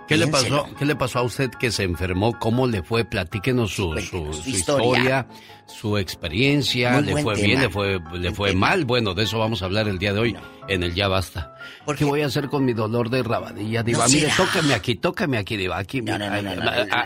¿Qué 0.06 0.16
le, 0.16 0.26
pasó, 0.26 0.68
¿Qué 0.78 0.84
le 0.84 0.96
pasó 0.96 1.18
a 1.20 1.22
usted 1.22 1.50
que 1.50 1.70
se 1.72 1.82
enfermó? 1.82 2.38
¿Cómo 2.38 2.66
le 2.66 2.82
fue? 2.82 3.04
Platíquenos 3.04 3.72
su, 3.74 3.92
su, 3.98 4.32
su 4.32 4.50
historia. 4.50 4.56
historia, 4.56 5.26
su 5.66 5.96
experiencia. 5.98 6.92
Muy 6.92 7.02
¿Le 7.04 7.22
fue 7.22 7.34
tema. 7.34 7.46
bien? 7.46 7.60
¿Le 7.62 7.70
fue, 7.70 8.00
le 8.18 8.32
fue 8.32 8.54
mal? 8.54 8.84
Bueno, 8.84 9.14
de 9.14 9.24
eso 9.24 9.38
vamos 9.38 9.62
a 9.62 9.64
hablar 9.64 9.88
el 9.88 9.98
día 9.98 10.12
de 10.12 10.20
hoy 10.20 10.36
en 10.68 10.82
el 10.82 10.94
Ya 10.94 11.08
Basta. 11.08 11.54
¿Qué 11.96 12.04
voy 12.04 12.22
a 12.22 12.26
hacer 12.26 12.48
con 12.48 12.64
mi 12.64 12.72
dolor 12.74 13.08
de 13.10 13.22
rabadilla, 13.22 13.82
Diva? 13.82 14.04
No 14.04 14.08
Mire, 14.12 14.30
será. 14.30 14.36
tócame 14.36 14.74
aquí, 14.74 14.94
tócame 14.96 15.38
aquí, 15.38 15.56
Diva. 15.56 15.78
Aquí, 15.78 16.02
no, 16.02 16.12
ay, 16.14 16.42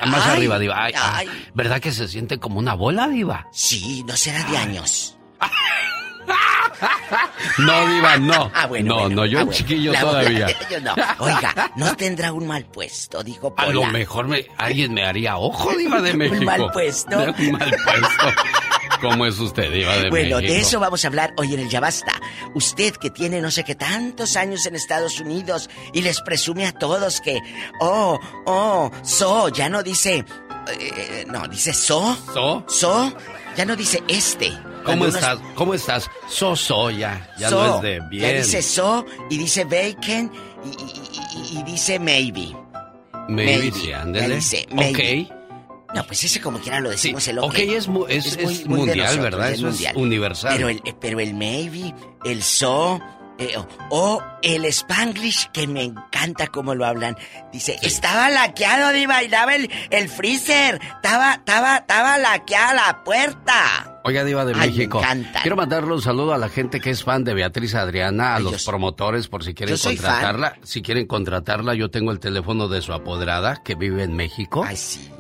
más 0.07 0.27
Ay, 0.27 0.37
arriba, 0.37 0.59
Diva. 0.59 0.75
Ah, 0.95 1.13
ay. 1.19 1.29
¿Verdad 1.55 1.81
que 1.81 1.93
se 1.93 2.09
siente 2.09 2.39
como 2.39 2.59
una 2.59 2.75
bola, 2.75 3.09
Diva? 3.09 3.47
Sí, 3.53 4.03
no 4.07 4.17
será 4.17 4.43
de 4.45 4.57
años. 4.57 5.18
No, 7.59 7.87
Diva, 7.89 8.17
no. 8.19 8.51
Ah, 8.55 8.67
bueno, 8.67 8.89
no, 8.95 9.01
bueno. 9.03 9.17
no, 9.17 9.27
yo 9.27 9.39
Ah, 9.41 9.45
bueno. 9.45 9.59
chiquillo 9.59 9.93
La 9.93 10.01
todavía. 10.01 10.47
yo 10.71 10.81
no. 10.81 10.95
Oiga, 11.19 11.73
no 11.77 11.97
tendrá 11.97 12.33
un 12.33 12.47
mal 12.47 12.65
puesto, 12.67 13.23
dijo 13.23 13.49
A 13.57 13.65
Pola. 13.65 13.73
lo 13.73 13.85
mejor 13.87 14.27
me, 14.29 14.47
alguien 14.57 14.95
me 14.95 15.05
haría 15.05 15.37
ojo, 15.37 15.71
Diva 15.77 16.01
de 16.01 16.13
Un 16.13 16.19
México. 16.19 16.43
mal 16.45 16.71
puesto. 16.73 17.17
Un 17.19 17.53
mal 17.53 17.71
puesto. 17.85 18.43
¿Cómo 19.01 19.27
es 19.27 19.39
usted, 19.39 19.71
Diva 19.73 19.93
de 19.97 20.11
Bueno, 20.11 20.37
México? 20.37 20.53
de 20.55 20.61
eso 20.61 20.81
vamos 20.81 21.05
a 21.05 21.09
hablar 21.09 21.33
hoy 21.37 21.55
en 21.55 21.61
el 21.61 21.69
Ya 21.69 21.79
Basta. 21.81 22.13
Usted 22.55 22.97
que 22.97 23.11
tiene 23.11 23.41
no 23.41 23.51
sé 23.51 23.65
qué 23.65 23.75
tantos 23.77 24.37
años 24.37 24.67
en 24.67 24.75
Estados 24.75 25.21
Unidos 25.21 25.71
y 25.93 26.03
les 26.03 26.21
presume 26.23 26.67
a 26.67 26.73
todos 26.73 27.21
que, 27.21 27.39
oh, 27.81 28.19
oh, 28.47 28.91
so, 29.03 29.49
ya 29.51 29.69
no 29.69 29.83
dice, 29.85 30.25
eh, 30.81 31.25
no, 31.29 31.47
dice 31.47 31.73
so. 31.73 32.17
¿So? 32.35 32.65
So, 32.69 33.13
ya 33.57 33.65
no 33.65 33.77
dice 33.77 34.03
este. 34.09 34.53
¿Cómo 34.93 35.05
uno 35.05 35.15
estás? 35.17 35.39
¿Cómo 35.55 35.75
estás? 35.75 36.11
So, 36.29 36.91
ya. 36.91 37.31
Ya 37.39 37.49
so, 37.51 37.63
no 37.67 37.77
es 37.77 37.83
de 37.83 38.01
bien. 38.09 38.23
Ya 38.23 38.33
dice 38.33 38.63
so 38.63 39.05
y 39.31 39.39
dice 39.39 39.65
bacon 39.65 40.33
y, 40.65 40.69
y- 40.69 41.57
y- 41.57 41.59
y 41.59 41.63
dice 41.65 41.99
maybe. 41.99 42.55
Maybe, 43.29 43.59
maybe. 43.59 43.73
sí, 43.73 43.87
Ya 43.89 44.03
ándele. 44.03 44.35
dice 44.37 44.67
maybe. 44.73 45.29
Ok. 45.31 45.35
No, 45.95 46.05
pues 46.07 46.23
ese 46.25 46.41
como 46.41 46.59
quiera 46.59 46.81
lo 46.81 46.91
decimos 46.91 47.27
el 47.29 47.39
ok, 47.39 47.55
es, 47.59 47.89
mu- 47.89 48.07
es- 48.09 48.37
es 48.37 48.67
mundial, 48.67 49.21
¿verdad? 49.21 49.51
es 49.53 49.59
Eso 49.59 49.69
es 49.69 49.83
universal. 49.95 50.53
Pero 50.57 50.69
el, 50.69 50.83
pero 51.01 51.19
el 51.21 51.33
maybe, 51.35 51.95
el 52.25 52.43
so, 52.43 53.01
eh, 53.39 53.57
o, 53.57 53.67
o 53.91 54.23
el 54.43 54.65
spanglish, 54.67 55.51
que 55.53 55.67
me 55.67 55.83
encanta 55.85 56.47
cómo 56.49 56.75
lo 56.75 56.85
hablan. 56.87 57.17
Dice, 57.53 57.79
estaba 57.83 58.31
laqueado, 58.31 58.93
diva, 58.93 59.23
y 59.23 59.29
daba 59.29 59.55
el, 59.55 59.71
el 59.91 60.09
freezer. 60.09 60.81
Estaba, 60.97 61.35
estaba, 61.35 61.77
estaba 61.79 62.19
laqueada 62.19 62.75
la 62.75 63.05
puerta. 63.05 63.95
Oiga, 64.05 64.25
Diva 64.25 64.45
de 64.47 64.55
Ay, 64.55 64.61
me 64.61 64.67
México. 64.69 64.99
encantan. 65.01 65.43
Quiero 65.43 65.57
mandarle 65.57 65.93
un 65.93 66.01
saludo 66.01 66.33
a 66.33 66.39
la 66.39 66.49
gente 66.49 66.81
que 66.81 66.89
es 66.91 67.05
fan 67.05 67.25
de 67.25 67.35
Beatriz 67.35 67.75
Adriana, 67.75 68.37
a 68.37 68.41
los 68.41 68.65
promotores, 68.65 69.29
por 69.29 69.45
si 69.45 69.53
quieren 69.53 69.77
contratarla. 69.77 70.57
Si 70.63 70.81
quieren 70.81 71.07
contratarla, 71.07 71.75
yo 71.75 71.91
tengo 71.91 72.11
el 72.13 72.19
teléfono 72.19 72.69
de 72.69 72.81
su 72.81 72.93
apoderada, 72.95 73.63
que 73.63 73.75
vive 73.75 74.03
en 74.05 74.15
México. 74.17 74.65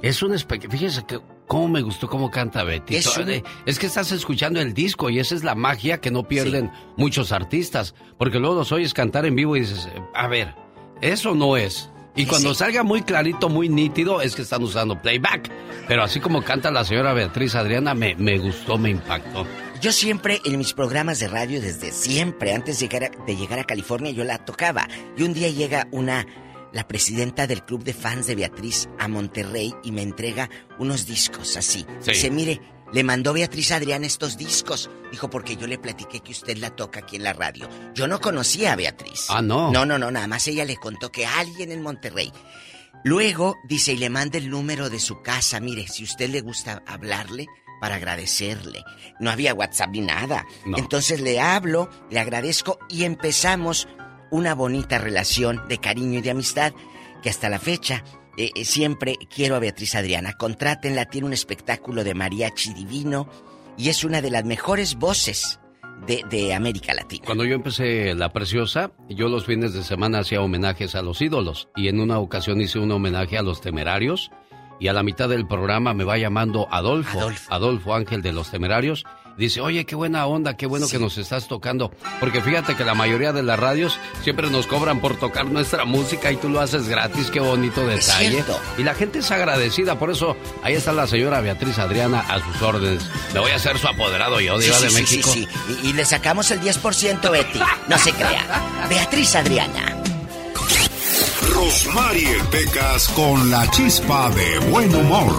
Es 0.03 0.23
un 0.23 0.35
espectáculo. 0.35 0.78
Fíjese 0.78 1.05
que. 1.07 1.20
¿Cómo 1.49 1.66
me 1.66 1.81
gustó 1.81 2.11
cómo 2.11 2.31
canta 2.31 2.62
Betty? 2.62 2.97
Es 2.97 3.16
un- 3.16 3.31
Eh, 3.31 3.43
es 3.65 3.78
que 3.78 3.86
estás 3.86 4.12
escuchando 4.12 4.61
el 4.61 4.74
disco 4.74 5.09
y 5.09 5.19
esa 5.19 5.35
es 5.35 5.45
la 5.45 5.55
magia 5.55 5.99
que 5.99 6.11
no 6.11 6.28
pierden 6.28 6.70
muchos 6.99 7.32
artistas. 7.32 7.95
Porque 8.19 8.39
luego 8.39 8.55
los 8.57 8.70
oyes 8.70 8.93
cantar 8.93 9.07
en 9.12 9.35
vivo 9.35 9.56
y 9.56 9.60
dices, 9.60 9.89
a 10.14 10.28
ver, 10.28 10.55
eso 11.01 11.35
no 11.35 11.56
es. 11.56 11.90
Y 12.16 12.26
cuando 12.26 12.52
salga 12.52 12.82
muy 12.82 13.02
clarito, 13.02 13.48
muy 13.48 13.68
nítido, 13.68 14.20
es 14.20 14.35
que 14.35 14.43
están 14.43 14.62
usando 14.62 15.01
playback. 15.01 15.51
Pero 15.86 16.02
así 16.02 16.18
como 16.18 16.43
canta 16.43 16.70
la 16.70 16.85
señora 16.85 17.12
Beatriz 17.12 17.55
Adriana, 17.55 17.94
me, 17.94 18.16
me 18.16 18.39
gustó, 18.39 18.76
me 18.76 18.90
impactó. 18.90 19.47
Yo 19.80 19.93
siempre 19.93 20.40
en 20.44 20.59
mis 20.59 20.72
programas 20.72 21.20
de 21.20 21.28
radio, 21.28 21.60
desde 21.60 21.93
siempre, 21.93 22.52
antes 22.52 22.80
de 22.80 22.89
llegar, 22.89 23.05
a, 23.05 23.24
de 23.24 23.36
llegar 23.36 23.60
a 23.60 23.64
California, 23.64 24.10
yo 24.10 24.24
la 24.24 24.44
tocaba. 24.44 24.89
Y 25.16 25.22
un 25.22 25.32
día 25.32 25.48
llega 25.51 25.86
una, 25.93 26.26
la 26.72 26.89
presidenta 26.89 27.47
del 27.47 27.64
club 27.64 27.85
de 27.85 27.94
fans 27.94 28.26
de 28.26 28.35
Beatriz 28.35 28.89
a 28.98 29.06
Monterrey 29.06 29.72
y 29.85 29.93
me 29.93 30.02
entrega 30.02 30.51
unos 30.80 31.06
discos 31.06 31.56
así. 31.56 31.86
Sí. 32.01 32.10
Dice, 32.10 32.30
mire, 32.32 32.60
le 32.93 33.05
mandó 33.05 33.32
Beatriz 33.32 33.73
Adrián 33.73 34.05
estos 34.05 34.36
discos. 34.36 34.90
Dijo, 35.10 35.31
porque 35.31 35.56
yo 35.56 35.66
le 35.66 35.78
platiqué 35.78 36.20
que 36.20 36.32
usted 36.32 36.56
la 36.59 36.70
toca 36.70 37.01
aquí 37.01 37.16
en 37.16 37.24
la 37.24 37.32
radio. 37.32 37.69
Yo 37.94 38.06
no 38.09 38.20
conocía 38.20 38.73
a 38.73 38.77
Beatriz. 38.77 39.27
Ah, 39.28 39.43
no. 39.43 39.70
No, 39.70 39.85
no, 39.86 39.98
no, 39.98 40.10
nada 40.10 40.27
más 40.27 40.47
ella 40.48 40.65
le 40.65 40.77
contó 40.77 41.10
que 41.10 41.27
alguien 41.27 41.73
en 41.73 41.82
Monterrey. 41.82 42.32
Luego 43.05 43.56
dice, 43.65 43.93
y 43.93 43.97
le 43.97 44.10
manda 44.10 44.39
el 44.39 44.51
número 44.51 44.90
de 44.90 45.01
su 45.01 45.23
casa. 45.23 45.60
Mire, 45.60 45.86
si 45.86 46.05
usted 46.05 46.31
le 46.31 46.40
gusta 46.40 46.82
hablarle, 46.86 47.47
para 47.81 47.97
agradecerle. 47.97 48.85
No 49.20 49.31
había 49.31 49.55
WhatsApp 49.55 49.90
ni 49.90 50.01
nada. 50.01 50.47
Entonces 50.77 51.20
le 51.20 51.40
hablo, 51.40 51.89
le 52.10 52.20
agradezco 52.20 52.78
y 52.89 53.05
empezamos 53.05 53.89
una 54.31 54.55
bonita 54.55 54.98
relación 54.98 55.62
de 55.69 55.78
cariño 55.78 56.19
y 56.19 56.23
de 56.23 56.31
amistad 56.31 56.73
que 57.23 57.31
hasta 57.31 57.48
la 57.48 57.59
fecha 57.59 58.05
eh, 58.39 58.52
eh, 58.55 58.65
siempre 58.65 59.16
quiero 59.35 59.56
a 59.56 59.59
Beatriz 59.59 59.97
Adriana. 59.97 60.35
Contrátenla, 60.35 61.06
tiene 61.06 61.27
un 61.27 61.32
espectáculo 61.32 62.05
de 62.05 62.15
mariachi 62.15 62.73
divino 62.73 63.28
y 63.77 63.89
es 63.89 64.05
una 64.05 64.23
de 64.23 64.31
las 64.31 64.44
mejores 64.44 64.94
voces 64.94 65.59
de, 66.06 66.24
de 66.31 66.55
América 66.55 66.94
Latina. 66.94 67.24
Cuando 67.27 67.44
yo 67.44 67.55
empecé 67.55 68.15
La 68.15 68.32
Preciosa, 68.32 68.93
yo 69.09 69.28
los 69.28 69.44
fines 69.44 69.74
de 69.74 69.82
semana 69.82 70.20
hacía 70.20 70.40
homenajes 70.40 70.94
a 70.94 71.02
los 71.02 71.20
ídolos 71.20 71.69
y 71.74 71.89
en 71.89 71.98
una 72.01 72.20
ocasión 72.20 72.60
hice 72.60 72.78
un 72.78 72.93
homenaje 72.93 73.36
a 73.36 73.43
los 73.43 73.60
temerarios 73.60 74.31
y 74.81 74.89
a 74.89 74.93
la 74.93 75.02
mitad 75.02 75.28
del 75.28 75.47
programa 75.47 75.93
me 75.94 76.05
va 76.05 76.19
llamando 76.19 76.69
Adolfo, 76.70 77.19
Adolfo, 77.48 77.94
Ángel 77.94 78.23
de 78.23 78.32
los 78.32 78.51
Temerarios. 78.51 79.05
Dice, 79.39 79.60
oye, 79.60 79.86
qué 79.86 79.94
buena 79.94 80.27
onda, 80.27 80.56
qué 80.56 80.66
bueno 80.66 80.89
que 80.89 80.98
nos 80.98 81.16
estás 81.16 81.47
tocando. 81.47 81.93
Porque 82.19 82.43
fíjate 82.43 82.74
que 82.74 82.85
la 82.85 82.94
mayoría 82.94 83.32
de 83.32 83.44
las 83.44 83.59
radios 83.59 83.97
siempre 84.24 84.51
nos 84.51 84.66
cobran 84.66 85.01
por 85.01 85.16
tocar 85.16 85.47
nuestra 85.47 85.85
música 85.85 86.32
y 86.32 86.36
tú 86.36 86.48
lo 86.48 86.60
haces 86.60 86.89
gratis, 86.89 87.31
qué 87.31 87.39
bonito 87.39 87.86
detalle. 87.86 88.44
Y 88.77 88.82
la 88.82 88.94
gente 88.94 89.20
es 89.20 89.31
agradecida, 89.31 89.97
por 89.97 90.10
eso 90.10 90.36
ahí 90.65 90.74
está 90.74 90.93
la 90.93 91.06
señora 91.06 91.40
Beatriz 91.40 91.78
Adriana 91.78 92.20
a 92.28 92.40
sus 92.44 92.60
órdenes. 92.62 93.05
Me 93.32 93.39
voy 93.39 93.52
a 93.52 93.56
hacer 93.56 93.78
su 93.78 93.86
apoderado 93.86 94.40
yo, 94.40 94.59
Diva 94.59 94.77
sí, 94.77 94.85
de 94.85 94.90
sí, 94.90 95.01
México. 95.01 95.31
sí, 95.32 95.47
sí. 95.69 95.78
Y, 95.85 95.89
y 95.90 95.93
le 95.93 96.05
sacamos 96.05 96.51
el 96.51 96.60
10%, 96.60 97.31
Betty. 97.31 97.60
No 97.89 97.97
se 97.97 98.12
crea. 98.12 98.44
Beatriz 98.89 99.36
Adriana. 99.36 99.94
Rosmarie 101.55 102.36
Pecas 102.51 103.09
con 103.09 103.51
la 103.51 103.69
chispa 103.70 104.31
de 104.31 104.59
buen 104.70 104.94
humor. 104.94 105.32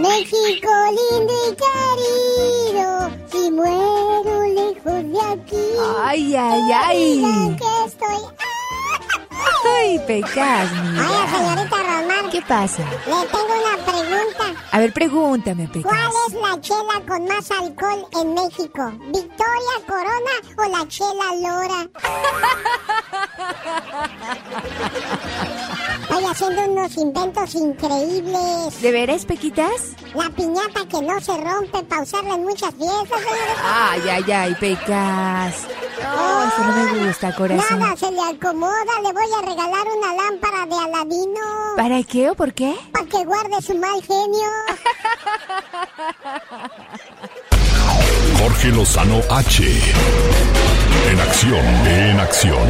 México 0.00 0.70
lindo 0.90 1.34
y 1.50 1.56
querido, 1.56 2.83
muero 3.54 4.44
lejos 4.46 5.02
de 5.12 5.20
aquí. 5.32 5.66
Ay, 6.02 6.34
ay, 6.36 6.72
ay. 6.72 7.56
que 7.58 7.84
estoy. 7.86 8.22
Ay, 9.66 9.98
Pecas. 10.06 10.70
Ay, 10.72 11.28
señorita 11.30 11.76
Rosmar. 11.76 12.30
¿Qué 12.30 12.42
pasa? 12.42 12.82
Le 12.82 13.26
tengo 13.26 13.54
una 13.62 13.76
pregunta. 13.84 14.44
A 14.72 14.78
ver, 14.78 14.92
pregúntame, 14.92 15.68
Pecas. 15.68 15.90
¿Cuál 15.90 16.10
es 16.28 16.34
la 16.34 16.60
chela 16.60 17.00
con 17.08 17.24
más 17.26 17.50
alcohol 17.50 18.06
en 18.20 18.34
México? 18.34 18.92
¿Victoria 19.12 19.76
Corona 19.86 20.34
o 20.58 20.64
la 20.68 20.86
chela 20.88 21.34
Lora? 21.40 21.88
Estoy 26.04 26.24
haciendo 26.24 26.62
unos 26.70 26.96
inventos 26.96 27.54
increíbles. 27.54 28.82
¿De 28.82 28.92
veras, 28.92 29.24
Pequitas? 29.24 29.94
La 30.14 30.28
piñata 30.30 30.86
que 30.88 31.00
no 31.00 31.18
se 31.20 31.36
rompe 31.36 31.82
para 31.84 32.02
usarla 32.02 32.34
en 32.34 32.44
muchas 32.44 32.74
fiestas. 32.74 33.20
Ay, 33.64 34.02
ay, 34.10 34.32
ay, 34.32 34.54
Pecas. 34.60 35.66
No, 36.02 36.44
eso 36.44 36.64
no 36.64 36.72
me 36.92 37.06
gusta, 37.06 37.34
corazón. 37.34 37.78
Nada 37.78 37.96
se 37.96 38.10
le 38.10 38.20
acomoda. 38.20 39.00
Le 39.02 39.12
voy 39.12 39.24
a 39.38 39.42
regalar 39.42 39.86
una 39.96 40.14
lámpara 40.14 40.66
de 40.66 40.74
Aladino. 40.76 41.40
¿Para 41.76 42.02
qué 42.02 42.30
o 42.30 42.34
por 42.34 42.52
qué? 42.52 42.76
Para 42.92 43.06
que 43.06 43.24
guarde 43.24 43.62
su 43.62 43.74
mal 43.78 44.02
genio. 44.02 44.50
Jorge 48.44 48.68
Lozano 48.72 49.20
H. 49.30 49.62
En 51.10 51.18
acción, 51.18 51.64
en 51.86 52.20
acción. 52.20 52.68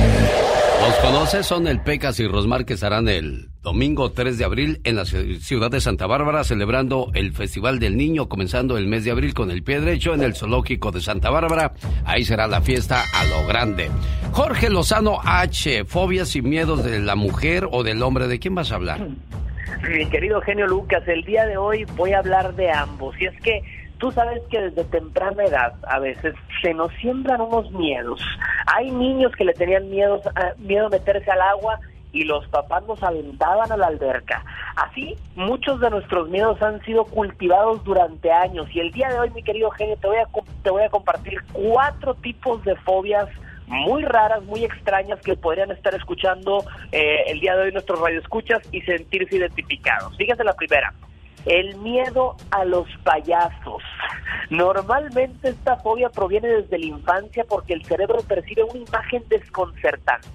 ¿Los 0.81 0.95
conoces? 0.99 1.45
Son 1.47 1.67
el 1.67 1.81
Pecas 1.81 2.21
y 2.21 2.29
Rosmar 2.29 2.65
que 2.65 2.75
estarán 2.75 3.09
el 3.09 3.49
domingo 3.61 4.13
3 4.13 4.39
de 4.39 4.45
abril 4.45 4.81
en 4.85 4.95
la 4.95 5.03
ci- 5.03 5.41
ciudad 5.41 5.73
de 5.73 5.81
Santa 5.81 6.07
Bárbara 6.07 6.45
celebrando 6.45 7.11
el 7.15 7.33
Festival 7.33 7.81
del 7.81 7.97
Niño, 7.97 8.29
comenzando 8.29 8.79
el 8.79 8.87
mes 8.87 9.05
de 9.05 9.11
abril 9.11 9.35
con 9.35 9.51
el 9.51 9.65
pie 9.65 9.81
derecho 9.81 10.15
en 10.15 10.23
el 10.23 10.37
Zoológico 10.37 10.93
de 10.93 11.01
Santa 11.01 11.31
Bárbara. 11.31 11.73
Ahí 12.05 12.25
será 12.25 12.47
la 12.47 12.61
fiesta 12.61 13.03
a 13.13 13.25
lo 13.25 13.45
grande. 13.49 13.91
Jorge 14.31 14.71
Lozano 14.71 15.19
H. 15.25 15.85
Fobias 15.87 16.37
y 16.37 16.43
miedos 16.43 16.85
de 16.85 17.01
la 17.01 17.17
mujer 17.17 17.67
o 17.73 17.83
del 17.83 18.01
hombre. 18.05 18.29
¿De 18.29 18.39
quién 18.39 18.55
vas 18.55 18.71
a 18.71 18.77
hablar? 18.77 19.09
Mi 19.91 20.07
querido 20.09 20.41
genio 20.43 20.69
Lucas, 20.69 21.03
el 21.09 21.25
día 21.25 21.45
de 21.47 21.57
hoy 21.57 21.85
voy 21.97 22.13
a 22.13 22.19
hablar 22.21 22.55
de 22.55 22.71
ambos. 22.71 23.15
Y 23.21 23.25
es 23.27 23.41
que 23.43 23.61
tú 24.05 24.13
sabes 24.13 24.43
que 24.51 24.61
desde 24.61 24.85
temprana 24.85 25.45
edad 25.45 25.73
a 25.89 25.99
veces 25.99 26.35
se 26.61 26.75
nos 26.75 26.93
siembran 27.01 27.41
unos 27.41 27.71
miedos. 27.71 28.21
Hay 28.67 28.91
niños 28.91 29.33
que 29.33 29.47
le 29.47 29.55
tenían 29.55 29.89
miedo 29.89 30.21
a, 30.35 30.53
miedo 30.59 30.89
a 30.89 30.91
meterse 30.91 31.31
al 31.31 31.41
agua 31.41 31.81
y 32.13 32.25
los 32.25 32.47
papás 32.49 32.85
nos 32.87 33.03
aventaban 33.03 33.73
a 33.73 33.79
la 33.79 33.87
alberca. 33.87 34.45
Así, 34.77 35.17
muchos 35.37 35.81
de 35.81 35.89
nuestros 35.89 36.29
miedos 36.29 36.61
han 36.61 36.85
sido 36.85 37.07
cultivados 37.07 37.83
durante 37.83 38.31
años. 38.31 38.67
Y 38.75 38.81
el 38.81 38.91
día 38.91 39.09
de 39.09 39.21
hoy, 39.21 39.31
mi 39.31 39.43
querido 39.43 39.71
genio, 39.71 39.97
te 39.97 40.07
voy 40.07 40.19
a, 40.19 40.29
te 40.63 40.71
voy 40.71 40.83
a 40.83 40.91
compartir 40.91 41.39
cuatro 41.55 42.13
tipos 42.13 42.63
de 42.65 42.77
fobias 42.77 43.31
muy 43.69 44.03
raras, 44.03 44.45
muy 44.45 44.65
extrañas 44.65 45.19
que 45.21 45.35
podrían 45.35 45.71
estar 45.71 45.95
escuchando 45.95 46.63
eh, 46.93 47.23
el 47.29 47.41
día 47.41 47.57
de 47.57 47.63
hoy 47.63 47.73
nuestros 47.73 47.99
radioescuchas 47.99 48.69
y 48.71 48.83
sentirse 48.83 49.37
identificados. 49.37 50.15
Fíjate 50.19 50.45
la 50.45 50.53
primera. 50.53 50.93
El 51.47 51.77
miedo 51.77 52.37
a 52.51 52.65
los 52.65 52.89
payasos. 53.03 53.83
Normalmente 54.51 55.51
esta 55.51 55.77
fobia 55.77 56.09
proviene 56.09 56.49
desde 56.49 56.79
la 56.79 56.87
infancia 56.87 57.45
porque 57.49 57.75
el 57.75 57.85
cerebro 57.85 58.19
percibe 58.27 58.63
una 58.63 58.81
imagen 58.81 59.25
desconcertante. 59.29 60.29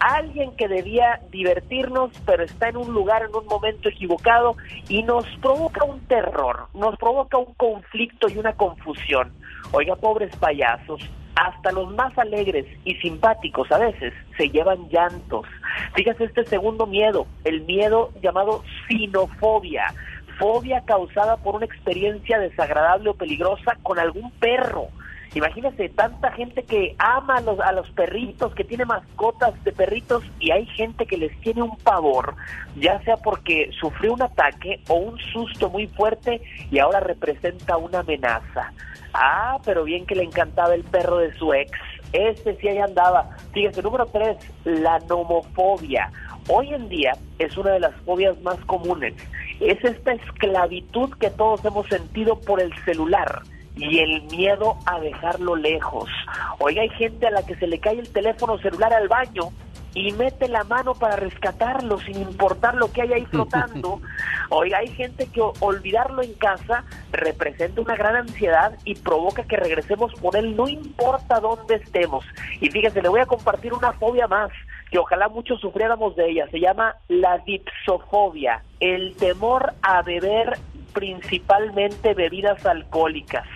Alguien 0.00 0.54
que 0.56 0.68
debía 0.68 1.20
divertirnos 1.30 2.10
pero 2.26 2.44
está 2.44 2.68
en 2.68 2.76
un 2.76 2.92
lugar 2.92 3.22
en 3.22 3.34
un 3.34 3.46
momento 3.46 3.88
equivocado 3.88 4.56
y 4.88 5.02
nos 5.02 5.24
provoca 5.40 5.84
un 5.84 6.00
terror, 6.06 6.66
nos 6.74 6.96
provoca 6.96 7.38
un 7.38 7.54
conflicto 7.54 8.28
y 8.28 8.38
una 8.38 8.52
confusión. 8.54 9.32
Oiga, 9.72 9.96
pobres 9.96 10.34
payasos, 10.36 11.00
hasta 11.34 11.72
los 11.72 11.92
más 11.94 12.16
alegres 12.18 12.66
y 12.84 12.94
simpáticos 12.96 13.70
a 13.72 13.78
veces 13.78 14.12
se 14.36 14.48
llevan 14.48 14.88
llantos. 14.88 15.46
Fíjese 15.94 16.24
este 16.24 16.44
segundo 16.44 16.86
miedo, 16.86 17.26
el 17.44 17.62
miedo 17.62 18.10
llamado 18.22 18.62
sinofobia, 18.88 19.94
fobia 20.42 20.80
causada 20.80 21.36
por 21.36 21.54
una 21.54 21.66
experiencia 21.66 22.40
desagradable 22.40 23.10
o 23.10 23.14
peligrosa 23.14 23.76
con 23.84 24.00
algún 24.00 24.32
perro. 24.32 24.88
Imagínese 25.34 25.88
tanta 25.88 26.32
gente 26.32 26.64
que 26.64 26.96
ama 26.98 27.36
a 27.36 27.40
los, 27.40 27.60
a 27.60 27.70
los 27.70 27.88
perritos, 27.92 28.52
que 28.52 28.64
tiene 28.64 28.84
mascotas 28.84 29.54
de 29.62 29.70
perritos 29.70 30.24
y 30.40 30.50
hay 30.50 30.66
gente 30.66 31.06
que 31.06 31.16
les 31.16 31.40
tiene 31.42 31.62
un 31.62 31.76
pavor, 31.76 32.34
ya 32.76 33.00
sea 33.02 33.16
porque 33.18 33.70
sufrió 33.80 34.14
un 34.14 34.22
ataque 34.22 34.80
o 34.88 34.94
un 34.94 35.16
susto 35.32 35.70
muy 35.70 35.86
fuerte 35.86 36.42
y 36.72 36.80
ahora 36.80 36.98
representa 36.98 37.76
una 37.76 38.00
amenaza. 38.00 38.72
Ah, 39.14 39.58
pero 39.64 39.84
bien 39.84 40.06
que 40.06 40.16
le 40.16 40.24
encantaba 40.24 40.74
el 40.74 40.82
perro 40.82 41.18
de 41.18 41.32
su 41.34 41.54
ex. 41.54 41.70
Este 42.12 42.56
sí 42.56 42.68
ahí 42.68 42.78
andaba. 42.78 43.30
Fíjese, 43.52 43.80
número 43.80 44.06
tres, 44.06 44.36
la 44.64 44.98
nomofobia. 45.00 46.10
Hoy 46.48 46.74
en 46.74 46.88
día 46.88 47.12
es 47.38 47.56
una 47.56 47.72
de 47.72 47.80
las 47.80 47.94
fobias 48.04 48.40
más 48.42 48.58
comunes 48.66 49.14
Es 49.60 49.82
esta 49.84 50.12
esclavitud 50.12 51.10
que 51.20 51.30
todos 51.30 51.64
hemos 51.64 51.86
sentido 51.86 52.38
por 52.40 52.60
el 52.60 52.72
celular 52.84 53.42
y 53.76 54.00
el 54.00 54.22
miedo 54.24 54.76
a 54.84 55.00
dejarlo 55.00 55.56
lejos. 55.56 56.10
Oiga, 56.58 56.82
hay 56.82 56.90
gente 56.90 57.26
a 57.26 57.30
la 57.30 57.42
que 57.46 57.56
se 57.56 57.66
le 57.66 57.78
cae 57.78 57.98
el 57.98 58.12
teléfono 58.12 58.58
celular 58.58 58.92
al 58.92 59.08
baño 59.08 59.50
y 59.94 60.12
mete 60.12 60.48
la 60.48 60.64
mano 60.64 60.94
para 60.94 61.16
rescatarlo 61.16 61.98
sin 61.98 62.20
importar 62.20 62.74
lo 62.74 62.92
que 62.92 63.02
hay 63.02 63.12
ahí 63.14 63.26
flotando. 63.26 64.00
Oiga, 64.50 64.78
hay 64.78 64.88
gente 64.88 65.26
que 65.26 65.40
olvidarlo 65.60 66.22
en 66.22 66.34
casa 66.34 66.84
representa 67.12 67.80
una 67.80 67.96
gran 67.96 68.16
ansiedad 68.16 68.76
y 68.84 68.94
provoca 68.94 69.44
que 69.44 69.56
regresemos 69.56 70.12
por 70.20 70.36
él, 70.36 70.54
no 70.56 70.68
importa 70.68 71.40
dónde 71.40 71.76
estemos. 71.76 72.24
Y 72.60 72.68
fíjese, 72.68 73.00
le 73.00 73.08
voy 73.08 73.20
a 73.20 73.26
compartir 73.26 73.72
una 73.72 73.92
fobia 73.92 74.26
más 74.28 74.50
que 74.92 74.98
ojalá 74.98 75.28
muchos 75.30 75.58
sufriéramos 75.58 76.14
de 76.16 76.30
ella. 76.30 76.46
Se 76.50 76.60
llama 76.60 76.94
la 77.08 77.38
dipsofobia, 77.38 78.62
el 78.78 79.16
temor 79.16 79.72
a 79.80 80.02
beber 80.02 80.58
principalmente 80.92 82.12
bebidas 82.12 82.64
alcohólicas. 82.66 83.46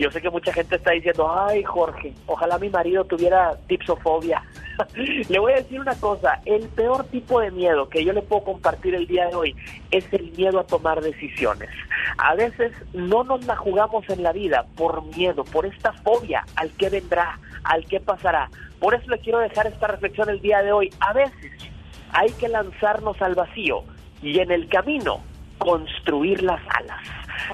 Yo 0.00 0.10
sé 0.10 0.20
que 0.20 0.30
mucha 0.30 0.52
gente 0.52 0.74
está 0.74 0.90
diciendo, 0.90 1.32
ay 1.32 1.62
Jorge, 1.62 2.12
ojalá 2.26 2.58
mi 2.58 2.70
marido 2.70 3.04
tuviera 3.04 3.56
dipsofobia. 3.68 4.42
le 5.28 5.38
voy 5.38 5.52
a 5.52 5.56
decir 5.56 5.78
una 5.78 5.94
cosa, 5.94 6.40
el 6.44 6.68
peor 6.70 7.04
tipo 7.04 7.38
de 7.38 7.52
miedo 7.52 7.88
que 7.88 8.04
yo 8.04 8.12
le 8.12 8.22
puedo 8.22 8.42
compartir 8.42 8.96
el 8.96 9.06
día 9.06 9.28
de 9.28 9.36
hoy 9.36 9.56
es 9.92 10.12
el 10.12 10.32
miedo 10.32 10.58
a 10.58 10.66
tomar 10.66 11.00
decisiones. 11.00 11.70
A 12.18 12.34
veces 12.34 12.72
no 12.92 13.22
nos 13.22 13.46
la 13.46 13.54
jugamos 13.54 14.08
en 14.10 14.24
la 14.24 14.32
vida 14.32 14.66
por 14.74 15.04
miedo, 15.16 15.44
por 15.44 15.66
esta 15.66 15.92
fobia 15.92 16.44
al 16.56 16.72
que 16.72 16.90
vendrá, 16.90 17.38
al 17.64 17.84
que 17.86 18.00
pasará. 18.00 18.48
Por 18.78 18.94
eso 18.94 19.08
le 19.10 19.18
quiero 19.18 19.38
dejar 19.38 19.66
esta 19.66 19.86
reflexión 19.86 20.28
el 20.28 20.40
día 20.40 20.62
de 20.62 20.72
hoy. 20.72 20.90
A 21.00 21.12
veces 21.12 21.52
hay 22.12 22.30
que 22.32 22.48
lanzarnos 22.48 23.20
al 23.20 23.34
vacío 23.34 23.82
y 24.22 24.38
en 24.38 24.50
el 24.50 24.68
camino 24.68 25.20
construir 25.58 26.42
las 26.42 26.60
alas. 26.68 27.00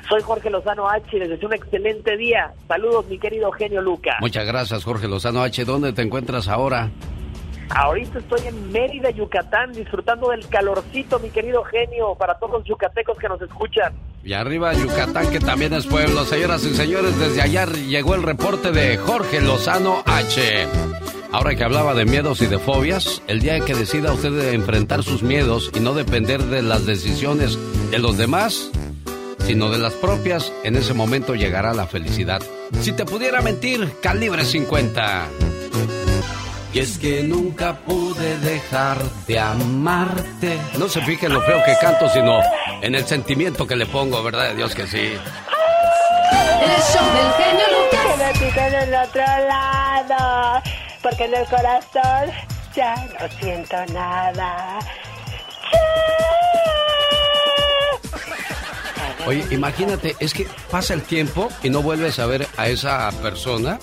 Soy 0.08 0.20
Jorge 0.22 0.50
Lozano 0.50 0.88
H 0.88 1.18
les 1.18 1.28
deseo 1.28 1.48
un 1.48 1.54
excelente 1.54 2.16
día. 2.16 2.52
Saludos, 2.68 3.06
mi 3.06 3.18
querido 3.18 3.50
genio 3.52 3.80
Lucas. 3.80 4.16
Muchas 4.20 4.46
gracias, 4.46 4.84
Jorge 4.84 5.08
Lozano 5.08 5.42
H. 5.42 5.64
¿Dónde 5.64 5.92
te 5.92 6.02
encuentras 6.02 6.48
ahora? 6.48 6.90
Ahorita 7.70 8.18
estoy 8.18 8.48
en 8.48 8.72
Mérida, 8.72 9.10
Yucatán, 9.10 9.72
disfrutando 9.72 10.30
del 10.30 10.46
calorcito, 10.48 11.20
mi 11.20 11.30
querido 11.30 11.62
genio, 11.64 12.16
para 12.16 12.34
todos 12.34 12.52
los 12.58 12.64
yucatecos 12.64 13.16
que 13.16 13.28
nos 13.28 13.40
escuchan. 13.40 13.94
Y 14.22 14.34
arriba 14.34 14.74
Yucatán, 14.74 15.30
que 15.30 15.40
también 15.40 15.72
es 15.72 15.86
pueblo. 15.86 16.24
Señoras 16.24 16.64
y 16.64 16.74
señores, 16.74 17.18
desde 17.18 17.40
ayer 17.40 17.68
llegó 17.86 18.14
el 18.14 18.22
reporte 18.22 18.70
de 18.70 18.98
Jorge 18.98 19.40
Lozano 19.40 20.02
H. 20.04 20.66
Ahora 21.32 21.54
que 21.54 21.64
hablaba 21.64 21.94
de 21.94 22.04
miedos 22.04 22.42
y 22.42 22.46
de 22.46 22.58
fobias, 22.58 23.22
el 23.28 23.40
día 23.40 23.60
que 23.60 23.74
decida 23.74 24.12
usted 24.12 24.32
de 24.32 24.52
enfrentar 24.52 25.02
sus 25.02 25.22
miedos 25.22 25.70
y 25.74 25.80
no 25.80 25.94
depender 25.94 26.42
de 26.44 26.60
las 26.62 26.86
decisiones 26.86 27.56
de 27.90 27.98
los 27.98 28.18
demás, 28.18 28.70
sino 29.46 29.70
de 29.70 29.78
las 29.78 29.94
propias, 29.94 30.52
en 30.64 30.76
ese 30.76 30.92
momento 30.92 31.34
llegará 31.34 31.72
la 31.72 31.86
felicidad. 31.86 32.42
Si 32.80 32.92
te 32.92 33.04
pudiera 33.04 33.40
mentir, 33.40 33.92
calibre 34.02 34.44
50. 34.44 35.28
Y 36.72 36.78
es 36.78 36.98
que 36.98 37.22
nunca 37.22 37.74
pude 37.74 38.38
dejar 38.38 39.02
de 39.26 39.38
amarte. 39.38 40.58
No 40.78 40.88
se 40.88 41.00
fije 41.02 41.26
en 41.26 41.32
lo 41.32 41.42
feo 41.42 41.62
que 41.64 41.74
canto, 41.80 42.08
sino 42.08 42.40
en 42.80 42.94
el 42.94 43.04
sentimiento 43.06 43.66
que 43.66 43.76
le 43.76 43.86
pongo, 43.86 44.22
¿verdad? 44.22 44.54
Dios 44.54 44.74
que 44.74 44.86
sí. 44.86 44.98
El 44.98 46.82
show 46.92 47.06
del 47.12 47.32
genio 47.38 47.66
Lucas. 47.76 48.32
Que 48.38 48.44
me 48.44 48.66
en 48.68 48.74
el 48.74 48.94
otro 48.94 49.22
lado 49.22 50.62
porque 51.02 51.24
en 51.24 51.34
el 51.34 51.46
corazón 51.46 52.30
ya 52.74 52.94
no 53.18 53.28
siento 53.40 53.76
nada. 53.92 54.78
Oye, 59.26 59.44
imagínate, 59.50 60.16
es 60.18 60.32
que 60.32 60.46
pasa 60.70 60.94
el 60.94 61.02
tiempo 61.02 61.48
y 61.62 61.70
no 61.70 61.82
vuelves 61.82 62.18
a 62.18 62.26
ver 62.26 62.46
a 62.56 62.68
esa 62.68 63.10
persona 63.22 63.78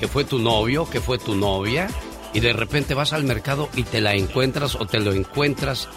que 0.00 0.08
fue 0.08 0.24
tu 0.24 0.38
novio, 0.38 0.88
que 0.90 1.00
fue 1.00 1.18
tu 1.18 1.34
novia, 1.34 1.88
y 2.34 2.40
de 2.40 2.52
repente 2.52 2.92
vas 2.92 3.14
al 3.14 3.24
mercado 3.24 3.70
y 3.74 3.84
te 3.84 4.02
la 4.02 4.14
encuentras 4.14 4.74
o 4.74 4.86
te 4.86 5.00
lo 5.00 5.12
encuentras 5.12 5.88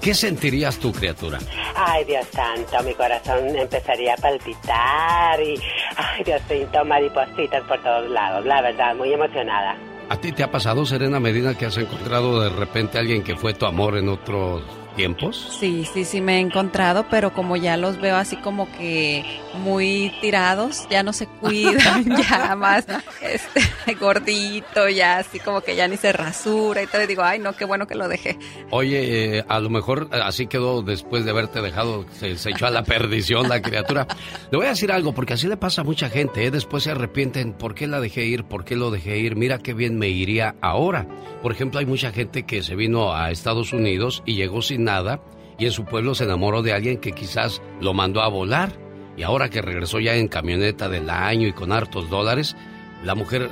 ¿Qué 0.00 0.14
sentirías 0.14 0.78
tu 0.78 0.92
criatura? 0.92 1.38
Ay, 1.74 2.04
Dios 2.04 2.26
santo, 2.28 2.80
mi 2.84 2.94
corazón 2.94 3.56
empezaría 3.56 4.14
a 4.14 4.16
palpitar 4.16 5.42
y, 5.42 5.60
ay, 5.96 6.22
Dios 6.24 6.40
santo, 6.46 6.84
maripositas 6.84 7.64
por 7.64 7.82
todos 7.82 8.08
lados, 8.10 8.46
la 8.46 8.62
verdad, 8.62 8.94
muy 8.94 9.12
emocionada. 9.12 9.76
¿A 10.08 10.16
ti 10.16 10.30
te 10.30 10.44
ha 10.44 10.50
pasado, 10.52 10.86
Serena 10.86 11.18
Medina, 11.18 11.58
que 11.58 11.66
has 11.66 11.76
encontrado 11.76 12.40
de 12.40 12.50
repente 12.50 12.98
a 12.98 13.00
alguien 13.00 13.24
que 13.24 13.34
fue 13.34 13.54
tu 13.54 13.66
amor 13.66 13.98
en 13.98 14.08
otros 14.08 14.62
tiempos? 14.94 15.56
Sí, 15.58 15.84
sí, 15.92 16.04
sí 16.04 16.20
me 16.20 16.36
he 16.36 16.40
encontrado, 16.40 17.06
pero 17.10 17.32
como 17.32 17.56
ya 17.56 17.76
los 17.76 18.00
veo 18.00 18.14
así 18.14 18.36
como 18.36 18.70
que 18.78 19.24
muy 19.56 20.12
tirados, 20.20 20.86
ya 20.90 21.02
no 21.02 21.12
se 21.12 21.26
cuidan, 21.40 22.04
ya 22.22 22.54
más 22.56 22.86
este, 23.22 23.94
gordito, 24.00 24.88
ya 24.88 25.18
así 25.18 25.38
como 25.40 25.60
que 25.60 25.76
ya 25.76 25.88
ni 25.88 25.96
se 25.96 26.12
rasura 26.12 26.82
y 26.82 26.86
todo. 26.86 27.02
Y 27.02 27.06
digo, 27.06 27.22
ay, 27.22 27.38
no, 27.38 27.54
qué 27.54 27.64
bueno 27.64 27.86
que 27.86 27.94
lo 27.94 28.08
dejé. 28.08 28.38
Oye, 28.70 29.38
eh, 29.38 29.44
a 29.48 29.60
lo 29.60 29.70
mejor 29.70 30.08
eh, 30.12 30.20
así 30.22 30.46
quedó 30.46 30.82
después 30.82 31.24
de 31.24 31.30
haberte 31.30 31.60
dejado, 31.60 32.06
se, 32.12 32.32
echó 32.32 32.66
a 32.66 32.70
la 32.70 32.84
perdición 32.84 33.48
la 33.48 33.62
criatura. 33.62 34.06
Le 34.50 34.58
voy 34.58 34.66
a 34.66 34.70
decir 34.70 34.92
algo, 34.92 35.12
porque 35.12 35.34
así 35.34 35.48
le 35.48 35.56
pasa 35.56 35.80
a 35.80 35.84
mucha 35.84 36.08
gente, 36.08 36.44
¿eh? 36.44 36.50
después 36.50 36.84
se 36.84 36.90
arrepienten, 36.90 37.52
¿por 37.52 37.74
qué 37.74 37.86
la 37.86 38.00
dejé 38.00 38.24
ir? 38.24 38.44
¿Por 38.44 38.64
qué 38.64 38.76
lo 38.76 38.90
dejé 38.90 39.18
ir? 39.18 39.36
Mira 39.36 39.58
qué 39.58 39.74
bien 39.74 39.98
me 39.98 40.08
iría 40.08 40.54
ahora. 40.60 41.06
Por 41.42 41.52
ejemplo, 41.52 41.80
hay 41.80 41.86
mucha 41.86 42.12
gente 42.12 42.44
que 42.44 42.62
se 42.62 42.76
vino 42.76 43.14
a 43.14 43.30
Estados 43.30 43.72
Unidos 43.72 44.22
y 44.26 44.34
llegó 44.34 44.62
sin 44.62 44.84
nada 44.84 45.20
y 45.58 45.66
en 45.66 45.72
su 45.72 45.84
pueblo 45.84 46.14
se 46.14 46.24
enamoró 46.24 46.62
de 46.62 46.72
alguien 46.72 46.98
que 46.98 47.12
quizás 47.12 47.62
lo 47.80 47.94
mandó 47.94 48.20
a 48.20 48.28
volar 48.28 48.85
y 49.16 49.22
ahora 49.22 49.48
que 49.48 49.62
regresó 49.62 49.98
ya 49.98 50.14
en 50.14 50.28
camioneta 50.28 50.88
del 50.88 51.08
año 51.10 51.48
y 51.48 51.52
con 51.52 51.72
hartos 51.72 52.10
dólares, 52.10 52.56
la 53.04 53.14
mujer 53.14 53.50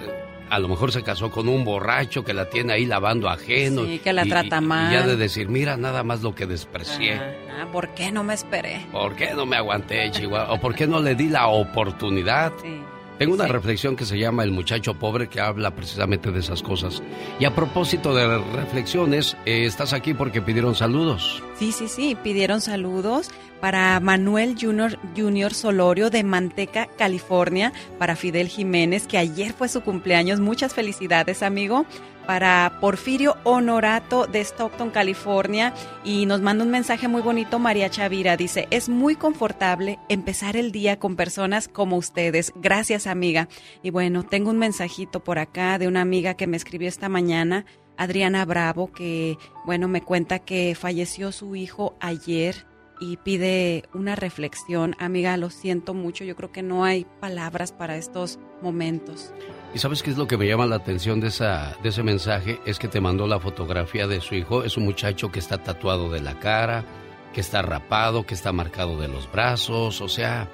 a 0.50 0.58
lo 0.58 0.68
mejor 0.68 0.92
se 0.92 1.02
casó 1.02 1.30
con 1.30 1.48
un 1.48 1.64
borracho 1.64 2.22
que 2.22 2.34
la 2.34 2.48
tiene 2.48 2.74
ahí 2.74 2.86
lavando 2.86 3.28
ajeno. 3.28 3.86
Sí, 3.86 3.98
que 3.98 4.12
la 4.12 4.24
trata 4.24 4.60
mal. 4.60 4.92
Y 4.92 4.94
ya 4.94 5.06
de 5.06 5.16
decir, 5.16 5.48
mira 5.48 5.76
nada 5.76 6.02
más 6.04 6.22
lo 6.22 6.34
que 6.34 6.46
desprecié. 6.46 7.14
Ah, 7.14 7.66
¿Por 7.72 7.88
qué 7.94 8.12
no 8.12 8.22
me 8.22 8.34
esperé? 8.34 8.86
¿Por 8.92 9.16
qué 9.16 9.34
no 9.34 9.46
me 9.46 9.56
aguanté, 9.56 10.10
Chihuahua? 10.10 10.52
¿O 10.52 10.60
por 10.60 10.74
qué 10.74 10.86
no 10.86 11.00
le 11.00 11.14
di 11.14 11.28
la 11.28 11.48
oportunidad? 11.48 12.52
Sí. 12.62 12.80
Tengo 13.18 13.34
una 13.34 13.46
reflexión 13.46 13.94
que 13.94 14.04
se 14.04 14.18
llama 14.18 14.42
El 14.42 14.50
muchacho 14.50 14.94
pobre 14.94 15.28
que 15.28 15.40
habla 15.40 15.70
precisamente 15.70 16.32
de 16.32 16.40
esas 16.40 16.62
cosas. 16.62 17.00
Y 17.38 17.44
a 17.44 17.54
propósito 17.54 18.12
de 18.12 18.38
reflexiones, 18.38 19.36
eh, 19.46 19.66
estás 19.66 19.92
aquí 19.92 20.14
porque 20.14 20.42
pidieron 20.42 20.74
saludos. 20.74 21.40
Sí, 21.56 21.70
sí, 21.70 21.86
sí, 21.86 22.16
pidieron 22.22 22.60
saludos 22.60 23.30
para 23.64 23.98
Manuel 23.98 24.56
Junior, 24.60 24.98
Junior 25.16 25.54
Solorio 25.54 26.10
de 26.10 26.22
Manteca, 26.22 26.86
California, 26.98 27.72
para 27.98 28.14
Fidel 28.14 28.48
Jiménez, 28.48 29.06
que 29.06 29.16
ayer 29.16 29.54
fue 29.54 29.70
su 29.70 29.80
cumpleaños. 29.80 30.38
Muchas 30.38 30.74
felicidades, 30.74 31.42
amigo 31.42 31.86
para 32.26 32.76
Porfirio 32.82 33.38
Honorato 33.42 34.26
de 34.26 34.42
Stockton, 34.42 34.90
California, 34.90 35.72
y 36.04 36.26
nos 36.26 36.42
manda 36.42 36.62
un 36.62 36.70
mensaje 36.70 37.08
muy 37.08 37.22
bonito 37.22 37.58
María 37.58 37.88
Chavira. 37.88 38.36
Dice, 38.36 38.68
es 38.70 38.90
muy 38.90 39.16
confortable 39.16 39.98
empezar 40.10 40.58
el 40.58 40.70
día 40.70 40.98
con 40.98 41.16
personas 41.16 41.66
como 41.66 41.96
ustedes. 41.96 42.52
Gracias, 42.56 43.06
amiga. 43.06 43.48
Y 43.82 43.88
bueno, 43.88 44.24
tengo 44.24 44.50
un 44.50 44.58
mensajito 44.58 45.24
por 45.24 45.38
acá 45.38 45.78
de 45.78 45.88
una 45.88 46.02
amiga 46.02 46.34
que 46.34 46.46
me 46.46 46.58
escribió 46.58 46.88
esta 46.88 47.08
mañana, 47.08 47.64
Adriana 47.96 48.44
Bravo, 48.44 48.92
que, 48.92 49.38
bueno, 49.64 49.88
me 49.88 50.02
cuenta 50.02 50.38
que 50.38 50.74
falleció 50.74 51.32
su 51.32 51.56
hijo 51.56 51.96
ayer 51.98 52.66
y 53.00 53.16
pide 53.18 53.84
una 53.92 54.14
reflexión. 54.14 54.94
Amiga, 54.98 55.36
lo 55.36 55.50
siento 55.50 55.94
mucho, 55.94 56.24
yo 56.24 56.36
creo 56.36 56.52
que 56.52 56.62
no 56.62 56.84
hay 56.84 57.06
palabras 57.20 57.72
para 57.72 57.96
estos 57.96 58.38
momentos. 58.62 59.32
¿Y 59.74 59.78
sabes 59.78 60.02
qué 60.02 60.10
es 60.10 60.16
lo 60.16 60.26
que 60.26 60.36
me 60.36 60.46
llama 60.46 60.66
la 60.66 60.76
atención 60.76 61.20
de, 61.20 61.28
esa, 61.28 61.76
de 61.82 61.88
ese 61.88 62.02
mensaje? 62.02 62.60
Es 62.64 62.78
que 62.78 62.88
te 62.88 63.00
mandó 63.00 63.26
la 63.26 63.40
fotografía 63.40 64.06
de 64.06 64.20
su 64.20 64.34
hijo. 64.34 64.64
Es 64.64 64.76
un 64.76 64.84
muchacho 64.84 65.30
que 65.32 65.40
está 65.40 65.58
tatuado 65.58 66.10
de 66.10 66.20
la 66.20 66.38
cara, 66.38 66.84
que 67.32 67.40
está 67.40 67.62
rapado, 67.62 68.24
que 68.24 68.34
está 68.34 68.52
marcado 68.52 68.98
de 68.98 69.08
los 69.08 69.30
brazos. 69.30 70.00
O 70.00 70.08
sea, 70.08 70.48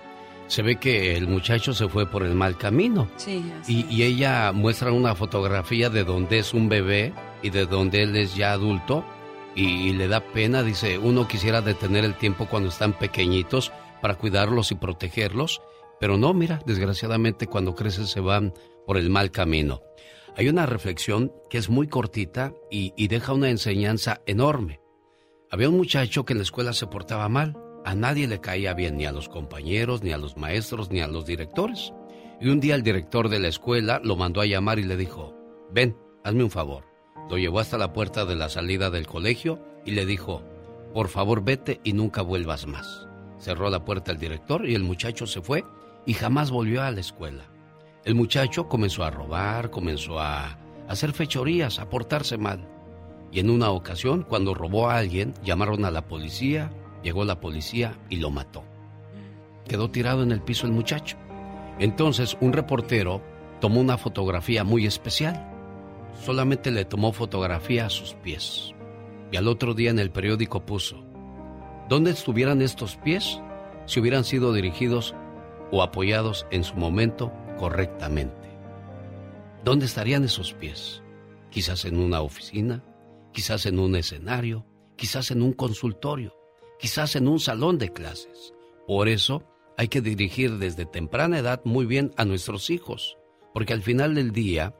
se 0.46 0.62
ve 0.62 0.76
que 0.76 1.16
el 1.16 1.28
muchacho 1.28 1.74
se 1.74 1.88
fue 1.88 2.10
por 2.10 2.22
el 2.22 2.34
mal 2.34 2.56
camino. 2.56 3.08
Sí, 3.16 3.44
y, 3.68 3.84
y 3.94 4.04
ella 4.04 4.52
muestra 4.52 4.90
una 4.90 5.14
fotografía 5.14 5.90
de 5.90 6.04
donde 6.04 6.38
es 6.38 6.54
un 6.54 6.68
bebé 6.68 7.12
y 7.42 7.50
de 7.50 7.66
donde 7.66 8.02
él 8.02 8.16
es 8.16 8.34
ya 8.34 8.52
adulto 8.52 9.04
y, 9.54 9.92
le 9.92 10.08
da 10.08 10.20
pena, 10.32 10.62
dice, 10.62 10.98
uno 10.98 11.26
quisiera 11.26 11.60
detener 11.60 12.04
el 12.04 12.16
tiempo 12.16 12.46
cuando 12.46 12.68
están 12.68 12.98
pequeñitos 12.98 13.72
para 14.00 14.14
cuidarlos 14.14 14.70
y 14.72 14.76
protegerlos, 14.76 15.60
pero 15.98 16.16
no, 16.16 16.32
mira, 16.32 16.62
desgraciadamente 16.66 17.46
cuando 17.46 17.74
crecen 17.74 18.06
se 18.06 18.20
van 18.20 18.54
por 18.86 18.96
el 18.96 19.10
mal 19.10 19.30
camino. 19.30 19.82
Hay 20.36 20.48
una 20.48 20.66
reflexión 20.66 21.32
que 21.50 21.58
es 21.58 21.68
muy 21.68 21.88
cortita 21.88 22.54
y, 22.70 23.08
deja 23.08 23.32
una 23.32 23.50
enseñanza 23.50 24.22
enorme. 24.26 24.80
Había 25.50 25.68
un 25.68 25.76
muchacho 25.76 26.24
que 26.24 26.32
en 26.32 26.38
la 26.38 26.44
escuela 26.44 26.72
se 26.72 26.86
portaba 26.86 27.28
mal, 27.28 27.56
a 27.84 27.94
nadie 27.94 28.28
le 28.28 28.40
caía 28.40 28.72
bien, 28.74 28.96
ni 28.96 29.06
a 29.06 29.12
los 29.12 29.28
compañeros, 29.28 30.02
ni 30.02 30.12
a 30.12 30.18
los 30.18 30.36
maestros, 30.36 30.90
ni 30.90 31.00
a 31.00 31.08
los 31.08 31.26
directores. 31.26 31.92
Y 32.40 32.48
un 32.48 32.60
día 32.60 32.74
el 32.74 32.82
director 32.82 33.28
de 33.28 33.40
la 33.40 33.48
escuela 33.48 34.00
lo 34.02 34.16
mandó 34.16 34.40
a 34.40 34.46
llamar 34.46 34.78
y 34.78 34.84
le 34.84 34.96
dijo, 34.96 35.34
ven, 35.72 35.96
hazme 36.24 36.44
un 36.44 36.50
favor. 36.50 36.89
Lo 37.30 37.38
llevó 37.38 37.60
hasta 37.60 37.78
la 37.78 37.92
puerta 37.92 38.24
de 38.24 38.34
la 38.34 38.48
salida 38.48 38.90
del 38.90 39.06
colegio 39.06 39.60
y 39.84 39.92
le 39.92 40.04
dijo, 40.04 40.42
por 40.92 41.06
favor 41.06 41.44
vete 41.44 41.80
y 41.84 41.92
nunca 41.92 42.22
vuelvas 42.22 42.66
más. 42.66 43.06
Cerró 43.38 43.70
la 43.70 43.84
puerta 43.84 44.10
el 44.10 44.18
director 44.18 44.68
y 44.68 44.74
el 44.74 44.82
muchacho 44.82 45.28
se 45.28 45.40
fue 45.40 45.64
y 46.04 46.14
jamás 46.14 46.50
volvió 46.50 46.82
a 46.82 46.90
la 46.90 47.00
escuela. 47.00 47.44
El 48.04 48.16
muchacho 48.16 48.68
comenzó 48.68 49.04
a 49.04 49.10
robar, 49.10 49.70
comenzó 49.70 50.18
a 50.18 50.58
hacer 50.88 51.12
fechorías, 51.12 51.78
a 51.78 51.88
portarse 51.88 52.36
mal. 52.36 52.68
Y 53.30 53.38
en 53.38 53.48
una 53.48 53.70
ocasión, 53.70 54.26
cuando 54.28 54.52
robó 54.52 54.90
a 54.90 54.96
alguien, 54.96 55.34
llamaron 55.44 55.84
a 55.84 55.92
la 55.92 56.08
policía, 56.08 56.72
llegó 57.04 57.24
la 57.24 57.38
policía 57.38 57.96
y 58.08 58.16
lo 58.16 58.30
mató. 58.30 58.64
Quedó 59.68 59.88
tirado 59.88 60.24
en 60.24 60.32
el 60.32 60.42
piso 60.42 60.66
el 60.66 60.72
muchacho. 60.72 61.16
Entonces 61.78 62.36
un 62.40 62.52
reportero 62.52 63.22
tomó 63.60 63.80
una 63.80 63.98
fotografía 63.98 64.64
muy 64.64 64.84
especial. 64.84 65.46
Solamente 66.14 66.70
le 66.70 66.84
tomó 66.84 67.12
fotografía 67.12 67.86
a 67.86 67.90
sus 67.90 68.14
pies. 68.14 68.74
Y 69.32 69.36
al 69.36 69.48
otro 69.48 69.74
día 69.74 69.90
en 69.90 69.98
el 69.98 70.10
periódico 70.10 70.66
puso, 70.66 71.04
¿dónde 71.88 72.10
estuvieran 72.10 72.62
estos 72.62 72.96
pies 72.96 73.40
si 73.86 74.00
hubieran 74.00 74.24
sido 74.24 74.52
dirigidos 74.52 75.14
o 75.70 75.82
apoyados 75.82 76.46
en 76.50 76.64
su 76.64 76.74
momento 76.74 77.32
correctamente? 77.58 78.50
¿Dónde 79.64 79.86
estarían 79.86 80.24
esos 80.24 80.54
pies? 80.54 81.02
Quizás 81.50 81.84
en 81.84 81.98
una 81.98 82.22
oficina, 82.22 82.84
quizás 83.32 83.66
en 83.66 83.78
un 83.78 83.94
escenario, 83.94 84.66
quizás 84.96 85.30
en 85.30 85.42
un 85.42 85.52
consultorio, 85.52 86.34
quizás 86.78 87.16
en 87.16 87.28
un 87.28 87.40
salón 87.40 87.78
de 87.78 87.92
clases. 87.92 88.52
Por 88.86 89.08
eso 89.08 89.44
hay 89.76 89.88
que 89.88 90.00
dirigir 90.00 90.58
desde 90.58 90.86
temprana 90.86 91.38
edad 91.38 91.60
muy 91.64 91.86
bien 91.86 92.12
a 92.16 92.24
nuestros 92.24 92.70
hijos, 92.70 93.16
porque 93.54 93.72
al 93.72 93.82
final 93.82 94.14
del 94.14 94.32
día 94.32 94.74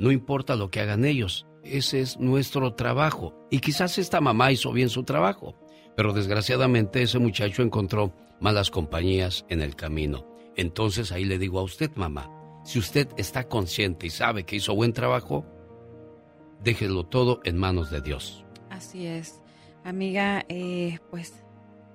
no 0.00 0.10
importa 0.10 0.56
lo 0.56 0.70
que 0.70 0.80
hagan 0.80 1.04
ellos, 1.04 1.46
ese 1.62 2.00
es 2.00 2.18
nuestro 2.18 2.72
trabajo. 2.72 3.46
Y 3.50 3.60
quizás 3.60 3.98
esta 3.98 4.22
mamá 4.22 4.50
hizo 4.50 4.72
bien 4.72 4.88
su 4.88 5.04
trabajo, 5.04 5.54
pero 5.94 6.14
desgraciadamente 6.14 7.02
ese 7.02 7.18
muchacho 7.18 7.62
encontró 7.62 8.14
malas 8.40 8.70
compañías 8.70 9.44
en 9.50 9.60
el 9.60 9.76
camino. 9.76 10.26
Entonces 10.56 11.12
ahí 11.12 11.26
le 11.26 11.38
digo 11.38 11.60
a 11.60 11.64
usted, 11.64 11.90
mamá, 11.96 12.30
si 12.64 12.78
usted 12.78 13.08
está 13.18 13.46
consciente 13.46 14.06
y 14.06 14.10
sabe 14.10 14.44
que 14.44 14.56
hizo 14.56 14.74
buen 14.74 14.94
trabajo, 14.94 15.44
déjelo 16.64 17.04
todo 17.04 17.40
en 17.44 17.58
manos 17.58 17.90
de 17.90 18.00
Dios. 18.00 18.42
Así 18.70 19.06
es. 19.06 19.42
Amiga, 19.84 20.46
eh, 20.48 20.98
pues, 21.10 21.44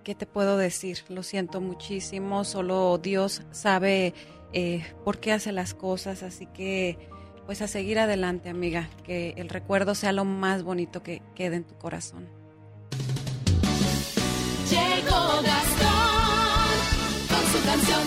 ¿qué 0.03 0.13
te 0.13 0.27
puedo 0.27 0.57
decir? 0.57 0.99
Lo 1.09 1.23
siento 1.23 1.59
muchísimo, 1.59 2.43
solo 2.43 2.99
Dios 2.99 3.41
sabe 3.49 4.13
eh, 4.53 4.85
por 5.03 5.19
qué 5.19 5.31
hace 5.31 5.51
las 5.51 5.73
cosas, 5.73 6.21
así 6.21 6.45
que 6.45 7.09
pues 7.45 7.61
a 7.61 7.67
seguir 7.67 7.99
adelante, 7.99 8.49
amiga, 8.49 8.89
que 9.03 9.33
el 9.37 9.49
recuerdo 9.49 9.95
sea 9.95 10.11
lo 10.11 10.25
más 10.25 10.63
bonito 10.63 11.03
que 11.03 11.21
quede 11.35 11.57
en 11.57 11.63
tu 11.63 11.75
corazón. 11.75 12.27
Llegó 14.69 15.41
Gastón 15.43 16.69
con 17.29 17.45
su 17.51 17.65
canción. 17.65 18.01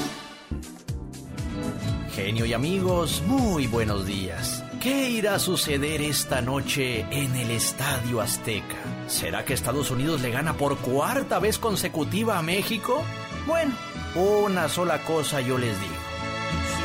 Genio 2.12 2.46
y 2.46 2.52
amigos, 2.52 3.22
muy 3.26 3.68
buenos 3.68 4.04
días. 4.06 4.64
¿Qué 4.80 5.10
irá 5.10 5.36
a 5.36 5.38
suceder 5.38 6.00
esta 6.02 6.40
noche 6.40 7.00
en 7.10 7.34
el 7.36 7.50
Estadio 7.50 8.20
Azteca? 8.20 8.76
¿Será 9.06 9.44
que 9.44 9.54
Estados 9.54 9.90
Unidos 9.90 10.20
le 10.20 10.30
gana 10.30 10.54
por 10.54 10.78
cuarta 10.78 11.38
vez 11.38 11.58
consecutiva 11.58 12.38
a 12.38 12.42
México? 12.42 13.02
Bueno, 13.46 13.72
una 14.14 14.68
sola 14.68 14.98
cosa 15.04 15.40
yo 15.40 15.58
les 15.58 15.80
digo. 15.80 16.07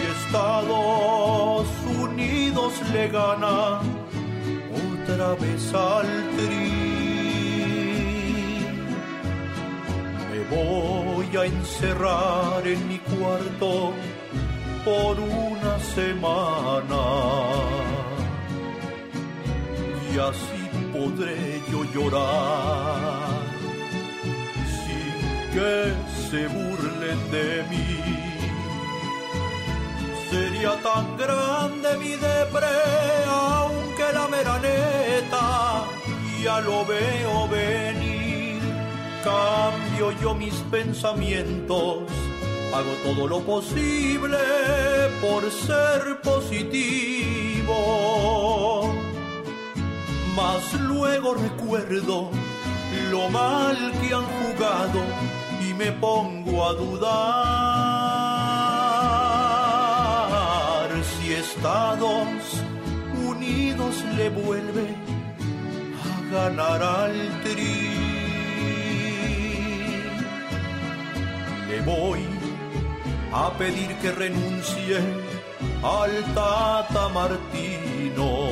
Estados 0.04 1.68
Unidos 2.02 2.74
le 2.94 3.08
gana 3.08 3.82
otra 5.04 5.36
vez 5.36 5.74
al 5.74 6.08
tri, 6.38 6.74
me 10.32 10.40
voy 10.56 11.38
a 11.38 11.46
encerrar 11.46 12.66
en 12.66 12.88
mi 12.88 13.00
cuarto 13.00 13.94
por 14.86 15.20
una 15.20 15.80
semana 15.80 17.04
y 20.14 20.20
así 20.20 20.64
podré 20.92 21.62
yo 21.72 21.84
llorar 21.94 23.44
sin 24.82 25.54
que 25.54 25.94
se 26.30 26.48
burlen 26.48 27.32
de 27.32 27.64
mí. 27.70 28.12
Sería 30.34 30.74
tan 30.82 31.16
grande 31.16 31.90
mi 32.00 32.14
depre, 32.16 32.74
aunque 33.28 34.06
la 34.12 34.28
mera 34.28 34.58
neta 34.58 35.84
ya 36.44 36.60
lo 36.60 36.84
veo 36.86 37.48
venir. 37.50 38.60
Cambio 39.24 40.12
yo 40.20 40.34
mis 40.34 40.56
pensamientos 40.72 42.10
hago 42.74 42.94
todo 43.04 43.28
lo 43.28 43.42
posible 43.42 44.40
por 45.22 45.52
ser 45.52 46.20
positivo. 46.24 47.76
Mas 50.36 50.64
luego 50.82 51.36
recuerdo 51.36 52.32
lo 53.12 53.30
mal 53.30 53.78
que 54.02 54.16
han 54.16 54.26
jugado 54.42 55.00
y 55.62 55.76
me 55.76 55.92
pongo 55.92 56.66
a 56.66 56.74
dudar 56.74 58.23
Unidos 63.26 64.03
le 64.18 64.30
vuelve 64.30 64.85
a 66.03 66.34
ganar 66.34 66.84
al 66.84 67.41
tri. 67.44 67.90
Le 71.69 71.81
voy 71.81 72.19
a 73.31 73.49
pedir 73.57 73.95
que 74.02 74.11
renuncie 74.11 74.98
al 75.81 76.11
Tata 76.34 77.07
Martino. 77.10 78.49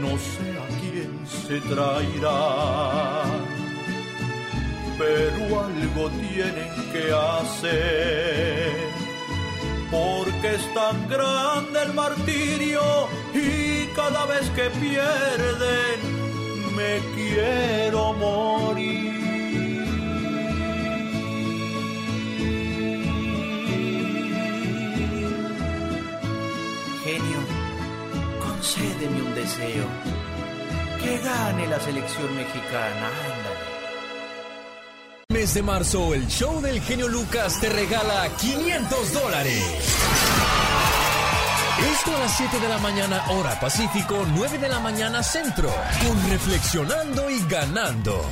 No 0.00 0.16
sé 0.16 0.48
a 0.64 0.66
quién 0.80 1.26
se 1.26 1.60
traerá, 1.60 3.24
pero 4.98 5.60
algo 5.60 6.08
tienen 6.10 6.72
que 6.90 7.12
hacer, 7.12 8.72
porque 9.92 10.54
es 10.54 10.74
tan 10.74 11.06
grande 11.06 11.82
el 11.82 11.92
martirio 11.92 12.80
y 13.34 13.86
cada 13.94 14.24
vez 14.24 14.48
que 14.56 14.70
pierden 14.70 15.96
me 16.74 16.98
quiero 17.14 18.14
morir. 18.14 19.12
Genio, 27.04 27.40
concédeme 28.40 29.22
un 29.22 29.34
deseo, 29.34 29.86
que 31.02 31.18
gane 31.18 31.66
la 31.66 31.78
selección 31.80 32.34
mexicana 32.34 33.10
de 35.42 35.60
marzo, 35.60 36.14
el 36.14 36.28
show 36.28 36.60
del 36.62 36.80
genio 36.80 37.08
Lucas 37.08 37.60
te 37.60 37.68
regala 37.68 38.28
500 38.40 39.12
dólares. 39.12 39.64
Esto 41.92 42.16
a 42.16 42.20
las 42.20 42.36
7 42.36 42.60
de 42.60 42.68
la 42.68 42.78
mañana, 42.78 43.24
hora 43.28 43.58
Pacífico, 43.58 44.24
9 44.36 44.58
de 44.58 44.68
la 44.68 44.78
mañana, 44.78 45.20
centro. 45.24 45.68
Con 46.06 46.30
Reflexionando 46.30 47.28
y 47.28 47.40
Ganando. 47.48 48.24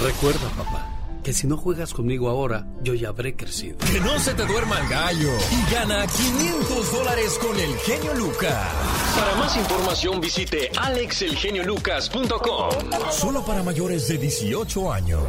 Recuerda, 0.00 0.48
papá, 0.50 0.88
que 1.24 1.32
si 1.32 1.48
no 1.48 1.56
juegas 1.56 1.92
conmigo 1.92 2.28
ahora, 2.28 2.64
yo 2.82 2.94
ya 2.94 3.08
habré 3.08 3.34
crecido. 3.34 3.78
Que 3.78 3.98
no 3.98 4.16
se 4.20 4.32
te 4.34 4.46
duerma 4.46 4.78
el 4.78 4.88
gallo. 4.88 5.32
Y 5.50 5.72
gana 5.72 6.06
500 6.06 6.92
dólares 6.92 7.36
con 7.42 7.58
el 7.58 7.76
genio 7.78 8.14
Lucas. 8.14 8.70
Para 9.18 9.34
más 9.34 9.56
información, 9.56 10.20
visite 10.20 10.70
alexelgeniolucas.com. 10.76 12.70
Solo 13.10 13.44
para 13.44 13.64
mayores 13.64 14.06
de 14.06 14.18
18 14.18 14.92
años. 14.92 15.20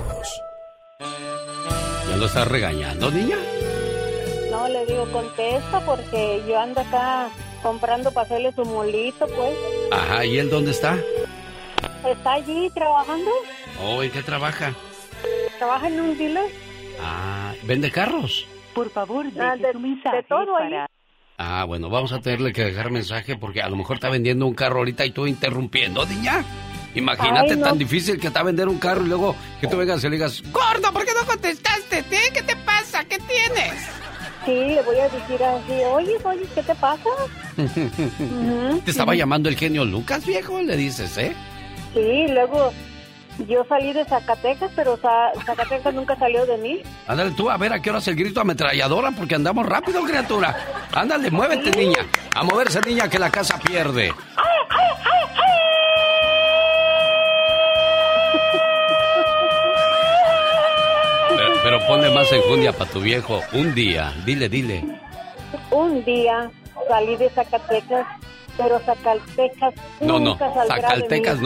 ¿Ya 1.00 2.16
lo 2.18 2.26
estás 2.26 2.48
regañando, 2.48 3.12
niña? 3.12 3.38
No, 4.50 4.68
le 4.70 4.86
digo, 4.86 5.06
contesta 5.12 5.82
porque 5.86 6.42
yo 6.48 6.58
ando 6.60 6.80
acá 6.82 7.30
comprando 7.62 8.12
para 8.12 8.26
hacerle 8.26 8.54
su 8.54 8.64
molito, 8.64 9.28
pues. 9.28 9.58
Ajá, 9.92 10.26
¿y 10.26 10.38
él 10.38 10.50
dónde 10.50 10.72
está? 10.72 10.98
Está 12.08 12.34
allí 12.34 12.70
trabajando, 12.74 13.32
Oh, 13.84 14.02
¿en 14.02 14.12
qué 14.12 14.22
trabaja? 14.22 14.74
trabaja 15.58 15.88
en 15.88 16.00
un 16.00 16.18
dealer. 16.18 16.50
Ah, 17.02 17.54
¿vende 17.64 17.92
carros? 17.92 18.46
Por 18.74 18.90
favor, 18.90 19.26
de, 19.32 19.72
su 19.72 19.80
mensaje 19.80 20.18
de 20.18 20.24
todo 20.24 20.56
ahí. 20.58 20.74
Ah, 21.38 21.66
bueno, 21.66 21.90
vamos 21.90 22.14
a 22.14 22.22
tenerle 22.22 22.54
que 22.54 22.64
dejar 22.64 22.92
mensaje 22.92 23.36
porque 23.36 23.62
a 23.62 23.68
lo 23.70 23.76
mejor 23.76 23.96
está 23.96 24.10
vendiendo 24.10 24.46
un 24.46 24.54
carro 24.54 24.78
ahorita 24.80 25.06
y 25.06 25.12
tú 25.12 25.28
interrumpiendo, 25.28 26.06
niña. 26.06 26.44
Imagínate 26.96 27.52
Ay, 27.52 27.58
no. 27.58 27.66
tan 27.66 27.78
difícil 27.78 28.20
que 28.20 28.28
está 28.28 28.42
vender 28.44 28.68
un 28.68 28.80
carro 28.80 29.04
y 29.06 29.08
luego 29.10 29.36
que 29.62 29.68
tú 29.68 29.78
vengas 29.78 30.02
y 30.04 30.10
le 30.10 30.16
digas, 30.16 30.42
gordo, 30.52 30.92
¿por 30.94 31.06
qué 31.06 31.12
no 31.20 31.26
contestaste? 31.28 32.04
¿Qué 32.34 32.42
te 32.42 32.56
pasa? 32.58 33.04
¿Qué 33.06 33.18
tienes? 33.20 33.74
Sí, 34.46 34.52
le 34.54 34.82
voy 34.84 34.98
a 35.00 35.10
decir 35.10 35.44
así, 35.44 35.72
oye, 35.92 36.16
oye, 36.24 36.46
¿qué 36.54 36.62
te 36.64 36.76
pasa? 36.76 37.10
Te 38.86 38.92
estaba 38.92 39.16
llamando 39.16 39.50
el 39.50 39.58
genio 39.58 39.86
Lucas, 39.86 40.26
viejo, 40.26 40.62
le 40.62 40.78
dices, 40.78 41.18
¿eh? 41.18 41.36
Sí, 41.94 42.26
luego 42.32 42.72
Yo 43.48 43.66
salí 43.68 43.92
de 43.92 44.06
Zacatecas, 44.06 44.72
pero 44.76 44.98
Za- 44.98 45.32
Zacatecas 45.46 45.94
nunca 45.94 46.16
salió 46.18 46.46
de 46.46 46.58
mí. 46.58 46.82
Ándale 47.08 47.32
tú, 47.32 47.50
a 47.50 47.58
ver 47.58 47.74
a 47.74 47.82
qué 47.82 47.90
hora 47.90 48.00
es 48.00 48.08
el 48.08 48.16
grito 48.16 48.40
ametralladora, 48.40 49.12
porque 49.12 49.36
andamos 49.36 49.66
rápido, 49.66 50.04
criatura. 50.04 50.56
Ándale, 50.94 51.30
muévete, 51.32 51.72
niña. 51.72 52.06
A 52.34 52.44
moverse, 52.44 52.80
niña, 52.82 53.10
que 53.10 53.20
la 53.20 53.30
casa 53.32 53.60
pierde. 53.60 54.14
Pero, 54.14 54.46
pero 61.66 61.80
ponle 61.88 62.12
más 62.12 62.32
enjundia 62.32 62.72
para 62.74 62.92
tu 62.92 63.02
viejo. 63.02 63.42
Un 63.52 63.74
día, 63.74 64.14
dile, 64.24 64.48
dile. 64.48 64.86
Un 65.72 66.06
día 66.06 66.52
salí 66.88 67.16
de 67.16 67.28
Zacatecas, 67.32 68.06
pero 68.56 68.80
Zacatecas 68.82 69.74
No, 70.00 70.20
no, 70.20 70.36
mí. 70.36 70.40
no, 70.40 70.68
Zacaltecas 70.68 71.40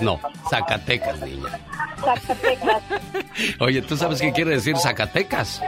no, 0.00 0.18
Zacatecas, 0.48 1.20
niña. 1.20 1.60
Zacatecas. 2.02 2.82
Oye, 3.60 3.82
¿tú 3.82 3.98
sabes 3.98 4.18
qué 4.22 4.32
quiere 4.32 4.52
decir 4.52 4.78
Zacatecas? 4.78 5.60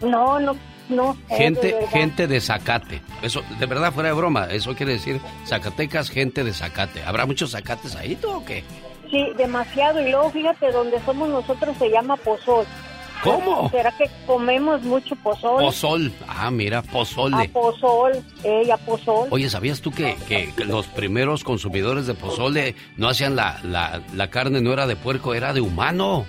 No, 0.00 0.40
no, 0.40 0.56
no. 0.88 1.14
de 1.28 1.36
Gente, 1.36 1.86
gente 1.90 2.26
de 2.26 2.40
Zacate. 2.40 3.02
Eso, 3.20 3.42
de 3.58 3.66
verdad, 3.66 3.92
fuera 3.92 4.08
de 4.08 4.14
broma, 4.14 4.46
eso 4.46 4.74
quiere 4.74 4.92
decir 4.92 5.20
Zacatecas, 5.44 6.08
gente 6.08 6.42
de 6.42 6.54
Zacate. 6.54 7.02
¿Habrá 7.04 7.26
muchos 7.26 7.50
Zacates 7.50 7.94
ahí, 7.96 8.16
tú 8.16 8.30
o 8.30 8.42
qué? 8.42 8.64
Sí, 9.12 9.28
demasiado. 9.36 10.00
Y 10.00 10.10
luego 10.10 10.30
fíjate, 10.30 10.72
donde 10.72 10.98
somos 11.04 11.28
nosotros 11.28 11.76
se 11.78 11.88
llama 11.90 12.16
Pozol. 12.16 12.64
¿Cómo? 13.22 13.70
¿Será 13.70 13.92
que 13.96 14.10
comemos 14.26 14.82
mucho 14.82 15.14
pozol? 15.14 15.62
Pozol. 15.62 16.12
Ah, 16.26 16.50
mira, 16.50 16.78
A 16.78 16.82
pozole. 16.82 17.48
pozol, 17.50 18.12
ella 18.42 18.76
pozol. 18.78 19.28
Oye, 19.30 19.48
¿sabías 19.48 19.80
tú 19.80 19.92
que, 19.92 20.16
que- 20.26 20.52
que 20.56 20.64
los 20.64 20.88
primeros 20.88 21.44
consumidores 21.44 22.08
de 22.08 22.14
pozole 22.14 22.74
no 22.96 23.08
hacían 23.08 23.36
la, 23.36 23.60
la, 23.62 24.02
la 24.12 24.28
carne, 24.28 24.60
no 24.60 24.72
era 24.72 24.88
de 24.88 24.96
puerco, 24.96 25.34
era 25.34 25.52
de 25.52 25.60
humano? 25.60 26.26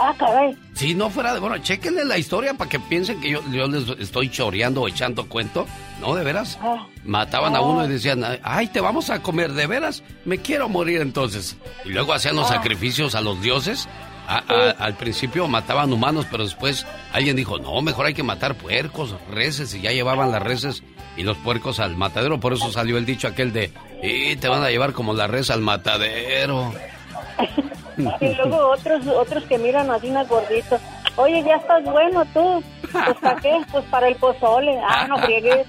Ah, 0.00 0.14
caray. 0.18 0.56
Si 0.74 0.94
no 0.94 1.10
fuera 1.10 1.34
de... 1.34 1.40
Bueno, 1.40 1.58
chéquenle 1.58 2.04
la 2.04 2.18
historia 2.18 2.54
para 2.54 2.70
que 2.70 2.78
piensen 2.78 3.20
que 3.20 3.30
yo, 3.30 3.42
yo 3.50 3.66
les 3.66 3.88
estoy 3.98 4.30
choreando 4.30 4.82
o 4.82 4.88
echando 4.88 5.28
cuento. 5.28 5.66
No, 6.00 6.14
de 6.14 6.22
veras. 6.24 6.58
Ah. 6.62 6.86
Mataban 7.04 7.56
a 7.56 7.60
uno 7.60 7.84
y 7.84 7.88
decían, 7.88 8.24
ay, 8.42 8.68
te 8.68 8.80
vamos 8.80 9.10
a 9.10 9.20
comer, 9.22 9.52
de 9.54 9.66
veras, 9.66 10.02
me 10.24 10.38
quiero 10.38 10.68
morir 10.68 11.00
entonces. 11.00 11.56
Y 11.84 11.88
luego 11.88 12.12
hacían 12.12 12.36
los 12.36 12.50
Ah. 12.50 12.54
sacrificios 12.54 13.14
a 13.16 13.20
los 13.20 13.40
dioses. 13.42 13.88
A- 14.28 14.44
a- 14.46 14.70
al 14.84 14.94
principio 14.94 15.48
mataban 15.48 15.92
humanos, 15.92 16.26
pero 16.30 16.44
después 16.44 16.86
alguien 17.12 17.34
dijo, 17.34 17.58
no, 17.58 17.80
mejor 17.80 18.06
hay 18.06 18.14
que 18.14 18.22
matar 18.22 18.54
puercos, 18.56 19.16
reses, 19.30 19.74
y 19.74 19.80
ya 19.80 19.90
llevaban 19.90 20.30
las 20.30 20.42
reses 20.42 20.82
y 21.16 21.22
los 21.22 21.36
puercos 21.38 21.80
al 21.80 21.96
matadero. 21.96 22.38
Por 22.38 22.52
eso 22.52 22.70
salió 22.70 22.98
el 22.98 23.06
dicho 23.06 23.26
aquel 23.26 23.52
de, 23.54 23.72
y 24.02 24.36
te 24.36 24.48
van 24.48 24.62
a 24.62 24.68
llevar 24.70 24.92
como 24.92 25.14
la 25.14 25.26
res 25.28 25.50
al 25.50 25.62
matadero. 25.62 26.72
Y 28.20 28.34
luego 28.34 28.70
otros 28.70 29.06
otros 29.06 29.44
que 29.44 29.58
miran 29.58 29.90
así 29.90 30.08
unas 30.08 30.28
gorditos. 30.28 30.80
Oye, 31.16 31.42
ya 31.44 31.56
estás 31.56 31.82
bueno 31.82 32.24
tú. 32.32 32.62
Pues 32.92 33.16
para 33.20 33.40
qué? 33.40 33.60
Pues 33.72 33.84
para 33.86 34.08
el 34.08 34.14
pozole. 34.14 34.78
Ah, 34.88 35.06
no 35.08 35.18
friegues. 35.18 35.66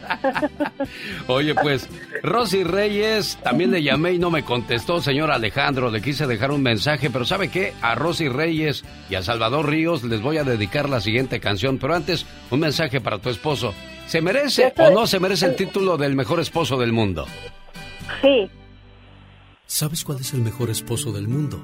Oye, 1.27 1.55
pues, 1.55 1.89
Rosy 2.21 2.63
Reyes, 2.63 3.37
también 3.41 3.71
le 3.71 3.81
llamé 3.81 4.13
y 4.13 4.19
no 4.19 4.29
me 4.29 4.43
contestó, 4.43 5.01
señor 5.01 5.31
Alejandro. 5.31 5.89
Le 5.89 6.01
quise 6.01 6.27
dejar 6.27 6.51
un 6.51 6.61
mensaje, 6.61 7.09
pero 7.09 7.25
¿sabe 7.25 7.49
qué? 7.49 7.73
A 7.81 7.95
Rosy 7.95 8.29
Reyes 8.29 8.85
y 9.09 9.15
a 9.15 9.23
Salvador 9.23 9.67
Ríos 9.67 10.03
les 10.03 10.21
voy 10.21 10.37
a 10.37 10.43
dedicar 10.43 10.87
la 10.87 11.01
siguiente 11.01 11.39
canción. 11.39 11.79
Pero 11.79 11.95
antes, 11.95 12.27
un 12.51 12.59
mensaje 12.59 13.01
para 13.01 13.17
tu 13.17 13.29
esposo. 13.29 13.73
¿Se 14.05 14.21
merece 14.21 14.71
o 14.77 14.91
no 14.91 15.07
se 15.07 15.19
merece 15.19 15.47
el 15.47 15.55
título 15.55 15.97
del 15.97 16.15
mejor 16.15 16.39
esposo 16.39 16.77
del 16.77 16.93
mundo? 16.93 17.25
Sí. 18.21 18.49
¿Sabes 19.65 20.03
cuál 20.03 20.19
es 20.19 20.33
el 20.33 20.41
mejor 20.41 20.69
esposo 20.69 21.11
del 21.11 21.27
mundo? 21.27 21.63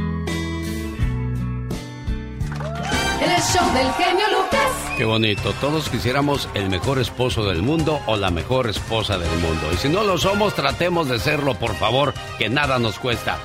El 3.21 3.41
show 3.41 3.73
del 3.73 3.91
genio 3.93 4.25
Lucas. 4.31 4.91
Qué 4.97 5.05
bonito. 5.05 5.53
Todos 5.61 5.89
quisiéramos 5.89 6.49
el 6.53 6.69
mejor 6.69 6.99
esposo 6.99 7.45
del 7.45 7.61
mundo 7.61 7.99
o 8.07 8.17
la 8.17 8.31
mejor 8.31 8.69
esposa 8.69 9.17
del 9.17 9.31
mundo. 9.39 9.67
Y 9.73 9.77
si 9.77 9.89
no 9.89 10.03
lo 10.03 10.17
somos, 10.17 10.53
tratemos 10.53 11.07
de 11.09 11.19
serlo, 11.19 11.55
por 11.55 11.75
favor, 11.75 12.13
que 12.37 12.49
nada 12.49 12.79
nos 12.79 12.99
cuesta. 12.99 13.37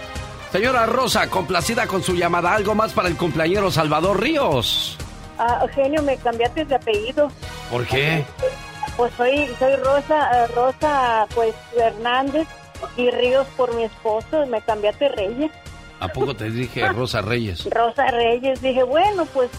Señora 0.53 0.87
Rosa, 0.87 1.29
complacida 1.29 1.87
con 1.87 2.03
su 2.03 2.15
llamada. 2.15 2.55
¿Algo 2.55 2.75
más 2.75 2.93
para 2.93 3.09
el 3.09 3.17
cumpleañero 3.17 3.71
Salvador 3.71 4.21
Ríos? 4.21 4.97
Ah, 5.39 5.59
Eugenio, 5.63 6.03
me 6.03 6.17
cambiaste 6.17 6.65
de 6.65 6.75
apellido. 6.75 7.31
¿Por 7.71 7.87
qué? 7.87 8.25
Pues 8.97 9.13
soy 9.17 9.47
soy 9.59 9.77
Rosa 9.77 10.31
eh, 10.33 10.47
Rosa 10.55 11.27
pues 11.35 11.55
Hernández 11.79 12.49
y 12.97 13.11
Ríos 13.11 13.47
por 13.57 13.75
mi 13.75 13.85
esposo. 13.85 14.47
Me 14.47 14.63
cambiaste 14.63 15.09
Reyes. 15.11 15.51
¿A 16.01 16.09
poco 16.09 16.35
te 16.35 16.51
dije 16.51 16.87
Rosa 16.89 17.23
Reyes? 17.23 17.69
Rosa 17.71 18.07
Reyes. 18.11 18.61
Dije, 18.61 18.83
bueno, 18.83 19.25
pues 19.27 19.51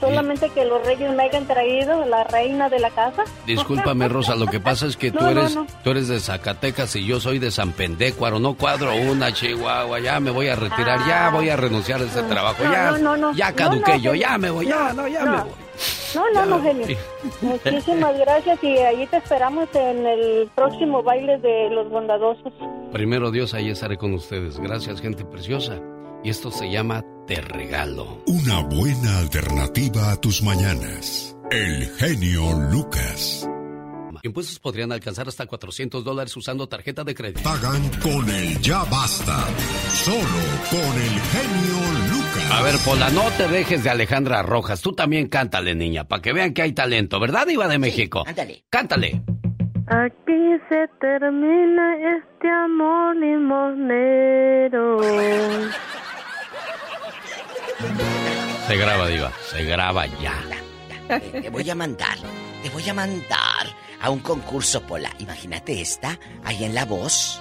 solamente 0.00 0.48
que 0.50 0.64
los 0.64 0.84
reyes 0.84 1.10
me 1.14 1.22
hayan 1.24 1.46
traído 1.46 2.04
la 2.06 2.24
reina 2.24 2.68
de 2.68 2.80
la 2.80 2.90
casa. 2.90 3.22
Discúlpame, 3.46 4.08
Rosa, 4.08 4.34
lo 4.34 4.46
que 4.46 4.58
pasa 4.60 4.86
es 4.86 4.96
que 4.96 5.10
tú 5.12 5.18
No, 5.20 5.30
no, 5.30 5.40
eres 5.42 5.54
no. 5.54 5.66
tú 5.84 5.90
eres 5.90 6.08
de 6.08 6.18
Zacatecas 6.20 6.96
y 6.96 7.06
yo 7.06 7.20
soy 7.20 7.38
de 7.38 7.50
San 7.50 7.72
Pendécuaro. 7.72 8.38
No 8.40 8.54
cuadro 8.54 8.94
una, 8.96 9.32
Chihuahua. 9.32 10.00
Ya 10.00 10.18
me 10.20 10.30
voy 10.30 10.48
a 10.48 10.56
retirar, 10.56 11.06
ya 11.06 11.30
voy 11.30 11.48
a 11.50 11.56
renunciar 11.56 12.00
a 12.00 12.04
este 12.04 12.22
trabajo. 12.24 12.62
Ah. 12.62 12.66
No, 12.66 12.72
Ya, 12.72 12.90
no, 12.90 12.98
no, 12.98 13.16
no. 13.16 13.32
ya 13.34 13.50
No, 13.50 13.56
caduqué 13.56 13.92
no, 13.92 13.98
yo, 13.98 14.14
ya 14.14 14.38
me 14.38 14.50
voy, 14.50 14.66
ya, 14.66 14.92
no, 14.92 15.06
ya 15.08 15.24
no. 15.24 15.30
me 15.36 15.42
voy. 15.44 15.52
No, 16.14 16.30
no, 16.32 16.46
no, 16.46 16.62
genio. 16.62 16.86
Muchísimas 17.40 18.18
gracias 18.18 18.62
y 18.62 18.78
allí 18.78 19.06
te 19.06 19.16
esperamos 19.18 19.68
en 19.74 20.06
el 20.06 20.50
próximo 20.54 21.02
baile 21.02 21.38
de 21.38 21.70
los 21.70 21.88
bondadosos. 21.90 22.52
Primero 22.92 23.30
Dios, 23.30 23.54
ahí 23.54 23.70
estaré 23.70 23.96
con 23.96 24.12
ustedes. 24.14 24.58
Gracias, 24.58 25.00
gente 25.00 25.24
preciosa. 25.24 25.80
Y 26.24 26.30
esto 26.30 26.50
se 26.50 26.70
llama 26.70 27.02
Te 27.26 27.40
Regalo. 27.40 28.18
Una 28.26 28.62
buena 28.62 29.18
alternativa 29.18 30.12
a 30.12 30.16
tus 30.16 30.42
mañanas. 30.42 31.36
El 31.50 31.86
genio 31.96 32.52
Lucas. 32.70 33.48
Impuestos 34.24 34.60
podrían 34.60 34.92
alcanzar 34.92 35.26
hasta 35.26 35.46
400 35.46 36.04
dólares 36.04 36.36
usando 36.36 36.68
tarjeta 36.68 37.02
de 37.02 37.12
crédito. 37.12 37.42
Pagan 37.42 37.88
con 38.00 38.28
el 38.30 38.56
ya 38.60 38.84
basta. 38.84 39.44
Solo 39.90 40.16
con 40.70 40.78
el 41.02 41.20
genio 41.20 41.80
Lucas. 42.08 42.50
A 42.52 42.62
ver, 42.62 42.74
Pola, 42.84 43.10
no 43.10 43.24
te 43.36 43.48
dejes 43.48 43.82
de 43.82 43.90
Alejandra 43.90 44.42
Rojas. 44.42 44.80
Tú 44.80 44.92
también 44.92 45.26
cántale, 45.26 45.74
niña, 45.74 46.04
para 46.04 46.22
que 46.22 46.32
vean 46.32 46.54
que 46.54 46.62
hay 46.62 46.72
talento, 46.72 47.18
¿verdad, 47.18 47.48
Iba 47.48 47.66
de 47.66 47.78
México? 47.78 48.22
ándale. 48.24 48.64
Cántale. 48.70 49.22
Aquí 49.88 50.32
se 50.68 50.88
termina 51.00 51.96
este 52.16 52.48
amor 52.48 53.16
limosnero. 53.16 54.98
Se 58.68 58.76
graba, 58.76 59.08
Diva. 59.08 59.32
Se 59.50 59.64
graba 59.64 60.06
ya. 60.06 60.34
Te, 61.08 61.18
te 61.42 61.50
voy 61.50 61.68
a 61.68 61.74
mandar, 61.74 62.16
te 62.62 62.70
voy 62.70 62.88
a 62.88 62.94
mandar 62.94 63.66
a 64.02 64.10
un 64.10 64.18
concurso, 64.20 64.82
Pola. 64.82 65.10
Imagínate 65.18 65.80
esta, 65.80 66.18
ahí 66.44 66.64
en 66.64 66.74
La 66.74 66.84
Voz. 66.84 67.40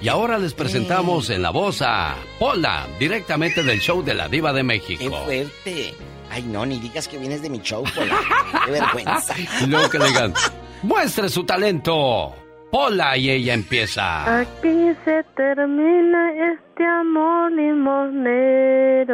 Y 0.00 0.08
ahora 0.08 0.38
les 0.38 0.52
presentamos 0.54 1.30
en 1.30 1.42
la 1.42 1.50
voz 1.50 1.80
a 1.82 2.14
Pola, 2.38 2.86
directamente 3.00 3.62
del 3.62 3.80
show 3.80 4.02
de 4.02 4.14
la 4.14 4.28
Diva 4.28 4.52
de 4.52 4.60
¡Qué 4.60 4.64
México. 4.64 5.24
fuerte! 5.24 5.94
Ay, 6.30 6.42
no, 6.42 6.66
ni 6.66 6.78
digas 6.78 7.08
que 7.08 7.18
vienes 7.18 7.40
de 7.42 7.48
mi 7.50 7.60
show, 7.60 7.82
Pola. 7.94 8.18
¡Qué 8.66 8.70
vergüenza! 8.72 9.34
Y 9.62 9.66
luego 9.66 9.88
que 9.88 9.98
digan, 9.98 10.34
muestre 10.82 11.28
su 11.28 11.44
talento. 11.44 12.34
Pola 12.70 13.16
y 13.16 13.30
ella 13.30 13.54
empieza. 13.54 14.40
Aquí 14.40 14.92
se 15.04 15.24
termina 15.36 16.32
este 16.52 16.84
amor 16.84 17.52
limosnero. 17.52 19.06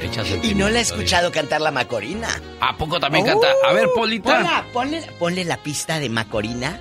Echa 0.00 0.22
Y 0.42 0.54
no 0.54 0.68
la 0.68 0.78
he 0.78 0.82
escuchado 0.82 1.30
cantar 1.30 1.60
la 1.60 1.70
Macorina. 1.70 2.28
¿A 2.60 2.76
poco 2.76 2.98
también 2.98 3.26
canta? 3.26 3.48
A 3.68 3.72
ver, 3.72 3.88
Polita. 3.94 4.38
Pola, 4.38 4.64
ponle, 4.72 5.02
ponle 5.18 5.44
la 5.44 5.56
pista 5.58 6.00
de 6.00 6.08
Macorina 6.08 6.80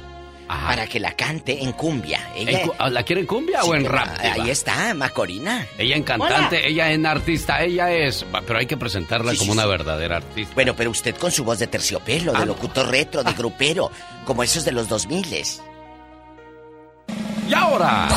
Ajá. 0.53 0.67
para 0.67 0.87
que 0.87 0.99
la 0.99 1.13
cante 1.15 1.63
en 1.63 1.71
cumbia. 1.73 2.29
Ella, 2.35 2.61
¿En 2.61 2.67
cu- 2.67 2.73
¿La 2.89 3.03
quieren 3.03 3.25
cumbia 3.25 3.61
Sí, 3.61 3.69
o 3.69 3.75
en 3.75 3.85
rap? 3.85 4.19
Diva? 4.21 4.33
Ahí 4.43 4.49
está, 4.49 4.93
Macorina. 4.93 5.65
Ella 5.77 5.95
en 5.95 6.03
cantante, 6.03 6.57
Hola. 6.57 6.67
ella 6.67 6.91
en 6.91 7.05
artista, 7.05 7.63
ella 7.63 7.91
es. 7.91 8.25
Pero 8.45 8.59
hay 8.59 8.65
que 8.65 8.77
presentarla 8.77 9.31
Sí, 9.31 9.37
como 9.39 9.53
sí, 9.53 9.57
una 9.57 9.63
sí. 9.63 9.69
verdadera 9.69 10.17
artista. 10.17 10.53
Bueno, 10.53 10.75
pero 10.75 10.89
usted 10.91 11.15
con 11.15 11.31
su 11.31 11.43
voz 11.43 11.59
de 11.59 11.67
terciopelo, 11.67 12.31
de 12.33 12.39
Ah. 12.39 12.45
locutor 12.45 12.87
retro, 12.89 13.23
de 13.23 13.33
grupero, 13.33 13.91
como 14.25 14.43
esos 14.43 14.65
de 14.65 14.71
los 14.71 14.87
2000 14.89 15.21
Y 17.47 17.53
ahora, 17.53 18.07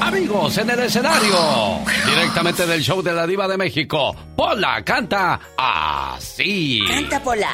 Amigos, 0.00 0.58
en 0.58 0.70
el 0.70 0.80
escenario, 0.80 1.80
directamente 2.06 2.66
del 2.66 2.82
show 2.82 3.02
de 3.02 3.12
la 3.12 3.26
Diva 3.26 3.48
de 3.48 3.56
México, 3.56 4.14
Pola 4.36 4.82
canta 4.84 5.40
así. 5.56 6.80
Canta 6.86 7.22
Pola. 7.22 7.50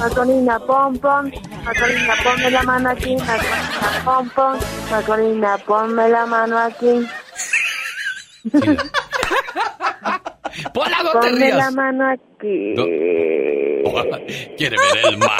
Macorina, 0.00 0.58
pom 0.66 0.96
pom, 0.98 1.30
Macorina, 1.64 2.14
ponme 2.24 2.50
la 2.50 2.62
mano 2.62 2.88
aquí, 2.90 3.16
Macorina, 3.16 3.90
pom 4.04 4.28
pom, 4.30 4.58
Macorina, 4.90 5.58
ponme 5.58 6.08
la 6.08 6.26
mano 6.26 6.58
aquí. 6.58 7.06
Pola, 10.74 11.02
no 11.04 11.10
te 11.12 11.18
Ponme 11.18 11.30
rías. 11.46 11.56
la 11.58 11.70
mano 11.70 12.08
aquí. 12.10 12.74
Quiere 14.56 14.76
ver 14.78 15.04
el 15.06 15.18
mar. 15.18 15.38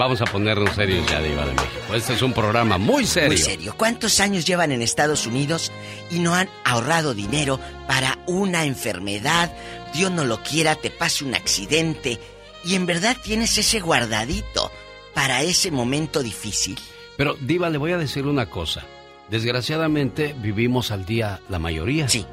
Vamos 0.00 0.22
a 0.22 0.24
ponernos 0.24 0.74
serios 0.76 1.06
ya, 1.10 1.20
Diva 1.20 1.44
de 1.44 1.52
México. 1.52 1.94
Este 1.94 2.14
es 2.14 2.22
un 2.22 2.32
programa 2.32 2.78
muy 2.78 3.04
serio. 3.04 3.28
Muy 3.28 3.36
serio. 3.36 3.74
¿Cuántos 3.76 4.18
años 4.20 4.46
llevan 4.46 4.72
en 4.72 4.80
Estados 4.80 5.26
Unidos 5.26 5.70
y 6.10 6.20
no 6.20 6.34
han 6.34 6.48
ahorrado 6.64 7.12
dinero 7.12 7.60
para 7.86 8.18
una 8.26 8.64
enfermedad? 8.64 9.54
Dios 9.92 10.10
no 10.10 10.24
lo 10.24 10.42
quiera, 10.42 10.74
te 10.74 10.88
pase 10.88 11.22
un 11.22 11.34
accidente 11.34 12.18
y 12.64 12.76
en 12.76 12.86
verdad 12.86 13.14
tienes 13.22 13.58
ese 13.58 13.80
guardadito 13.80 14.72
para 15.12 15.42
ese 15.42 15.70
momento 15.70 16.22
difícil. 16.22 16.78
Pero, 17.18 17.36
Diva, 17.38 17.68
le 17.68 17.76
voy 17.76 17.92
a 17.92 17.98
decir 17.98 18.24
una 18.24 18.48
cosa. 18.48 18.86
Desgraciadamente 19.28 20.34
vivimos 20.34 20.92
al 20.92 21.04
día 21.04 21.40
la 21.50 21.58
mayoría. 21.58 22.08
Sí. 22.08 22.24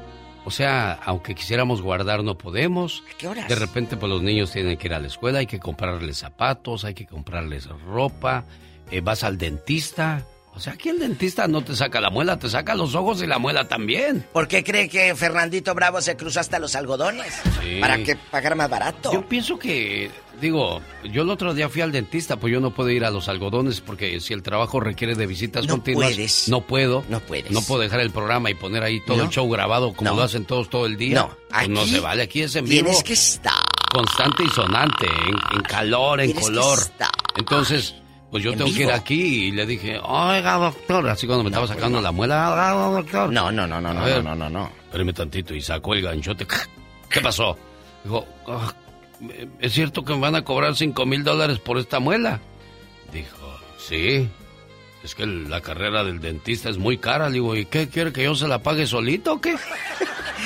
O 0.48 0.50
sea, 0.50 0.94
aunque 1.04 1.34
quisiéramos 1.34 1.82
guardar, 1.82 2.24
no 2.24 2.38
podemos. 2.38 3.04
qué 3.18 3.28
horas? 3.28 3.48
De 3.48 3.54
repente, 3.54 3.98
pues 3.98 4.08
los 4.08 4.22
niños 4.22 4.50
tienen 4.50 4.78
que 4.78 4.86
ir 4.86 4.94
a 4.94 4.98
la 4.98 5.06
escuela, 5.06 5.40
hay 5.40 5.46
que 5.46 5.60
comprarles 5.60 6.16
zapatos, 6.16 6.86
hay 6.86 6.94
que 6.94 7.04
comprarles 7.04 7.66
ropa, 7.66 8.46
eh, 8.90 9.02
vas 9.02 9.24
al 9.24 9.36
dentista. 9.36 10.24
O 10.58 10.60
sea, 10.60 10.72
aquí 10.72 10.88
el 10.88 10.98
dentista 10.98 11.46
no 11.46 11.62
te 11.62 11.76
saca 11.76 12.00
la 12.00 12.10
muela, 12.10 12.36
te 12.36 12.48
saca 12.48 12.74
los 12.74 12.96
ojos 12.96 13.22
y 13.22 13.28
la 13.28 13.38
muela 13.38 13.68
también. 13.68 14.26
¿Por 14.32 14.48
qué 14.48 14.64
cree 14.64 14.88
que 14.88 15.14
Fernandito 15.14 15.72
Bravo 15.72 16.00
se 16.00 16.16
cruzó 16.16 16.40
hasta 16.40 16.58
los 16.58 16.74
algodones? 16.74 17.32
Sí. 17.62 17.78
¿Para 17.80 17.98
que 18.02 18.16
pagar 18.16 18.56
más 18.56 18.68
barato? 18.68 19.12
Yo 19.12 19.24
pienso 19.28 19.56
que, 19.56 20.10
digo, 20.40 20.82
yo 21.12 21.22
el 21.22 21.30
otro 21.30 21.54
día 21.54 21.68
fui 21.68 21.80
al 21.82 21.92
dentista, 21.92 22.38
pues 22.38 22.52
yo 22.52 22.58
no 22.58 22.74
puedo 22.74 22.90
ir 22.90 23.04
a 23.04 23.10
los 23.12 23.28
algodones 23.28 23.80
porque 23.80 24.18
si 24.18 24.34
el 24.34 24.42
trabajo 24.42 24.80
requiere 24.80 25.14
de 25.14 25.26
visitas 25.28 25.64
No 25.64 25.74
continuas, 25.74 26.14
puedes. 26.14 26.48
no 26.48 26.60
puedo. 26.62 27.04
No 27.08 27.20
puedes. 27.20 27.52
No 27.52 27.62
puedo 27.62 27.82
dejar 27.82 28.00
el 28.00 28.10
programa 28.10 28.50
y 28.50 28.54
poner 28.54 28.82
ahí 28.82 29.00
todo 29.06 29.18
No. 29.18 29.22
el 29.24 29.28
show 29.30 29.48
grabado 29.48 29.92
como 29.94 30.10
No. 30.10 30.16
lo 30.16 30.22
hacen 30.24 30.44
todos 30.44 30.68
todo 30.68 30.86
el 30.86 30.96
día. 30.96 31.20
No, 31.20 31.36
Pues 31.50 31.68
no 31.68 31.82
aquí 31.82 31.90
se 31.90 32.00
vale, 32.00 32.22
aquí 32.24 32.42
es 32.42 32.56
en 32.56 32.64
vivo. 32.64 32.86
Tienes 32.86 33.04
que 33.04 33.12
estar. 33.12 33.54
Constante 33.92 34.42
y 34.42 34.48
sonante, 34.48 35.06
en, 35.06 35.56
en 35.56 35.62
calor, 35.62 36.20
en 36.20 36.32
color. 36.32 36.78
estar. 36.80 37.08
Entonces, 37.36 37.94
pues 38.30 38.42
yo 38.44 38.52
En 38.52 38.58
tengo 38.58 38.70
que 38.70 38.80
ir 38.80 38.86
vivo. 38.86 38.92
aquí 38.98 39.46
y 39.46 39.50
le 39.52 39.64
dije, 39.66 39.98
oiga, 40.02 40.54
doctor, 40.56 41.08
así 41.08 41.26
cuando 41.26 41.44
me 41.44 41.50
estaba 41.50 41.66
sacando 41.66 42.00
la 42.00 42.12
muela, 42.12 42.50
oiga, 42.52 43.00
doctor. 43.00 43.32
No, 43.32 43.50
no, 43.50 43.66
no, 43.66 43.80
no, 43.80 43.94
no, 43.94 44.04
ver, 44.04 44.22
no, 44.22 44.34
no, 44.34 44.48
no. 44.50 44.70
Espérame 44.86 45.12
tantito 45.14 45.54
y 45.54 45.60
sacó 45.60 45.94
el 45.94 46.02
ganchote. 46.02 46.46
¿Qué 47.10 47.20
pasó? 47.20 47.56
Dijo, 48.04 48.26
"Ah, 48.46 48.72
¿es 49.60 49.72
cierto 49.72 50.04
que 50.04 50.12
me 50.14 50.20
van 50.20 50.34
a 50.36 50.44
cobrar 50.44 50.76
cinco 50.76 51.06
mil 51.06 51.24
dólares 51.24 51.58
por 51.58 51.78
esta 51.78 52.00
muela? 52.00 52.40
Dijo, 53.12 53.58
sí. 53.78 54.28
Es 55.02 55.14
que 55.14 55.26
la 55.26 55.60
carrera 55.60 56.04
del 56.04 56.20
dentista 56.20 56.68
es 56.68 56.76
muy 56.76 56.98
cara. 56.98 57.28
Le 57.28 57.34
digo, 57.34 57.54
¿y 57.56 57.64
qué 57.66 57.88
quiere 57.88 58.12
que 58.12 58.24
yo 58.24 58.34
se 58.34 58.48
la 58.48 58.62
pague 58.62 58.86
solito 58.86 59.34
o 59.34 59.40
qué? 59.40 59.56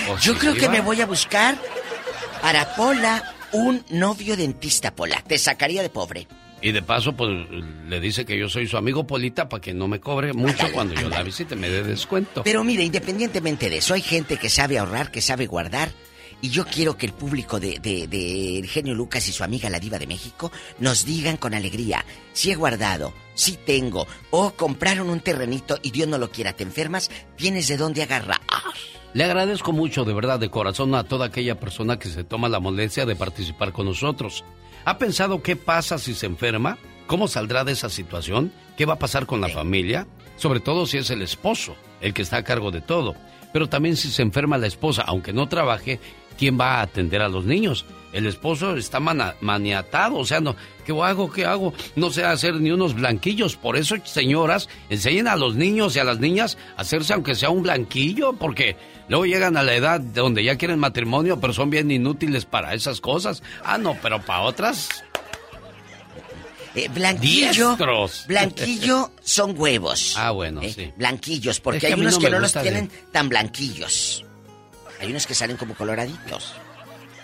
Pues 0.07 0.23
Yo 0.23 0.35
creo 0.39 0.55
que 0.55 0.69
me 0.71 0.81
voy 0.81 1.01
a 1.03 1.07
buscar 1.07 1.57
para 2.41 2.75
Pola 2.75 3.35
un 3.53 3.85
novio 3.91 4.37
dentista, 4.39 4.95
Pola. 4.95 5.23
Te 5.27 5.37
sacaría 5.39 5.83
de 5.83 5.91
pobre. 5.91 6.27
Y 6.63 6.71
de 6.71 6.81
paso, 6.81 7.13
pues 7.15 7.29
le 7.89 8.01
dice 8.01 8.25
que 8.25 8.39
yo 8.39 8.49
soy 8.49 8.69
su 8.69 8.77
amigo 8.77 9.05
Polita 9.05 9.49
para 9.49 9.61
que 9.61 9.75
no 9.75 9.89
me 9.89 9.99
cobre 9.99 10.33
mucho 10.33 10.71
cuando 10.73 10.95
yo 10.95 11.09
la 11.09 11.23
visite, 11.25 11.57
me 11.57 11.69
dé 11.69 11.83
descuento. 11.83 12.43
Pero 12.45 12.63
mire, 12.63 12.85
independientemente 12.85 13.69
de 13.69 13.79
eso, 13.79 13.95
hay 13.95 14.03
gente 14.03 14.37
que 14.37 14.49
sabe 14.49 14.79
ahorrar, 14.79 15.11
que 15.11 15.21
sabe 15.21 15.47
guardar. 15.47 15.91
Y 16.41 16.51
yo 16.51 16.65
quiero 16.65 16.97
que 16.97 17.07
el 17.07 17.13
público 17.13 17.61
de, 17.61 17.79
de, 17.81 18.07
de 18.07 18.59
El 18.59 18.67
Genio 18.67 18.95
Lucas 18.95 19.29
y 19.29 19.33
su 19.33 19.45
amiga 19.45 19.71
la 19.71 19.79
Diva 19.79 19.99
de 19.99 20.09
México 20.09 20.51
nos 20.79 21.05
digan 21.05 21.37
con 21.37 21.55
alegría 21.55 22.05
si 22.33 22.51
he 22.51 22.57
guardado, 22.57 23.13
si 23.35 23.57
tengo, 23.57 24.07
o 24.31 24.53
compraron 24.53 25.09
un 25.09 25.21
terrenito 25.21 25.79
y 25.83 25.91
Dios 25.93 26.09
no 26.09 26.19
lo 26.19 26.31
quiera, 26.31 26.53
te 26.53 26.65
enfermas, 26.65 27.11
tienes 27.37 27.69
de 27.69 27.77
dónde 27.77 28.03
agarrar. 28.03 28.41
Le 29.15 29.25
agradezco 29.25 29.73
mucho, 29.73 30.05
de 30.05 30.15
verdad, 30.15 30.41
de 30.41 30.49
corazón, 30.49 30.95
a 30.95 31.05
toda 31.05 31.27
aquella 31.27 31.61
persona 31.61 31.99
que 31.99 32.09
se 32.09 32.25
toma 32.25 32.49
la 32.49 32.61
molestia 32.61 33.05
de 33.05 33.15
participar 33.15 33.73
con 33.73 33.87
nosotros. 33.87 34.43
¿Ha 34.85 34.99
pensado 34.99 35.43
qué 35.43 35.55
pasa 35.55 35.99
si 35.99 36.15
se 36.15 36.27
enferma? 36.27 36.77
¿Cómo 37.07 37.29
saldrá 37.29 37.63
de 37.63 37.73
esa 37.73 37.89
situación? 37.89 38.53
¿Qué 38.77 38.85
va 38.85 38.95
a 38.95 38.99
pasar 38.99 39.27
con 39.27 39.41
la 39.41 39.49
familia? 39.49 40.09
Sobre 40.37 40.61
todo 40.61 40.87
si 40.87 40.99
es 40.99 41.11
el 41.11 41.23
esposo, 41.23 41.77
el 42.01 42.13
que 42.13 42.23
está 42.23 42.39
a 42.39 42.45
cargo 42.45 42.71
de 42.73 42.81
todo. 42.81 43.15
Pero 43.53 43.69
también 43.69 43.97
si 43.97 44.11
se 44.11 44.23
enferma 44.23 44.59
la 44.59 44.67
esposa, 44.67 45.03
aunque 45.07 45.33
no 45.33 45.49
trabaje, 45.49 46.01
¿quién 46.37 46.59
va 46.59 46.77
a 46.77 46.83
atender 46.83 47.23
a 47.23 47.29
los 47.29 47.45
niños? 47.45 47.85
El 48.13 48.27
esposo 48.27 48.77
está 48.77 48.99
maniatado, 48.99 50.17
o 50.17 50.25
sea, 50.25 50.41
no, 50.41 50.57
¿qué 50.85 50.93
hago? 50.93 51.31
¿Qué 51.31 51.47
hago? 51.47 51.73
No 51.97 52.11
sé 52.11 52.25
hacer 52.25 52.55
ni 52.57 52.71
unos 52.71 52.95
blanquillos. 52.95 53.57
Por 53.57 53.77
eso, 53.77 53.97
señoras, 54.05 54.69
enseñen 54.91 55.29
a 55.29 55.37
los 55.37 55.55
niños 55.55 55.95
y 55.97 56.01
a 56.01 56.05
las 56.05 56.19
niñas 56.19 56.59
a 56.77 56.83
hacerse 56.83 57.15
aunque 57.15 57.35
sea 57.35 57.51
un 57.51 57.63
blanquillo, 57.63 58.33
porque 58.33 58.77
luego 59.09 59.27
llegan 59.27 59.57
a 59.57 59.63
la 59.63 59.75
edad 59.75 60.01
donde 60.01 60.43
ya 60.45 60.57
quieren 60.57 60.79
matrimonio, 60.79 61.41
pero 61.41 61.53
son 61.53 61.71
bien 61.71 61.91
inútiles 61.91 62.45
para 62.45 62.75
esas 62.75 63.01
cosas. 63.01 63.43
Ah, 63.65 63.79
no, 63.79 63.97
pero 64.03 64.21
para 64.23 64.43
otras, 64.43 64.89
Eh, 66.75 66.89
blanquillo. 66.89 67.67
Diestros. 67.77 68.25
Blanquillo 68.27 69.11
son 69.23 69.55
huevos. 69.59 70.15
Ah, 70.17 70.31
bueno, 70.31 70.63
sí. 70.63 70.91
Blanquillos, 70.97 71.61
porque 71.61 71.77
Es 71.79 71.81
que 71.83 71.87
hay 71.95 72.01
unos 72.01 72.15
no 72.15 72.21
que 72.21 72.31
no 72.31 72.39
los 72.39 72.53
de- 72.55 72.63
tienen 72.63 72.91
tan 73.13 73.29
blanquillos. 73.29 74.25
Hay 75.01 75.11
unos 75.11 75.27
que 75.27 75.35
salen 75.35 75.57
como 75.59 75.75
coloraditos. 75.75 76.55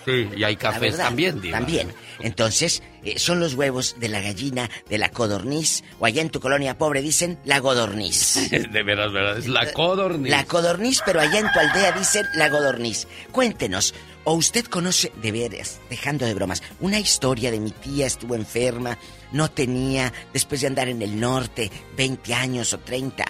Sí, 0.04 0.28
y 0.36 0.44
hay 0.44 0.56
cafés 0.56 0.92
verdad, 0.92 1.04
también, 1.04 1.40
Diva. 1.40 1.58
También. 1.58 1.92
Entonces, 2.20 2.82
eh, 3.04 3.18
son 3.18 3.40
los 3.40 3.54
huevos 3.54 3.96
de 3.98 4.08
la 4.08 4.20
gallina, 4.20 4.70
de 4.88 4.98
la 4.98 5.10
codorniz, 5.10 5.84
o 5.98 6.06
allá 6.06 6.22
en 6.22 6.30
tu 6.30 6.40
colonia 6.40 6.78
pobre 6.78 7.02
dicen 7.02 7.38
la 7.44 7.58
godorniz. 7.58 8.50
De 8.50 8.82
veras, 8.82 9.12
verdad, 9.12 9.38
es 9.38 9.48
la 9.48 9.72
codorniz. 9.72 10.30
La 10.30 10.44
codorniz, 10.44 11.00
pero 11.04 11.20
allá 11.20 11.38
en 11.38 11.52
tu 11.52 11.58
aldea 11.58 11.92
dicen 11.92 12.26
la 12.34 12.48
godorniz. 12.48 13.06
Cuéntenos, 13.32 13.94
o 14.24 14.34
usted 14.34 14.66
conoce, 14.66 15.10
de 15.22 15.32
veras, 15.32 15.80
dejando 15.88 16.26
de 16.26 16.34
bromas, 16.34 16.62
una 16.80 16.98
historia 16.98 17.50
de 17.50 17.60
mi 17.60 17.70
tía 17.70 18.06
estuvo 18.06 18.34
enferma, 18.34 18.98
no 19.32 19.50
tenía, 19.50 20.12
después 20.32 20.60
de 20.60 20.66
andar 20.66 20.88
en 20.88 21.00
el 21.00 21.18
norte, 21.18 21.70
20 21.96 22.34
años 22.34 22.72
o 22.72 22.78
30, 22.78 23.24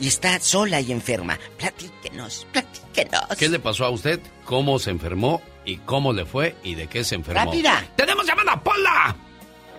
y 0.00 0.08
está 0.08 0.38
sola 0.40 0.80
y 0.80 0.92
enferma. 0.92 1.38
Platíquenos, 1.58 2.46
platíquenos. 2.52 3.36
¿Qué 3.38 3.48
le 3.48 3.58
pasó 3.58 3.84
a 3.84 3.90
usted? 3.90 4.20
¿Cómo 4.44 4.78
se 4.78 4.90
enfermó? 4.90 5.42
¿Y 5.64 5.78
cómo 5.78 6.12
le 6.12 6.24
fue? 6.24 6.56
¿Y 6.62 6.74
de 6.74 6.86
qué 6.86 7.04
se 7.04 7.14
enfermó? 7.14 7.44
¡Rápida! 7.44 7.82
¡Tenemos 7.96 8.26
llamada, 8.26 8.60
Pola! 8.60 9.16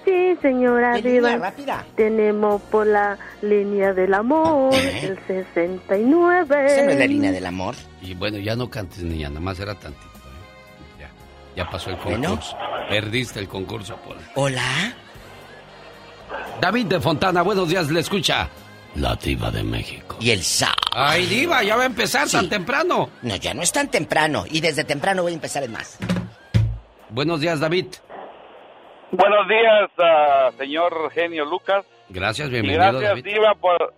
Sí, 0.04 0.36
señora 0.42 0.96
Diva. 0.98 1.36
Rápida. 1.38 1.84
Tenemos 1.96 2.62
por 2.64 2.86
la 2.86 3.18
línea 3.42 3.92
del 3.94 4.14
amor, 4.14 4.72
el 4.76 5.18
69. 5.26 6.66
Esa 6.68 6.84
no 6.84 6.92
es 6.92 7.00
la 7.00 7.08
línea 7.08 7.32
del 7.32 7.46
amor. 7.46 7.74
Y 8.02 8.14
bueno, 8.14 8.38
ya 8.38 8.56
no 8.56 8.70
cantes, 8.70 9.00
niña, 9.04 9.30
nada 9.30 9.42
más 9.42 9.60
era 9.60 9.74
tantito. 9.74 10.06
¿eh? 10.06 11.08
Ya, 11.56 11.64
ya 11.64 11.70
pasó 11.72 11.90
el 11.90 11.96
Bueno. 11.98 12.30
concurso. 12.30 12.56
Perdiste 12.88 13.40
el 13.40 13.48
concurso, 13.48 13.96
Pola. 13.98 14.22
Hola. 14.36 14.94
David 16.62 16.86
de 16.86 17.00
Fontana, 17.00 17.42
buenos 17.42 17.68
días, 17.68 17.90
le 17.90 18.00
escucha. 18.00 18.48
La 18.96 19.16
diva 19.16 19.52
de 19.52 19.64
México. 19.64 20.18
Y 20.22 20.32
el 20.32 20.42
sa. 20.44 20.74
Ay, 20.94 21.26
diva, 21.26 21.62
ya 21.64 21.76
va 21.76 21.84
a 21.84 21.88
empezar 21.88 22.30
tan 22.30 22.48
temprano. 22.48 23.10
No, 23.22 23.36
ya 23.36 23.54
no 23.54 23.62
es 23.62 23.72
tan 23.72 23.90
temprano. 23.92 24.46
Y 24.50 24.62
desde 24.62 24.86
temprano 24.86 25.22
voy 25.24 25.34
a 25.34 25.36
empezar 25.36 25.64
en 25.64 25.74
más. 25.74 25.98
Buenos 27.10 27.42
días, 27.42 27.60
David. 27.60 27.88
Buenos 29.12 29.48
días, 29.48 29.90
ah, 30.00 30.50
señor 30.58 31.12
genio 31.14 31.46
Lucas. 31.46 31.86
Gracias, 32.10 32.48
Y 32.48 32.52
bienvenido, 32.52 32.84
gracias, 32.84 33.10
David. 33.10 33.24
Diva, 33.26 33.56
por... 33.56 33.94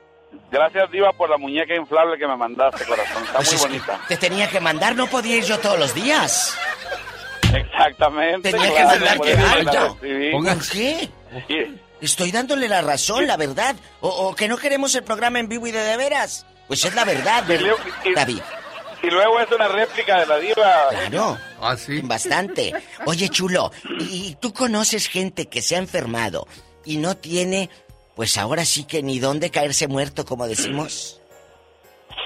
Gracias, 0.51 0.91
Diva, 0.91 1.13
por 1.13 1.29
la 1.29 1.37
muñeca 1.37 1.73
inflable 1.75 2.17
que 2.17 2.27
me 2.27 2.35
mandaste, 2.35 2.85
corazón. 2.85 3.23
Está 3.23 3.37
Pues 3.37 3.47
muy 3.47 3.55
es 3.55 3.61
bonita. 3.61 3.99
Te 4.07 4.17
tenía 4.17 4.49
que 4.49 4.59
mandar, 4.59 4.95
no 4.95 5.07
podía 5.07 5.37
ir 5.37 5.43
yo 5.43 5.57
todos 5.59 5.79
los 5.79 5.93
días. 5.93 6.57
Exactamente. 7.53 8.51
Tenía 8.51 8.73
que 8.73 8.83
mandar 8.83 9.19
que 9.21 9.35
vaya. 9.35 9.87
¿Por 10.31 10.69
qué? 10.69 11.09
Estoy 12.01 12.31
dándole 12.31 12.67
la 12.67 12.81
razón, 12.81 13.25
la 13.27 13.37
verdad. 13.37 13.75
O, 14.01 14.09
o 14.09 14.35
que 14.35 14.47
no 14.47 14.57
queremos 14.57 14.93
el 14.95 15.03
programa 15.03 15.39
en 15.39 15.49
vivo 15.49 15.67
y 15.67 15.71
de 15.71 15.79
de 15.81 15.97
veras. 15.97 16.45
Pues 16.67 16.83
es 16.85 16.93
la 16.93 17.05
verdad, 17.05 17.43
Y 17.45 17.47
¿verdad, 17.47 17.65
luego- 17.67 17.83
y- 18.05 18.13
David? 18.13 18.39
Y 19.03 19.09
luego 19.11 19.39
es 19.39 19.51
una 19.51 19.67
réplica 19.67 20.19
de 20.19 20.25
la 20.25 20.37
Diva. 20.39 20.87
Claro. 20.89 21.37
Ah, 21.61 21.77
sí. 21.77 22.01
Bastante. 22.01 22.73
Oye, 23.05 23.29
chulo, 23.29 23.71
¿y 23.99 24.35
tú 24.41 24.53
conoces 24.53 25.07
gente 25.07 25.47
que 25.47 25.61
se 25.61 25.75
ha 25.75 25.79
enfermado 25.79 26.47
y 26.83 26.97
no 26.97 27.15
tiene, 27.15 27.69
pues 28.15 28.37
ahora 28.39 28.65
sí 28.65 28.85
que 28.85 29.03
ni 29.03 29.19
dónde 29.19 29.51
caerse 29.51 29.87
muerto, 29.87 30.25
como 30.25 30.47
decimos? 30.47 31.21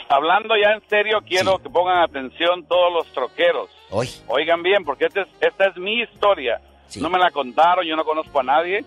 Hablando 0.09 0.55
ya 0.61 0.71
en 0.71 0.81
serio, 0.89 1.19
quiero 1.27 1.57
que 1.61 1.69
pongan 1.69 2.01
atención 2.03 2.65
todos 2.67 2.91
los 2.93 3.07
troqueros. 3.13 3.69
Hoy. 3.89 4.09
Oigan 4.27 4.63
bien, 4.63 4.83
porque 4.85 5.05
esta 5.05 5.21
es, 5.21 5.27
esta 5.41 5.67
es 5.67 5.77
mi 5.77 6.01
historia. 6.01 6.61
No 6.95 7.09
me 7.09 7.19
la 7.19 7.31
contaron, 7.31 7.85
yo 7.85 7.95
no 7.95 8.03
conozco 8.03 8.39
a 8.39 8.43
nadie. 8.43 8.83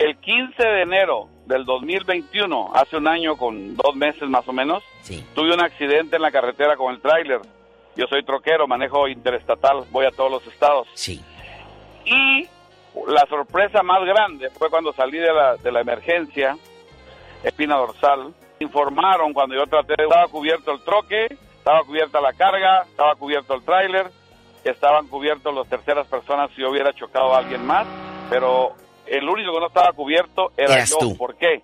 El 0.00 0.16
15 0.16 0.62
de 0.62 0.80
enero 0.80 1.28
del 1.44 1.66
2021, 1.66 2.70
hace 2.74 2.96
un 2.96 3.06
año 3.06 3.36
con 3.36 3.76
dos 3.76 3.94
meses 3.94 4.26
más 4.30 4.48
o 4.48 4.52
menos, 4.54 4.82
tuve 5.34 5.52
un 5.52 5.60
accidente 5.60 6.16
en 6.16 6.22
la 6.22 6.30
carretera 6.30 6.74
con 6.74 6.94
el 6.94 7.02
tráiler. 7.02 7.42
Yo 7.96 8.06
soy 8.06 8.24
troquero, 8.24 8.66
manejo 8.66 9.08
interestatal, 9.08 9.84
voy 9.90 10.06
a 10.06 10.10
todos 10.10 10.30
los 10.30 10.46
estados. 10.46 10.88
Sí. 10.94 11.22
Y 12.06 12.48
la 13.08 13.26
sorpresa 13.28 13.82
más 13.82 14.02
grande 14.06 14.48
fue 14.48 14.70
cuando 14.70 14.94
salí 14.94 15.18
de 15.18 15.34
la, 15.34 15.56
de 15.56 15.70
la 15.70 15.82
emergencia, 15.82 16.56
espina 17.44 17.76
dorsal. 17.76 18.32
Informaron 18.58 19.34
cuando 19.34 19.54
yo 19.54 19.66
traté, 19.66 20.02
estaba 20.02 20.28
cubierto 20.28 20.72
el 20.72 20.82
troque, 20.82 21.26
estaba 21.58 21.82
cubierta 21.84 22.22
la 22.22 22.32
carga, 22.32 22.84
estaba 22.88 23.16
cubierto 23.16 23.52
el 23.52 23.62
tráiler, 23.66 24.10
estaban 24.64 25.08
cubiertos 25.08 25.54
las 25.54 25.68
terceras 25.68 26.06
personas 26.06 26.50
si 26.56 26.62
yo 26.62 26.70
hubiera 26.70 26.94
chocado 26.94 27.34
a 27.34 27.38
alguien 27.40 27.66
más, 27.66 27.86
pero 28.30 28.76
el 29.10 29.28
único 29.28 29.52
que 29.52 29.60
no 29.60 29.66
estaba 29.66 29.92
cubierto 29.92 30.52
era 30.56 30.74
Eras 30.74 30.90
yo. 30.90 30.98
tú. 30.98 31.16
¿Por 31.16 31.36
qué? 31.36 31.62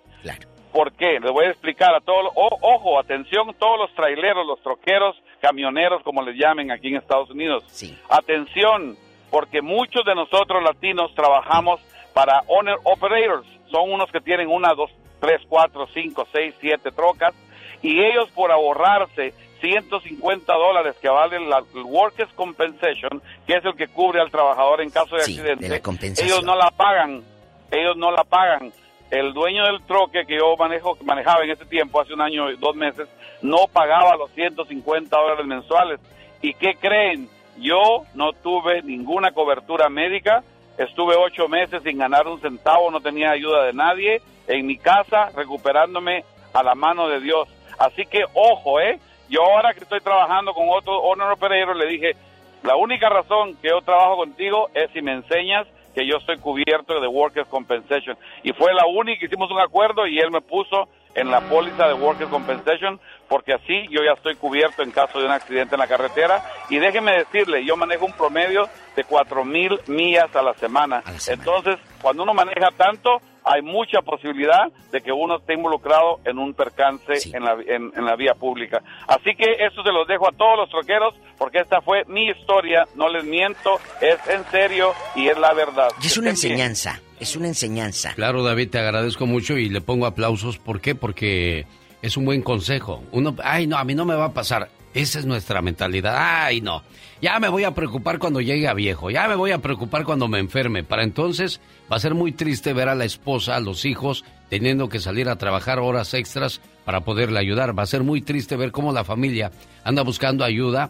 ¿Por 0.71 0.91
qué? 0.93 1.19
Les 1.19 1.31
voy 1.31 1.45
a 1.45 1.49
explicar 1.49 1.95
a 1.95 2.01
todos, 2.01 2.31
o- 2.35 2.57
ojo, 2.61 2.99
atención, 2.99 3.53
todos 3.57 3.79
los 3.79 3.93
traileros, 3.95 4.45
los 4.45 4.61
troqueros, 4.61 5.15
camioneros, 5.41 6.03
como 6.03 6.21
les 6.21 6.35
llamen 6.35 6.71
aquí 6.71 6.89
en 6.89 6.97
Estados 6.97 7.31
Unidos. 7.31 7.63
Atención, 8.09 8.95
porque 9.31 9.61
muchos 9.61 10.03
de 10.05 10.13
nosotros 10.13 10.61
latinos 10.63 11.13
trabajamos 11.15 11.79
para 12.13 12.41
owner 12.47 12.75
operators. 12.83 13.47
Son 13.71 13.91
unos 13.91 14.11
que 14.11 14.21
tienen 14.21 14.49
una, 14.49 14.73
dos, 14.73 14.91
tres, 15.19 15.41
cuatro, 15.47 15.87
cinco, 15.93 16.27
seis, 16.31 16.53
siete 16.59 16.91
trocas. 16.91 17.33
Y 17.81 17.99
ellos 18.03 18.29
por 18.31 18.51
ahorrarse 18.51 19.33
150 19.61 20.53
dólares 20.53 20.95
que 21.01 21.09
vale 21.09 21.39
la 21.39 21.63
Workers' 21.83 22.31
Compensation, 22.33 23.21
que 23.45 23.53
es 23.53 23.65
el 23.65 23.75
que 23.75 23.87
cubre 23.87 24.19
al 24.21 24.29
trabajador 24.31 24.81
en 24.81 24.89
caso 24.89 25.15
de 25.15 25.21
accidente, 25.37 25.65
de 25.75 25.81
ellos 26.25 26.43
no 26.43 26.55
la 26.55 26.71
pagan. 26.71 27.23
Ellos 27.71 27.97
no 27.97 28.11
la 28.11 28.23
pagan. 28.23 28.71
El 29.09 29.33
dueño 29.33 29.65
del 29.65 29.81
troque 29.83 30.25
que 30.25 30.37
yo 30.37 30.55
manejo, 30.57 30.97
manejaba 31.03 31.43
en 31.43 31.51
ese 31.51 31.65
tiempo, 31.65 32.01
hace 32.01 32.13
un 32.13 32.21
año 32.21 32.51
y 32.51 32.57
dos 32.57 32.75
meses, 32.75 33.07
no 33.41 33.67
pagaba 33.71 34.17
los 34.17 34.31
150 34.31 35.17
dólares 35.17 35.45
mensuales. 35.45 35.99
¿Y 36.41 36.53
qué 36.53 36.75
creen? 36.75 37.29
Yo 37.57 38.03
no 38.13 38.33
tuve 38.33 38.83
ninguna 38.83 39.31
cobertura 39.31 39.89
médica, 39.89 40.43
estuve 40.77 41.15
ocho 41.15 41.47
meses 41.47 41.81
sin 41.83 41.97
ganar 41.97 42.27
un 42.27 42.39
centavo, 42.41 42.91
no 42.91 42.99
tenía 42.99 43.31
ayuda 43.31 43.63
de 43.63 43.73
nadie, 43.73 44.21
en 44.47 44.65
mi 44.65 44.77
casa 44.77 45.31
recuperándome 45.35 46.23
a 46.53 46.63
la 46.63 46.75
mano 46.75 47.07
de 47.07 47.19
Dios. 47.19 47.47
Así 47.79 48.05
que 48.05 48.25
ojo, 48.33 48.79
¿eh? 48.79 48.99
Yo 49.29 49.43
ahora 49.43 49.73
que 49.73 49.81
estoy 49.81 49.99
trabajando 50.01 50.53
con 50.53 50.67
otro 50.69 50.99
honor 50.99 51.33
operator 51.33 51.75
le 51.75 51.87
dije, 51.87 52.15
la 52.63 52.75
única 52.75 53.09
razón 53.09 53.55
que 53.61 53.69
yo 53.69 53.81
trabajo 53.81 54.17
contigo 54.17 54.69
es 54.73 54.89
si 54.91 55.01
me 55.01 55.13
enseñas 55.13 55.67
que 55.97 56.05
yo 56.05 56.17
estoy 56.17 56.37
cubierto 56.37 57.01
de 57.01 57.07
Workers' 57.07 57.47
Compensation. 57.47 58.15
Y 58.43 58.53
fue 58.53 58.71
la 58.71 58.85
única, 58.85 59.25
hicimos 59.25 59.49
un 59.49 59.59
acuerdo 59.59 60.05
y 60.05 60.19
él 60.19 60.29
me 60.29 60.41
puso 60.41 60.87
en 61.15 61.31
la 61.31 61.41
póliza 61.41 61.87
de 61.87 61.95
Workers' 61.95 62.29
Compensation 62.29 62.99
porque 63.27 63.53
así 63.53 63.87
yo 63.89 64.03
ya 64.03 64.11
estoy 64.13 64.35
cubierto 64.35 64.83
en 64.83 64.91
caso 64.91 65.17
de 65.17 65.25
un 65.25 65.31
accidente 65.31 65.73
en 65.73 65.79
la 65.79 65.87
carretera. 65.87 66.43
Y 66.69 66.77
déjeme 66.77 67.13
decirle, 67.13 67.65
yo 67.65 67.75
manejo 67.75 68.05
un 68.05 68.13
promedio 68.13 68.69
de 68.95 69.03
cuatro 69.05 69.43
mil 69.43 69.79
millas 69.87 70.35
a 70.35 70.43
la 70.43 70.53
semana. 70.53 71.01
Entonces, 71.27 71.77
cuando 71.99 72.21
uno 72.21 72.35
maneja 72.35 72.69
tanto, 72.77 73.19
hay 73.47 73.61
mucha 73.61 74.01
posibilidad 74.01 74.71
de 74.91 75.01
que 75.01 75.11
uno 75.11 75.37
esté 75.37 75.53
involucrado 75.53 76.19
en 76.25 76.37
un 76.37 76.53
percance 76.53 77.13
en, 77.33 77.43
la, 77.43 77.53
en, 77.65 77.91
en 77.95 78.05
la 78.05 78.15
vía 78.15 78.33
pública. 78.33 78.81
Así 79.07 79.35
que 79.35 79.45
eso 79.65 79.83
se 79.83 79.91
los 79.91 80.07
dejo 80.07 80.27
a 80.27 80.31
todos 80.31 80.57
los 80.57 80.69
troqueros 80.69 81.15
porque 81.37 81.59
esta 81.59 81.81
fue 81.81 82.03
mi 82.07 82.27
historia, 82.29 82.85
no 82.95 83.09
les 83.09 83.23
miento, 83.23 83.79
es 84.01 84.17
en 84.29 84.43
serio 84.51 84.93
y 85.15 85.27
es 85.27 85.37
la 85.37 85.53
verdad. 85.53 85.89
Y 86.01 86.07
es 86.07 86.17
una 86.17 86.31
enseñanza, 86.31 87.01
es 87.19 87.35
una 87.35 87.47
enseñanza. 87.47 88.13
Claro, 88.15 88.43
David, 88.43 88.69
te 88.69 88.79
agradezco 88.79 89.25
mucho 89.25 89.57
y 89.57 89.69
le 89.69 89.81
pongo 89.81 90.05
aplausos. 90.05 90.57
¿Por 90.57 90.81
qué? 90.81 90.95
Porque 90.95 91.65
es 92.01 92.17
un 92.17 92.25
buen 92.25 92.41
consejo. 92.41 93.03
Uno, 93.11 93.35
ay, 93.43 93.67
no, 93.67 93.77
a 93.77 93.83
mí 93.83 93.95
no 93.95 94.05
me 94.05 94.15
va 94.15 94.25
a 94.25 94.33
pasar. 94.33 94.69
Esa 94.97 95.19
es 95.19 95.25
nuestra 95.27 95.61
mentalidad. 95.61 96.15
Ay, 96.17 96.59
no. 96.59 96.81
Ya 97.21 97.39
me 97.39 97.49
voy 97.49 97.63
a 97.65 97.75
preocupar 97.75 98.17
cuando 98.17 98.41
llegue 98.41 98.67
a 98.67 98.73
viejo. 98.73 99.11
Ya 99.11 99.27
me 99.27 99.35
voy 99.35 99.51
a 99.51 99.59
preocupar 99.59 100.03
cuando 100.03 100.27
me 100.27 100.39
enferme. 100.39 100.83
Para 100.83 101.03
entonces 101.03 101.61
va 101.91 101.97
a 101.97 101.99
ser 101.99 102.15
muy 102.15 102.31
triste 102.31 102.73
ver 102.73 102.89
a 102.89 102.95
la 102.95 103.05
esposa, 103.05 103.55
a 103.55 103.59
los 103.59 103.85
hijos, 103.85 104.25
teniendo 104.49 104.89
que 104.89 104.99
salir 104.99 105.29
a 105.29 105.35
trabajar 105.35 105.77
horas 105.77 106.15
extras 106.15 106.61
para 106.83 107.01
poderle 107.01 107.39
ayudar. 107.39 107.77
Va 107.77 107.83
a 107.83 107.85
ser 107.85 108.01
muy 108.01 108.21
triste 108.21 108.55
ver 108.55 108.71
cómo 108.71 108.91
la 108.91 109.03
familia 109.03 109.51
anda 109.83 110.01
buscando 110.01 110.43
ayuda, 110.43 110.89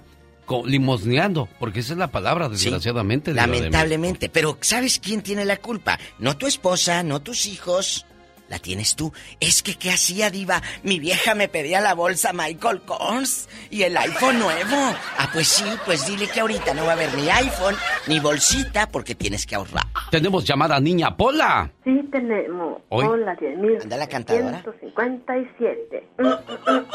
limosneando, 0.65 1.49
porque 1.59 1.81
esa 1.81 1.91
es 1.91 1.99
la 1.99 2.07
palabra, 2.07 2.47
desgraciadamente. 2.47 3.31
De. 3.31 3.41
Lamentablemente, 3.41 4.29
pero 4.29 4.57
¿sabes 4.61 4.99
quién 4.99 5.21
tiene 5.21 5.43
la 5.43 5.57
culpa? 5.57 5.99
No 6.17 6.37
tu 6.37 6.47
esposa, 6.47 7.03
no 7.03 7.21
tus 7.21 7.45
hijos. 7.45 8.05
La 8.49 8.59
tienes 8.59 8.95
tú. 8.95 9.11
Es 9.39 9.61
que, 9.61 9.75
¿qué 9.75 9.91
hacía, 9.91 10.29
Diva? 10.29 10.61
Mi 10.83 10.99
vieja 10.99 11.35
me 11.35 11.47
pedía 11.49 11.81
la 11.81 11.93
bolsa 11.93 12.31
Michael 12.33 12.81
Kors 12.81 13.49
y 13.69 13.83
el 13.83 13.97
iPhone 13.97 14.39
nuevo. 14.39 14.75
Ah, 15.17 15.29
pues 15.33 15.47
sí, 15.47 15.65
pues 15.85 16.05
dile 16.07 16.27
que 16.27 16.39
ahorita 16.39 16.73
no 16.73 16.85
va 16.85 16.91
a 16.91 16.93
haber 16.93 17.13
ni 17.15 17.29
iPhone 17.29 17.75
ni 18.07 18.19
bolsita 18.19 18.87
porque 18.89 19.15
tienes 19.15 19.45
que 19.45 19.55
ahorrar. 19.55 19.85
Tenemos 20.11 20.45
llamada 20.45 20.79
niña 20.79 21.15
Pola. 21.17 21.69
Sí, 21.83 21.99
tenemos. 22.11 22.81
Hoy. 22.89 23.05
Hola, 23.05 23.35
10.000. 23.35 23.83
Anda 23.83 23.97
la 23.97 24.07
cantadora. 24.07 24.63
157. 24.63 26.07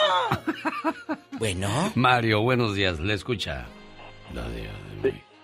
Bueno. 1.39 1.91
Mario, 1.97 2.43
buenos 2.43 2.77
días. 2.77 3.01
Le 3.01 3.15
escucha. 3.15 3.67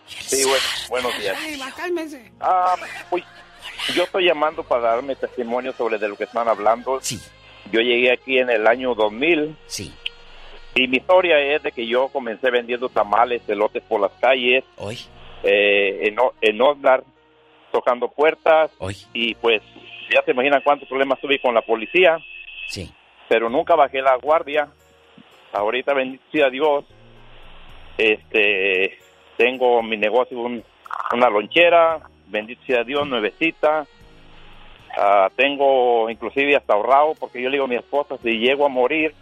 Sí, 0.06 0.44
bueno, 0.44 0.62
buenos 0.88 1.18
días. 1.18 1.36
cálmese. 1.76 2.32
Ah, 2.40 2.74
uy, 3.10 3.24
yo 3.94 4.04
estoy 4.04 4.26
llamando 4.26 4.62
para 4.62 4.82
darme 4.94 5.16
testimonio 5.16 5.72
sobre 5.72 5.98
de 5.98 6.08
lo 6.08 6.16
que 6.16 6.24
están 6.24 6.48
hablando. 6.48 6.98
Sí. 7.00 7.18
Yo 7.72 7.80
llegué 7.80 8.12
aquí 8.12 8.38
en 8.38 8.50
el 8.50 8.66
año 8.66 8.94
2000. 8.94 9.56
Sí. 9.66 9.92
Y 10.74 10.86
mi 10.88 10.98
historia 10.98 11.38
es 11.40 11.62
de 11.62 11.72
que 11.72 11.86
yo 11.86 12.08
comencé 12.08 12.50
vendiendo 12.50 12.88
tamales, 12.88 13.42
elotes 13.48 13.82
por 13.84 14.00
las 14.00 14.12
calles. 14.20 14.64
Hoy. 14.76 14.98
Eh, 15.42 16.08
en, 16.08 16.16
en 16.40 16.60
Oxnard, 16.62 17.02
tocando 17.72 18.08
puertas. 18.08 18.70
Hoy. 18.78 18.96
Y 19.12 19.34
pues, 19.36 19.60
ya 20.12 20.22
se 20.22 20.30
imaginan 20.30 20.62
cuántos 20.62 20.88
problemas 20.88 21.20
tuve 21.20 21.40
con 21.40 21.54
la 21.54 21.62
policía. 21.62 22.18
Sí. 22.68 22.92
Pero 23.28 23.50
nunca 23.50 23.74
bajé 23.74 24.00
la 24.02 24.16
guardia. 24.16 24.68
Ahorita, 25.52 25.94
bendito 25.94 26.50
Dios, 26.50 26.84
este, 27.96 28.98
tengo 29.36 29.82
mi 29.82 29.96
negocio, 29.96 30.38
un- 30.38 30.62
una 31.12 31.28
lonchera, 31.30 32.00
bendito 32.28 32.62
sea 32.66 32.84
Dios, 32.84 33.06
nuevecita. 33.06 33.86
Ah, 34.96 35.28
tengo 35.36 36.10
inclusive 36.10 36.56
hasta 36.56 36.72
ahorrado 36.74 37.14
porque 37.18 37.40
yo 37.40 37.48
le 37.48 37.56
digo 37.56 37.66
a 37.66 37.68
mi 37.68 37.76
esposa, 37.76 38.16
si 38.22 38.38
llego 38.38 38.66
a 38.66 38.68
morir, 38.68 39.14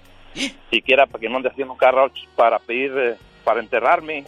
siquiera 0.70 1.06
para 1.06 1.20
que 1.20 1.28
no 1.28 1.36
ande 1.36 1.48
haciendo 1.50 1.72
un 1.72 1.78
carro 1.78 2.10
para 2.34 2.58
pedir, 2.58 2.92
eh, 2.96 3.16
para 3.44 3.60
enterrarme. 3.60 4.24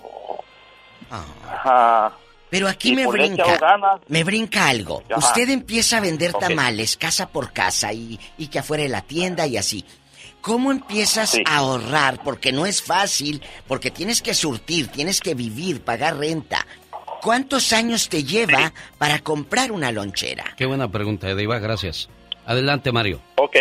Ah, 1.10 2.12
Pero 2.50 2.68
aquí 2.68 2.94
me 2.94 3.04
pues 3.04 3.20
brinca, 3.20 3.56
ganas. 3.58 4.00
me 4.08 4.24
brinca 4.24 4.68
algo. 4.68 5.02
Ajá. 5.10 5.18
Usted 5.18 5.48
empieza 5.48 5.98
a 5.98 6.00
vender 6.00 6.32
tamales 6.34 6.96
casa 6.96 7.28
por 7.28 7.52
casa 7.52 7.92
y, 7.92 8.18
y 8.36 8.48
que 8.48 8.58
afuera 8.58 8.82
de 8.82 8.88
la 8.90 9.02
tienda 9.02 9.46
y 9.46 9.56
así. 9.56 9.84
¿Cómo 10.40 10.70
empiezas 10.70 11.36
a 11.46 11.56
ahorrar? 11.56 12.20
Porque 12.22 12.52
no 12.52 12.64
es 12.64 12.82
fácil, 12.82 13.42
porque 13.66 13.90
tienes 13.90 14.22
que 14.22 14.34
surtir, 14.34 14.88
tienes 14.88 15.20
que 15.20 15.34
vivir, 15.34 15.82
pagar 15.82 16.16
renta. 16.16 16.64
¿Cuántos 17.22 17.72
años 17.72 18.08
te 18.08 18.22
lleva 18.24 18.72
para 18.98 19.18
comprar 19.20 19.72
una 19.72 19.92
lonchera? 19.92 20.44
Qué 20.56 20.66
buena 20.66 20.88
pregunta, 20.88 21.34
Diva, 21.34 21.58
gracias. 21.58 22.08
Adelante, 22.46 22.92
Mario. 22.92 23.20
Ok. 23.36 23.56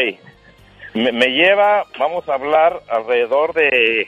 Me, 0.93 1.11
me 1.11 1.27
lleva, 1.27 1.83
vamos 1.99 2.27
a 2.29 2.35
hablar, 2.35 2.81
alrededor 2.89 3.53
de, 3.53 4.07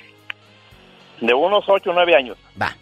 de 1.22 1.34
unos 1.34 1.66
8 1.68 1.90
o 1.90 1.94
9 1.94 2.16
años. 2.16 2.38
Va. 2.60 2.76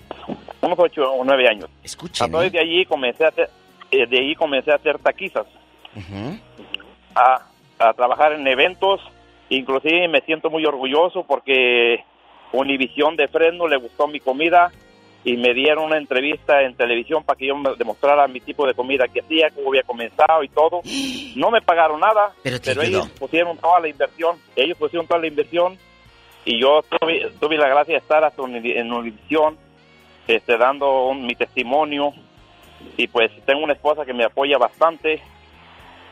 Unos 0.62 0.78
8 0.80 1.12
o 1.14 1.24
9 1.24 1.48
años. 1.48 1.70
Escuchen. 1.84 2.26
Entonces 2.26 2.52
de 2.52 2.60
allí 2.60 2.86
comencé 2.86 3.26
a 3.26 3.30
hacer, 3.30 3.50
eh, 3.92 4.06
de 4.06 4.20
ahí 4.20 4.36
comencé 4.36 4.72
a 4.72 4.76
hacer 4.76 5.00
taquizas, 5.00 5.48
a, 7.16 7.48
a 7.80 7.94
trabajar 7.94 8.34
en 8.34 8.48
eventos. 8.48 9.02
Inclusive 9.50 10.08
me 10.08 10.22
siento 10.22 10.50
muy 10.50 10.66
orgulloso 10.66 11.24
porque 11.24 12.04
Univisión 12.52 13.16
de 13.16 13.28
Fresno 13.28 13.68
le 13.68 13.78
gustó 13.78 14.08
mi 14.08 14.20
comida 14.20 14.72
y 15.24 15.36
me 15.38 15.54
dieron 15.54 15.86
una 15.86 15.98
entrevista 15.98 16.62
en 16.62 16.76
televisión 16.76 17.24
para 17.24 17.38
que 17.38 17.48
yo 17.48 17.56
me 17.58 17.76
demostrara 17.76 18.28
mi 18.28 18.40
tipo 18.40 18.66
de 18.66 18.74
comida 18.74 19.08
que 19.08 19.20
hacía, 19.22 19.50
cómo 19.52 19.70
había 19.70 19.84
comenzado 19.84 20.44
y 20.44 20.50
todo. 20.50 20.82
No 21.36 21.52
me 21.52 21.62
pagaron 21.62 22.00
nada, 22.00 22.34
Pero 22.66 22.82
ellos 22.82 23.10
pusieron 23.20 23.58
toda 23.58 23.80
la 23.80 23.88
inversión. 23.90 24.38
Ellos 24.56 24.76
pusieron 24.78 25.06
toda 25.06 25.20
la 25.20 25.28
inversión 25.28 25.78
y 26.46 26.60
yo 26.60 26.82
tuve, 26.90 27.30
tuve 27.40 27.58
la 27.58 27.68
gracia 27.68 27.94
de 27.94 28.00
estar 28.00 28.24
hasta 28.24 28.42
en 28.44 28.92
Univisión 28.92 29.56
este, 30.28 30.58
dando 30.58 31.06
un- 31.08 31.26
mi 31.28 31.36
testimonio 31.36 32.14
y 32.98 33.08
pues 33.08 33.30
tengo 33.46 33.64
una 33.64 33.74
esposa 33.74 34.04
que 34.06 34.14
me 34.14 34.24
apoya 34.24 34.58
bastante. 34.58 35.22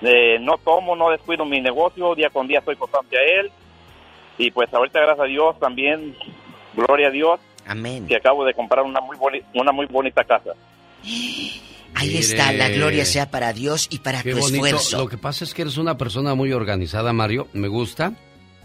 Eh, 0.01 0.37
no 0.41 0.57
tomo, 0.57 0.95
no 0.95 1.09
descuido 1.09 1.43
mi 1.45 1.59
negocio, 1.61 2.13
día 2.15 2.29
con 2.29 2.47
día 2.47 2.59
estoy 2.59 2.75
constante 2.75 3.17
a 3.17 3.23
él. 3.23 3.51
Y 4.37 4.51
pues 4.51 4.71
ahorita, 4.73 4.99
gracias 4.99 5.21
a 5.21 5.27
Dios, 5.29 5.57
también, 5.59 6.15
gloria 6.75 7.07
a 7.07 7.11
Dios, 7.11 7.39
Amén. 7.67 8.05
que 8.07 8.15
acabo 8.15 8.45
de 8.45 8.53
comprar 8.53 8.83
una 8.85 9.01
muy, 9.01 9.17
boni- 9.17 9.43
una 9.53 9.71
muy 9.71 9.85
bonita 9.87 10.23
casa. 10.23 10.51
Ahí 11.97 12.17
está, 12.17 12.51
la 12.51 12.67
gloria 12.69 13.05
sea 13.05 13.31
para 13.31 13.53
Dios 13.53 13.87
y 13.89 13.99
para 13.99 14.21
Qué 14.21 14.31
tu 14.33 14.39
bonito. 14.39 14.65
esfuerzo. 14.65 14.97
Lo 14.97 15.07
que 15.07 15.17
pasa 15.17 15.45
es 15.45 15.53
que 15.53 15.61
eres 15.61 15.77
una 15.77 15.97
persona 15.97 16.35
muy 16.35 16.51
organizada, 16.51 17.13
Mario. 17.13 17.47
Me 17.53 17.67
gusta. 17.69 18.13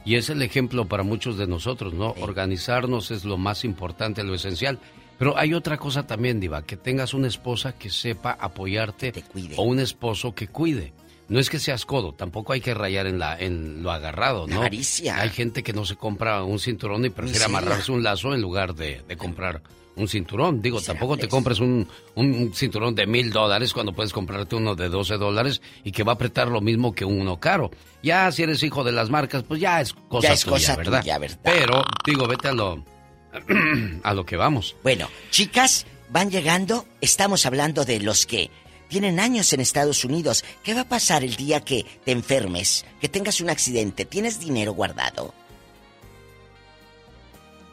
Y 0.05 0.17
es 0.17 0.31
el 0.31 0.43
ejemplo 0.43 0.87
para 0.89 1.03
muchos 1.05 1.37
de 1.39 1.47
nosotros, 1.47 1.93
¿no? 1.93 2.15
Organizarnos 2.21 3.11
es 3.11 3.25
lo 3.25 3.37
más 3.37 3.65
importante, 3.65 4.25
lo 4.25 4.35
esencial. 4.35 4.79
Pero 5.19 5.37
hay 5.39 5.53
otra 5.55 5.77
cosa 5.77 6.07
también, 6.07 6.41
Diva, 6.41 6.63
que 6.63 6.77
tengas 6.77 7.13
una 7.15 7.29
esposa 7.29 7.75
que 7.79 7.91
sepa 7.91 8.33
apoyarte 8.41 9.13
o 9.57 9.63
un 9.65 9.79
esposo 9.79 10.35
que 10.35 10.49
cuide. 10.49 10.93
No 11.31 11.41
es 11.41 11.49
que 11.49 11.59
seas 11.59 11.87
codo, 11.87 12.13
tampoco 12.13 12.53
hay 12.53 12.61
que 12.61 12.75
rayar 12.75 13.07
en, 13.07 13.19
la, 13.19 13.39
en 13.39 13.83
lo 13.83 13.91
agarrado, 13.93 14.47
¿no? 14.47 14.57
avaricia. 14.59 15.19
Hay 15.21 15.31
gente 15.31 15.63
que 15.63 15.73
no 15.73 15.87
se 15.87 15.97
compra 15.97 16.43
un 16.45 16.59
cinturón 16.59 17.05
y 17.07 17.11
prefiere 17.11 17.39
Miseria. 17.39 17.59
amarrarse 17.59 17.93
un 17.93 18.03
lazo 18.03 18.35
en 18.35 18.43
lugar 18.43 18.75
de, 18.75 19.03
de 19.09 19.17
comprar 19.17 19.63
un 19.97 20.09
cinturón. 20.09 20.61
Digo, 20.61 20.81
tampoco 20.81 21.17
te 21.17 21.27
Miserables. 21.27 21.31
compres 21.31 21.61
un, 21.61 21.89
un 22.17 22.53
cinturón 22.55 22.95
de 22.95 23.07
mil 23.07 23.31
dólares 23.31 23.73
cuando 23.73 23.93
puedes 23.93 24.13
comprarte 24.13 24.57
uno 24.57 24.75
de 24.75 24.89
12 24.89 25.19
dólares 25.19 25.63
y 25.85 25.93
que 25.93 26.03
va 26.03 26.13
a 26.13 26.15
apretar 26.17 26.49
lo 26.49 26.61
mismo 26.61 26.93
que 26.95 27.05
uno 27.05 27.39
caro. 27.39 27.71
Ya 28.03 28.31
si 28.33 28.43
eres 28.43 28.63
hijo 28.63 28.83
de 28.83 28.93
las 28.93 29.09
marcas, 29.09 29.43
pues 29.45 29.61
ya 29.61 29.81
es 29.81 29.93
cosa 29.93 30.29
Ya 30.29 30.35
es 30.35 30.41
tuya, 30.43 30.53
cosa 30.57 30.77
¿verdad? 30.77 31.01
tuya, 31.03 31.19
¿verdad? 31.19 31.39
Pero, 31.45 31.85
digo, 32.05 32.27
vete 32.27 32.49
a 32.49 32.53
lo, 32.53 32.85
a 34.03 34.15
lo 34.15 34.25
que 34.27 34.37
vamos. 34.37 34.75
Bueno, 34.83 35.09
chicas, 35.31 35.87
van 36.11 36.31
llegando. 36.31 36.87
Estamos 37.01 37.47
hablando 37.47 37.85
de 37.85 38.01
los 38.01 38.27
que 38.27 38.51
tienen 38.91 39.19
años 39.21 39.51
en 39.55 39.61
Estados 39.61 40.05
Unidos. 40.05 40.45
¿Qué 40.63 40.75
va 40.75 40.83
a 40.83 40.89
pasar 40.89 41.25
el 41.25 41.37
día 41.37 41.61
que 41.65 41.87
te 42.05 42.13
enfermes, 42.13 42.85
que 43.01 43.09
tengas 43.09 43.41
un 43.41 43.49
accidente? 43.49 44.05
¿Tienes 44.05 44.39
dinero 44.41 44.73
guardado? 44.75 45.33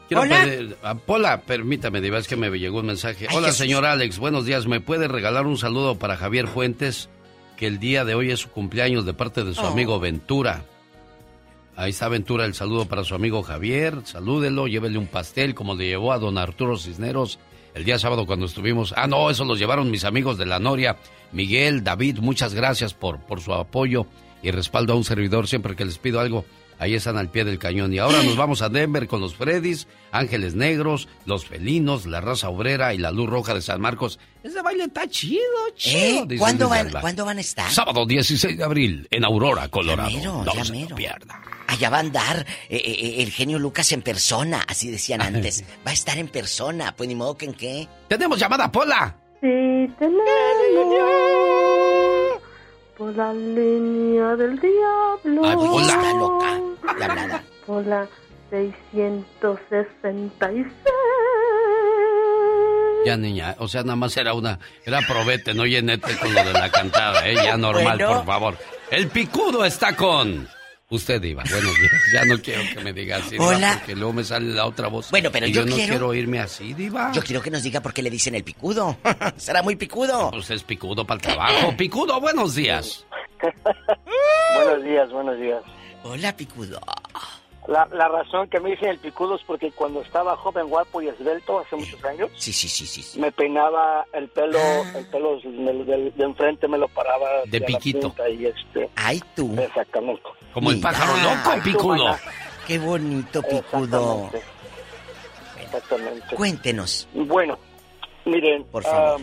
Quiero 0.08 0.22
Hola. 0.22 0.44
pedir- 0.44 0.76
ah, 0.82 0.94
Pola, 0.94 1.42
permítame, 1.42 2.00
Diva, 2.00 2.18
es 2.18 2.26
que 2.28 2.36
me 2.36 2.48
llegó 2.58 2.78
un 2.80 2.86
mensaje. 2.86 3.26
Ay, 3.28 3.36
Hola, 3.36 3.48
Jesús. 3.48 3.58
señor 3.58 3.84
Alex, 3.84 4.18
buenos 4.18 4.46
días. 4.46 4.66
¿Me 4.66 4.80
puede 4.80 5.06
regalar 5.06 5.46
un 5.46 5.58
saludo 5.58 5.98
para 5.98 6.16
Javier 6.16 6.48
Fuentes? 6.48 7.10
Que 7.58 7.66
el 7.66 7.78
día 7.78 8.04
de 8.06 8.14
hoy 8.14 8.30
es 8.30 8.40
su 8.40 8.48
cumpleaños 8.50 9.04
de 9.04 9.12
parte 9.12 9.44
de 9.44 9.52
su 9.54 9.60
Oh. 9.60 9.66
amigo 9.66 10.00
Ventura. 10.00 10.64
Ahí 11.76 11.90
está 11.90 12.08
Ventura, 12.08 12.44
el 12.46 12.54
saludo 12.54 12.86
para 12.86 13.04
su 13.04 13.14
amigo 13.14 13.42
Javier. 13.42 13.96
Salúdelo, 14.04 14.66
llévele 14.66 14.96
un 14.96 15.08
pastel 15.08 15.54
como 15.54 15.74
le 15.74 15.86
llevó 15.86 16.12
a 16.12 16.18
don 16.18 16.38
Arturo 16.38 16.78
Cisneros 16.78 17.38
el 17.78 17.84
día 17.84 17.98
sábado 17.98 18.26
cuando 18.26 18.46
estuvimos. 18.46 18.92
Ah, 18.96 19.06
no, 19.06 19.30
eso 19.30 19.44
los 19.44 19.58
llevaron 19.58 19.90
mis 19.90 20.04
amigos 20.04 20.36
de 20.36 20.46
la 20.46 20.58
Noria. 20.58 20.96
Miguel, 21.30 21.84
David, 21.84 22.18
muchas 22.18 22.52
gracias 22.52 22.92
por, 22.92 23.20
por 23.20 23.40
su 23.40 23.54
apoyo 23.54 24.06
y 24.42 24.50
respaldo 24.50 24.92
a 24.92 24.96
un 24.96 25.04
servidor 25.04 25.46
siempre 25.46 25.76
que 25.76 25.84
les 25.84 25.98
pido 25.98 26.18
algo. 26.18 26.44
Ahí 26.78 26.94
están 26.94 27.16
al 27.16 27.28
pie 27.30 27.44
del 27.44 27.58
cañón. 27.58 27.92
Y 27.92 27.98
ahora 27.98 28.22
nos 28.22 28.36
vamos 28.38 28.62
a 28.62 28.68
Denver 28.68 29.06
con 29.08 29.20
los 29.20 29.34
Freddys, 29.34 29.88
Ángeles 30.12 30.54
Negros, 30.54 31.08
los 31.26 31.44
Felinos, 31.46 32.06
la 32.06 32.20
raza 32.20 32.48
obrera 32.48 32.94
y 32.94 32.98
la 32.98 33.10
luz 33.10 33.28
roja 33.28 33.54
de 33.54 33.62
San 33.62 33.80
Marcos. 33.80 34.18
Ese 34.42 34.62
baile 34.62 34.84
está 34.84 35.06
chido, 35.08 35.42
chido. 35.74 35.98
¿Eh? 35.98 36.24
dice 36.26 36.38
¿Cuándo 36.40 36.68
van. 36.68 36.90
¿Cuándo 36.90 37.24
van 37.24 37.38
a 37.38 37.40
estar? 37.40 37.70
Sábado 37.70 38.06
16 38.06 38.56
de 38.56 38.64
abril 38.64 39.06
en 39.10 39.24
Aurora, 39.24 39.68
Colorado. 39.68 40.10
mero, 40.10 40.44
no 40.44 40.54
ya 40.54 40.64
se 40.64 40.72
lo 40.72 40.78
mero. 40.80 40.96
pierda. 40.96 41.42
Allá 41.66 41.90
va 41.90 41.98
a 41.98 42.00
andar 42.00 42.46
eh, 42.70 42.76
eh, 42.82 43.22
el 43.22 43.30
genio 43.30 43.58
Lucas 43.58 43.92
en 43.92 44.00
persona, 44.00 44.64
así 44.66 44.90
decían 44.90 45.20
antes. 45.20 45.64
Va 45.86 45.90
a 45.90 45.94
estar 45.94 46.16
en 46.16 46.28
persona, 46.28 46.94
pues 46.96 47.08
ni 47.08 47.14
modo 47.14 47.36
que 47.36 47.44
en 47.44 47.52
qué. 47.52 47.86
¡Tenemos 48.08 48.38
llamada, 48.38 48.72
Pola! 48.72 49.16
Sí, 49.42 49.46
tenemos 49.98 50.24
por 52.98 53.14
la 53.16 53.32
línea 53.32 54.36
del 54.36 54.58
diablo. 54.58 55.42
Ay, 55.44 55.56
pues 55.56 55.86
loca. 56.18 56.60
Por 57.66 57.86
la 57.86 58.06
666. 58.50 60.66
Ya, 63.06 63.16
niña, 63.16 63.54
o 63.58 63.68
sea, 63.68 63.82
nada 63.84 63.94
más 63.96 64.16
era 64.16 64.34
una, 64.34 64.58
era 64.84 65.00
probete, 65.06 65.54
no 65.54 65.64
llenete 65.64 66.16
con 66.18 66.34
lo 66.34 66.42
de 66.44 66.52
la 66.52 66.68
cantada, 66.70 67.26
¿eh? 67.26 67.36
Ya 67.36 67.56
normal, 67.56 67.96
Bueno. 67.96 68.16
por 68.16 68.26
favor. 68.26 68.56
El 68.90 69.06
picudo 69.08 69.64
está 69.64 69.94
con 69.94 70.48
usted, 70.90 71.20
Diva. 71.20 71.42
Buenos 71.50 71.74
días. 71.78 71.92
Ya 72.12 72.24
no 72.24 72.40
quiero 72.40 72.62
que 72.74 72.80
me 72.84 72.92
diga 72.92 73.16
así, 73.18 73.30
Diva, 73.32 73.46
Hola. 73.46 73.76
porque 73.78 73.94
luego 73.96 74.12
me 74.12 74.24
sale 74.24 74.52
la 74.54 74.66
otra 74.66 74.88
voz. 74.88 75.10
Bueno, 75.10 75.30
pero 75.32 75.46
y 75.46 75.52
yo 75.52 75.62
yo, 75.62 75.66
no 75.70 75.74
quiero- 75.76 75.90
quiero 75.92 76.08
oírme 76.08 76.40
así, 76.40 76.74
Diva. 76.74 77.12
Yo 77.12 77.22
quiero 77.22 77.42
que 77.42 77.50
nos 77.50 77.62
diga 77.62 77.80
por 77.80 77.92
qué 77.92 78.02
le 78.02 78.10
dicen 78.10 78.34
el 78.34 78.44
picudo. 78.44 78.96
Será 79.36 79.62
muy 79.62 79.76
picudo. 79.76 80.30
Pues 80.30 80.50
es 80.50 80.62
picudo 80.62 81.06
para 81.06 81.16
el 81.16 81.22
trabajo. 81.22 81.74
Picudo, 81.76 82.20
buenos 82.20 82.54
días. 82.54 83.04
Buenos 84.54 84.82
días, 84.84 85.10
buenos 85.10 85.38
días. 85.38 85.62
Hola, 86.04 86.36
picudo. 86.36 86.80
La, 87.68 87.86
la 87.92 88.08
razón 88.08 88.48
que 88.48 88.58
me 88.60 88.70
dicen 88.70 88.88
el 88.88 88.98
picudo 88.98 89.36
es 89.36 89.42
porque 89.46 89.70
cuando 89.72 90.00
estaba 90.00 90.34
joven, 90.38 90.68
guapo 90.68 91.02
y 91.02 91.08
esbelto 91.08 91.58
hace 91.60 91.76
muchos 91.76 92.02
años, 92.02 92.30
Sí, 92.36 92.50
sí, 92.52 92.66
sí, 92.66 92.86
sí. 92.86 93.02
sí. 93.02 93.20
me 93.20 93.30
peinaba 93.30 94.06
el 94.14 94.26
pelo, 94.30 94.58
el 94.96 95.06
pelo 95.08 95.38
de, 95.38 95.84
de- 95.84 96.10
de 96.12 96.24
enfrente 96.24 96.66
me 96.66 96.78
lo 96.78 96.88
paraba 96.88 97.28
De 97.46 97.60
piquito. 97.60 98.14
y 98.34 98.46
este, 98.46 98.88
Ay, 98.96 99.22
tú. 99.36 99.54
exactamente. 99.60 100.22
Como 100.54 100.70
el 100.70 100.80
pájaro 100.80 101.12
loco, 101.22 101.50
Ay, 101.50 101.60
picudo. 101.60 102.04
maná. 102.06 102.18
Qué 102.66 102.78
bonito, 102.78 103.42
picudo. 103.42 104.30
Exactamente. 104.30 104.42
Exactamente. 105.62 106.36
Cuéntenos. 106.36 107.08
Bueno, 107.12 107.58
miren, 108.24 108.64
Por 108.64 108.82
favor. 108.82 109.20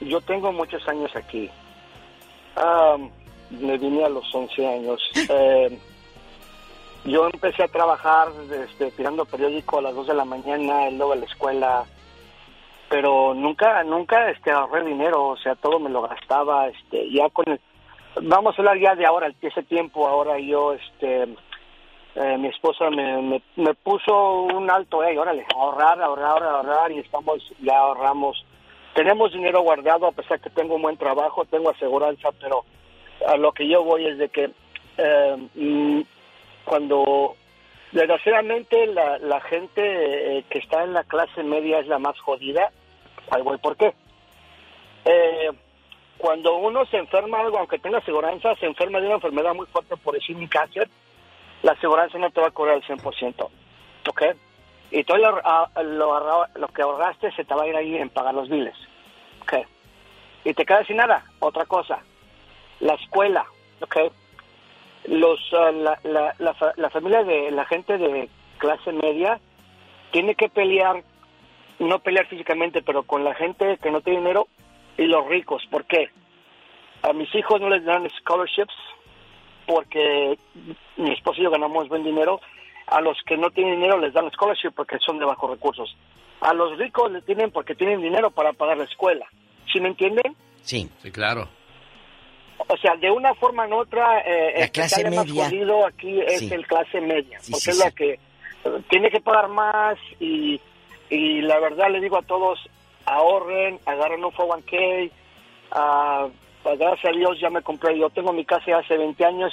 yo 0.00 0.20
tengo 0.20 0.52
muchos 0.52 0.86
años 0.88 1.10
aquí. 1.16 1.50
Am, 2.54 3.10
me 3.50 3.76
vine 3.78 4.04
a 4.04 4.08
los 4.08 4.24
11 4.32 4.66
años. 4.66 5.00
Eh, 5.28 5.78
yo 7.04 7.28
empecé 7.32 7.64
a 7.64 7.68
trabajar 7.68 8.28
este, 8.50 8.90
tirando 8.92 9.24
periódico 9.24 9.78
a 9.78 9.82
las 9.82 9.94
2 9.94 10.08
de 10.08 10.14
la 10.14 10.24
mañana, 10.24 10.88
y 10.88 10.96
luego 10.96 11.12
a 11.12 11.16
la 11.16 11.24
escuela, 11.24 11.84
pero 12.88 13.34
nunca, 13.34 13.82
nunca 13.84 14.30
este, 14.30 14.50
ahorré 14.50 14.84
dinero, 14.84 15.28
o 15.28 15.36
sea, 15.36 15.54
todo 15.54 15.78
me 15.78 15.90
lo 15.90 16.02
gastaba, 16.02 16.68
este, 16.68 17.10
ya 17.10 17.28
con 17.30 17.48
el, 17.48 17.60
vamos 18.22 18.54
a 18.54 18.62
hablar 18.62 18.78
ya 18.78 18.94
de 18.94 19.06
ahora, 19.06 19.32
ese 19.40 19.62
tiempo, 19.62 20.06
ahora 20.06 20.38
yo, 20.38 20.74
este, 20.74 21.28
eh, 22.16 22.38
mi 22.38 22.48
esposa 22.48 22.90
me, 22.90 23.22
me, 23.22 23.42
me 23.56 23.74
puso 23.74 24.42
un 24.42 24.70
alto, 24.70 25.02
eh, 25.04 25.18
órale, 25.18 25.46
ahorrar, 25.54 26.02
ahorrar, 26.02 26.42
ahorrar, 26.42 26.92
y 26.92 26.98
estamos, 26.98 27.40
ya 27.60 27.78
ahorramos. 27.78 28.44
Tenemos 28.94 29.32
dinero 29.32 29.62
guardado, 29.62 30.08
a 30.08 30.12
pesar 30.12 30.40
que 30.40 30.50
tengo 30.50 30.74
un 30.74 30.82
buen 30.82 30.96
trabajo, 30.96 31.44
tengo 31.44 31.70
aseguranza, 31.70 32.30
pero 32.40 32.64
a 33.26 33.36
lo 33.36 33.52
que 33.52 33.68
yo 33.68 33.84
voy 33.84 34.06
es 34.06 34.18
de 34.18 34.28
que 34.28 34.50
eh, 34.98 35.36
mm, 35.54 36.00
cuando 36.70 37.34
desgraciadamente 37.90 38.86
la, 38.86 39.18
la 39.18 39.40
gente 39.40 40.38
eh, 40.38 40.44
que 40.48 40.60
está 40.60 40.84
en 40.84 40.92
la 40.92 41.02
clase 41.02 41.42
media 41.42 41.80
es 41.80 41.88
la 41.88 41.98
más 41.98 42.16
jodida, 42.20 42.70
ahí 43.28 43.42
voy, 43.42 43.58
¿por 43.58 43.76
qué? 43.76 43.92
Eh, 45.04 45.50
cuando 46.16 46.58
uno 46.58 46.86
se 46.86 46.98
enferma 46.98 47.40
algo, 47.40 47.58
aunque 47.58 47.80
tenga 47.80 47.98
aseguranza, 47.98 48.54
se 48.54 48.66
enferma 48.66 49.00
de 49.00 49.06
una 49.06 49.16
enfermedad 49.16 49.52
muy 49.52 49.66
fuerte, 49.66 49.96
por 49.96 50.14
decir 50.14 50.36
un 50.36 50.46
cáncer, 50.46 50.88
la 51.64 51.72
aseguranza 51.72 52.18
no 52.18 52.30
te 52.30 52.40
va 52.40 52.46
a 52.46 52.52
cobrar 52.52 52.76
el 52.76 52.84
100%, 52.84 53.48
¿ok? 54.08 54.22
Y 54.92 55.02
todo 55.02 55.16
lo, 55.16 55.40
ah, 55.42 55.68
lo, 55.82 56.46
lo 56.54 56.68
que 56.68 56.82
ahorraste 56.82 57.32
se 57.32 57.44
te 57.44 57.52
va 57.52 57.64
a 57.64 57.66
ir 57.66 57.74
ahí 57.74 57.96
en 57.96 58.10
pagar 58.10 58.32
los 58.32 58.48
biles, 58.48 58.76
¿ok? 59.42 59.54
Y 60.44 60.54
te 60.54 60.64
quedas 60.64 60.86
sin 60.86 60.98
nada. 60.98 61.24
Otra 61.40 61.64
cosa, 61.64 61.98
la 62.78 62.94
escuela, 62.94 63.44
¿ok? 63.80 64.12
Los, 65.06 65.40
ah, 65.52 65.70
la, 65.72 65.98
la, 66.04 66.34
la, 66.38 66.54
fa- 66.54 66.72
la 66.76 66.90
familia 66.90 67.22
de 67.24 67.50
la 67.50 67.64
gente 67.64 67.96
de 67.98 68.28
clase 68.58 68.92
media 68.92 69.40
tiene 70.10 70.34
que 70.34 70.48
pelear, 70.48 71.02
no 71.78 71.98
pelear 72.00 72.26
físicamente, 72.26 72.82
pero 72.82 73.02
con 73.04 73.24
la 73.24 73.34
gente 73.34 73.78
que 73.82 73.90
no 73.90 74.00
tiene 74.02 74.20
dinero 74.20 74.46
y 74.98 75.04
los 75.06 75.26
ricos. 75.26 75.64
¿Por 75.70 75.84
qué? 75.86 76.10
A 77.02 77.12
mis 77.14 77.34
hijos 77.34 77.60
no 77.60 77.70
les 77.70 77.84
dan 77.84 78.08
scholarships 78.20 78.74
porque 79.66 80.36
mi 80.96 81.12
esposo 81.12 81.40
y 81.40 81.44
yo 81.44 81.50
ganamos 81.50 81.88
buen 81.88 82.04
dinero. 82.04 82.40
A 82.86 83.00
los 83.00 83.16
que 83.24 83.36
no 83.36 83.50
tienen 83.50 83.76
dinero 83.76 83.98
les 83.98 84.12
dan 84.12 84.30
scholarship 84.32 84.70
porque 84.74 84.98
son 84.98 85.18
de 85.18 85.24
bajos 85.24 85.48
recursos. 85.50 85.96
A 86.40 86.52
los 86.54 86.76
ricos 86.76 87.10
le 87.12 87.22
tienen 87.22 87.50
porque 87.52 87.74
tienen 87.74 88.02
dinero 88.02 88.30
para 88.30 88.52
pagar 88.52 88.78
la 88.78 88.84
escuela. 88.84 89.26
¿Sí 89.72 89.80
me 89.80 89.88
entienden? 89.88 90.34
Sí. 90.62 90.90
Sí, 90.98 91.10
claro. 91.12 91.48
O 92.68 92.76
sea, 92.76 92.94
de 92.96 93.10
una 93.10 93.34
forma 93.34 93.66
u 93.66 93.74
otra, 93.74 94.20
eh, 94.20 94.52
La 94.56 94.60
el 94.64 94.66
que 94.66 94.80
clase 94.80 95.04
más 95.10 95.26
media. 95.26 95.44
jodido 95.46 95.86
aquí 95.86 96.20
es 96.20 96.38
Sí. 96.40 96.52
el 96.52 96.66
clase 96.66 97.00
media, 97.00 97.38
Sí, 97.40 97.52
porque 97.52 97.64
sí, 97.64 97.70
es 97.70 97.76
sí. 97.78 97.84
la 97.84 97.90
que 97.90 98.10
eh, 98.12 98.18
tiene 98.90 99.10
que 99.10 99.20
pagar 99.20 99.48
más 99.48 99.96
y, 100.20 100.60
y 101.08 101.40
la 101.42 101.58
verdad 101.58 101.90
le 101.90 102.00
digo 102.00 102.18
a 102.18 102.22
todos, 102.22 102.58
ahorren, 103.06 103.80
agarren 103.86 104.24
un 104.24 104.30
401k, 104.32 105.10
ah, 105.72 106.28
pues 106.62 106.78
gracias 106.78 107.12
a 107.14 107.16
Dios 107.16 107.40
ya 107.40 107.48
me 107.50 107.62
compré, 107.62 107.98
yo 107.98 108.10
tengo 108.10 108.32
mi 108.32 108.44
casa 108.44 108.76
hace 108.78 108.96
20 108.96 109.24
años 109.24 109.52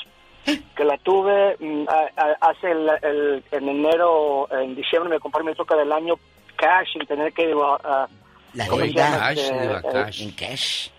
que 0.75 0.84
la 0.84 0.97
tuve, 0.99 1.55
mm, 1.59 1.85
a- 1.89 2.21
a- 2.21 2.49
hace 2.49 2.71
el, 2.71 2.89
el- 3.01 3.43
en 3.51 3.69
enero, 3.69 4.47
en 4.51 4.75
diciembre 4.75 5.09
me 5.09 5.19
compré 5.19 5.43
mi 5.43 5.53
troca 5.53 5.75
del 5.75 5.91
año 5.91 6.15
cash 6.55 6.91
sin 6.93 7.05
tener 7.05 7.31
que... 7.34 7.53
ah, 7.84 8.07
La. 8.53 8.65
Cash, 8.67 9.38
Este, 9.39 9.59
Diva, 9.61 9.79
eh, 9.79 9.89
cash. 9.91 10.21
En 10.21 10.31
cash. 10.31 10.89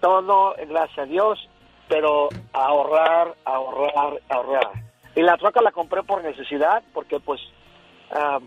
Todo, 0.00 0.54
gracias 0.68 0.98
a 0.98 1.04
Dios, 1.06 1.48
pero 1.88 2.28
ahorrar, 2.52 3.34
ahorrar, 3.44 4.20
ahorrar. 4.28 4.70
Y 5.14 5.22
la 5.22 5.36
troca 5.36 5.60
la 5.60 5.72
compré 5.72 6.02
por 6.02 6.22
necesidad, 6.22 6.82
porque 6.92 7.18
pues 7.20 7.40
ah, 8.12 8.38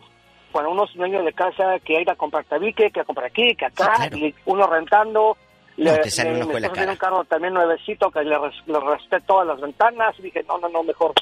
Cuando 0.52 0.72
uno 0.72 0.86
es 0.86 0.94
dueño 0.94 1.24
de 1.24 1.34
casa, 1.34 1.80
que 1.80 2.00
ir 2.02 2.10
a 2.10 2.16
comprar 2.16 2.46
tabique, 2.46 2.92
que 2.92 3.02
a 3.02 3.06
comprar 3.06 3.28
aquí, 3.28 3.56
que 3.56 3.66
acá, 3.66 4.10
y 4.16 4.34
uno 4.46 4.68
rentando. 4.68 5.36
No, 5.76 5.92
te 5.98 6.42
ojo 6.42 6.54
me 6.54 6.70
tiene 6.70 6.92
un 6.92 6.98
carro 6.98 7.24
también 7.26 7.56
nuevecito 7.56 8.12
que 8.12 8.24
le, 8.24 8.38
le 8.68 8.80
resté 8.80 9.20
todas 9.22 9.48
las 9.48 9.60
ventanas. 9.60 10.14
Y 10.20 10.24
dije, 10.24 10.44
no, 10.48 10.60
no, 10.60 10.70
no, 10.70 10.84
mejor. 10.84 11.14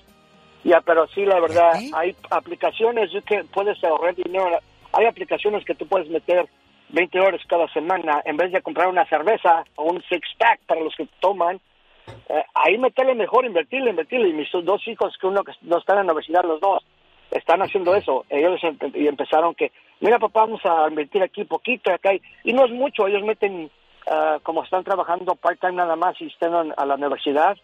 Ya, 0.63 0.81
pero 0.81 1.07
sí, 1.07 1.25
la 1.25 1.39
verdad, 1.39 1.71
hay 1.93 2.15
aplicaciones 2.29 3.09
que 3.25 3.43
puedes 3.45 3.81
ahorrar 3.83 4.13
dinero. 4.15 4.59
Hay 4.91 5.05
aplicaciones 5.05 5.63
que 5.63 5.75
tú 5.75 5.87
puedes 5.87 6.09
meter 6.09 6.45
20 6.91 7.19
horas 7.19 7.41
cada 7.47 7.67
semana 7.69 8.21
en 8.25 8.37
vez 8.37 8.51
de 8.51 8.61
comprar 8.61 8.87
una 8.87 9.05
cerveza 9.05 9.63
o 9.75 9.85
un 9.85 10.01
six-pack 10.03 10.61
para 10.67 10.81
los 10.81 10.95
que 10.95 11.07
toman. 11.19 11.59
eh, 12.29 12.43
ahí 12.55 12.77
meterle 12.77 13.15
mejor, 13.15 13.45
invertirle, 13.45 13.89
invertirle. 13.91 14.29
Y 14.29 14.33
mis 14.33 14.49
dos 14.51 14.85
hijos, 14.87 15.15
que 15.19 15.27
uno 15.27 15.43
que 15.43 15.53
no 15.61 15.77
están 15.77 15.97
en 15.99 16.07
la 16.07 16.13
universidad, 16.13 16.43
los 16.43 16.59
dos, 16.59 16.83
están 17.31 17.61
haciendo 17.61 17.95
eso. 17.95 18.25
Ellos 18.29 18.59
empe- 18.61 18.91
y 18.95 19.07
empezaron 19.07 19.55
que, 19.55 19.71
mira 20.01 20.19
papá, 20.19 20.41
vamos 20.41 20.61
a 20.65 20.87
invertir 20.89 21.21
aquí 21.23 21.43
poquito, 21.45 21.91
acá. 21.93 22.11
Y, 22.43 22.53
no 22.53 22.65
es 22.65 22.71
mucho, 22.71 23.07
ellos 23.07 23.23
meten, 23.23 23.69
ah, 24.07 24.39
como 24.43 24.63
están 24.63 24.83
trabajando 24.83 25.35
part-time 25.35 25.73
nada 25.73 25.95
más 25.95 26.19
y 26.19 26.27
están 26.27 26.73
a 26.75 26.85
la 26.85 26.95
universidad, 26.95 27.57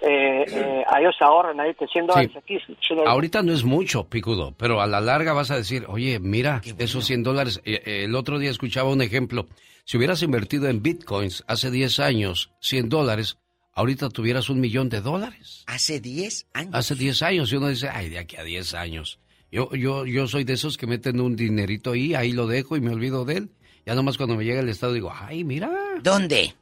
eh, 0.00 0.44
eh, 0.48 0.84
a 0.86 1.00
ellos 1.00 1.14
ahorran 1.20 1.58
ahí 1.60 1.74
que 1.74 1.86
100 1.86 2.06
dólares 2.06 2.30
Sí. 2.32 2.38
aquí. 2.38 2.58
100 2.64 2.76
dólares. 2.96 3.12
Ahorita 3.12 3.42
no 3.42 3.52
es 3.52 3.64
mucho, 3.64 4.04
picudo, 4.08 4.54
pero 4.56 4.80
a 4.80 4.86
la 4.86 5.00
larga 5.00 5.32
vas 5.32 5.50
a 5.50 5.56
decir, 5.56 5.84
oye, 5.88 6.18
mira, 6.20 6.60
esos 6.78 7.04
100 7.04 7.22
dólares. 7.22 7.60
Eh, 7.64 7.82
eh, 7.84 8.04
El 8.04 8.14
otro 8.14 8.38
día 8.38 8.50
escuchaba 8.50 8.90
un 8.90 9.02
ejemplo. 9.02 9.46
Si 9.84 9.96
hubieras 9.96 10.22
invertido 10.22 10.68
en 10.68 10.82
bitcoins 10.82 11.44
hace 11.46 11.70
10 11.70 11.98
años, 12.00 12.52
100 12.60 12.88
dólares, 12.88 13.38
ahorita 13.74 14.08
tuvieras 14.08 14.48
un 14.50 14.60
millón 14.60 14.88
de 14.88 15.00
dólares. 15.00 15.64
Hace 15.66 16.00
10 16.00 16.46
años. 16.54 16.74
Hace 16.74 16.94
10 16.94 17.22
años. 17.22 17.52
Y 17.52 17.56
uno 17.56 17.68
dice, 17.68 17.88
ay, 17.88 18.08
de 18.08 18.18
aquí 18.18 18.36
a 18.36 18.42
10 18.44 18.74
años. 18.74 19.18
Yo, 19.50 19.70
yo, 19.74 20.04
yo 20.06 20.26
soy 20.26 20.44
de 20.44 20.54
esos 20.54 20.76
que 20.76 20.86
meten 20.86 21.20
un 21.20 21.36
dinerito 21.36 21.92
ahí, 21.92 22.14
ahí 22.14 22.32
lo 22.32 22.46
dejo 22.46 22.76
y 22.76 22.80
me 22.80 22.90
olvido 22.92 23.24
de 23.24 23.36
él. 23.36 23.50
Ya 23.86 23.94
nomás 23.94 24.16
cuando 24.16 24.34
me 24.36 24.44
llega 24.44 24.60
el 24.60 24.68
estado 24.68 24.94
digo, 24.94 25.12
ay, 25.14 25.44
mira. 25.44 25.70
¿Dónde? 26.02 26.54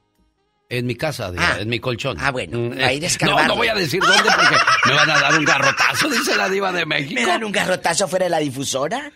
En 0.74 0.86
mi 0.86 0.94
casa, 0.94 1.30
diva, 1.30 1.58
en 1.60 1.68
mi 1.68 1.78
colchón. 1.80 2.16
Ah, 2.18 2.30
bueno, 2.30 2.58
Mm, 2.58 2.72
ahí 2.82 2.98
No, 3.26 3.46
no 3.46 3.56
voy 3.56 3.68
a 3.68 3.74
decir 3.74 4.00
dónde 4.00 4.30
porque 4.34 4.56
me 4.86 4.94
van 4.94 5.10
a 5.10 5.20
dar 5.20 5.38
un 5.38 5.44
garrotazo, 5.44 6.08
dice 6.08 6.34
la 6.34 6.48
diva 6.48 6.72
de 6.72 6.86
México. 6.86 7.20
¿Me 7.20 7.26
dan 7.26 7.44
un 7.44 7.52
garrotazo 7.52 8.08
fuera 8.08 8.24
de 8.24 8.30
la 8.30 8.38
difusora? 8.38 9.12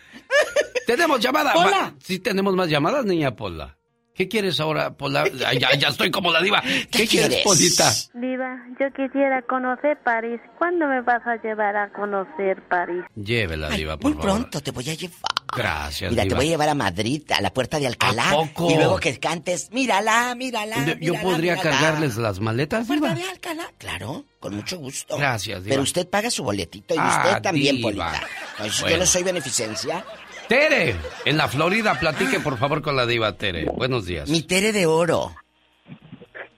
Tenemos 0.86 1.18
llamada. 1.18 1.54
Hola. 1.54 1.80
Ma- 1.80 1.94
Sí, 2.02 2.18
tenemos 2.18 2.54
más 2.54 2.68
llamadas, 2.68 3.06
niña 3.06 3.34
Pola. 3.34 3.74
¿Qué 4.14 4.28
quieres 4.28 4.60
ahora, 4.60 4.94
Pola? 4.96 5.24
Ay, 5.46 5.58
ya, 5.58 5.74
ya 5.76 5.88
estoy 5.88 6.10
como 6.10 6.30
la 6.32 6.40
diva. 6.42 6.62
¿Qué, 6.90 7.06
quieres, 7.06 7.42
Polita? 7.42 7.90
Diva, 8.14 8.56
yo 8.78 8.86
quisiera 8.94 9.42
conocer 9.42 9.98
París. 10.04 10.40
¿Cuándo 10.58 10.86
me 10.86 11.00
vas 11.02 11.20
a 11.26 11.36
llevar 11.42 11.76
a 11.76 11.90
conocer 11.90 12.62
París? 12.68 13.02
Llévela, 13.14 13.68
diva, 13.70 13.96
por 13.98 14.12
Muy 14.14 14.22
favor. 14.22 14.38
pronto 14.40 14.60
te 14.62 14.70
voy 14.70 14.88
a 14.90 14.94
llevar. 14.94 15.20
Gracias, 15.54 16.10
Mira, 16.10 16.24
te 16.26 16.34
voy 16.34 16.46
a 16.46 16.48
llevar 16.50 16.68
a 16.68 16.74
Madrid, 16.74 17.22
a 17.30 17.40
la 17.40 17.52
puerta 17.52 17.78
de 17.78 17.86
Alcalá. 17.86 18.30
¿A 18.30 18.32
poco? 18.32 18.70
Y 18.70 18.74
luego 18.76 18.98
que 18.98 19.18
cantes, 19.18 19.68
mírala, 19.72 20.34
mírala. 20.34 20.84
Yo- 20.86 20.94
Yo 21.14 21.20
podría 21.22 21.54
mírala". 21.56 21.62
cargarles 21.78 22.16
las 22.16 22.40
maletas, 22.40 22.86
Puerta 22.86 23.14
de 23.14 23.22
Alcalá, 23.22 23.70
claro, 23.78 24.24
con 24.40 24.56
mucho 24.56 24.78
gusto. 24.78 25.16
Gracias, 25.16 25.62
diva. 25.64 25.72
Pero 25.72 25.82
usted 25.82 26.08
paga 26.08 26.30
su 26.30 26.42
boletito 26.42 26.94
y 26.94 26.98
Ah, 27.00 27.22
usted 27.26 27.42
también, 27.42 27.76
diva. 27.76 27.88
Polita. 27.90 28.22
No, 28.58 28.66
Yo 28.66 28.80
Bueno. 28.82 28.96
no 28.98 29.06
soy 29.06 29.22
beneficencia. 29.22 30.04
Tere, 30.48 30.94
en 31.24 31.36
la 31.36 31.48
Florida, 31.48 31.98
platique 31.98 32.38
por 32.40 32.56
favor 32.58 32.80
con 32.82 32.94
la 32.96 33.04
diva 33.06 33.36
Tere. 33.36 33.64
Buenos 33.66 34.06
días. 34.06 34.28
Mi 34.28 34.42
Tere 34.42 34.72
de 34.72 34.86
oro. 34.86 35.34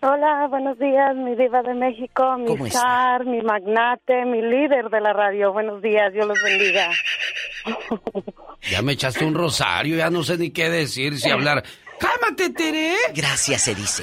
Hola, 0.01 0.47
buenos 0.49 0.79
días, 0.79 1.17
mi 1.17 1.35
diva 1.35 1.61
de 1.63 1.75
México, 1.75 2.37
mi 2.39 2.47
¿Cómo 2.47 2.67
está? 2.67 2.81
zar, 2.81 3.25
mi 3.27 3.41
magnate, 3.43 4.25
mi 4.27 4.41
líder 4.43 4.91
de 4.91 5.01
la 5.01 5.13
radio. 5.13 5.53
Buenos 5.53 5.83
días, 5.83 6.13
Dios 6.13 6.27
los 6.27 6.39
bendiga. 6.43 6.91
Ya 8.71 8.83
me 8.83 8.93
echaste 8.93 9.25
un 9.25 9.35
rosario, 9.35 9.97
ya 9.97 10.11
no 10.11 10.25
sé 10.25 10.37
ni 10.37 10.51
qué 10.51 10.69
decir, 10.69 11.17
si 11.17 11.31
hablar. 11.31 11.63
¡Cálmate, 11.99 12.51
Tere! 12.51 12.93
Gracias, 13.15 13.63
se 13.63 13.75
dice. 13.75 14.03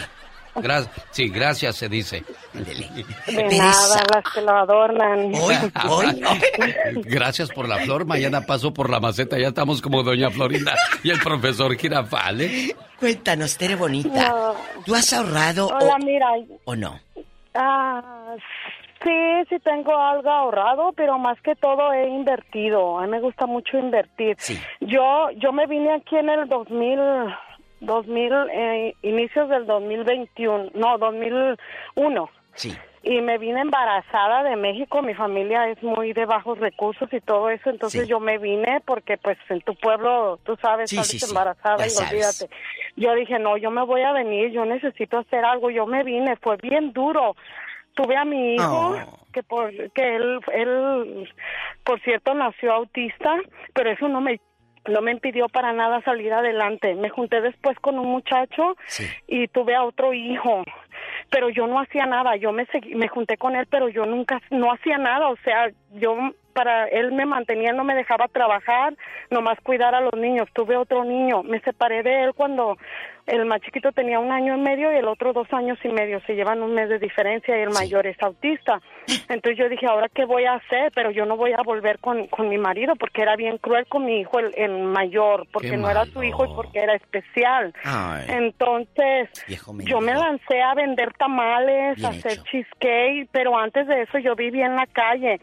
Gra- 0.55 0.87
sí, 1.11 1.29
gracias, 1.29 1.75
se 1.75 1.89
dice. 1.89 2.23
De 2.53 3.57
nada, 3.57 4.03
las 4.13 4.33
que 4.33 4.41
lo 4.41 4.51
adornan. 4.51 5.31
Gracias 7.03 7.49
por 7.51 7.67
la 7.67 7.77
flor. 7.79 8.05
Mañana 8.05 8.41
paso 8.41 8.73
por 8.73 8.89
la 8.89 8.99
maceta. 8.99 9.37
Ya 9.37 9.49
estamos 9.49 9.81
como 9.81 10.03
Doña 10.03 10.29
Florinda 10.29 10.73
y 11.03 11.09
el 11.11 11.19
profesor 11.19 11.75
Girafale. 11.75 12.75
Cuéntanos, 12.99 13.57
Tere 13.57 13.75
bonita. 13.75 14.29
No. 14.29 14.55
¿Tú 14.85 14.95
has 14.95 15.11
ahorrado 15.13 15.67
Hola, 15.67 15.95
o, 15.95 16.05
mira, 16.05 16.27
o 16.65 16.75
no? 16.75 16.99
Ah, 17.53 18.35
sí, 19.03 19.11
sí 19.49 19.55
tengo 19.63 19.95
algo 19.97 20.29
ahorrado, 20.29 20.91
pero 20.95 21.17
más 21.17 21.39
que 21.41 21.55
todo 21.55 21.91
he 21.93 22.07
invertido. 22.09 22.99
A 22.99 23.03
mí 23.03 23.09
me 23.09 23.19
gusta 23.21 23.45
mucho 23.45 23.77
invertir. 23.77 24.37
Yo 24.81 25.29
yo 25.37 25.51
me 25.51 25.67
vine 25.67 25.93
aquí 25.95 26.15
en 26.17 26.29
el 26.29 26.47
2000, 26.47 26.99
2000 27.81 28.33
eh, 28.51 28.95
inicios 29.01 29.49
del 29.49 29.65
2021, 29.65 30.71
no, 30.73 30.97
2001. 30.97 32.29
Sí. 32.55 32.73
Y 33.03 33.21
me 33.21 33.37
vine 33.37 33.61
embarazada 33.61 34.41
de 34.43 34.55
México, 34.55 35.03
mi 35.03 35.13
familia 35.13 35.69
es 35.69 35.83
muy 35.83 36.13
de 36.13 36.25
bajos 36.25 36.57
recursos 36.57 37.07
y 37.13 37.21
todo 37.21 37.49
eso, 37.51 37.69
entonces 37.69 38.03
Sí. 38.03 38.07
yo 38.07 38.19
me 38.19 38.39
vine 38.39 38.81
porque 38.85 39.17
pues 39.17 39.37
en 39.49 39.61
tu 39.61 39.75
pueblo, 39.75 40.39
tú 40.43 40.55
sabes, 40.59 40.89
Sí, 40.89 40.95
sales 40.95 41.11
sí, 41.11 41.19
sí, 41.19 41.25
embarazada 41.29 41.85
y 41.85 41.89
olvídate. 42.03 42.49
Yo 42.95 43.13
dije, 43.13 43.37
no, 43.37 43.57
yo 43.57 43.69
me 43.69 43.83
voy 43.85 44.01
a 44.01 44.11
venir, 44.11 44.49
yo 44.51 44.65
necesito 44.65 45.19
hacer 45.19 45.45
algo, 45.45 45.69
yo 45.69 45.85
me 45.85 46.03
vine, 46.03 46.35
fue 46.37 46.57
bien 46.57 46.93
duro. 46.93 47.35
Tuve 47.93 48.17
a 48.17 48.25
mi 48.25 48.55
hijo, 48.55 48.95
Oh. 48.97 49.19
que 49.31 49.43
por 49.43 49.71
que 49.91 50.15
él, 50.15 50.39
él, 50.53 51.29
por 51.83 52.01
cierto, 52.01 52.33
nació 52.33 52.73
autista, 52.73 53.35
pero 53.73 53.91
eso 53.91 54.07
no 54.07 54.19
me 54.19 54.39
no 54.87 55.01
me 55.01 55.11
impidió 55.11 55.49
para 55.49 55.73
nada 55.73 56.01
salir 56.01 56.31
adelante. 56.33 56.95
Me 56.95 57.09
junté 57.09 57.41
después 57.41 57.77
con 57.79 57.97
un 57.99 58.07
muchacho 58.07 58.75
y 59.27 59.47
tuve 59.47 59.75
a 59.75 59.83
otro 59.83 60.13
hijo, 60.13 60.63
pero 61.29 61.49
yo 61.49 61.67
no 61.67 61.79
hacía 61.79 62.05
nada. 62.05 62.35
Yo 62.35 62.51
me 62.51 62.67
segui- 62.67 62.95
me 62.95 63.07
junté 63.07 63.37
con 63.37 63.55
él, 63.55 63.65
pero 63.69 63.89
yo 63.89 64.05
nunca 64.05 64.41
no 64.51 64.71
hacía 64.71 64.97
nada. 64.97 65.29
O 65.29 65.37
sea, 65.37 65.69
yo 65.93 66.15
para 66.55 66.87
él 66.87 67.11
me 67.11 67.25
mantenía, 67.25 67.73
no 67.73 67.83
me 67.83 67.93
dejaba 67.95 68.29
trabajar, 68.29 68.95
nomás 69.29 69.59
cuidar 69.61 69.93
a 69.93 69.99
los 69.99 70.13
niños. 70.13 70.47
Tuve 70.53 70.77
otro 70.77 71.03
niño, 71.03 71.43
me 71.43 71.59
separé 71.59 72.01
de 72.01 72.23
él 72.23 72.33
cuando 72.33 72.77
el 73.27 73.45
más 73.45 73.59
chiquito 73.61 73.91
tenía 73.91 74.19
un 74.19 74.31
año 74.31 74.55
y 74.55 74.61
medio 74.61 74.93
y 74.93 74.97
el 74.97 75.07
otro 75.07 75.33
dos 75.33 75.51
años 75.51 75.77
y 75.83 75.89
medio. 75.89 76.21
Se 76.27 76.35
llevan 76.35 76.61
un 76.61 76.73
mes 76.73 76.87
de 76.87 76.97
diferencia 76.97 77.57
y 77.57 77.61
el 77.61 77.71
mayor 77.71 78.07
es 78.07 78.21
autista. 78.21 78.79
Entonces 79.27 79.57
yo 79.57 79.67
dije, 79.67 79.85
¿ahora 79.87 80.09
qué 80.13 80.25
voy 80.25 80.45
a 80.45 80.53
hacer? 80.53 80.91
Pero 80.95 81.11
yo 81.11 81.25
no 81.25 81.35
voy 81.35 81.51
a 81.51 81.61
volver 81.63 81.99
con, 81.99 82.27
con 82.27 82.47
mi 82.47 82.57
marido 82.57 82.95
porque 82.95 83.23
era 83.23 83.35
bien 83.35 83.57
cruel 83.57 83.85
con 83.87 84.05
mi 84.05 84.21
hijo, 84.21 84.39
el, 84.39 84.53
el 84.55 84.83
mayor, 84.83 85.47
porque 85.51 85.71
Qué 85.71 85.77
no 85.77 85.89
era 85.89 86.05
su 86.05 86.23
hijo 86.23 86.45
y 86.45 86.53
porque 86.53 86.79
era 86.79 86.95
especial. 86.95 87.73
Ay. 87.83 88.25
Entonces, 88.29 89.29
yo 89.79 89.99
me 89.99 90.13
lancé 90.13 90.61
a 90.61 90.73
vender 90.73 91.11
tamales, 91.13 92.03
a 92.03 92.09
hacer 92.09 92.37
cheesecake, 92.43 93.27
pero 93.31 93.57
antes 93.57 93.87
de 93.87 94.03
eso 94.03 94.19
yo 94.19 94.35
vivía 94.35 94.67
en 94.67 94.75
la 94.75 94.85
calle. 94.87 95.41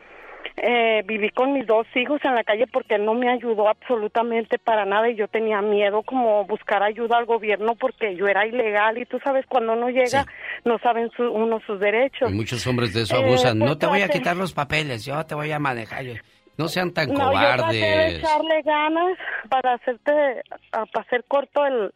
Eh, 0.56 1.02
viví 1.06 1.30
con 1.30 1.54
mis 1.54 1.66
dos 1.66 1.86
hijos 1.94 2.20
en 2.24 2.34
la 2.34 2.44
calle 2.44 2.66
porque 2.66 2.98
no 2.98 3.14
me 3.14 3.30
ayudó 3.30 3.68
absolutamente 3.70 4.58
para 4.58 4.84
nada 4.84 5.08
y 5.08 5.16
yo 5.16 5.26
tenía 5.26 5.62
miedo 5.62 6.02
como 6.02 6.44
buscar 6.44 6.82
ayuda 6.82 7.16
al 7.16 7.24
gobierno 7.24 7.74
porque 7.74 8.14
yo 8.16 8.26
era 8.28 8.46
ilegal 8.46 8.98
y 8.98 9.06
tú 9.06 9.18
sabes 9.24 9.46
cuando 9.46 9.72
uno 9.72 9.88
llega 9.88 10.26
no 10.64 10.78
saben 10.80 11.10
su- 11.16 11.30
uno 11.32 11.58
sus 11.66 11.80
derechos. 11.80 12.30
Y 12.30 12.34
muchos 12.34 12.66
hombres 12.66 12.92
de 12.92 13.02
eso 13.02 13.16
Eh, 13.16 13.24
abusan. 13.24 13.58
pues 13.58 13.70
no 13.70 13.78
te 13.78 13.86
voy 13.86 14.02
a 14.02 14.06
trate- 14.08 14.18
quitar 14.18 14.36
los 14.36 14.52
papeles, 14.52 15.04
yo 15.06 15.24
te 15.24 15.34
voy 15.34 15.50
a 15.52 15.58
manejar. 15.58 16.04
Yo- 16.04 16.14
No 16.58 16.68
sean 16.68 16.92
tan 16.92 17.08
No, 17.08 17.32
yo 17.32 17.38
traté 17.40 17.76
de 17.76 17.80
cobardes. 17.80 18.18
echarle 18.18 18.62
ganas 18.62 19.18
para 19.48 19.72
hacerte, 19.72 20.12
a- 20.72 20.84
para 20.84 21.06
hacer 21.06 21.24
corto 21.26 21.64
el, 21.64 21.92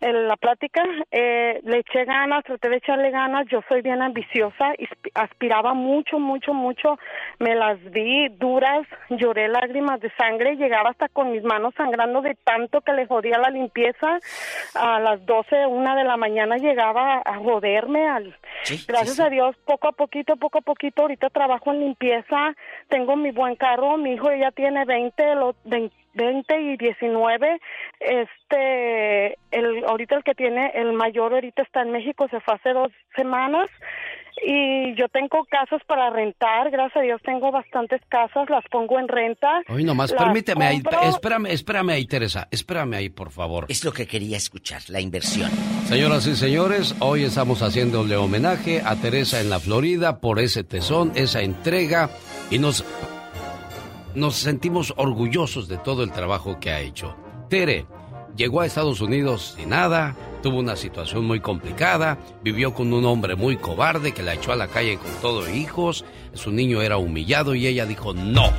el- 0.00 0.28
la 0.28 0.36
plática. 0.36 0.82
Eh, 1.10 1.60
le 1.64 1.78
eché 1.78 2.04
ganas, 2.04 2.44
traté 2.44 2.68
de 2.68 2.76
echarle 2.76 3.10
ganas. 3.10 3.46
Yo 3.48 3.60
soy 3.68 3.82
bien 3.82 4.02
ambiciosa, 4.02 4.72
aspiraba 5.14 5.74
mucho, 5.74 6.18
mucho, 6.18 6.52
mucho. 6.54 6.98
Me 7.38 7.54
las 7.54 7.78
vi 7.90 8.28
duras, 8.28 8.86
lloré 9.10 9.48
lágrimas 9.48 10.00
de 10.00 10.10
sangre, 10.16 10.56
llegaba 10.56 10.90
hasta 10.90 11.08
con 11.08 11.32
mis 11.32 11.42
manos 11.42 11.74
sangrando 11.76 12.20
de 12.22 12.34
tanto 12.44 12.80
que 12.80 12.92
le 12.92 13.06
jodía 13.06 13.38
la 13.38 13.50
limpieza. 13.50 14.18
A 14.74 15.00
las 15.00 15.24
12, 15.26 15.66
una 15.66 15.94
de 15.96 16.04
la 16.04 16.16
mañana 16.16 16.56
llegaba 16.56 17.22
a 17.24 17.36
joderme. 17.38 18.08
Al, 18.08 18.36
gracias 18.86 19.20
a 19.20 19.28
Dios, 19.30 19.56
poco 19.64 19.88
a 19.88 19.92
poquito, 19.92 20.36
poco 20.36 20.58
a 20.58 20.62
poquito, 20.62 21.02
ahorita 21.02 21.30
trabajo 21.30 21.72
en 21.72 21.80
limpieza, 21.80 22.54
tengo 22.88 23.16
mi 23.16 23.30
buen 23.30 23.56
carro, 23.56 23.96
mi 23.96 24.12
hijo 24.14 24.30
ya 24.32 24.50
tiene 24.50 24.84
20, 24.84 25.34
lo, 25.34 25.54
20, 25.64 25.94
20 26.16 26.60
y 26.60 26.76
19, 26.76 27.60
este, 28.00 29.38
el, 29.50 29.84
ahorita 29.86 30.16
el 30.16 30.24
que 30.24 30.34
tiene, 30.34 30.72
el 30.74 30.92
mayor 30.92 31.34
ahorita 31.34 31.62
está 31.62 31.82
en 31.82 31.92
México, 31.92 32.26
se 32.28 32.40
fue 32.40 32.54
hace 32.54 32.70
dos 32.70 32.92
semanas, 33.14 33.68
y 34.44 34.94
yo 34.96 35.08
tengo 35.08 35.44
casas 35.50 35.82
para 35.86 36.10
rentar, 36.10 36.70
gracias 36.70 36.96
a 36.96 37.00
Dios 37.00 37.20
tengo 37.24 37.50
bastantes 37.50 38.00
casas, 38.08 38.48
las 38.50 38.64
pongo 38.70 38.98
en 38.98 39.08
renta. 39.08 39.62
Hoy 39.68 39.84
nomás, 39.84 40.12
permíteme 40.12 40.66
ahí, 40.66 40.82
espérame, 41.08 41.46
espérame 41.46 41.90
ahí, 41.90 42.06
Teresa, 42.06 42.48
espérame 42.50 42.94
ahí, 42.94 43.08
por 43.08 43.30
favor. 43.30 43.66
Es 43.68 43.84
lo 43.84 43.92
que 43.92 44.06
quería 44.06 44.36
escuchar, 44.36 44.82
la 44.88 45.00
inversión. 45.00 45.50
Señoras 45.84 46.26
y 46.26 46.36
señores, 46.36 46.94
hoy 47.00 47.24
estamos 47.24 47.62
haciéndole 47.62 48.16
homenaje 48.16 48.82
a 48.84 48.96
Teresa 48.96 49.40
en 49.40 49.48
la 49.48 49.58
Florida 49.58 50.20
por 50.20 50.38
ese 50.38 50.64
tesón, 50.64 51.12
esa 51.14 51.40
entrega 51.40 52.10
y 52.50 52.58
nos 52.58 52.84
nos 54.16 54.36
sentimos 54.36 54.94
orgullosos 54.96 55.68
de 55.68 55.76
todo 55.76 56.02
el 56.02 56.10
trabajo 56.10 56.58
que 56.58 56.70
ha 56.70 56.80
hecho. 56.80 57.14
Tere 57.48 57.86
llegó 58.34 58.62
a 58.62 58.66
Estados 58.66 59.00
Unidos 59.00 59.54
sin 59.56 59.68
nada, 59.68 60.16
tuvo 60.42 60.58
una 60.58 60.74
situación 60.74 61.26
muy 61.26 61.40
complicada, 61.40 62.18
vivió 62.42 62.74
con 62.74 62.92
un 62.92 63.04
hombre 63.04 63.36
muy 63.36 63.58
cobarde 63.58 64.12
que 64.12 64.22
la 64.22 64.34
echó 64.34 64.52
a 64.52 64.56
la 64.56 64.68
calle 64.68 64.98
con 64.98 65.12
todos 65.20 65.48
hijos, 65.50 66.04
su 66.32 66.50
niño 66.50 66.80
era 66.80 66.96
humillado 66.96 67.54
y 67.54 67.66
ella 67.66 67.84
dijo, 67.84 68.14
no, 68.14 68.50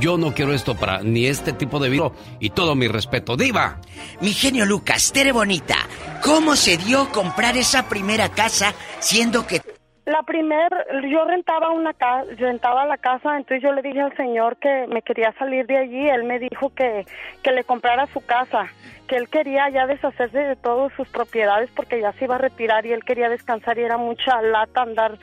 yo 0.00 0.16
no 0.16 0.32
quiero 0.34 0.54
esto 0.54 0.74
para 0.76 1.02
ni 1.02 1.26
este 1.26 1.52
tipo 1.52 1.78
de 1.78 1.90
vida 1.90 2.10
y 2.40 2.50
todo 2.50 2.74
mi 2.74 2.88
respeto. 2.88 3.36
Diva. 3.36 3.80
Mi 4.22 4.32
genio 4.32 4.64
Lucas, 4.64 5.12
Tere 5.12 5.32
Bonita, 5.32 5.76
¿cómo 6.22 6.56
se 6.56 6.78
dio 6.78 7.10
comprar 7.10 7.56
esa 7.58 7.88
primera 7.88 8.30
casa 8.30 8.74
siendo 9.00 9.46
que... 9.46 9.71
La 10.04 10.22
primer, 10.24 10.68
yo 11.08 11.24
rentaba 11.24 11.70
una 11.70 11.94
casa, 11.94 12.28
rentaba 12.36 12.84
la 12.86 12.98
casa, 12.98 13.36
entonces 13.36 13.62
yo 13.62 13.72
le 13.72 13.82
dije 13.82 14.00
al 14.00 14.16
señor 14.16 14.56
que 14.56 14.88
me 14.88 15.00
quería 15.02 15.32
salir 15.38 15.64
de 15.66 15.76
allí, 15.78 16.08
él 16.08 16.24
me 16.24 16.40
dijo 16.40 16.70
que, 16.74 17.06
que 17.40 17.52
le 17.52 17.62
comprara 17.62 18.08
su 18.08 18.20
casa, 18.20 18.66
que 19.06 19.16
él 19.16 19.28
quería 19.28 19.68
ya 19.70 19.86
deshacerse 19.86 20.38
de 20.38 20.56
todas 20.56 20.92
sus 20.94 21.08
propiedades 21.08 21.70
porque 21.76 22.00
ya 22.00 22.12
se 22.14 22.24
iba 22.24 22.34
a 22.34 22.38
retirar 22.38 22.84
y 22.84 22.92
él 22.92 23.04
quería 23.04 23.28
descansar 23.28 23.78
y 23.78 23.82
era 23.82 23.96
mucha 23.96 24.42
lata 24.42 24.82
andar 24.82 25.18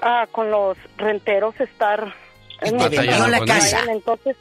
ah, 0.00 0.26
con 0.32 0.50
los 0.50 0.78
renteros, 0.96 1.60
estar 1.60 2.14
en 2.62 2.78
la 2.78 3.44
casa. 3.44 3.80
Entonces, 3.90 4.38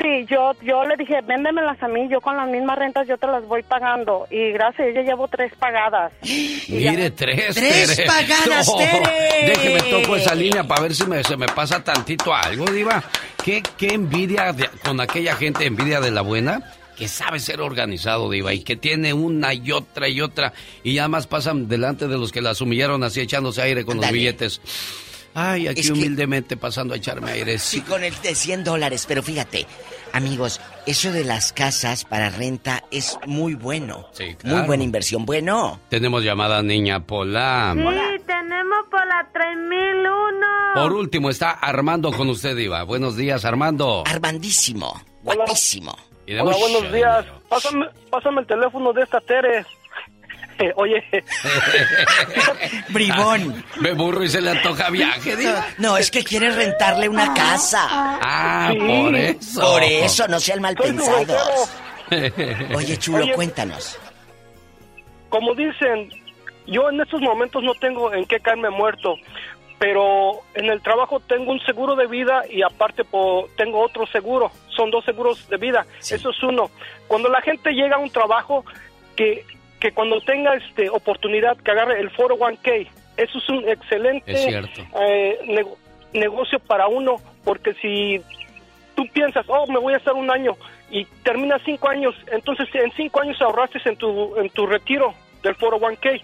sí, 0.00 0.26
yo, 0.30 0.52
yo 0.62 0.84
le 0.84 0.96
dije, 0.96 1.20
véndemelas 1.22 1.82
a 1.82 1.88
mí, 1.88 2.08
yo 2.10 2.20
con 2.20 2.36
las 2.36 2.48
mismas 2.48 2.78
rentas 2.78 3.06
yo 3.08 3.16
te 3.18 3.26
las 3.26 3.44
voy 3.46 3.62
pagando. 3.62 4.26
Y 4.30 4.50
gracias, 4.52 4.88
yo 4.94 5.02
llevo 5.02 5.28
tres 5.28 5.52
pagadas. 5.58 6.12
Mire, 6.68 7.10
tres. 7.10 7.54
¡Tres 7.54 7.96
Tere. 7.96 8.06
pagadas, 8.06 8.66
No, 8.72 8.76
Tere! 8.78 9.46
Déjeme 9.46 9.80
toco 9.90 10.16
esa 10.16 10.34
línea 10.34 10.64
para 10.64 10.82
ver 10.82 10.94
si 10.94 11.06
me, 11.06 11.22
se 11.24 11.36
me 11.36 11.46
pasa 11.46 11.82
tantito 11.82 12.34
algo, 12.34 12.64
Diva. 12.66 13.02
¿Qué, 13.44 13.62
qué 13.78 13.88
envidia 13.94 14.52
de- 14.52 14.68
con 14.84 15.00
aquella 15.00 15.36
gente, 15.36 15.66
envidia 15.66 16.00
de 16.00 16.10
la 16.10 16.22
buena? 16.22 16.60
Que 16.96 17.08
sabe 17.08 17.40
ser 17.40 17.60
organizado, 17.60 18.30
Diva, 18.30 18.54
y 18.54 18.60
que 18.64 18.74
tiene 18.74 19.12
una 19.12 19.52
y 19.52 19.70
otra 19.70 20.08
y 20.08 20.22
otra, 20.22 20.54
y 20.82 20.96
además 20.98 21.26
pasan 21.26 21.68
delante 21.68 22.08
de 22.08 22.16
los 22.16 22.32
que 22.32 22.40
las 22.40 22.62
humillaron 22.62 23.04
así 23.04 23.20
echándose 23.20 23.60
aire 23.60 23.84
con 23.84 23.98
los 23.98 24.10
billetes. 24.10 24.62
Ay, 25.38 25.68
aquí 25.68 25.80
Es 25.82 25.86
que- 25.88 25.92
humildemente 25.92 26.56
pasando 26.56 26.94
a 26.94 26.96
echarme 26.96 27.30
aire. 27.32 27.58
Sí, 27.58 27.82
con 27.82 28.02
el 28.02 28.14
de 28.22 28.34
100 28.34 28.64
dólares, 28.64 29.04
pero 29.06 29.22
fíjate, 29.22 29.66
amigos, 30.14 30.62
eso 30.86 31.12
de 31.12 31.24
las 31.24 31.52
casas 31.52 32.06
para 32.06 32.30
renta 32.30 32.82
es 32.90 33.18
muy 33.26 33.52
bueno. 33.54 34.06
Sí, 34.12 34.24
Muy 34.24 34.34
claro. 34.36 34.66
buena 34.66 34.82
inversión. 34.84 35.26
Bueno, 35.26 35.78
Tenemos 35.90 36.24
llamada 36.24 36.62
niña 36.62 37.00
Pola. 37.06 37.74
Sí, 37.76 38.22
tenemos 38.26 38.78
por 38.90 39.06
la 39.06 39.28
3001. 39.32 40.46
Por 40.74 40.92
último 40.94 41.28
está 41.28 41.50
Armando 41.50 42.12
con 42.12 42.28
usted, 42.30 42.56
Diva. 42.56 42.82
Buenos 42.84 43.14
días, 43.16 43.44
Armando. 43.44 44.04
Armandísimo, 44.06 45.02
guapísimo. 45.22 45.94
Hola, 46.28 46.56
buenos 46.56 46.92
días. 46.92 47.24
Pásame, 47.48 47.86
pásame 48.10 48.40
el 48.40 48.46
teléfono 48.46 48.92
de 48.94 49.02
esta 49.02 49.20
Tere. 49.20 49.64
Eh, 50.58 50.72
oye, 50.76 51.02
Bribón. 52.88 53.64
Me 53.80 53.92
burro 53.92 54.22
y 54.24 54.28
se 54.28 54.40
le 54.40 54.50
antoja 54.50 54.90
viaje, 54.90 55.36
Diva. 55.36 55.66
No, 55.78 55.96
es 55.96 56.10
que 56.10 56.24
quiere 56.24 56.50
rentarle 56.50 57.08
una 57.08 57.32
casa. 57.34 57.86
Ah, 57.90 58.70
Sí. 58.72 58.78
por 58.78 59.14
eso. 59.16 59.60
Por 59.60 59.82
eso, 59.82 60.28
no 60.28 60.40
sean 60.40 60.60
mal 60.60 60.74
soy 60.76 60.86
pensados. 60.92 61.70
Oye, 62.74 62.96
chulo, 62.98 63.24
Oye. 63.24 63.32
cuéntanos. 63.34 63.98
Como 65.28 65.54
dicen, 65.54 66.10
yo 66.66 66.88
en 66.88 67.00
estos 67.00 67.20
momentos 67.20 67.62
no 67.62 67.74
tengo 67.74 68.12
en 68.12 68.24
qué 68.26 68.38
caerme 68.40 68.70
muerto, 68.70 69.16
pero 69.78 70.40
en 70.54 70.66
el 70.70 70.80
trabajo 70.80 71.20
tengo 71.20 71.52
un 71.52 71.60
seguro 71.60 71.96
de 71.96 72.06
vida 72.06 72.42
y 72.48 72.62
aparte 72.62 73.04
po- 73.04 73.48
tengo 73.56 73.80
otro 73.80 74.06
seguro. 74.06 74.50
Son 74.74 74.90
dos 74.90 75.04
seguros 75.04 75.48
de 75.48 75.56
vida. 75.58 75.84
Eso 76.00 76.30
es 76.30 76.42
uno. 76.42 76.70
Cuando 77.08 77.28
la 77.28 77.42
gente 77.42 77.72
llega 77.72 77.96
a 77.96 77.98
un 78.00 78.10
trabajo, 78.10 78.64
que, 79.16 79.44
que 79.86 79.92
cuando 79.92 80.20
tenga 80.22 80.52
este 80.56 80.90
oportunidad 80.90 81.56
que 81.58 81.70
agarre 81.70 82.00
el 82.00 82.10
401k, 82.10 82.88
eso 83.16 83.38
es 83.38 83.48
un 83.48 83.68
excelente 83.68 84.32
Es 84.32 84.42
cierto. 84.44 84.82
eh, 85.00 85.38
nego- 85.46 85.76
negocio 86.12 86.58
para 86.58 86.88
uno, 86.88 87.18
porque 87.44 87.72
si 87.74 88.20
tú 88.96 89.04
piensas, 89.12 89.44
oh, 89.48 89.64
me 89.68 89.78
voy 89.78 89.94
a 89.94 89.98
estar 89.98 90.14
un 90.14 90.28
año 90.28 90.56
y 90.90 91.04
terminas 91.22 91.62
cinco 91.64 91.88
años, 91.88 92.16
entonces 92.32 92.68
en 92.74 92.90
cinco 92.96 93.20
años 93.22 93.40
ahorraste 93.40 93.78
en 93.84 93.96
tu, 93.96 94.36
en 94.38 94.50
tu 94.50 94.66
retiro 94.66 95.14
del 95.44 95.56
401k. 95.56 96.20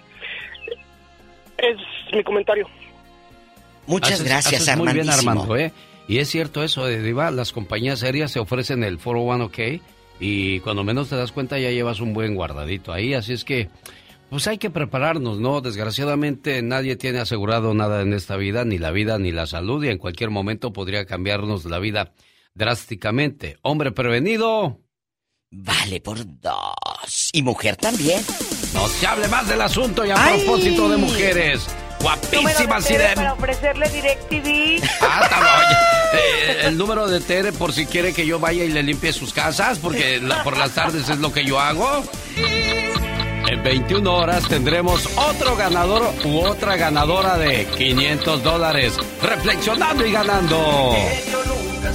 Es 1.59 1.77
mi 2.13 2.25
comentario. 2.25 2.67
Muchas 3.87 4.15
Haces- 4.21 4.25
gracias, 4.29 4.63
haces 4.63 4.77
Muy 4.77 4.93
bien. 4.93 5.09
Armando, 5.09 5.57
¿eh? 5.57 5.71
Y 6.09 6.19
es 6.19 6.29
cierto 6.29 6.65
eso, 6.65 6.85
de 6.85 7.01
Diva, 7.01 7.31
las 7.31 7.53
compañías 7.53 8.01
serias 8.01 8.33
se 8.33 8.41
ofrecen 8.41 8.83
el 8.83 8.99
401k 8.99 9.81
y 10.23 10.61
cuando 10.61 10.85
menos 10.85 11.09
te 11.09 11.17
das 11.17 11.33
cuenta 11.33 11.59
ya 11.59 11.71
llevas 11.71 11.99
un 12.01 12.15
buen 12.15 12.35
guardadito 12.37 12.93
ahí, 12.93 13.13
así 13.13 13.33
es 13.33 13.45
que 13.45 13.69
pues 14.31 14.47
hay 14.47 14.57
que 14.57 14.71
prepararnos, 14.71 15.41
¿no? 15.41 15.61
Desgraciadamente 15.61 16.63
nadie 16.63 16.97
tiene 16.97 17.19
asegurado 17.19 17.75
nada 17.75 18.01
en 18.01 18.15
esta 18.15 18.37
vida, 18.37 18.65
ni 18.65 18.79
la 18.79 18.93
vida 18.93 19.19
ni 19.19 19.33
la 19.33 19.47
salud 19.47 19.85
y 19.85 19.89
en 19.89 19.99
cualquier 19.99 20.31
momento 20.31 20.73
podría 20.73 21.05
cambiarnos 21.05 21.65
la 21.65 21.81
vida 21.81 22.13
drásticamente. 22.55 23.59
Hombre 23.63 23.91
prevenido, 23.91 24.79
Vale 25.55 26.01
por 26.01 26.19
dos. 26.41 27.29
Y 27.35 27.43
mujer 27.43 27.77
también. 27.77 28.23
No 28.75 28.89
se 28.89 29.07
hable 29.07 29.29
más 29.29 29.49
del 29.49 29.61
asunto 29.61 30.05
y 30.05 30.11
a 30.11 30.15
Ay. 30.23 30.41
propósito 30.43 30.89
de 30.89 30.97
mujeres. 30.97 31.67
De... 33.11 33.15
Para 33.15 33.33
ofrecerle 33.35 33.89
DirecTV. 33.89 34.83
Ah. 35.01 35.63
Eh, 36.15 36.63
el 36.65 36.77
número 36.77 37.07
de 37.07 37.21
Tere 37.21 37.53
por 37.53 37.73
si 37.73 37.87
quiere 37.87 38.13
que 38.13 38.27
yo 38.27 38.39
vaya 38.41 38.65
y 38.65 38.69
le 38.71 38.83
limpie 38.83 39.13
sus 39.13 39.33
casas, 39.33 39.79
porque 39.79 40.19
la- 40.21 40.43
por 40.43 40.57
las 40.57 40.73
tardes 40.73 41.09
es 41.09 41.19
lo 41.19 41.33
que 41.33 41.45
yo 41.45 41.61
hago. 41.61 42.03
En 42.37 43.63
21 43.63 44.15
horas 44.15 44.49
tendremos 44.49 45.07
otro 45.17 45.57
ganador 45.57 46.13
u 46.25 46.41
otra 46.41 46.77
ganadora 46.77 47.37
de 47.39 47.67
500 47.67 48.43
dólares. 48.43 48.95
Reflexionando 49.23 50.05
y 50.07 50.13
ganando. 50.13 50.95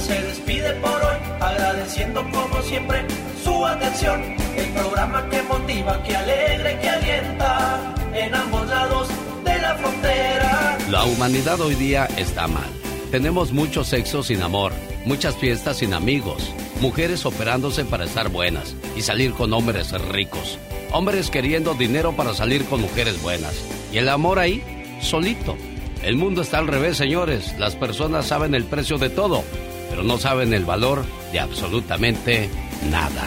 Se 0.06 0.22
despide 0.22 0.72
por 0.74 0.90
hoy, 0.90 1.16
agradeciendo 1.40 2.22
como 2.30 2.62
siempre 2.62 3.04
su 3.42 3.66
atención. 3.66 4.22
El 4.56 4.66
programa 4.70 5.28
que 5.28 5.42
motiva, 5.42 6.02
que 6.02 6.16
alegra 6.16 6.80
que 6.80 6.88
alienta 6.88 7.94
en 8.14 8.34
ambos 8.34 8.66
lados 8.68 9.08
de 9.44 9.58
la 9.58 9.74
frontera. 9.76 10.78
La 10.90 11.04
humanidad 11.04 11.60
hoy 11.60 11.74
día 11.74 12.08
está 12.16 12.46
mal. 12.46 12.68
Tenemos 13.10 13.52
mucho 13.52 13.84
sexo 13.84 14.22
sin 14.22 14.42
amor, 14.42 14.72
muchas 15.04 15.36
fiestas 15.36 15.78
sin 15.78 15.94
amigos, 15.94 16.52
mujeres 16.80 17.24
operándose 17.24 17.84
para 17.84 18.04
estar 18.04 18.28
buenas 18.28 18.74
y 18.96 19.02
salir 19.02 19.32
con 19.32 19.52
hombres 19.52 19.92
ricos, 20.10 20.58
hombres 20.92 21.30
queriendo 21.30 21.74
dinero 21.74 22.12
para 22.12 22.34
salir 22.34 22.64
con 22.66 22.82
mujeres 22.82 23.20
buenas. 23.22 23.54
Y 23.92 23.98
el 23.98 24.08
amor 24.08 24.38
ahí, 24.38 24.62
solito. 25.00 25.56
El 26.02 26.16
mundo 26.16 26.42
está 26.42 26.58
al 26.58 26.68
revés, 26.68 26.96
señores. 26.96 27.58
Las 27.58 27.74
personas 27.74 28.26
saben 28.26 28.54
el 28.54 28.64
precio 28.64 28.98
de 28.98 29.10
todo, 29.10 29.42
pero 29.88 30.02
no 30.02 30.18
saben 30.18 30.52
el 30.54 30.64
valor 30.64 31.04
de 31.32 31.40
absolutamente 31.40 32.50
nada. 32.90 33.24